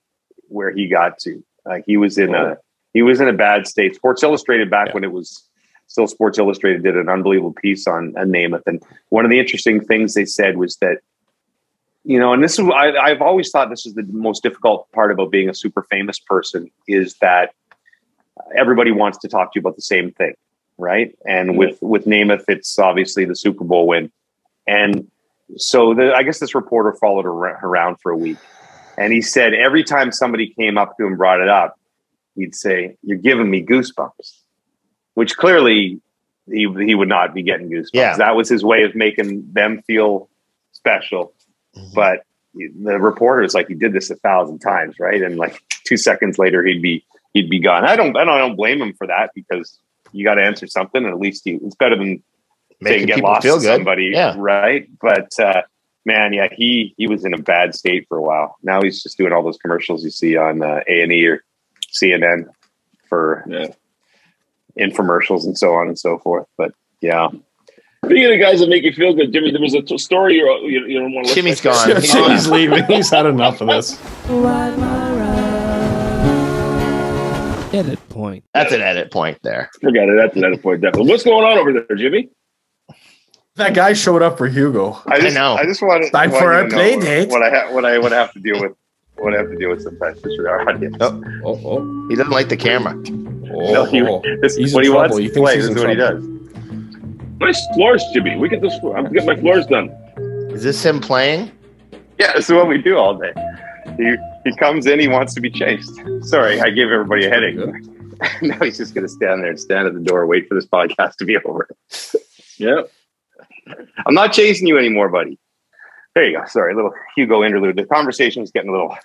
where 0.49 0.73
he 0.73 0.89
got 0.89 1.19
to. 1.21 1.43
Like 1.65 1.85
he 1.87 1.97
was 1.97 2.19
in 2.19 2.35
a 2.35 2.57
he 2.93 3.03
was 3.03 3.21
in 3.21 3.29
a 3.29 3.33
bad 3.33 3.69
state. 3.69 3.95
Sports 3.95 4.23
Illustrated 4.23 4.69
back 4.71 4.89
Yeah. 4.89 4.95
when 4.95 5.05
it 5.05 5.13
was 5.13 5.48
still 5.89 6.07
Sports 6.07 6.39
Illustrated 6.39 6.85
did 6.85 6.97
an 6.97 7.09
unbelievable 7.09 7.53
piece 7.53 7.87
on, 7.87 8.15
on 8.17 8.29
Namath, 8.29 8.63
and 8.67 8.81
one 9.09 9.25
of 9.25 9.31
the 9.31 9.41
interesting 9.41 9.85
things 9.85 10.15
they 10.15 10.25
said 10.25 10.57
was 10.57 10.77
that 10.77 10.99
you 12.05 12.19
know, 12.19 12.33
and 12.33 12.43
this 12.43 12.59
is 12.59 12.67
I, 12.67 12.93
I've 12.97 13.21
always 13.21 13.51
thought 13.51 13.69
this 13.69 13.85
is 13.85 13.95
the 13.95 14.05
most 14.05 14.43
difficult 14.43 14.91
part 14.93 15.13
about 15.13 15.31
being 15.31 15.51
a 15.51 15.55
super 15.55 15.83
famous 15.83 16.19
person 16.19 16.71
is 16.87 17.15
that 17.17 17.53
everybody 18.57 18.93
wants 18.93 19.19
to 19.19 19.29
talk 19.29 19.53
to 19.53 19.59
you 19.59 19.61
about 19.61 19.77
the 19.77 19.83
same 19.83 20.13
thing, 20.13 20.35
right? 20.79 21.15
And 21.27 21.59
with 21.59 21.77
with 21.83 22.07
Namath, 22.07 22.45
it's 22.49 22.79
obviously 22.79 23.25
the 23.25 23.37
Super 23.37 23.65
Bowl 23.65 23.87
win, 23.87 24.11
and 24.67 25.11
so 25.57 25.93
the, 25.93 26.15
I 26.15 26.23
guess 26.23 26.39
this 26.39 26.55
reporter 26.55 26.93
followed 26.95 27.25
her 27.25 27.31
around 27.31 27.97
for 28.01 28.11
a 28.11 28.17
week, 28.17 28.39
and 28.97 29.13
he 29.13 29.21
said 29.21 29.53
every 29.53 29.85
time 29.85 30.13
somebody 30.13 30.49
came 30.49 30.79
up 30.79 30.97
to 30.97 31.03
him 31.03 31.09
and 31.09 31.19
brought 31.19 31.41
it 31.41 31.49
up, 31.49 31.79
he'd 32.37 32.55
say, 32.55 32.97
"You're 33.03 33.19
giving 33.19 33.51
me 33.51 33.63
goosebumps," 33.63 34.45
which 35.19 35.37
clearly 35.37 36.01
he 36.47 36.67
he 36.87 36.95
would 36.95 37.09
not 37.09 37.35
be 37.35 37.43
getting 37.43 37.69
goosebumps. 37.69 37.91
Yeah. 37.93 38.17
That 38.17 38.37
was 38.37 38.49
his 38.49 38.65
way 38.65 38.85
of 38.85 38.95
making 38.95 39.53
them 39.53 39.83
feel 39.87 40.29
special. 40.73 41.33
Mhm. 41.77 41.93
But 41.95 42.23
the 42.55 42.99
reporter 42.99 43.43
is 43.43 43.53
like, 43.55 43.69
he 43.69 43.75
did 43.75 43.93
this 43.93 44.11
a 44.11 44.17
thousand 44.17 44.61
times, 44.61 44.97
right? 44.99 45.21
And 45.23 45.37
like 45.37 45.61
two 45.85 45.97
seconds 45.97 46.39
later, 46.39 46.65
he'd 46.65 46.81
be 46.83 47.05
he'd 47.35 47.51
be 47.51 47.59
gone. 47.59 47.85
I 47.85 47.97
don't 47.97 48.17
I 48.17 48.25
don't, 48.25 48.35
I 48.35 48.39
don't 48.39 48.57
blame 48.57 48.81
him 48.81 48.95
for 48.95 49.07
that 49.09 49.31
because 49.35 49.79
you 50.13 50.25
got 50.25 50.37
to 50.37 50.43
answer 50.43 50.67
something, 50.67 51.05
and 51.05 51.13
at 51.13 51.19
least 51.21 51.43
he, 51.45 51.53
it's 51.63 51.75
better 51.77 51.97
than 51.97 52.07
saying 52.07 52.23
Making 52.81 53.07
get 53.09 53.15
people 53.17 53.31
lost 53.31 53.43
feel 53.43 53.57
to 53.57 53.61
good. 53.61 53.75
somebody, 53.77 54.11
Yeah. 54.13 54.35
right? 54.39 54.89
But 55.01 55.29
uh, 55.41 55.63
man, 56.07 56.33
yeah, 56.33 56.47
he 56.51 56.95
he 56.97 57.07
was 57.09 57.25
in 57.25 57.35
a 57.35 57.39
bad 57.39 57.75
state 57.75 58.07
for 58.09 58.17
a 58.19 58.23
while. 58.23 58.57
Now 58.63 58.81
he's 58.83 59.03
just 59.03 59.19
doing 59.19 59.33
all 59.33 59.43
those 59.43 59.59
commercials 59.59 60.05
you 60.05 60.11
see 60.11 60.37
on 60.37 60.63
uh, 60.63 60.81
A 60.89 61.03
and 61.03 61.13
E 61.13 61.27
or 61.27 61.43
CNN 61.93 62.47
for 63.09 63.45
Yeah. 63.49 63.67
Infomercials 64.79 65.45
and 65.45 65.57
so 65.59 65.75
on 65.75 65.89
and 65.89 65.99
so 65.99 66.19
forth. 66.19 66.47
But 66.57 66.73
yeah, 67.01 67.29
Speaking 68.05 68.33
of 68.33 68.41
guys 68.41 68.61
that 68.61 68.69
make 68.69 68.85
you 68.85 68.93
feel 68.93 69.13
good, 69.13 69.33
Jimmy, 69.33 69.51
there 69.51 69.61
was 69.61 69.75
a 69.75 69.83
t- 69.83 69.99
story 69.99 70.37
you, 70.37 70.47
you, 70.63 70.87
you 70.87 71.01
don't 71.01 71.13
want 71.13 71.27
to 71.27 71.35
Jimmy's 71.37 71.65
listen 71.65 71.91
gone. 71.93 72.01
to. 72.01 72.33
He's 72.33 72.49
leaving. 72.49 72.85
He's 72.85 73.11
had 73.11 73.27
enough 73.27 73.61
of 73.61 73.67
this. 73.67 73.99
edit 77.75 78.09
point. 78.09 78.45
That's 78.55 78.73
an 78.73 78.81
edit 78.81 79.11
point 79.11 79.39
there. 79.43 79.71
Forget 79.81 80.09
it. 80.09 80.17
That's 80.17 80.37
an 80.37 80.45
edit 80.45 80.63
point. 80.63 80.81
Definitely. 80.81 81.11
What's 81.11 81.23
going 81.25 81.45
on 81.45 81.59
over 81.59 81.73
there, 81.73 81.97
Jimmy? 81.97 82.31
That 83.57 83.75
guy 83.75 83.93
showed 83.93 84.23
up 84.23 84.39
for 84.39 84.47
Hugo. 84.47 85.03
I 85.07 85.21
just, 85.21 85.37
I 85.37 85.41
know. 85.41 85.55
I 85.57 85.65
just 85.65 85.83
want 85.83 86.11
Time 86.13 86.31
for 86.31 86.53
a 86.53 86.69
play 86.69 86.99
date. 86.99 87.29
What 87.29 87.43
I 87.43 87.51
ha- 87.51 87.73
what 87.75 87.85
I 87.85 87.99
would 87.99 88.13
have 88.13 88.33
to 88.35 88.41
deal 88.41 88.61
with. 88.61 88.73
What 89.17 89.35
I 89.35 89.39
have 89.39 89.51
to 89.51 89.57
deal 89.57 89.71
with 89.71 89.83
sometimes 89.83 90.23
just 90.23 90.37
for 90.37 90.49
our 90.49 90.69
audience. 90.69 90.97
Oh, 91.01 91.21
Oh, 91.45 91.61
oh, 91.65 92.09
he 92.09 92.15
doesn't 92.15 92.31
like 92.33 92.49
the 92.49 92.57
camera. 92.57 92.95
Oh, 93.53 93.73
No, 93.73 93.85
he-. 93.87 94.01
This 94.41 94.57
He's 94.57 94.69
is 94.69 94.73
in 94.73 94.75
what 94.77 94.85
he 94.85 94.91
trouble. 94.91 95.01
wants 95.01 95.19
He 95.19 95.29
to 95.29 95.35
play. 95.35 95.57
This 95.57 95.65
is 95.65 95.71
in 95.71 95.79
what 95.79 95.91
he 95.91 95.97
does. 95.97 96.25
Nice 97.41 97.67
floors, 97.75 98.05
Jimmy. 98.13 98.37
We 98.37 98.49
get 98.49 98.61
this. 98.63 98.75
I'm 98.83 99.05
gonna 99.05 99.11
get 99.11 99.25
my 99.27 99.37
floors 99.37 99.67
done. 99.67 99.91
Is 100.53 100.63
this 100.65 100.85
him 100.85 101.01
playing? 101.01 101.51
Yeah, 102.19 102.33
this 102.35 102.47
is 102.51 102.53
what 102.55 102.67
we 102.69 102.83
do 102.83 102.97
all 102.99 103.17
day. 103.17 103.33
He 103.97 104.17
he 104.45 104.57
comes 104.57 104.87
in, 104.87 104.99
he 104.99 105.09
wants 105.09 105.35
to 105.35 105.41
be 105.41 105.51
chased. 105.51 106.01
Sorry, 106.23 106.61
I 106.61 106.71
gave 106.71 106.89
everybody 106.91 107.27
a 107.27 107.31
headache. 107.31 107.57
now 108.43 108.59
he's 108.61 108.77
just 108.79 108.95
gonna 108.95 109.09
stand 109.09 109.43
there 109.43 109.51
and 109.51 109.61
stand 109.61 109.87
at 109.87 109.95
the 109.95 110.01
door, 110.01 110.27
wait 110.27 110.49
for 110.49 110.55
this 110.55 110.67
podcast 110.67 111.17
to 111.17 111.25
be 111.25 111.37
over. 111.37 111.69
Yeah. 112.59 112.83
I'm 114.07 114.15
not 114.15 114.33
chasing 114.33 114.67
you 114.67 114.79
anymore, 114.79 115.09
buddy. 115.11 115.39
There 116.15 116.25
you 116.29 116.39
go. 116.39 116.45
Sorry, 116.47 116.73
a 116.73 116.77
little 116.77 116.93
Hugo 117.17 117.45
interlude. 117.45 117.77
The 117.77 117.85
conversation 117.85 118.41
was 118.43 118.51
getting 118.51 118.71
a 118.71 118.73
little, 118.73 118.97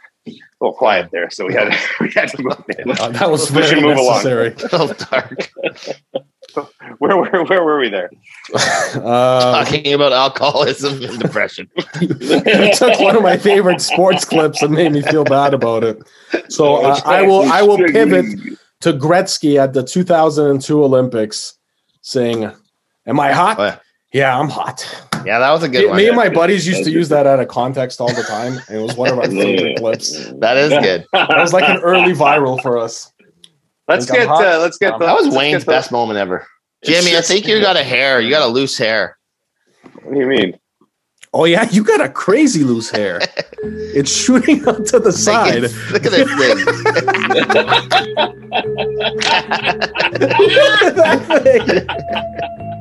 little 0.59 0.73
quiet 0.73 1.09
there, 1.11 1.29
so 1.29 1.45
we 1.45 1.53
had 1.53 1.67
we 1.99 2.09
had 2.15 2.29
to 2.29 2.41
move 2.41 2.63
in. 2.79 2.89
Uh, 2.91 3.09
that 3.09 3.29
was 3.29 3.51
We 3.55 3.61
should 3.63 3.79
very 3.79 3.81
move 3.81 3.97
along. 3.97 4.23
necessary. 4.23 4.47
A 4.71 4.77
little 4.77 4.87
dark. 5.09 5.51
Where 6.99 7.17
where 7.17 7.43
where 7.45 7.63
were 7.63 7.79
we 7.79 7.89
there? 7.89 8.09
Uh, 8.95 9.63
Talking 9.63 9.93
about 9.93 10.13
alcoholism 10.13 11.03
and 11.03 11.19
depression. 11.19 11.67
you 11.99 12.73
took 12.75 12.99
one 12.99 13.15
of 13.15 13.23
my 13.23 13.37
favorite 13.37 13.81
sports 13.81 14.23
clips 14.25 14.61
and 14.61 14.71
made 14.73 14.91
me 14.91 15.01
feel 15.01 15.23
bad 15.23 15.53
about 15.55 15.83
it. 15.83 16.01
So 16.49 16.75
uh, 16.85 16.99
I 17.05 17.23
will 17.23 17.43
I 17.51 17.61
will 17.63 17.77
pivot 17.77 18.25
to 18.81 18.93
Gretzky 18.93 19.57
at 19.57 19.73
the 19.73 19.83
2002 19.83 20.83
Olympics, 20.83 21.55
saying, 22.01 22.51
"Am 23.07 23.19
I 23.19 23.31
hot? 23.31 23.59
Oh, 23.59 23.63
yeah. 23.65 23.77
Yeah, 24.11 24.39
I'm 24.39 24.49
hot." 24.49 24.85
Yeah, 25.25 25.39
that 25.39 25.51
was 25.51 25.63
a 25.63 25.69
good 25.69 25.81
Me, 25.83 25.87
one. 25.87 25.97
me 25.97 26.07
and 26.07 26.15
my 26.15 26.29
buddies 26.29 26.65
used 26.67 26.83
to 26.83 26.91
use 26.91 27.09
that 27.09 27.25
out 27.27 27.39
of 27.39 27.47
context 27.47 27.99
all 28.01 28.13
the 28.13 28.23
time, 28.23 28.59
and 28.67 28.77
it 28.77 28.81
was 28.81 28.95
one 28.95 29.09
of 29.11 29.17
our 29.19 29.27
favorite 29.29 29.77
clips. 29.79 30.31
That 30.39 30.57
is 30.57 30.69
good. 30.71 31.05
That 31.13 31.37
was 31.37 31.53
like 31.53 31.67
an 31.69 31.77
early 31.81 32.13
viral 32.13 32.61
for 32.61 32.77
us. 32.77 33.11
Let's 33.87 34.05
get 34.09 34.27
uh, 34.29 34.59
let's 34.59 34.77
get 34.77 34.93
Um, 34.93 34.99
the, 34.99 35.05
That 35.07 35.15
was 35.15 35.35
Wayne's 35.35 35.63
get 35.63 35.65
the- 35.65 35.71
best 35.71 35.91
moment 35.91 36.17
ever. 36.19 36.47
Jimmy, 36.85 37.15
I 37.15 37.21
think 37.21 37.47
you 37.47 37.61
got 37.61 37.77
a 37.77 37.83
hair. 37.83 38.19
You 38.21 38.29
got 38.29 38.41
a 38.43 38.47
loose 38.47 38.77
hair. 38.77 39.17
What 40.03 40.13
do 40.13 40.19
you 40.19 40.27
mean? 40.27 40.57
Oh 41.33 41.45
yeah, 41.45 41.67
you 41.71 41.83
got 41.83 41.99
a 42.01 42.09
crazy 42.09 42.63
loose 42.63 42.89
hair. 42.91 43.19
It's 43.95 44.11
shooting 44.11 44.67
up 44.67 44.83
to 44.87 44.99
the 44.99 45.11
side. 45.13 45.61
Look 45.91 46.05
at 46.05 46.11
this 46.11 46.27
thing. 46.35 46.57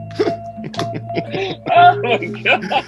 oh 1.71 2.01
my 2.03 2.25
god. 2.43 2.85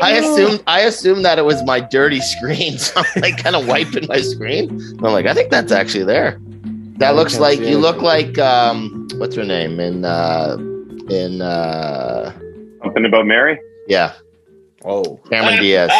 I 0.00 0.12
assumed 0.12 0.62
I 0.66 0.80
assumed 0.82 1.24
that 1.24 1.38
it 1.38 1.44
was 1.44 1.62
my 1.64 1.80
dirty 1.80 2.20
screen, 2.20 2.78
so 2.78 3.00
I'm 3.00 3.22
like 3.22 3.42
kind 3.42 3.56
of 3.56 3.66
wiping 3.66 4.06
my 4.08 4.20
screen. 4.20 4.70
I'm 4.98 5.12
like, 5.12 5.26
I 5.26 5.34
think 5.34 5.50
that's 5.50 5.72
actually 5.72 6.04
there. 6.04 6.40
That 6.98 7.14
looks 7.14 7.38
like 7.38 7.60
you 7.60 7.78
look 7.78 8.02
like 8.02 8.38
um, 8.38 9.08
what's 9.16 9.36
her 9.36 9.44
name 9.44 9.78
in 9.80 10.04
uh, 10.04 10.56
in 11.10 11.42
uh, 11.42 12.32
Something 12.82 13.04
about 13.04 13.26
Mary? 13.26 13.58
yeah, 13.88 14.14
Oh, 14.84 15.16
Cameron 15.30 15.58
Diaz. 15.62 15.90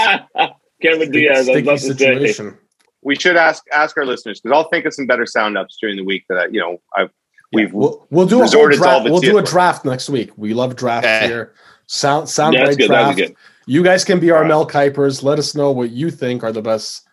Cameron 0.83 1.11
Diaz. 1.11 1.37
I 1.37 1.39
was 1.39 1.47
sticky 1.47 1.61
about 1.61 1.81
say. 1.81 1.89
situation. 1.89 2.59
We 3.03 3.15
should 3.17 3.37
ask 3.37 3.65
ask 3.73 3.97
our 3.97 4.05
listeners 4.05 4.41
because 4.41 4.55
I'll 4.55 4.69
think 4.69 4.85
of 4.85 4.95
some 4.95 5.07
better 5.07 5.27
sound 5.27 5.57
ups 5.57 5.77
during 5.81 5.97
the 5.97 6.05
week 6.05 6.25
that 6.29 6.39
I, 6.39 6.47
you 6.47 6.61
know 6.61 6.81
I've 6.97 7.11
we've 7.53 7.73
We'll, 7.73 8.07
we'll 8.11 8.27
do 8.27 8.37
a 8.37 8.39
whole 8.39 8.43
resorted 8.67 8.79
to 8.79 8.85
all 8.89 9.01
draft. 9.01 9.11
We'll 9.11 9.21
do 9.21 9.39
a 9.39 9.43
tier. 9.43 9.51
draft 9.51 9.85
next 9.85 10.09
week. 10.09 10.31
We 10.37 10.55
love 10.55 10.77
drafts 10.77 11.07
Eh. 11.09 11.27
here. 11.27 11.55
Sound 11.87 12.29
sound 12.29 12.55
Yeah, 12.55 12.65
that's 12.67 12.77
bite 12.77 12.83
good. 12.83 12.89
Draft. 12.89 13.17
good. 13.19 13.37
You 13.67 13.83
guys 13.83 14.05
can 14.05 14.21
be 14.21 14.31
our 14.31 14.39
Alright. 14.45 14.49
Mel 14.49 14.67
Kipers. 14.67 15.23
Let 15.23 15.39
us 15.39 15.55
know 15.55 15.71
what 15.73 15.91
you 15.91 16.11
think 16.11 16.43
are 16.43 16.53
the 16.53 16.63
best 16.63 17.05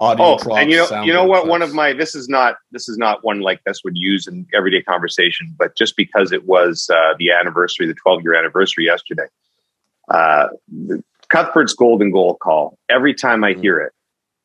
audio 0.00 0.24
Oh, 0.24 0.38
drops, 0.38 0.60
and 0.60 0.70
you 0.70 0.76
know, 0.76 1.02
you 1.02 1.12
know 1.12 1.22
bite 1.22 1.28
what? 1.28 1.46
One 1.48 1.62
of 1.62 1.72
my 1.74 1.92
this 1.92 2.14
is 2.14 2.28
not 2.28 2.56
this 2.72 2.88
is 2.88 2.98
not 2.98 3.22
one 3.24 3.40
like 3.40 3.62
this 3.64 3.80
would 3.84 3.96
use 3.96 4.26
in 4.26 4.46
everyday 4.54 4.82
conversation, 4.82 5.54
but 5.58 5.76
just 5.76 5.96
because 5.96 6.32
it 6.32 6.46
was 6.46 6.88
uh, 6.92 7.14
the 7.18 7.30
anniversary, 7.32 7.86
the 7.86 7.94
12 7.94 8.22
year 8.22 8.34
anniversary 8.34 8.84
yesterday, 8.84 9.26
uh, 10.08 10.48
the 10.68 11.02
Cuthbert's 11.28 11.72
golden 11.74 12.10
goal 12.10 12.34
call. 12.36 12.78
Every 12.88 13.14
time 13.14 13.42
I 13.44 13.54
hear 13.54 13.78
it, 13.80 13.92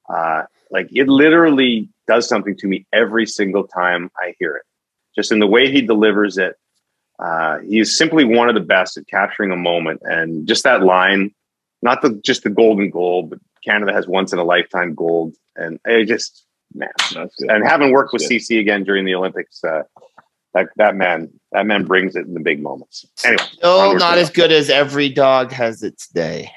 uh, 0.09 0.43
like 0.71 0.87
it 0.91 1.07
literally 1.09 1.89
does 2.07 2.27
something 2.27 2.55
to 2.57 2.67
me 2.67 2.85
every 2.93 3.25
single 3.25 3.67
time 3.67 4.09
I 4.19 4.33
hear 4.39 4.55
it. 4.55 4.63
Just 5.17 5.31
in 5.31 5.39
the 5.39 5.47
way 5.47 5.71
he 5.71 5.81
delivers 5.81 6.37
it, 6.37 6.55
uh, 7.19 7.57
is 7.67 7.97
simply 7.97 8.23
one 8.23 8.47
of 8.47 8.55
the 8.55 8.61
best 8.61 8.97
at 8.97 9.07
capturing 9.07 9.51
a 9.51 9.55
moment, 9.57 10.01
and 10.03 10.47
just 10.47 10.63
that 10.63 10.83
line, 10.83 11.33
not 11.81 12.01
the 12.01 12.21
just 12.23 12.43
the 12.43 12.49
golden 12.49 12.89
goal, 12.89 13.23
but 13.23 13.39
Canada 13.65 13.91
has 13.91 14.07
once 14.07 14.31
in 14.31 14.39
a 14.39 14.43
lifetime 14.43 14.93
gold, 14.93 15.35
and 15.55 15.79
it 15.85 16.05
just 16.05 16.45
man. 16.73 16.89
That's 17.13 17.35
good. 17.35 17.49
And 17.49 17.67
having 17.67 17.91
worked 17.91 18.13
with 18.13 18.27
That's 18.27 18.47
CC 18.47 18.59
again 18.59 18.83
during 18.83 19.05
the 19.05 19.15
Olympics, 19.15 19.63
uh, 19.63 19.83
that 20.53 20.69
that 20.77 20.95
man 20.95 21.29
that 21.51 21.65
man 21.65 21.85
brings 21.85 22.15
it 22.15 22.25
in 22.25 22.33
the 22.33 22.39
big 22.39 22.61
moments. 22.61 23.05
Anyway, 23.23 23.43
No, 23.63 23.79
onward 23.79 23.99
not 23.99 24.17
as 24.17 24.29
good 24.29 24.51
as 24.51 24.69
every 24.69 25.09
dog 25.09 25.51
has 25.51 25.83
its 25.83 26.07
day. 26.07 26.51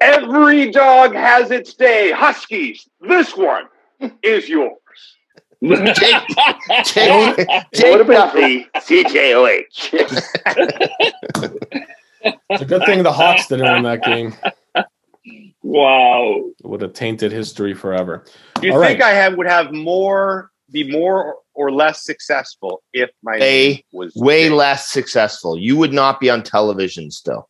Every 0.00 0.70
dog 0.70 1.14
has 1.14 1.50
its 1.50 1.74
day. 1.74 2.12
Huskies, 2.12 2.88
this 3.00 3.36
one 3.36 3.64
is 4.22 4.48
yours. 4.48 4.78
Jake, 5.62 5.94
Jake, 6.84 7.48
What 7.48 7.66
Jake, 7.74 8.00
about 8.00 8.32
the 8.34 8.64
CJOH? 8.76 9.64
It's 12.50 12.62
a 12.62 12.64
good 12.64 12.84
thing 12.84 13.02
the 13.02 13.12
Hawks 13.12 13.46
didn't 13.48 13.72
win 13.72 13.82
that 13.84 14.02
game. 14.04 14.34
wow. 15.62 16.34
It 16.62 16.66
would 16.66 16.80
have 16.82 16.92
tainted 16.92 17.32
history 17.32 17.74
forever. 17.74 18.24
Do 18.60 18.66
you 18.66 18.74
All 18.74 18.80
think 18.82 19.00
right. 19.00 19.10
I 19.10 19.14
have 19.14 19.36
would 19.36 19.48
have 19.48 19.72
more 19.72 20.50
be 20.70 20.90
more 20.90 21.36
or 21.54 21.72
less 21.72 22.04
successful 22.04 22.82
if 22.92 23.10
my 23.22 23.32
Way- 23.38 23.68
name 23.68 23.78
was 23.92 24.14
way 24.14 24.44
Jake? 24.44 24.52
less 24.52 24.88
successful. 24.90 25.58
You 25.58 25.76
would 25.76 25.92
not 25.92 26.20
be 26.20 26.28
on 26.30 26.42
television 26.42 27.10
still. 27.10 27.48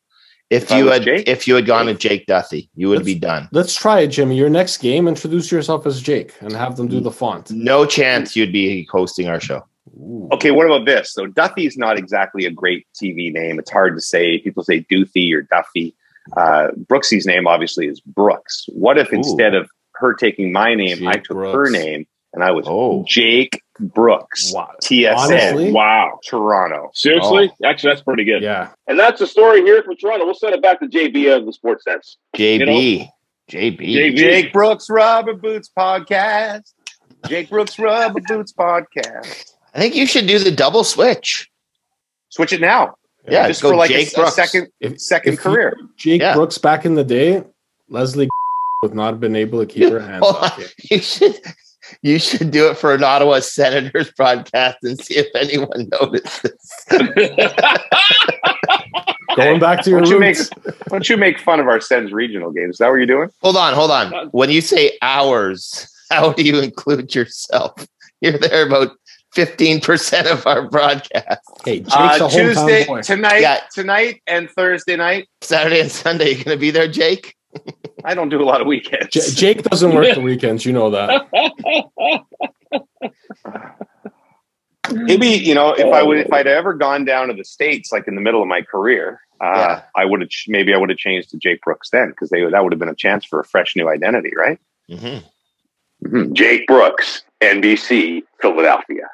If, 0.50 0.64
If 0.64 0.70
you 0.78 0.86
had 0.86 1.02
Jake? 1.02 1.28
if 1.28 1.46
you 1.46 1.54
had 1.56 1.66
gone 1.66 1.86
to 1.86 1.94
Jake 1.94 2.26
Duthie, 2.26 2.70
you 2.74 2.88
would 2.88 2.98
Let's- 2.98 3.06
be 3.06 3.14
done. 3.18 3.48
Let's 3.52 3.74
try 3.74 4.00
it, 4.00 4.08
Jimmy. 4.08 4.36
Your 4.36 4.48
next 4.48 4.78
game, 4.78 5.06
introduce 5.06 5.52
yourself 5.52 5.86
as 5.86 6.00
Jake 6.00 6.32
and 6.40 6.52
have 6.52 6.76
them 6.76 6.88
do 6.88 7.00
the 7.00 7.10
font. 7.10 7.50
No 7.50 7.84
chance 7.84 8.34
you'd 8.34 8.52
be 8.52 8.88
hosting 8.90 9.28
our 9.28 9.40
show. 9.40 9.64
Ooh. 9.98 10.28
Okay, 10.32 10.50
what 10.50 10.64
about 10.66 10.86
this? 10.86 11.12
So 11.12 11.26
Duffy's 11.26 11.76
not 11.76 11.98
exactly 11.98 12.46
a 12.46 12.50
great 12.50 12.86
TV 12.94 13.30
name. 13.32 13.58
It's 13.58 13.70
hard 13.70 13.94
to 13.96 14.00
say. 14.00 14.38
People 14.38 14.62
say 14.64 14.80
Doothy 14.90 15.32
or 15.34 15.42
Duffy. 15.42 15.94
Uh, 16.36 16.68
Brooksy's 16.86 17.26
name 17.26 17.46
obviously 17.46 17.86
is 17.86 18.00
Brooks. 18.00 18.66
What 18.72 18.98
if 18.98 19.12
Ooh. 19.12 19.16
instead 19.16 19.54
of 19.54 19.68
her 19.96 20.14
taking 20.14 20.52
my 20.52 20.74
name, 20.74 21.06
I 21.06 21.14
Jake 21.14 21.24
took 21.24 21.38
her 21.38 21.70
name 21.70 22.06
and 22.32 22.42
I 22.44 22.52
was 22.52 22.66
Oh. 22.68 23.04
Jake 23.06 23.60
Brooks, 23.80 24.52
Wow. 24.52 24.70
TSN, 24.82 25.16
Honestly? 25.16 25.72
Wow. 25.72 26.18
Toronto. 26.26 26.90
Seriously? 26.94 27.50
Oh. 27.62 27.66
Actually, 27.68 27.90
that's 27.92 28.02
pretty 28.02 28.24
good. 28.24 28.42
Yeah. 28.42 28.70
and 28.86 28.98
that's 28.98 29.18
the 29.20 29.26
story 29.26 29.62
here 29.62 29.82
from 29.82 29.96
Toronto. 29.96 30.24
We'll 30.24 30.34
send 30.34 30.54
it 30.54 30.62
back 30.62 30.80
to 30.80 30.86
JB 30.86 31.36
of 31.36 31.46
the 31.46 31.52
Sports 31.52 31.84
Sense. 31.84 32.16
JB. 32.36 33.08
JB. 33.50 33.78
JB. 33.80 34.16
Jake 34.16 34.52
Brooks 34.52 34.90
Rubber 34.90 35.34
Boots 35.34 35.70
Podcast. 35.76 36.72
Jake 37.28 37.48
Brooks 37.50 37.78
Rubber 37.78 38.20
Boots 38.26 38.52
Podcast. 38.52 39.52
I 39.74 39.78
think 39.78 39.94
you 39.94 40.06
should 40.06 40.26
do 40.26 40.38
the 40.38 40.50
double 40.50 40.84
switch. 40.84 41.48
Switch 42.30 42.52
it 42.52 42.60
now. 42.60 42.94
Yeah, 43.28 43.46
just 43.48 43.62
go 43.62 43.70
for 43.70 43.76
like 43.76 43.90
a, 43.90 43.94
Jake 43.94 44.12
a 44.12 44.16
Brooks. 44.16 44.34
second 44.36 44.68
If, 44.80 45.00
second 45.00 45.34
if 45.34 45.38
you- 45.44 45.50
career. 45.50 45.76
Jake 45.96 46.20
Yeah. 46.20 46.34
Brooks 46.34 46.58
back 46.58 46.84
in 46.86 46.94
the 46.94 47.04
day, 47.04 47.42
Leslie 47.88 48.28
would 48.82 48.94
not 48.94 49.12
have 49.12 49.20
been 49.20 49.36
able 49.36 49.58
to 49.60 49.66
keep 49.66 49.90
her 49.90 50.00
hands 50.06 50.24
Hold 50.24 50.36
off 50.36 50.58
you. 50.58 50.66
You 50.90 51.02
should 51.02 51.36
you 52.02 52.18
should 52.18 52.50
do 52.50 52.68
it 52.70 52.76
for 52.76 52.94
an 52.94 53.02
Ottawa 53.02 53.40
Senators 53.40 54.10
broadcast 54.12 54.78
and 54.82 54.98
see 55.00 55.16
if 55.16 55.26
anyone 55.34 55.88
notices. 55.90 56.84
Going 59.36 59.60
back 59.60 59.82
to 59.84 59.90
your 59.90 60.00
Why 60.00 60.04
don't, 60.04 60.10
you 60.14 60.18
make, 60.20 60.36
why 60.64 60.72
don't 60.90 61.08
you 61.08 61.16
make 61.16 61.38
fun 61.38 61.60
of 61.60 61.68
our 61.68 61.80
Sens 61.80 62.12
regional 62.12 62.50
games? 62.50 62.74
Is 62.76 62.78
that 62.78 62.88
what 62.88 62.96
you're 62.96 63.06
doing? 63.06 63.28
hold 63.40 63.56
on, 63.56 63.74
hold 63.74 63.90
on. 63.90 64.28
When 64.30 64.50
you 64.50 64.60
say 64.60 64.98
hours, 65.02 65.88
how 66.10 66.32
do 66.32 66.42
you 66.42 66.58
include 66.60 67.14
yourself? 67.14 67.86
You're 68.20 68.38
there 68.38 68.66
about 68.66 68.96
15% 69.36 70.26
of 70.32 70.44
our 70.46 70.68
broadcast. 70.68 71.40
Hey, 71.64 71.80
Jake's 71.80 71.94
Uh, 72.20 72.26
a 72.26 72.30
Tuesday, 72.30 72.84
tonight, 73.02 73.40
Yeah. 73.40 73.60
tonight, 73.72 74.22
and 74.26 74.50
Thursday 74.50 74.96
night. 74.96 75.28
Saturday 75.42 75.80
and 75.80 75.90
Sunday, 75.92 76.30
you 76.34 76.42
gonna 76.42 76.56
be 76.56 76.70
there, 76.72 76.88
Jake? 76.88 77.36
I 78.04 78.14
don't 78.14 78.28
do 78.28 78.40
a 78.42 78.44
lot 78.44 78.60
of 78.60 78.66
weekends. 78.66 79.08
J- 79.10 79.54
Jake 79.54 79.62
doesn't 79.62 79.94
work 79.94 80.14
the 80.14 80.20
weekends. 80.20 80.64
You 80.64 80.72
know 80.72 80.90
that. 80.90 81.26
Maybe 84.90 85.26
you 85.28 85.54
know 85.54 85.72
if 85.74 85.92
I 85.92 86.02
would 86.02 86.18
if 86.18 86.32
I'd 86.32 86.46
ever 86.46 86.72
gone 86.72 87.04
down 87.04 87.28
to 87.28 87.34
the 87.34 87.44
states 87.44 87.92
like 87.92 88.08
in 88.08 88.14
the 88.14 88.22
middle 88.22 88.40
of 88.40 88.48
my 88.48 88.62
career, 88.62 89.20
uh, 89.40 89.44
Yeah. 89.54 89.82
I 89.94 90.04
would 90.06 90.20
have 90.22 90.30
maybe 90.46 90.72
I 90.72 90.78
would 90.78 90.88
have 90.88 90.96
changed 90.98 91.28
to 91.30 91.36
Jake 91.38 91.60
Brooks 91.60 91.90
then 91.90 92.08
because 92.10 92.30
they 92.30 92.42
that 92.42 92.62
would 92.62 92.72
have 92.72 92.78
been 92.78 92.88
a 92.88 92.94
chance 92.94 93.24
for 93.26 93.38
a 93.40 93.44
fresh 93.44 93.76
new 93.76 93.88
identity, 93.88 94.32
right? 94.36 94.58
hmm 94.88 95.18
Mhm. 96.06 96.32
Jake 96.32 96.66
Brooks, 96.68 97.22
NBC, 97.42 98.22
Philadelphia. 98.40 99.08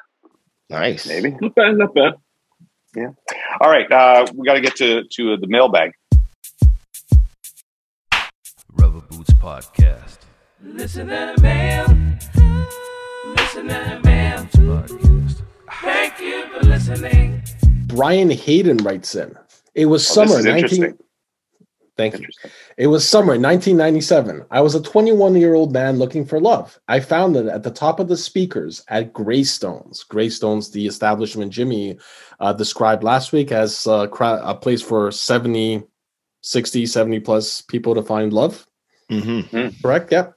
Nice. 0.69 1.07
maybe. 1.07 1.35
Not 1.41 1.55
bad, 1.55 1.77
not 1.77 1.93
bad. 1.95 2.13
All 3.59 3.69
right, 3.69 3.91
uh, 3.91 4.25
we 4.35 4.45
got 4.45 4.53
to 4.53 4.61
get 4.61 4.75
to 4.77 5.03
to 5.03 5.35
the 5.37 5.47
mailbag. 5.47 5.91
Podcast. 9.45 10.17
Listen 10.63 11.05
to 11.05 11.35
the 11.35 11.41
mail. 11.43 11.85
Listen 13.35 13.67
to 13.67 14.01
mail. 14.03 14.39
Podcast. 14.39 15.43
Thank 15.83 16.19
you 16.19 16.47
for 16.47 16.65
listening. 16.65 17.43
Brian 17.85 18.31
Hayden 18.31 18.77
writes 18.77 19.13
in. 19.13 19.37
It 19.75 19.85
was 19.85 20.01
Oh, 20.17 20.21
this 20.21 20.29
summer 20.31 20.39
is 20.39 20.45
19 20.45 20.63
interesting. 20.63 20.97
Thank 21.95 22.19
you. 22.21 22.27
It 22.77 22.87
was 22.87 23.07
summer 23.07 23.33
1997. 23.33 24.45
I 24.49 24.61
was 24.61 24.73
a 24.73 24.81
21 24.81 25.35
year 25.35 25.53
old 25.53 25.71
man 25.71 25.99
looking 25.99 26.25
for 26.25 26.39
love. 26.41 26.79
I 26.87 26.99
found 26.99 27.37
it 27.37 27.45
at 27.45 27.61
the 27.61 27.69
top 27.69 27.99
of 27.99 28.07
the 28.07 28.17
speakers 28.17 28.83
at 28.87 29.13
Greystones. 29.13 30.03
Greystones, 30.05 30.71
the 30.71 30.87
establishment 30.87 31.53
Jimmy 31.53 31.99
uh, 32.39 32.53
described 32.53 33.03
last 33.03 33.31
week 33.31 33.51
as 33.51 33.85
uh, 33.85 34.07
cra- 34.07 34.41
a 34.43 34.55
place 34.55 34.81
for 34.81 35.11
70, 35.11 35.83
60, 36.41 36.85
70 36.87 37.19
plus 37.19 37.61
people 37.61 37.93
to 37.93 38.01
find 38.01 38.33
love. 38.33 38.65
Hmm 39.09 39.67
Correct? 39.81 40.11
Yeah. 40.11 40.27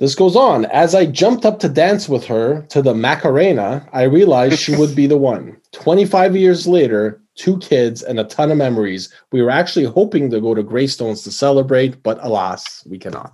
This 0.00 0.14
goes 0.14 0.36
on. 0.36 0.64
As 0.66 0.94
I 0.94 1.06
jumped 1.06 1.44
up 1.44 1.58
to 1.60 1.68
dance 1.68 2.08
with 2.08 2.24
her 2.26 2.62
to 2.70 2.80
the 2.82 2.94
Macarena, 2.94 3.88
I 3.92 4.04
realized 4.04 4.60
she 4.60 4.76
would 4.76 4.94
be 4.94 5.08
the 5.08 5.16
one. 5.32 5.60
25 5.72 6.36
years 6.36 6.68
later, 6.68 7.20
two 7.34 7.58
kids 7.58 8.02
and 8.02 8.20
a 8.20 8.24
ton 8.24 8.52
of 8.52 8.58
memories. 8.58 9.12
We 9.32 9.42
were 9.42 9.50
actually 9.50 9.86
hoping 9.86 10.30
to 10.30 10.40
go 10.40 10.54
to 10.54 10.62
Greystones 10.62 11.22
to 11.22 11.32
celebrate, 11.32 12.02
but 12.04 12.18
alas, 12.22 12.84
we 12.88 12.98
cannot. 12.98 13.32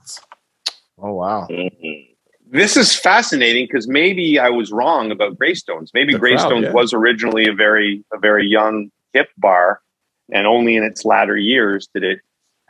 Oh 0.99 1.13
wow. 1.15 1.47
Mhm. 1.51 2.09
This 2.47 2.77
is 2.77 2.95
fascinating 2.95 3.67
because 3.67 3.89
maybe 3.89 4.39
I 4.39 4.49
was 4.49 4.71
wrong 4.71 5.11
about 5.11 5.37
Greystones. 5.37 5.91
Maybe 5.93 6.13
The 6.13 6.19
crowd, 6.19 6.29
Greystones 6.37 6.65
yeah. 6.65 6.73
was 6.73 6.93
originally 6.95 7.47
a 7.47 7.53
very 7.53 8.05
a 8.13 8.19
very 8.19 8.47
young 8.47 8.91
hip 9.13 9.29
bar, 9.37 9.81
and 10.33 10.47
only 10.47 10.77
in 10.77 10.85
its 10.85 11.05
latter 11.05 11.37
years 11.37 11.89
did 11.93 12.05
it 12.05 12.21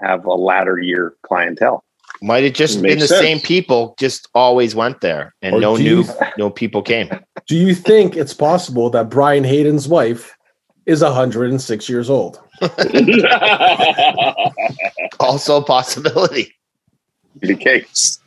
have 0.01 0.25
a 0.27 0.35
latter 0.35 0.79
year 0.79 1.15
clientele. 1.23 1.85
Might 2.23 2.45
have 2.45 2.53
just 2.55 2.81
Makes 2.81 2.93
been 2.93 2.99
the 3.01 3.07
sense. 3.09 3.21
same 3.21 3.41
people, 3.41 3.95
just 3.99 4.29
always 4.35 4.75
went 4.75 5.01
there, 5.01 5.35
and 5.43 5.55
Or 5.57 5.61
no 5.61 5.77
new 5.77 6.03
you- 6.03 6.09
no 6.39 6.49
people 6.51 6.81
came. 6.83 7.09
Do 7.47 7.57
you 7.57 7.75
think 7.75 8.17
it's 8.17 8.33
possible 8.35 8.89
that 8.91 9.11
Brian 9.11 9.45
Hayden's 9.45 9.89
wife 9.89 10.35
is 10.87 11.03
106 11.03 11.89
years 11.89 12.09
old? 12.11 12.41
Also 15.21 15.57
a 15.59 15.65
possibility. 15.65 16.55
The 17.41 17.55
case. 17.57 18.19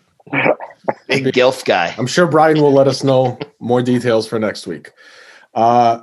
Big 1.07 1.25
gilf 1.25 1.63
guy. 1.65 1.93
I'm 1.97 2.07
sure 2.07 2.27
Brian 2.27 2.61
will 2.61 2.73
let 2.73 2.87
us 2.87 3.03
know 3.03 3.37
more 3.59 3.81
details 3.81 4.27
for 4.27 4.39
next 4.39 4.67
week. 4.67 4.91
Uh, 5.53 6.01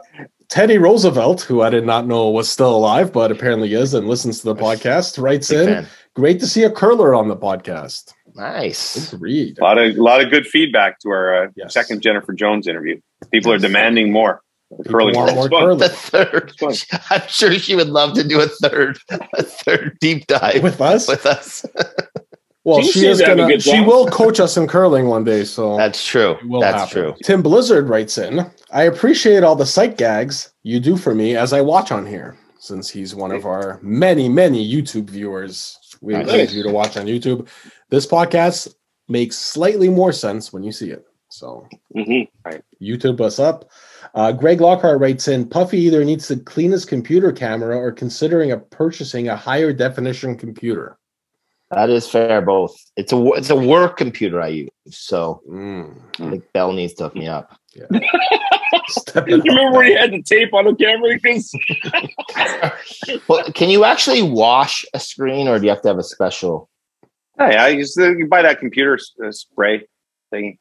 Teddy 0.49 0.78
Roosevelt, 0.78 1.42
who 1.42 1.62
I 1.62 1.70
did 1.70 1.84
not 1.84 2.07
know 2.07 2.28
was 2.30 2.49
still 2.49 2.74
alive, 2.74 3.12
but 3.12 3.30
apparently 3.32 3.72
is 3.74 3.95
and 3.95 4.07
listens 4.09 4.40
to 4.40 4.45
the 4.47 4.55
podcast, 4.55 5.20
writes 5.22 5.49
Big 5.51 5.61
in. 5.61 5.66
fan. 5.66 5.86
Great 6.14 6.38
to 6.40 6.47
see 6.47 6.62
a 6.62 6.70
curler 6.70 7.14
on 7.14 7.28
the 7.28 7.36
podcast. 7.36 8.12
Nice. 8.36 9.11
Good 9.11 9.20
read. 9.20 9.59
A 9.59 9.62
lot 9.62 9.78
of 9.78 9.97
a 9.97 10.03
lot 10.03 10.20
of 10.24 10.30
good 10.30 10.47
feedback 10.47 10.99
to 11.01 11.09
our 11.11 11.45
uh, 11.45 11.49
Yes. 11.57 11.72
second 11.72 12.03
Jennifer 12.03 12.32
Jones 12.32 12.66
interview. 12.68 13.01
People 13.32 13.53
are 13.53 13.59
demanding 13.59 14.12
more. 14.12 14.42
People 14.70 14.92
Curling 14.92 15.14
want 15.16 15.34
more 15.34 15.49
curling 15.49 15.78
The 15.78 15.88
third. 15.88 16.53
I'm 17.11 17.22
sure 17.28 17.53
she 17.59 17.74
would 17.76 17.88
love 17.88 18.14
to 18.14 18.24
do 18.26 18.40
a 18.40 18.47
third, 18.49 18.99
a 19.11 19.42
third 19.42 19.97
deep 20.01 20.26
dive 20.26 20.62
with 20.64 20.80
us. 20.80 21.07
with 21.09 21.26
us. 21.26 21.64
Well, 22.64 22.80
She 22.80 22.92
she 22.92 22.98
seemed 23.00 23.12
is 23.12 23.18
to 23.18 23.24
a 23.24 23.36
gonna. 23.36 23.46
good 23.48 23.62
She 23.62 23.80
will 23.80 24.06
coach 24.06 24.40
us 24.40 24.56
in 24.56 24.66
curling 24.66 25.06
one 25.06 25.22
day. 25.24 25.44
So 25.44 25.76
That's 25.76 26.04
true. 26.04 26.36
That's 26.60 26.90
happen. 26.90 26.92
true. 26.92 27.14
Tim 27.22 27.42
Blizzard 27.42 27.88
writes 27.90 28.16
in. 28.18 28.50
I 28.72 28.84
appreciate 28.84 29.42
all 29.44 29.54
the 29.56 29.66
sight 29.66 29.98
gags 29.98 30.52
you 30.62 30.80
do 30.80 30.96
for 30.96 31.14
me 31.14 31.36
as 31.36 31.52
I 31.52 31.60
watch 31.60 31.92
on 31.92 32.06
here. 32.06 32.36
Since 32.58 32.88
he's 32.88 33.14
one 33.14 33.30
of 33.32 33.44
our 33.44 33.78
many, 33.82 34.30
many 34.30 34.66
YouTube 34.66 35.10
viewers, 35.10 35.78
we 36.00 36.14
Nice. 36.14 36.22
encourage 36.26 36.52
you 36.54 36.62
to 36.62 36.70
watch 36.72 36.96
on 36.96 37.04
YouTube. 37.06 37.46
This 37.90 38.06
podcast 38.06 38.74
makes 39.08 39.36
slightly 39.36 39.90
more 39.90 40.12
sense 40.12 40.50
when 40.50 40.62
you 40.62 40.72
see 40.72 40.88
it. 40.90 41.04
So 41.28 41.66
Mhm. 41.94 42.28
YouTube 42.80 43.20
us 43.20 43.38
up. 43.38 43.68
Uh, 44.14 44.32
Greg 44.32 44.62
Lockhart 44.62 45.00
writes 45.00 45.28
in 45.28 45.44
Puffy 45.46 45.80
either 45.80 46.02
needs 46.04 46.28
to 46.28 46.36
clean 46.36 46.70
his 46.70 46.86
computer 46.86 47.32
camera 47.32 47.76
or 47.76 47.92
considering 47.92 48.52
a 48.52 48.56
purchasing 48.56 49.28
a 49.28 49.36
higher 49.36 49.72
definition 49.74 50.36
computer. 50.36 50.96
That 51.70 51.90
is 51.90 52.08
fair. 52.08 52.40
Both. 52.42 52.74
It's 52.96 53.12
a 53.12 53.26
it's 53.32 53.50
a 53.50 53.56
work 53.56 53.96
computer 53.96 54.40
I 54.40 54.48
use, 54.48 54.70
so 54.90 55.40
Mm, 55.48 55.98
I 56.20 56.30
think 56.30 56.44
Bell 56.52 56.72
needs 56.72 56.94
to 56.94 57.04
hook 57.04 57.14
me 57.16 57.26
up. 57.26 57.58
step 58.88 59.26
You 59.28 59.38
up. 59.38 59.44
remember 59.44 59.78
when 59.78 59.86
he 59.86 59.94
had 59.94 60.12
the 60.12 60.22
tape 60.22 60.52
on 60.54 60.64
the 60.66 60.74
camera? 60.74 61.14
Because 61.20 61.52
Well, 63.28 63.44
can 63.52 63.70
you 63.70 63.84
actually 63.84 64.22
wash 64.22 64.84
a 64.94 65.00
screen, 65.00 65.48
or 65.48 65.58
do 65.58 65.64
you 65.64 65.70
have 65.70 65.82
to 65.82 65.88
have 65.88 65.98
a 65.98 66.02
special? 66.04 66.68
Hey, 67.38 67.56
I 67.56 67.68
used 67.68 67.96
to 67.96 68.16
you 68.16 68.26
buy 68.28 68.42
that 68.42 68.60
computer 68.60 68.98
uh, 69.24 69.32
spray 69.32 69.86
thing. 70.30 70.58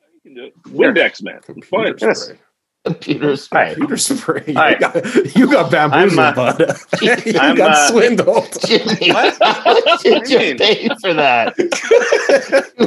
Windex, 0.70 1.22
man. 1.22 1.42
Computer 1.42 1.68
Fine. 1.68 1.96
Yes. 2.00 2.22
spray. 2.24 2.38
Computer 2.94 3.38
spray? 3.38 3.70
Computer 3.76 3.96
spray. 3.96 4.44
You 4.46 4.54
Hi. 4.56 4.74
got, 4.76 4.96
you 5.36 5.50
got 5.50 5.72
bamboozled, 5.72 6.20
I'm, 6.20 6.20
uh, 6.20 6.34
bud. 6.34 6.60
you 7.02 7.40
I'm, 7.40 7.56
got 7.56 7.72
uh, 7.72 7.88
swindled. 7.90 8.58
Jimmy, 8.66 9.10
What? 9.14 9.40
What 9.40 10.02
did 10.04 10.30
you 10.30 10.40
you 10.40 10.56
pay 10.58 10.90
for 11.02 11.14
that? 11.14 11.58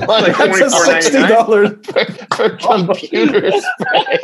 Like 0.07 0.37
That's 0.37 0.61
a 0.61 0.71
sixty 0.71 1.19
dollar. 1.27 1.71
for, 1.79 2.05
for 2.35 2.51
computer 2.59 3.51
spray? 3.53 4.19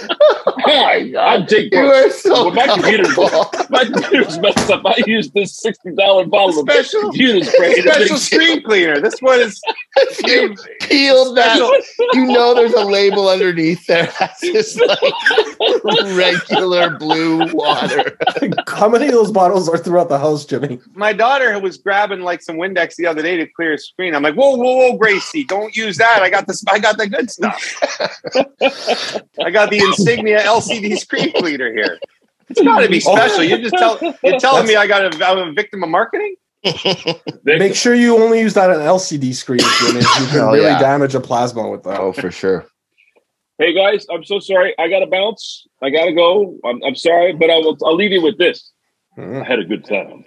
oh 0.00 0.54
my 0.66 1.08
god! 1.12 1.42
I'd 1.42 1.48
take 1.48 1.72
You 1.72 1.80
both. 1.82 2.06
are 2.06 2.10
so 2.10 2.32
Well, 2.32 2.50
my 2.54 2.66
computer's- 2.66 3.14
gullible. 3.14 3.50
My 3.70 3.84
computer's 3.84 4.38
messed 4.40 4.68
up. 4.70 4.82
I 4.84 4.94
used 5.06 5.32
this 5.34 5.54
sixty 5.56 5.92
dollar 5.94 6.24
bottle 6.26 6.58
of 6.60 6.68
Special- 6.68 7.02
computer 7.02 7.44
spray. 7.44 7.74
to 7.76 7.82
Special 7.82 8.16
fix 8.16 8.22
screen 8.22 8.62
cleaner. 8.64 9.00
This 9.00 9.20
one 9.20 9.38
is 9.40 9.60
If 9.98 10.26
you 10.26 10.56
peeled 10.88 11.36
that, 11.36 11.56
you 12.14 12.26
know 12.26 12.54
there's 12.54 12.72
a 12.74 12.84
label 12.84 13.28
underneath 13.28 13.86
there. 13.86 14.07
That's 14.18 14.40
just 14.52 14.80
like 14.80 15.00
regular 16.16 16.90
blue 16.98 17.52
water. 17.52 18.16
How 18.68 18.88
many 18.88 19.06
of 19.06 19.12
those 19.12 19.30
bottles 19.32 19.68
are 19.68 19.78
throughout 19.78 20.08
the 20.08 20.18
house, 20.18 20.44
Jimmy? 20.44 20.80
my 20.94 21.12
daughter 21.12 21.58
was 21.58 21.76
grabbing 21.78 22.20
like 22.20 22.42
some 22.42 22.56
Windex 22.56 22.96
the 22.96 23.06
other 23.06 23.22
day 23.22 23.36
to 23.36 23.46
clear 23.46 23.74
a 23.74 23.78
screen. 23.78 24.14
I'm 24.14 24.22
like, 24.22 24.34
whoa, 24.34 24.56
whoa, 24.56 24.76
whoa, 24.90 24.96
Gracie, 24.96 25.44
don't 25.44 25.74
use 25.76 25.96
that. 25.98 26.22
I 26.22 26.30
got 26.30 26.46
this. 26.46 26.62
I 26.68 26.78
got 26.78 26.98
the 26.98 27.08
good 27.08 27.30
stuff. 27.30 27.76
I 29.44 29.50
got 29.50 29.70
the 29.70 29.78
Insignia 29.78 30.40
LCD 30.42 30.96
screen 30.98 31.32
cleaner 31.32 31.72
here. 31.72 31.98
It's 32.48 32.60
got 32.62 32.80
to 32.80 32.88
be 32.88 33.00
special. 33.00 33.44
You 33.44 33.58
just 33.58 33.74
tell 33.76 33.98
you're 34.24 34.38
telling 34.40 34.66
me 34.66 34.76
I 34.76 34.86
got 34.86 35.14
a, 35.14 35.26
I'm 35.26 35.38
a 35.48 35.52
victim 35.52 35.82
of 35.82 35.90
marketing. 35.90 36.34
Make 37.44 37.74
sure 37.74 37.94
you 37.94 38.16
only 38.16 38.40
use 38.40 38.54
that 38.54 38.70
on 38.70 38.78
LCD 38.78 39.34
screens, 39.34 39.64
Jimmy. 39.80 40.00
You 40.00 40.06
can 40.28 40.40
Oh, 40.40 40.52
really 40.52 40.64
yeah. 40.64 40.78
damage 40.78 41.14
a 41.14 41.20
plasma 41.20 41.68
with 41.68 41.82
that. 41.84 42.00
Oh, 42.00 42.12
for 42.12 42.30
sure. 42.30 42.66
Hey 43.58 43.72
guys, 43.74 44.06
I'm 44.12 44.24
so 44.24 44.38
sorry. 44.38 44.72
I 44.78 44.88
gotta 44.88 45.06
bounce. 45.06 45.66
I 45.82 45.90
gotta 45.90 46.12
go. 46.12 46.56
I'm, 46.64 46.80
I'm 46.84 46.94
sorry, 46.94 47.32
but 47.32 47.50
I 47.50 47.56
will. 47.58 47.76
I'll 47.84 47.96
leave 47.96 48.12
you 48.12 48.22
with 48.22 48.38
this. 48.38 48.72
I 49.16 49.20
Mhm. 49.20 49.44
had 49.44 49.58
a 49.58 49.64
good 49.64 49.84
time. 49.84 50.24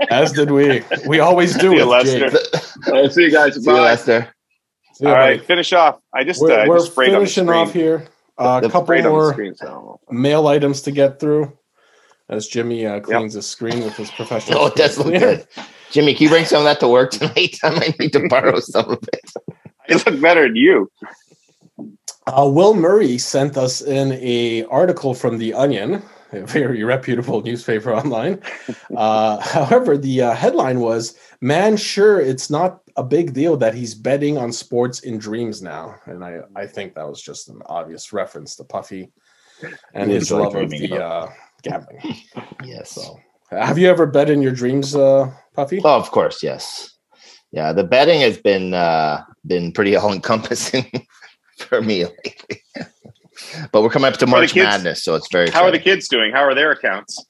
As 0.10 0.32
did 0.32 0.50
we. 0.50 0.82
We 1.06 1.20
always 1.20 1.54
do 1.54 1.70
See 1.70 1.76
you, 1.76 1.86
with 1.86 2.06
Lester. 2.06 2.30
Jake. 2.30 2.92
I'll 2.92 3.08
see 3.10 3.22
you 3.22 3.30
guys. 3.30 3.54
See 3.54 3.60
you, 3.60 3.66
Bye. 3.66 3.80
Lester. 3.82 4.28
See 4.94 5.04
you, 5.06 5.14
All 5.14 5.38
finish 5.38 5.72
off. 5.72 6.00
I 6.12 6.24
just 6.24 6.42
We're, 6.42 6.50
uh, 6.62 6.66
we're 6.66 6.78
just 6.78 6.90
sprayed 6.92 7.10
on 7.10 7.12
the 7.14 7.18
finishing 7.20 7.44
screen. 7.46 7.58
off 7.60 7.72
here. 7.72 8.08
Uh, 8.36 8.58
A 8.58 8.60
The 8.66 8.68
couple 8.72 8.86
Sprayed 8.86 9.00
on 9.00 9.04
the 9.04 9.10
more 9.10 9.32
screen. 9.32 9.54
So. 9.54 10.00
mail 10.10 10.48
items 10.48 10.82
to 10.82 10.90
get 10.90 11.20
through 11.20 11.56
as 12.28 12.48
Jimmy 12.48 12.86
uh, 12.86 12.98
cleans 13.00 13.34
his 13.34 13.46
screen 13.46 13.84
with 13.84 13.96
his 13.96 14.10
professional. 14.10 14.58
Oh, 14.62 14.66
it 14.66 14.74
does 14.74 14.98
look 14.98 15.14
good. 15.16 15.46
Jimmy, 15.92 16.14
can 16.14 16.24
you 16.24 16.28
bring 16.30 16.44
some 16.44 16.58
of 16.58 16.64
that 16.64 16.80
to 16.80 16.88
work 16.88 17.12
tonight? 17.12 17.56
I 17.62 17.70
might 17.70 17.98
need 18.00 18.12
to 18.14 18.26
borrow 18.28 18.58
some 18.60 18.90
of 18.90 18.98
it. 19.12 19.32
I 19.90 19.94
look 19.94 20.20
better 20.20 20.46
than 20.46 20.56
you. 20.56 20.90
Uh, 22.26 22.48
Will 22.48 22.74
Murray 22.74 23.18
sent 23.18 23.56
us 23.56 23.80
in 23.80 24.12
a 24.12 24.64
article 24.64 25.14
from 25.14 25.38
the 25.38 25.54
Onion, 25.54 26.02
a 26.32 26.46
very 26.46 26.84
reputable 26.84 27.42
newspaper 27.42 27.92
online. 27.92 28.40
Uh, 28.96 29.40
however, 29.40 29.96
the 29.98 30.22
uh, 30.22 30.34
headline 30.34 30.80
was 30.80 31.16
"Man, 31.40 31.76
sure, 31.76 32.20
it's 32.20 32.50
not 32.50 32.82
a 32.96 33.02
big 33.02 33.32
deal 33.32 33.56
that 33.56 33.74
he's 33.74 33.94
betting 33.94 34.38
on 34.38 34.52
sports 34.52 35.00
in 35.00 35.18
dreams 35.18 35.62
now," 35.62 35.96
and 36.06 36.24
I 36.24 36.40
I 36.54 36.66
think 36.66 36.94
that 36.94 37.08
was 37.08 37.22
just 37.22 37.48
an 37.48 37.62
obvious 37.66 38.12
reference 38.12 38.54
to 38.56 38.64
Puffy 38.64 39.10
and 39.94 40.10
his 40.10 40.30
love 40.30 40.54
of 40.54 40.70
the 40.70 41.02
uh, 41.02 41.28
gambling. 41.62 42.00
Yes. 42.64 42.92
So, 42.92 43.18
have 43.50 43.78
you 43.78 43.88
ever 43.88 44.06
bet 44.06 44.30
in 44.30 44.42
your 44.42 44.52
dreams, 44.52 44.94
uh, 44.94 45.32
Puffy? 45.54 45.80
Oh, 45.84 45.96
of 45.96 46.10
course, 46.10 46.42
yes. 46.42 46.96
Yeah, 47.52 47.72
the 47.72 47.82
betting 47.82 48.20
has 48.20 48.38
been 48.38 48.74
uh 48.74 49.24
been 49.46 49.72
pretty 49.72 49.96
all 49.96 50.12
encompassing 50.12 51.06
for 51.58 51.80
me 51.82 52.04
lately. 52.04 52.62
but 53.72 53.82
we're 53.82 53.90
coming 53.90 54.08
up 54.08 54.14
to 54.14 54.20
the 54.26 54.30
March 54.30 54.52
kids- 54.52 54.64
Madness, 54.66 55.02
so 55.02 55.14
it's 55.14 55.28
very 55.32 55.50
How 55.50 55.64
are 55.64 55.70
the 55.70 55.78
kids 55.78 56.08
doing? 56.08 56.32
How 56.32 56.42
are 56.44 56.54
their 56.54 56.70
accounts? 56.72 57.24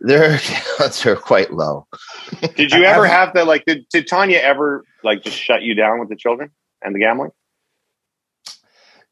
their 0.00 0.34
accounts 0.36 1.06
are 1.06 1.14
quite 1.14 1.52
low. 1.52 1.86
Did 2.56 2.72
you 2.72 2.82
ever 2.84 3.06
I've- 3.06 3.12
have 3.12 3.34
the 3.34 3.44
like? 3.44 3.64
Did, 3.66 3.86
did 3.90 4.06
Tanya 4.08 4.38
ever 4.38 4.82
like 5.04 5.22
just 5.22 5.36
shut 5.38 5.62
you 5.62 5.74
down 5.74 6.00
with 6.00 6.08
the 6.08 6.16
children 6.16 6.50
and 6.82 6.92
the 6.94 6.98
gambling? 6.98 7.30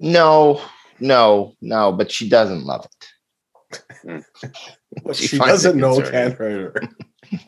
No, 0.00 0.60
no, 0.98 1.54
no, 1.60 1.92
but 1.92 2.10
she 2.10 2.28
doesn't 2.28 2.64
love 2.64 2.86
it. 4.04 4.24
What 5.02 5.14
She 5.16 5.28
she, 5.28 5.38
doesn't 5.38 5.76
know 5.78 5.96
concerning. 6.00 6.10
can't 6.12 6.38
hurt 6.38 6.74
her. 6.74 7.38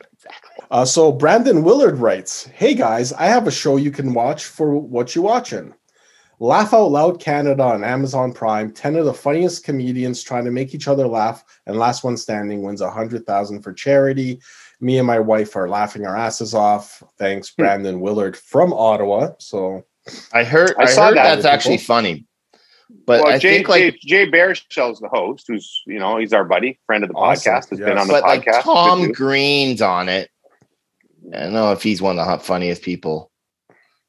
Uh, 0.73 0.83
so 0.83 1.11
Brandon 1.11 1.63
Willard 1.63 1.99
writes, 1.99 2.45
"Hey 2.47 2.73
guys, 2.73 3.13
I 3.13 3.27
have 3.27 3.45
a 3.45 3.51
show 3.51 3.77
you 3.77 3.91
can 3.91 4.11
watch 4.15 4.45
for 4.45 4.75
what 4.75 5.13
you're 5.13 5.23
watching. 5.23 5.71
Laugh 6.39 6.73
Out 6.73 6.87
Loud 6.91 7.19
Canada 7.21 7.61
on 7.63 7.83
Amazon 7.83 8.33
Prime. 8.33 8.71
Ten 8.71 8.95
of 8.95 9.05
the 9.05 9.13
funniest 9.13 9.63
comedians 9.63 10.23
trying 10.23 10.45
to 10.45 10.51
make 10.51 10.73
each 10.73 10.87
other 10.87 11.07
laugh, 11.07 11.43
and 11.67 11.77
last 11.77 12.03
one 12.03 12.17
standing 12.17 12.63
wins 12.63 12.81
a 12.81 12.89
hundred 12.89 13.27
thousand 13.27 13.61
for 13.61 13.71
charity. 13.71 14.41
Me 14.81 14.97
and 14.97 15.05
my 15.05 15.19
wife 15.19 15.55
are 15.55 15.69
laughing 15.69 16.07
our 16.07 16.17
asses 16.17 16.55
off. 16.55 17.03
Thanks, 17.19 17.49
Hmm. 17.55 17.61
Brandon 17.61 17.99
Willard 18.01 18.35
from 18.35 18.73
Ottawa. 18.73 19.29
So 19.37 19.83
I 20.33 20.43
heard. 20.43 20.73
I 20.79 20.83
I, 20.83 20.85
saw 20.87 21.07
heard 21.09 21.17
that 21.17 21.35
that's 21.35 21.45
actually 21.45 21.77
people. 21.77 21.93
funny. 21.95 22.25
But 23.05 23.23
well, 23.23 23.33
I 23.33 23.37
Jay, 23.37 23.57
think 23.57 23.69
like, 23.69 23.93
Jay, 24.01 24.25
Jay 24.25 24.31
Baruchel's 24.31 24.99
the 24.99 25.07
host, 25.09 25.45
who's 25.47 25.83
you 25.85 25.99
know 25.99 26.17
he's 26.17 26.33
our 26.33 26.43
buddy, 26.43 26.79
friend 26.87 27.03
of 27.03 27.11
the 27.11 27.15
Awesome, 27.15 27.53
podcast, 27.53 27.69
has 27.69 27.79
been 27.79 27.97
on 27.99 28.07
the 28.07 28.13
but 28.13 28.23
podcast. 28.23 28.45
like 28.55 28.63
Tom 28.63 29.11
Green's 29.11 29.81
on 29.81 30.09
it. 30.09 30.29
I 31.33 31.41
don't 31.41 31.53
know 31.53 31.71
if 31.71 31.83
he's 31.83 32.01
one 32.01 32.19
of 32.19 32.27
the 32.27 32.43
funniest 32.43 32.81
people. 32.81 33.31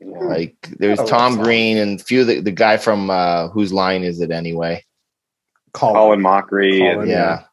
Like 0.00 0.56
there's 0.78 1.00
I 1.00 1.06
Tom 1.06 1.36
Tom. 1.36 1.42
Green 1.42 1.78
and 1.78 2.00
a 2.00 2.04
few 2.04 2.22
of 2.22 2.26
the, 2.26 2.40
the 2.40 2.52
guy 2.52 2.76
from 2.76 3.10
uh 3.10 3.48
whose 3.48 3.72
line 3.72 4.04
is 4.04 4.20
it 4.20 4.30
anyway? 4.30 4.84
Colin. 5.72 5.94
Colin 5.94 6.20
Mochrie. 6.20 6.78
Colin, 6.78 7.00
and, 7.00 7.08
Yeah. 7.08 7.44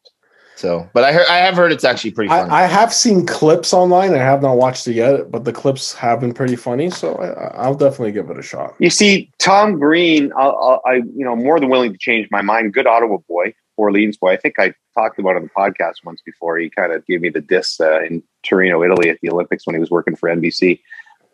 So, 0.58 0.88
but 0.94 1.04
I 1.04 1.12
heard 1.12 1.26
I 1.28 1.38
have 1.38 1.56
heard 1.56 1.72
it's 1.72 1.84
actually 1.84 2.12
pretty 2.12 2.30
funny. 2.30 2.52
I, 2.52 2.66
I 2.66 2.68
have 2.68 2.94
seen 2.94 3.26
clips 3.26 3.74
online. 3.74 4.14
I 4.14 4.18
have 4.18 4.44
not 4.44 4.58
watched 4.58 4.88
it 4.88 4.94
yet, 4.94 5.32
but 5.32 5.44
the 5.44 5.52
clips 5.52 5.92
have 5.94 6.20
been 6.20 6.34
pretty 6.36 6.56
funny. 6.56 6.92
So 6.92 7.16
I, 7.16 7.64
I'll 7.64 7.74
definitely 7.74 8.12
give 8.12 8.30
it 8.30 8.38
a 8.38 8.44
shot. 8.44 8.76
You 8.78 8.92
see, 8.92 9.32
Tom 9.40 9.80
Green, 9.80 10.32
I'll, 10.38 10.56
I'll, 10.62 10.82
I 10.86 10.96
you 10.98 11.26
know 11.26 11.36
more 11.36 11.60
than 11.60 11.70
willing 11.70 11.92
to 11.94 11.98
change 11.98 12.28
my 12.30 12.44
mind. 12.44 12.74
Good 12.74 12.86
Ottawa 12.86 13.18
boy, 13.28 13.56
Orleans 13.82 14.18
boy. 14.18 14.32
I 14.32 14.38
think 14.38 14.60
I 14.60 14.74
talked 14.94 15.18
about 15.20 15.36
on 15.36 15.44
the 15.44 15.50
podcast 15.50 16.06
once 16.06 16.22
before. 16.24 16.58
He 16.58 16.70
kind 16.70 16.92
of 16.94 17.06
gave 17.08 17.22
me 17.22 17.30
the 17.30 17.42
diss 17.42 17.80
uh, 17.82 18.02
in 18.04 18.24
Torino, 18.44 18.84
Italy, 18.84 19.10
at 19.10 19.20
the 19.22 19.30
Olympics 19.30 19.66
when 19.66 19.76
he 19.76 19.80
was 19.80 19.90
working 19.90 20.16
for 20.16 20.30
NBC. 20.30 20.80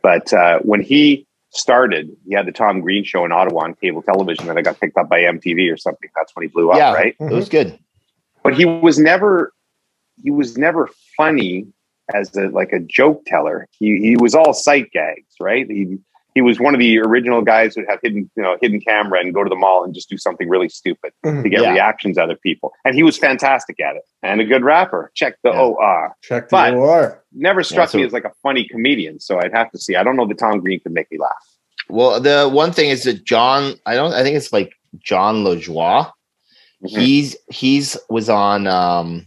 But 0.01 0.31
uh, 0.33 0.59
when 0.59 0.81
he 0.81 1.27
started, 1.49 2.15
he 2.25 2.33
had 2.33 2.45
the 2.45 2.51
Tom 2.51 2.81
Green 2.81 3.03
show 3.03 3.25
in 3.25 3.31
Ottawa 3.31 3.63
on 3.63 3.73
cable 3.75 4.01
television 4.01 4.47
that 4.47 4.57
I 4.57 4.61
got 4.61 4.79
picked 4.79 4.97
up 4.97 5.09
by 5.09 5.21
MTV 5.21 5.71
or 5.71 5.77
something. 5.77 6.09
That's 6.15 6.35
when 6.35 6.43
he 6.43 6.47
blew 6.47 6.71
up, 6.71 6.77
yeah, 6.77 6.93
right? 6.93 7.15
it 7.19 7.31
was 7.31 7.49
good. 7.49 7.77
But 8.43 8.55
he 8.55 8.65
was 8.65 8.97
never 8.97 9.51
he 10.23 10.31
was 10.31 10.57
never 10.57 10.89
funny 11.17 11.67
as 12.13 12.35
a 12.35 12.47
like 12.49 12.71
a 12.71 12.79
joke 12.79 13.23
teller. 13.25 13.67
He 13.77 13.97
he 13.97 14.15
was 14.15 14.35
all 14.35 14.53
sight 14.53 14.91
gags, 14.91 15.35
right? 15.39 15.69
He 15.69 15.97
he 16.37 16.41
was 16.49 16.59
one 16.59 16.75
of 16.75 16.79
the 16.79 16.99
original 16.99 17.41
guys 17.41 17.73
who'd 17.73 17.87
have 17.89 17.99
hidden 18.03 18.29
you 18.35 18.43
know 18.43 18.55
hidden 18.61 18.79
camera 18.79 19.19
and 19.19 19.33
go 19.33 19.43
to 19.43 19.49
the 19.49 19.55
mall 19.55 19.83
and 19.83 19.93
just 19.95 20.07
do 20.07 20.17
something 20.17 20.47
really 20.47 20.69
stupid 20.69 21.11
Mhm. 21.25 21.41
to 21.43 21.49
get 21.49 21.61
Yeah. 21.61 21.71
reactions 21.73 22.15
out 22.21 22.29
of 22.29 22.39
people. 22.41 22.71
And 22.85 22.93
he 22.93 23.01
was 23.01 23.17
fantastic 23.17 23.79
at 23.79 23.95
it 23.95 24.03
and 24.21 24.39
a 24.39 24.45
good 24.45 24.63
rapper. 24.63 25.11
Check 25.15 25.33
the 25.43 25.49
Yeah. 25.51 25.61
OR. 25.61 26.15
Check 26.21 26.43
the 26.49 26.53
But- 26.57 26.73
OR. 26.75 27.23
Never 27.33 27.63
struck 27.63 27.89
so- 27.89 27.97
me 27.97 28.03
as 28.05 28.13
like 28.13 28.25
a 28.25 28.33
funny 28.43 28.67
comedian, 28.73 29.19
so 29.19 29.39
I'd 29.39 29.51
have 29.53 29.71
to 29.71 29.79
see. 29.79 29.95
I 29.95 30.03
don't 30.03 30.15
know 30.15 30.27
that 30.27 30.37
Tom 30.37 30.59
Green 30.59 30.79
could 30.79 30.91
make 30.93 31.09
me 31.11 31.17
laugh. 31.17 31.31
Well, 31.89 32.19
the 32.19 32.47
one 32.49 32.71
thing 32.71 32.89
is 32.91 33.03
that 33.05 33.23
John, 33.25 33.73
I 33.85 33.95
don't, 33.95 34.13
I 34.13 34.21
think 34.23 34.35
it's 34.37 34.53
like 34.53 34.71
Jon 34.99 35.43
Lajoie. 35.43 36.11
Mhm. 36.85 36.89
He's 36.99 37.35
he's 37.49 37.97
was 38.09 38.29
on 38.29 38.67
um 38.67 39.25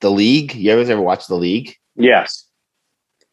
the 0.00 0.10
league. 0.10 0.54
You 0.54 0.70
ever 0.72 0.82
ever 0.92 1.00
watch 1.02 1.26
the 1.26 1.34
league? 1.36 1.74
Yes. 1.96 2.41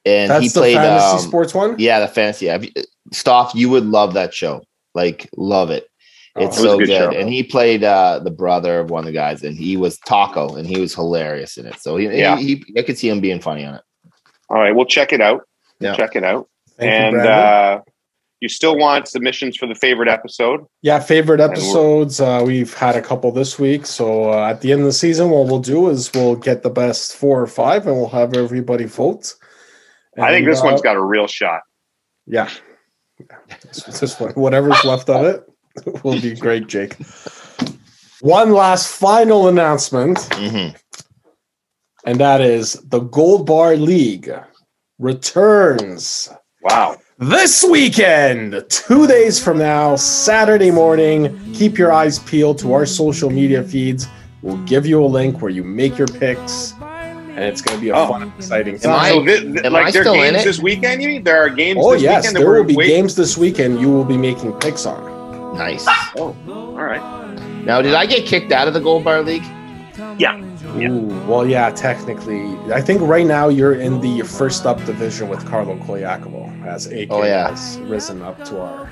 And 0.05 0.29
That's 0.29 0.43
he 0.43 0.47
the 0.49 0.59
played 0.59 0.75
fantasy 0.77 1.17
um, 1.17 1.19
sports 1.19 1.53
one. 1.53 1.75
Yeah, 1.77 1.99
the 1.99 2.07
fantasy. 2.07 2.47
Have 2.47 2.63
you- 2.65 2.71
Stoff, 3.11 3.53
you 3.55 3.69
would 3.69 3.85
love 3.85 4.13
that 4.13 4.33
show. 4.33 4.63
Like, 4.95 5.29
love 5.35 5.71
it. 5.71 5.87
Oh, 6.35 6.45
It's 6.45 6.57
it 6.57 6.61
so 6.61 6.77
good 6.77 6.87
good. 6.87 6.97
show. 7.13 7.19
And 7.19 7.27
he 7.29 7.43
played 7.43 7.83
uh, 7.83 8.19
the 8.19 8.31
brother 8.31 8.79
of 8.79 8.89
one 8.91 8.99
of 8.99 9.05
the 9.07 9.11
guys, 9.11 9.43
and 9.43 9.57
he 9.57 9.77
was 9.77 9.97
Taco, 9.99 10.55
and 10.55 10.67
he 10.67 10.79
was 10.79 10.93
hilarious 10.93 11.57
in 11.57 11.65
it. 11.65 11.79
So 11.79 11.97
he, 11.97 12.07
Yeah. 12.07 12.37
he, 12.37 12.63
he 12.67 12.79
I 12.79 12.83
could 12.83 12.97
see 12.97 13.09
him 13.09 13.19
being 13.19 13.41
funny 13.41 13.65
on 13.65 13.75
it. 13.75 13.81
All 14.49 14.57
right, 14.57 14.75
we'll 14.75 14.85
check 14.85 15.11
it 15.11 15.21
out. 15.21 15.41
Yeah. 15.79 15.95
Check 15.95 16.15
it 16.15 16.23
out. 16.23 16.47
Thank 16.77 16.91
and 16.91 17.13
Brandon. 17.15 17.33
uh, 17.33 17.79
you 18.41 18.47
still 18.49 18.77
want 18.77 19.07
submissions 19.07 19.57
for 19.57 19.67
the 19.67 19.75
favorite 19.75 20.07
episode? 20.07 20.65
Yeah, 20.81 20.99
favorite 20.99 21.39
episodes. 21.41 22.21
Uh, 22.21 22.41
we've 22.45 22.73
had 22.73 22.95
a 22.95 23.01
couple 23.01 23.31
this 23.31 23.59
week. 23.59 23.85
So 23.85 24.31
uh, 24.31 24.49
at 24.49 24.61
the 24.61 24.71
end 24.71 24.81
of 24.81 24.85
the 24.87 24.93
season, 24.93 25.29
what 25.29 25.47
we'll 25.47 25.59
do 25.59 25.89
is 25.89 26.11
we'll 26.13 26.35
get 26.35 26.63
the 26.63 26.69
best 26.69 27.15
four 27.17 27.41
or 27.41 27.47
five, 27.47 27.85
and 27.85 27.95
we'll 27.97 28.09
have 28.09 28.33
everybody 28.35 28.85
vote. 28.85 29.33
I 30.21 30.31
think 30.31 30.45
this 30.47 30.61
uh, 30.61 30.65
one's 30.65 30.81
got 30.81 30.95
a 30.95 31.01
real 31.01 31.27
shot. 31.27 31.61
Yeah, 32.27 32.49
this, 33.63 33.99
this 33.99 34.19
one, 34.19 34.31
whatever's 34.33 34.83
left 34.83 35.09
of 35.09 35.25
it, 35.25 35.43
will 36.03 36.19
be 36.21 36.35
great, 36.35 36.67
Jake. 36.67 36.95
One 38.21 38.51
last 38.51 38.87
final 38.93 39.47
announcement, 39.47 40.17
Mhm. 40.31 40.75
and 42.05 42.19
that 42.19 42.41
is 42.41 42.73
the 42.89 42.99
Gold 42.99 43.45
Bar 43.45 43.75
League 43.77 44.31
returns 44.99 46.29
Wow. 46.61 46.97
this 47.17 47.63
weekend, 47.63 48.63
two 48.69 49.07
days 49.07 49.41
from 49.41 49.57
now, 49.57 49.95
Saturday 49.95 50.71
morning. 50.71 51.39
Keep 51.53 51.77
your 51.77 51.91
eyes 51.93 52.19
peeled 52.19 52.59
to 52.59 52.73
our 52.73 52.85
social 52.85 53.29
media 53.29 53.63
feeds. 53.63 54.07
We'll 54.41 54.57
give 54.65 54.85
you 54.85 55.03
a 55.03 55.07
link 55.07 55.41
where 55.41 55.51
you 55.51 55.63
make 55.63 55.97
your 55.97 56.07
picks, 56.07 56.73
and 57.39 57.47
it's 57.47 57.61
going 57.61 57.77
to 57.77 57.81
be 57.81 57.89
a 57.89 57.95
Oh. 57.95 58.07
fun, 58.07 58.31
exciting 58.37 58.75
Am 58.75 58.79
time. 58.81 58.99
I- 58.99 59.09
so 59.11 59.25
thi- 59.25 59.53
thi- 59.53 59.65
am 59.65 59.73
like 59.73 59.85
I 59.87 59.91
there 59.91 60.01
are 60.01 60.03
still 60.03 60.13
in 60.15 60.33
games 60.33 60.41
it? 60.41 60.45
this 60.45 60.59
weekend. 60.59 61.01
You 61.01 61.07
mean 61.07 61.23
there 61.23 61.41
are 61.41 61.49
games? 61.49 61.79
oh 61.81 61.93
this 61.93 62.01
yes, 62.01 62.23
weekend 62.25 62.35
there 62.43 62.51
will 62.51 62.63
be 62.63 62.75
waiting- 62.75 62.95
games 62.95 63.15
this 63.15 63.37
weekend. 63.37 63.79
You 63.79 63.89
will 63.89 64.03
be 64.05 64.17
making 64.17 64.51
picks 64.53 64.85
on. 64.85 65.57
Nice. 65.57 65.85
Oh, 66.17 66.35
all 66.49 66.73
right. 66.75 67.01
Now, 67.65 67.81
did 67.81 67.93
I 67.93 68.05
get 68.05 68.25
kicked 68.25 68.51
out 68.51 68.67
of 68.67 68.73
the 68.73 68.79
Gold 68.79 69.03
Bar 69.03 69.21
League? 69.23 69.43
Yeah. 70.17 70.39
Yeah. 70.77 70.89
Ooh, 70.91 71.07
well, 71.27 71.47
yeah, 71.47 71.69
technically, 71.71 72.55
I 72.71 72.79
think 72.81 73.01
right 73.01 73.25
now 73.25 73.49
you're 73.49 73.73
in 73.73 73.99
the 74.01 74.21
first 74.21 74.65
up 74.65 74.77
division 74.85 75.27
with 75.27 75.45
Carlo 75.47 75.75
Koyakovo 75.77 76.65
as 76.65 76.85
AK 76.87 77.07
Oh, 77.09 77.23
yeah. 77.23 77.49
has 77.49 77.79
risen 77.81 78.21
up 78.21 78.43
to 78.45 78.61
our. 78.61 78.89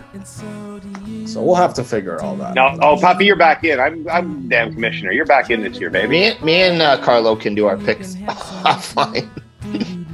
So 1.25 1.41
we'll 1.43 1.55
have 1.55 1.73
to 1.75 1.83
figure 1.83 2.21
all 2.21 2.35
that. 2.37 2.55
No, 2.55 2.77
oh, 2.81 2.97
Poppy, 2.99 3.25
you're 3.25 3.35
back 3.35 3.63
in. 3.63 3.79
I'm, 3.79 4.07
I'm 4.09 4.47
damn 4.49 4.73
commissioner. 4.73 5.11
You're 5.11 5.25
back 5.25 5.49
in 5.49 5.61
this 5.61 5.79
year, 5.79 5.89
baby. 5.89 6.07
Me, 6.09 6.23
and- 6.31 6.41
me 6.43 6.61
and 6.63 6.81
uh, 6.81 6.97
Carlo 7.01 7.35
can 7.35 7.53
do 7.53 7.67
our 7.67 7.77
picks 7.77 8.15
offline. 8.65 9.29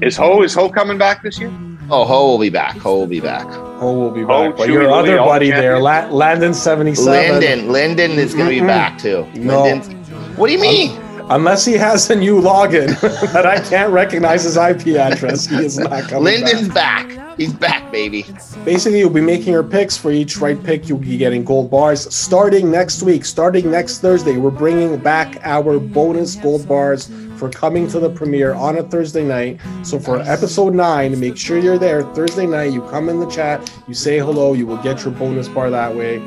Is 0.01 0.17
Ho 0.17 0.41
is 0.43 0.53
Ho 0.55 0.69
coming 0.69 0.97
back 0.97 1.21
this 1.23 1.39
year? 1.39 1.51
Oh, 1.89 2.05
Ho 2.05 2.27
will 2.27 2.39
be 2.39 2.49
back. 2.49 2.75
Ho 2.77 2.97
will 2.99 3.07
be 3.07 3.19
back. 3.19 3.45
Ho 3.47 3.93
will 3.93 4.09
be 4.11 4.21
Ho, 4.23 4.49
back, 4.49 4.57
but 4.57 4.69
your 4.69 4.89
other 4.91 5.17
buddy 5.17 5.49
there, 5.51 5.77
champions. 5.79 5.83
La- 5.83 6.17
Landon 6.17 6.53
seventy 6.53 6.95
seven. 6.95 7.39
Lyndon, 7.39 7.71
Lyndon 7.71 8.11
is 8.11 8.33
going 8.33 8.49
to 8.49 8.61
be 8.61 8.65
back 8.65 8.97
too. 8.97 9.27
No. 9.35 9.63
Lyndon's- 9.63 10.37
what 10.37 10.47
do 10.47 10.53
you 10.53 10.59
mean? 10.59 10.99
Unless 11.29 11.65
he 11.65 11.73
has 11.73 12.09
a 12.09 12.15
new 12.15 12.41
login 12.41 12.99
that 13.33 13.45
I 13.45 13.59
can't 13.61 13.91
recognize 13.93 14.43
his 14.43 14.57
IP 14.57 14.87
address, 14.97 15.45
he 15.45 15.55
is 15.55 15.77
not 15.79 16.03
coming 16.03 16.23
Lyndon's 16.23 16.67
back. 16.67 17.15
back. 17.15 17.37
He's 17.37 17.53
back, 17.53 17.91
baby. 17.91 18.25
Basically, 18.65 18.99
you'll 18.99 19.09
be 19.09 19.21
making 19.21 19.53
your 19.53 19.63
picks 19.63 19.97
for 19.97 20.11
each 20.11 20.37
right 20.37 20.61
pick. 20.61 20.89
You'll 20.89 20.99
be 20.99 21.17
getting 21.17 21.45
gold 21.45 21.71
bars 21.71 22.13
starting 22.13 22.69
next 22.69 23.03
week. 23.03 23.23
Starting 23.25 23.71
next 23.71 23.99
Thursday, 23.99 24.37
we're 24.37 24.51
bringing 24.51 24.97
back 24.97 25.39
our 25.43 25.79
bonus 25.79 26.35
gold 26.35 26.67
bars 26.67 27.09
for 27.37 27.49
coming 27.49 27.87
to 27.87 27.99
the 27.99 28.09
premiere 28.09 28.53
on 28.53 28.77
a 28.77 28.83
Thursday 28.83 29.23
night. 29.23 29.59
So 29.83 29.99
for 29.99 30.19
episode 30.19 30.75
nine, 30.75 31.17
make 31.19 31.37
sure 31.37 31.57
you're 31.57 31.79
there 31.79 32.03
Thursday 32.13 32.45
night. 32.45 32.73
You 32.73 32.81
come 32.89 33.07
in 33.07 33.19
the 33.19 33.29
chat, 33.29 33.73
you 33.87 33.93
say 33.93 34.19
hello, 34.19 34.53
you 34.53 34.67
will 34.67 34.81
get 34.83 35.03
your 35.03 35.13
bonus 35.13 35.47
bar 35.47 35.69
that 35.69 35.95
way. 35.95 36.21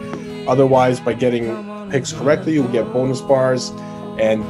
Otherwise, 0.48 1.00
by 1.00 1.12
getting 1.12 1.90
picks 1.90 2.12
correctly, 2.12 2.54
you'll 2.54 2.68
get 2.68 2.90
bonus 2.92 3.20
bars, 3.20 3.70
and 4.18 4.42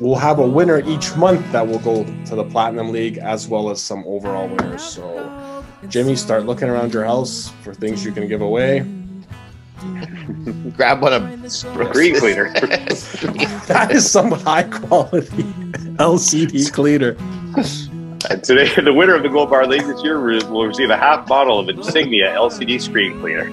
we'll 0.00 0.16
have 0.16 0.38
a 0.38 0.46
winner 0.46 0.80
each 0.88 1.14
month 1.16 1.50
that 1.52 1.66
will 1.66 1.78
go 1.78 2.04
to 2.26 2.34
the 2.34 2.44
Platinum 2.44 2.90
League 2.90 3.18
as 3.18 3.46
well 3.46 3.70
as 3.70 3.80
some 3.82 4.02
overall 4.06 4.48
winners. 4.48 4.82
So, 4.82 5.64
Jimmy, 5.88 6.16
start 6.16 6.46
looking 6.46 6.68
around 6.68 6.92
your 6.92 7.04
house 7.04 7.52
for 7.62 7.74
things 7.74 8.04
you 8.04 8.12
can 8.12 8.26
give 8.28 8.40
away. 8.40 8.80
Grab 10.76 11.00
one 11.00 11.12
of 11.12 11.92
Green 11.92 12.18
cleaner. 12.18 12.52
That 13.66 13.90
is 13.92 14.10
some 14.10 14.32
high 14.32 14.64
quality 14.64 15.26
LCD 16.00 16.72
cleaner. 16.72 17.16
And 18.28 18.42
today, 18.44 18.68
the 18.82 18.92
winner 18.92 19.14
of 19.14 19.22
the 19.22 19.28
Gold 19.28 19.48
Bar 19.50 19.66
League 19.66 19.82
this 19.86 20.02
year 20.02 20.18
will 20.20 20.66
receive 20.66 20.90
a 20.90 20.96
half 20.96 21.26
bottle 21.26 21.58
of 21.60 21.68
Insignia 21.68 22.34
LCD 22.34 22.80
screen 22.80 23.18
cleaner. 23.20 23.48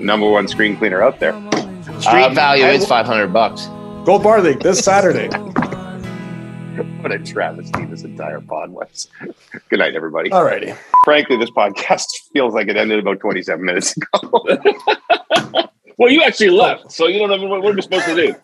Number 0.00 0.28
one 0.30 0.46
screen 0.48 0.76
cleaner 0.76 1.02
out 1.02 1.18
there. 1.20 1.32
Street 2.00 2.22
Um, 2.22 2.34
value 2.34 2.64
I 2.64 2.70
is 2.70 2.86
five 2.86 3.06
hundred 3.06 3.32
bucks. 3.32 3.66
Gold 4.04 4.22
Bar 4.22 4.40
League 4.40 4.60
this 4.60 4.78
Saturday. 4.84 5.28
What 7.00 7.12
a 7.12 7.18
travesty 7.18 7.84
this 7.86 8.02
entire 8.02 8.40
pod 8.40 8.70
was. 8.70 9.08
Good 9.68 9.78
night, 9.78 9.94
everybody. 9.94 10.30
Alrighty. 10.30 10.76
Frankly, 11.04 11.36
this 11.36 11.50
podcast 11.50 12.06
feels 12.32 12.52
like 12.54 12.68
it 12.68 12.76
ended 12.76 12.98
about 12.98 13.20
27 13.20 13.64
minutes 13.64 13.96
ago. 13.96 14.42
Well, 15.98 16.10
you 16.10 16.22
actually 16.22 16.50
left, 16.50 16.92
so 16.92 17.06
you 17.06 17.18
don't 17.20 17.40
know 17.40 17.46
what 17.46 17.62
we're 17.62 17.80
supposed 17.80 18.04
to 18.06 18.14
do. 18.14 18.34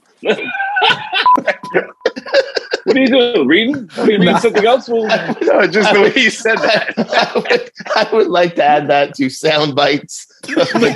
what 2.84 2.96
are 2.96 3.00
you 3.00 3.09
doing? 3.09 3.46
Reading? 3.46 3.90
Are 3.98 4.10
you 4.10 4.18
reading 4.18 4.38
something 4.38 4.64
else? 4.64 4.88
Well, 4.88 5.06
no, 5.42 5.66
just 5.66 5.92
the 5.92 6.00
way 6.00 6.14
you 6.16 6.30
said 6.30 6.56
that. 6.59 6.94
I 6.96 7.32
would, 7.38 7.70
I 7.94 8.09
would 8.16 8.28
like 8.28 8.54
to 8.54 8.64
add 8.64 8.88
that 8.88 9.14
to 9.16 9.28
sound 9.28 9.74
bites 9.74 10.26
of 10.44 10.54
the 10.54 10.94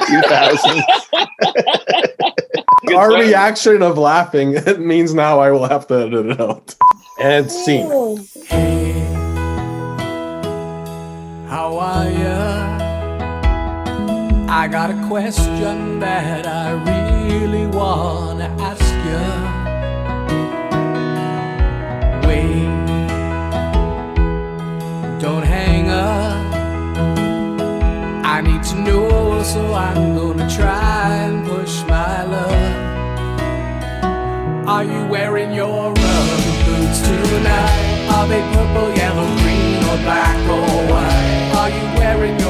2000s. 2.87 2.95
Our 2.97 3.19
reaction 3.19 3.83
of 3.83 3.99
laughing 3.99 4.55
it 4.55 4.81
means 4.81 5.13
now 5.13 5.41
I 5.41 5.51
will 5.51 5.69
have 5.69 5.87
to 5.89 5.95
edit 6.07 6.27
it 6.27 6.41
out. 6.41 6.75
And 7.19 7.51
scene. 7.51 7.89
How 11.49 11.79
are 11.79 12.11
ya? 12.11 12.77
I 14.51 14.69
got 14.69 14.91
a 14.91 15.07
question 15.09 15.99
that 16.01 16.47
I 16.47 16.73
really 16.73 17.67
wanna 17.69 18.55
ask 18.61 18.85
ya. 19.09 19.25
Wait, 22.29 22.69
don't 25.19 25.43
hang 25.43 25.89
up. 25.89 26.37
I 28.27 28.43
need 28.43 28.63
to 28.65 28.77
know, 28.77 29.43
so 29.43 29.73
I'm 29.73 30.15
gonna 30.15 30.51
try 30.51 31.17
and 31.25 31.47
push 31.49 31.83
my 31.85 32.25
luck. 32.25 32.77
Are 34.69 34.85
you 34.85 35.07
wearing 35.09 35.55
your 35.55 35.96
tonight? 37.03 38.09
Are 38.15 38.27
they 38.29 38.43
purple, 38.53 38.91
yellow, 38.97 39.29
green, 39.39 39.77
or 39.91 39.99
black 40.07 40.39
or 40.49 40.63
white? 40.93 41.53
Are 41.57 41.71
you 41.71 41.85
wearing 41.99 42.46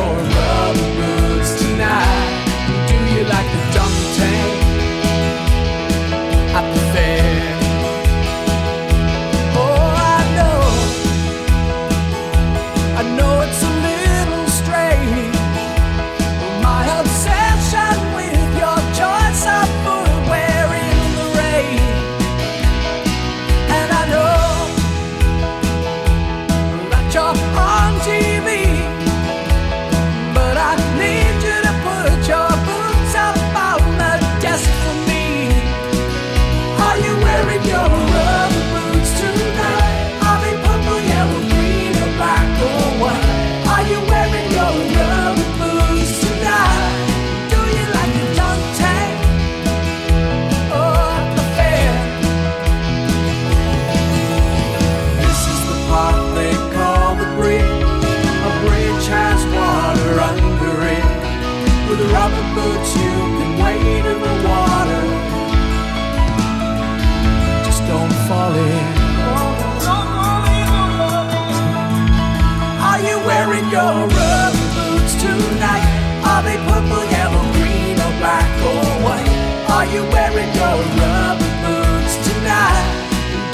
you 79.96 80.04
wearing 80.10 80.52
your 80.54 80.76
rubber 81.00 81.52
boots 81.64 82.14
tonight? 82.28 82.86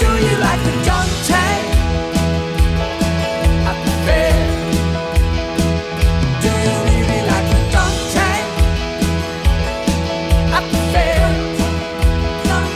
Do 0.01 0.09
you 0.27 0.35
like 0.47 0.61
the 0.67 0.73
dunk 0.85 1.11
tank 1.31 1.65
at 3.71 3.79
the? 4.07 4.35
Do 6.43 6.51
you 6.67 6.77
really 6.89 7.21
like 7.31 7.47
the 7.55 7.61
fair? 10.93 11.23
Dunk 12.49 12.73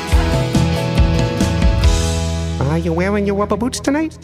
tank. 2.60 2.70
Are 2.70 2.78
you 2.78 2.92
wearing 2.92 3.26
your 3.26 3.34
rubber 3.34 3.56
boots 3.56 3.80
tonight? 3.80 4.16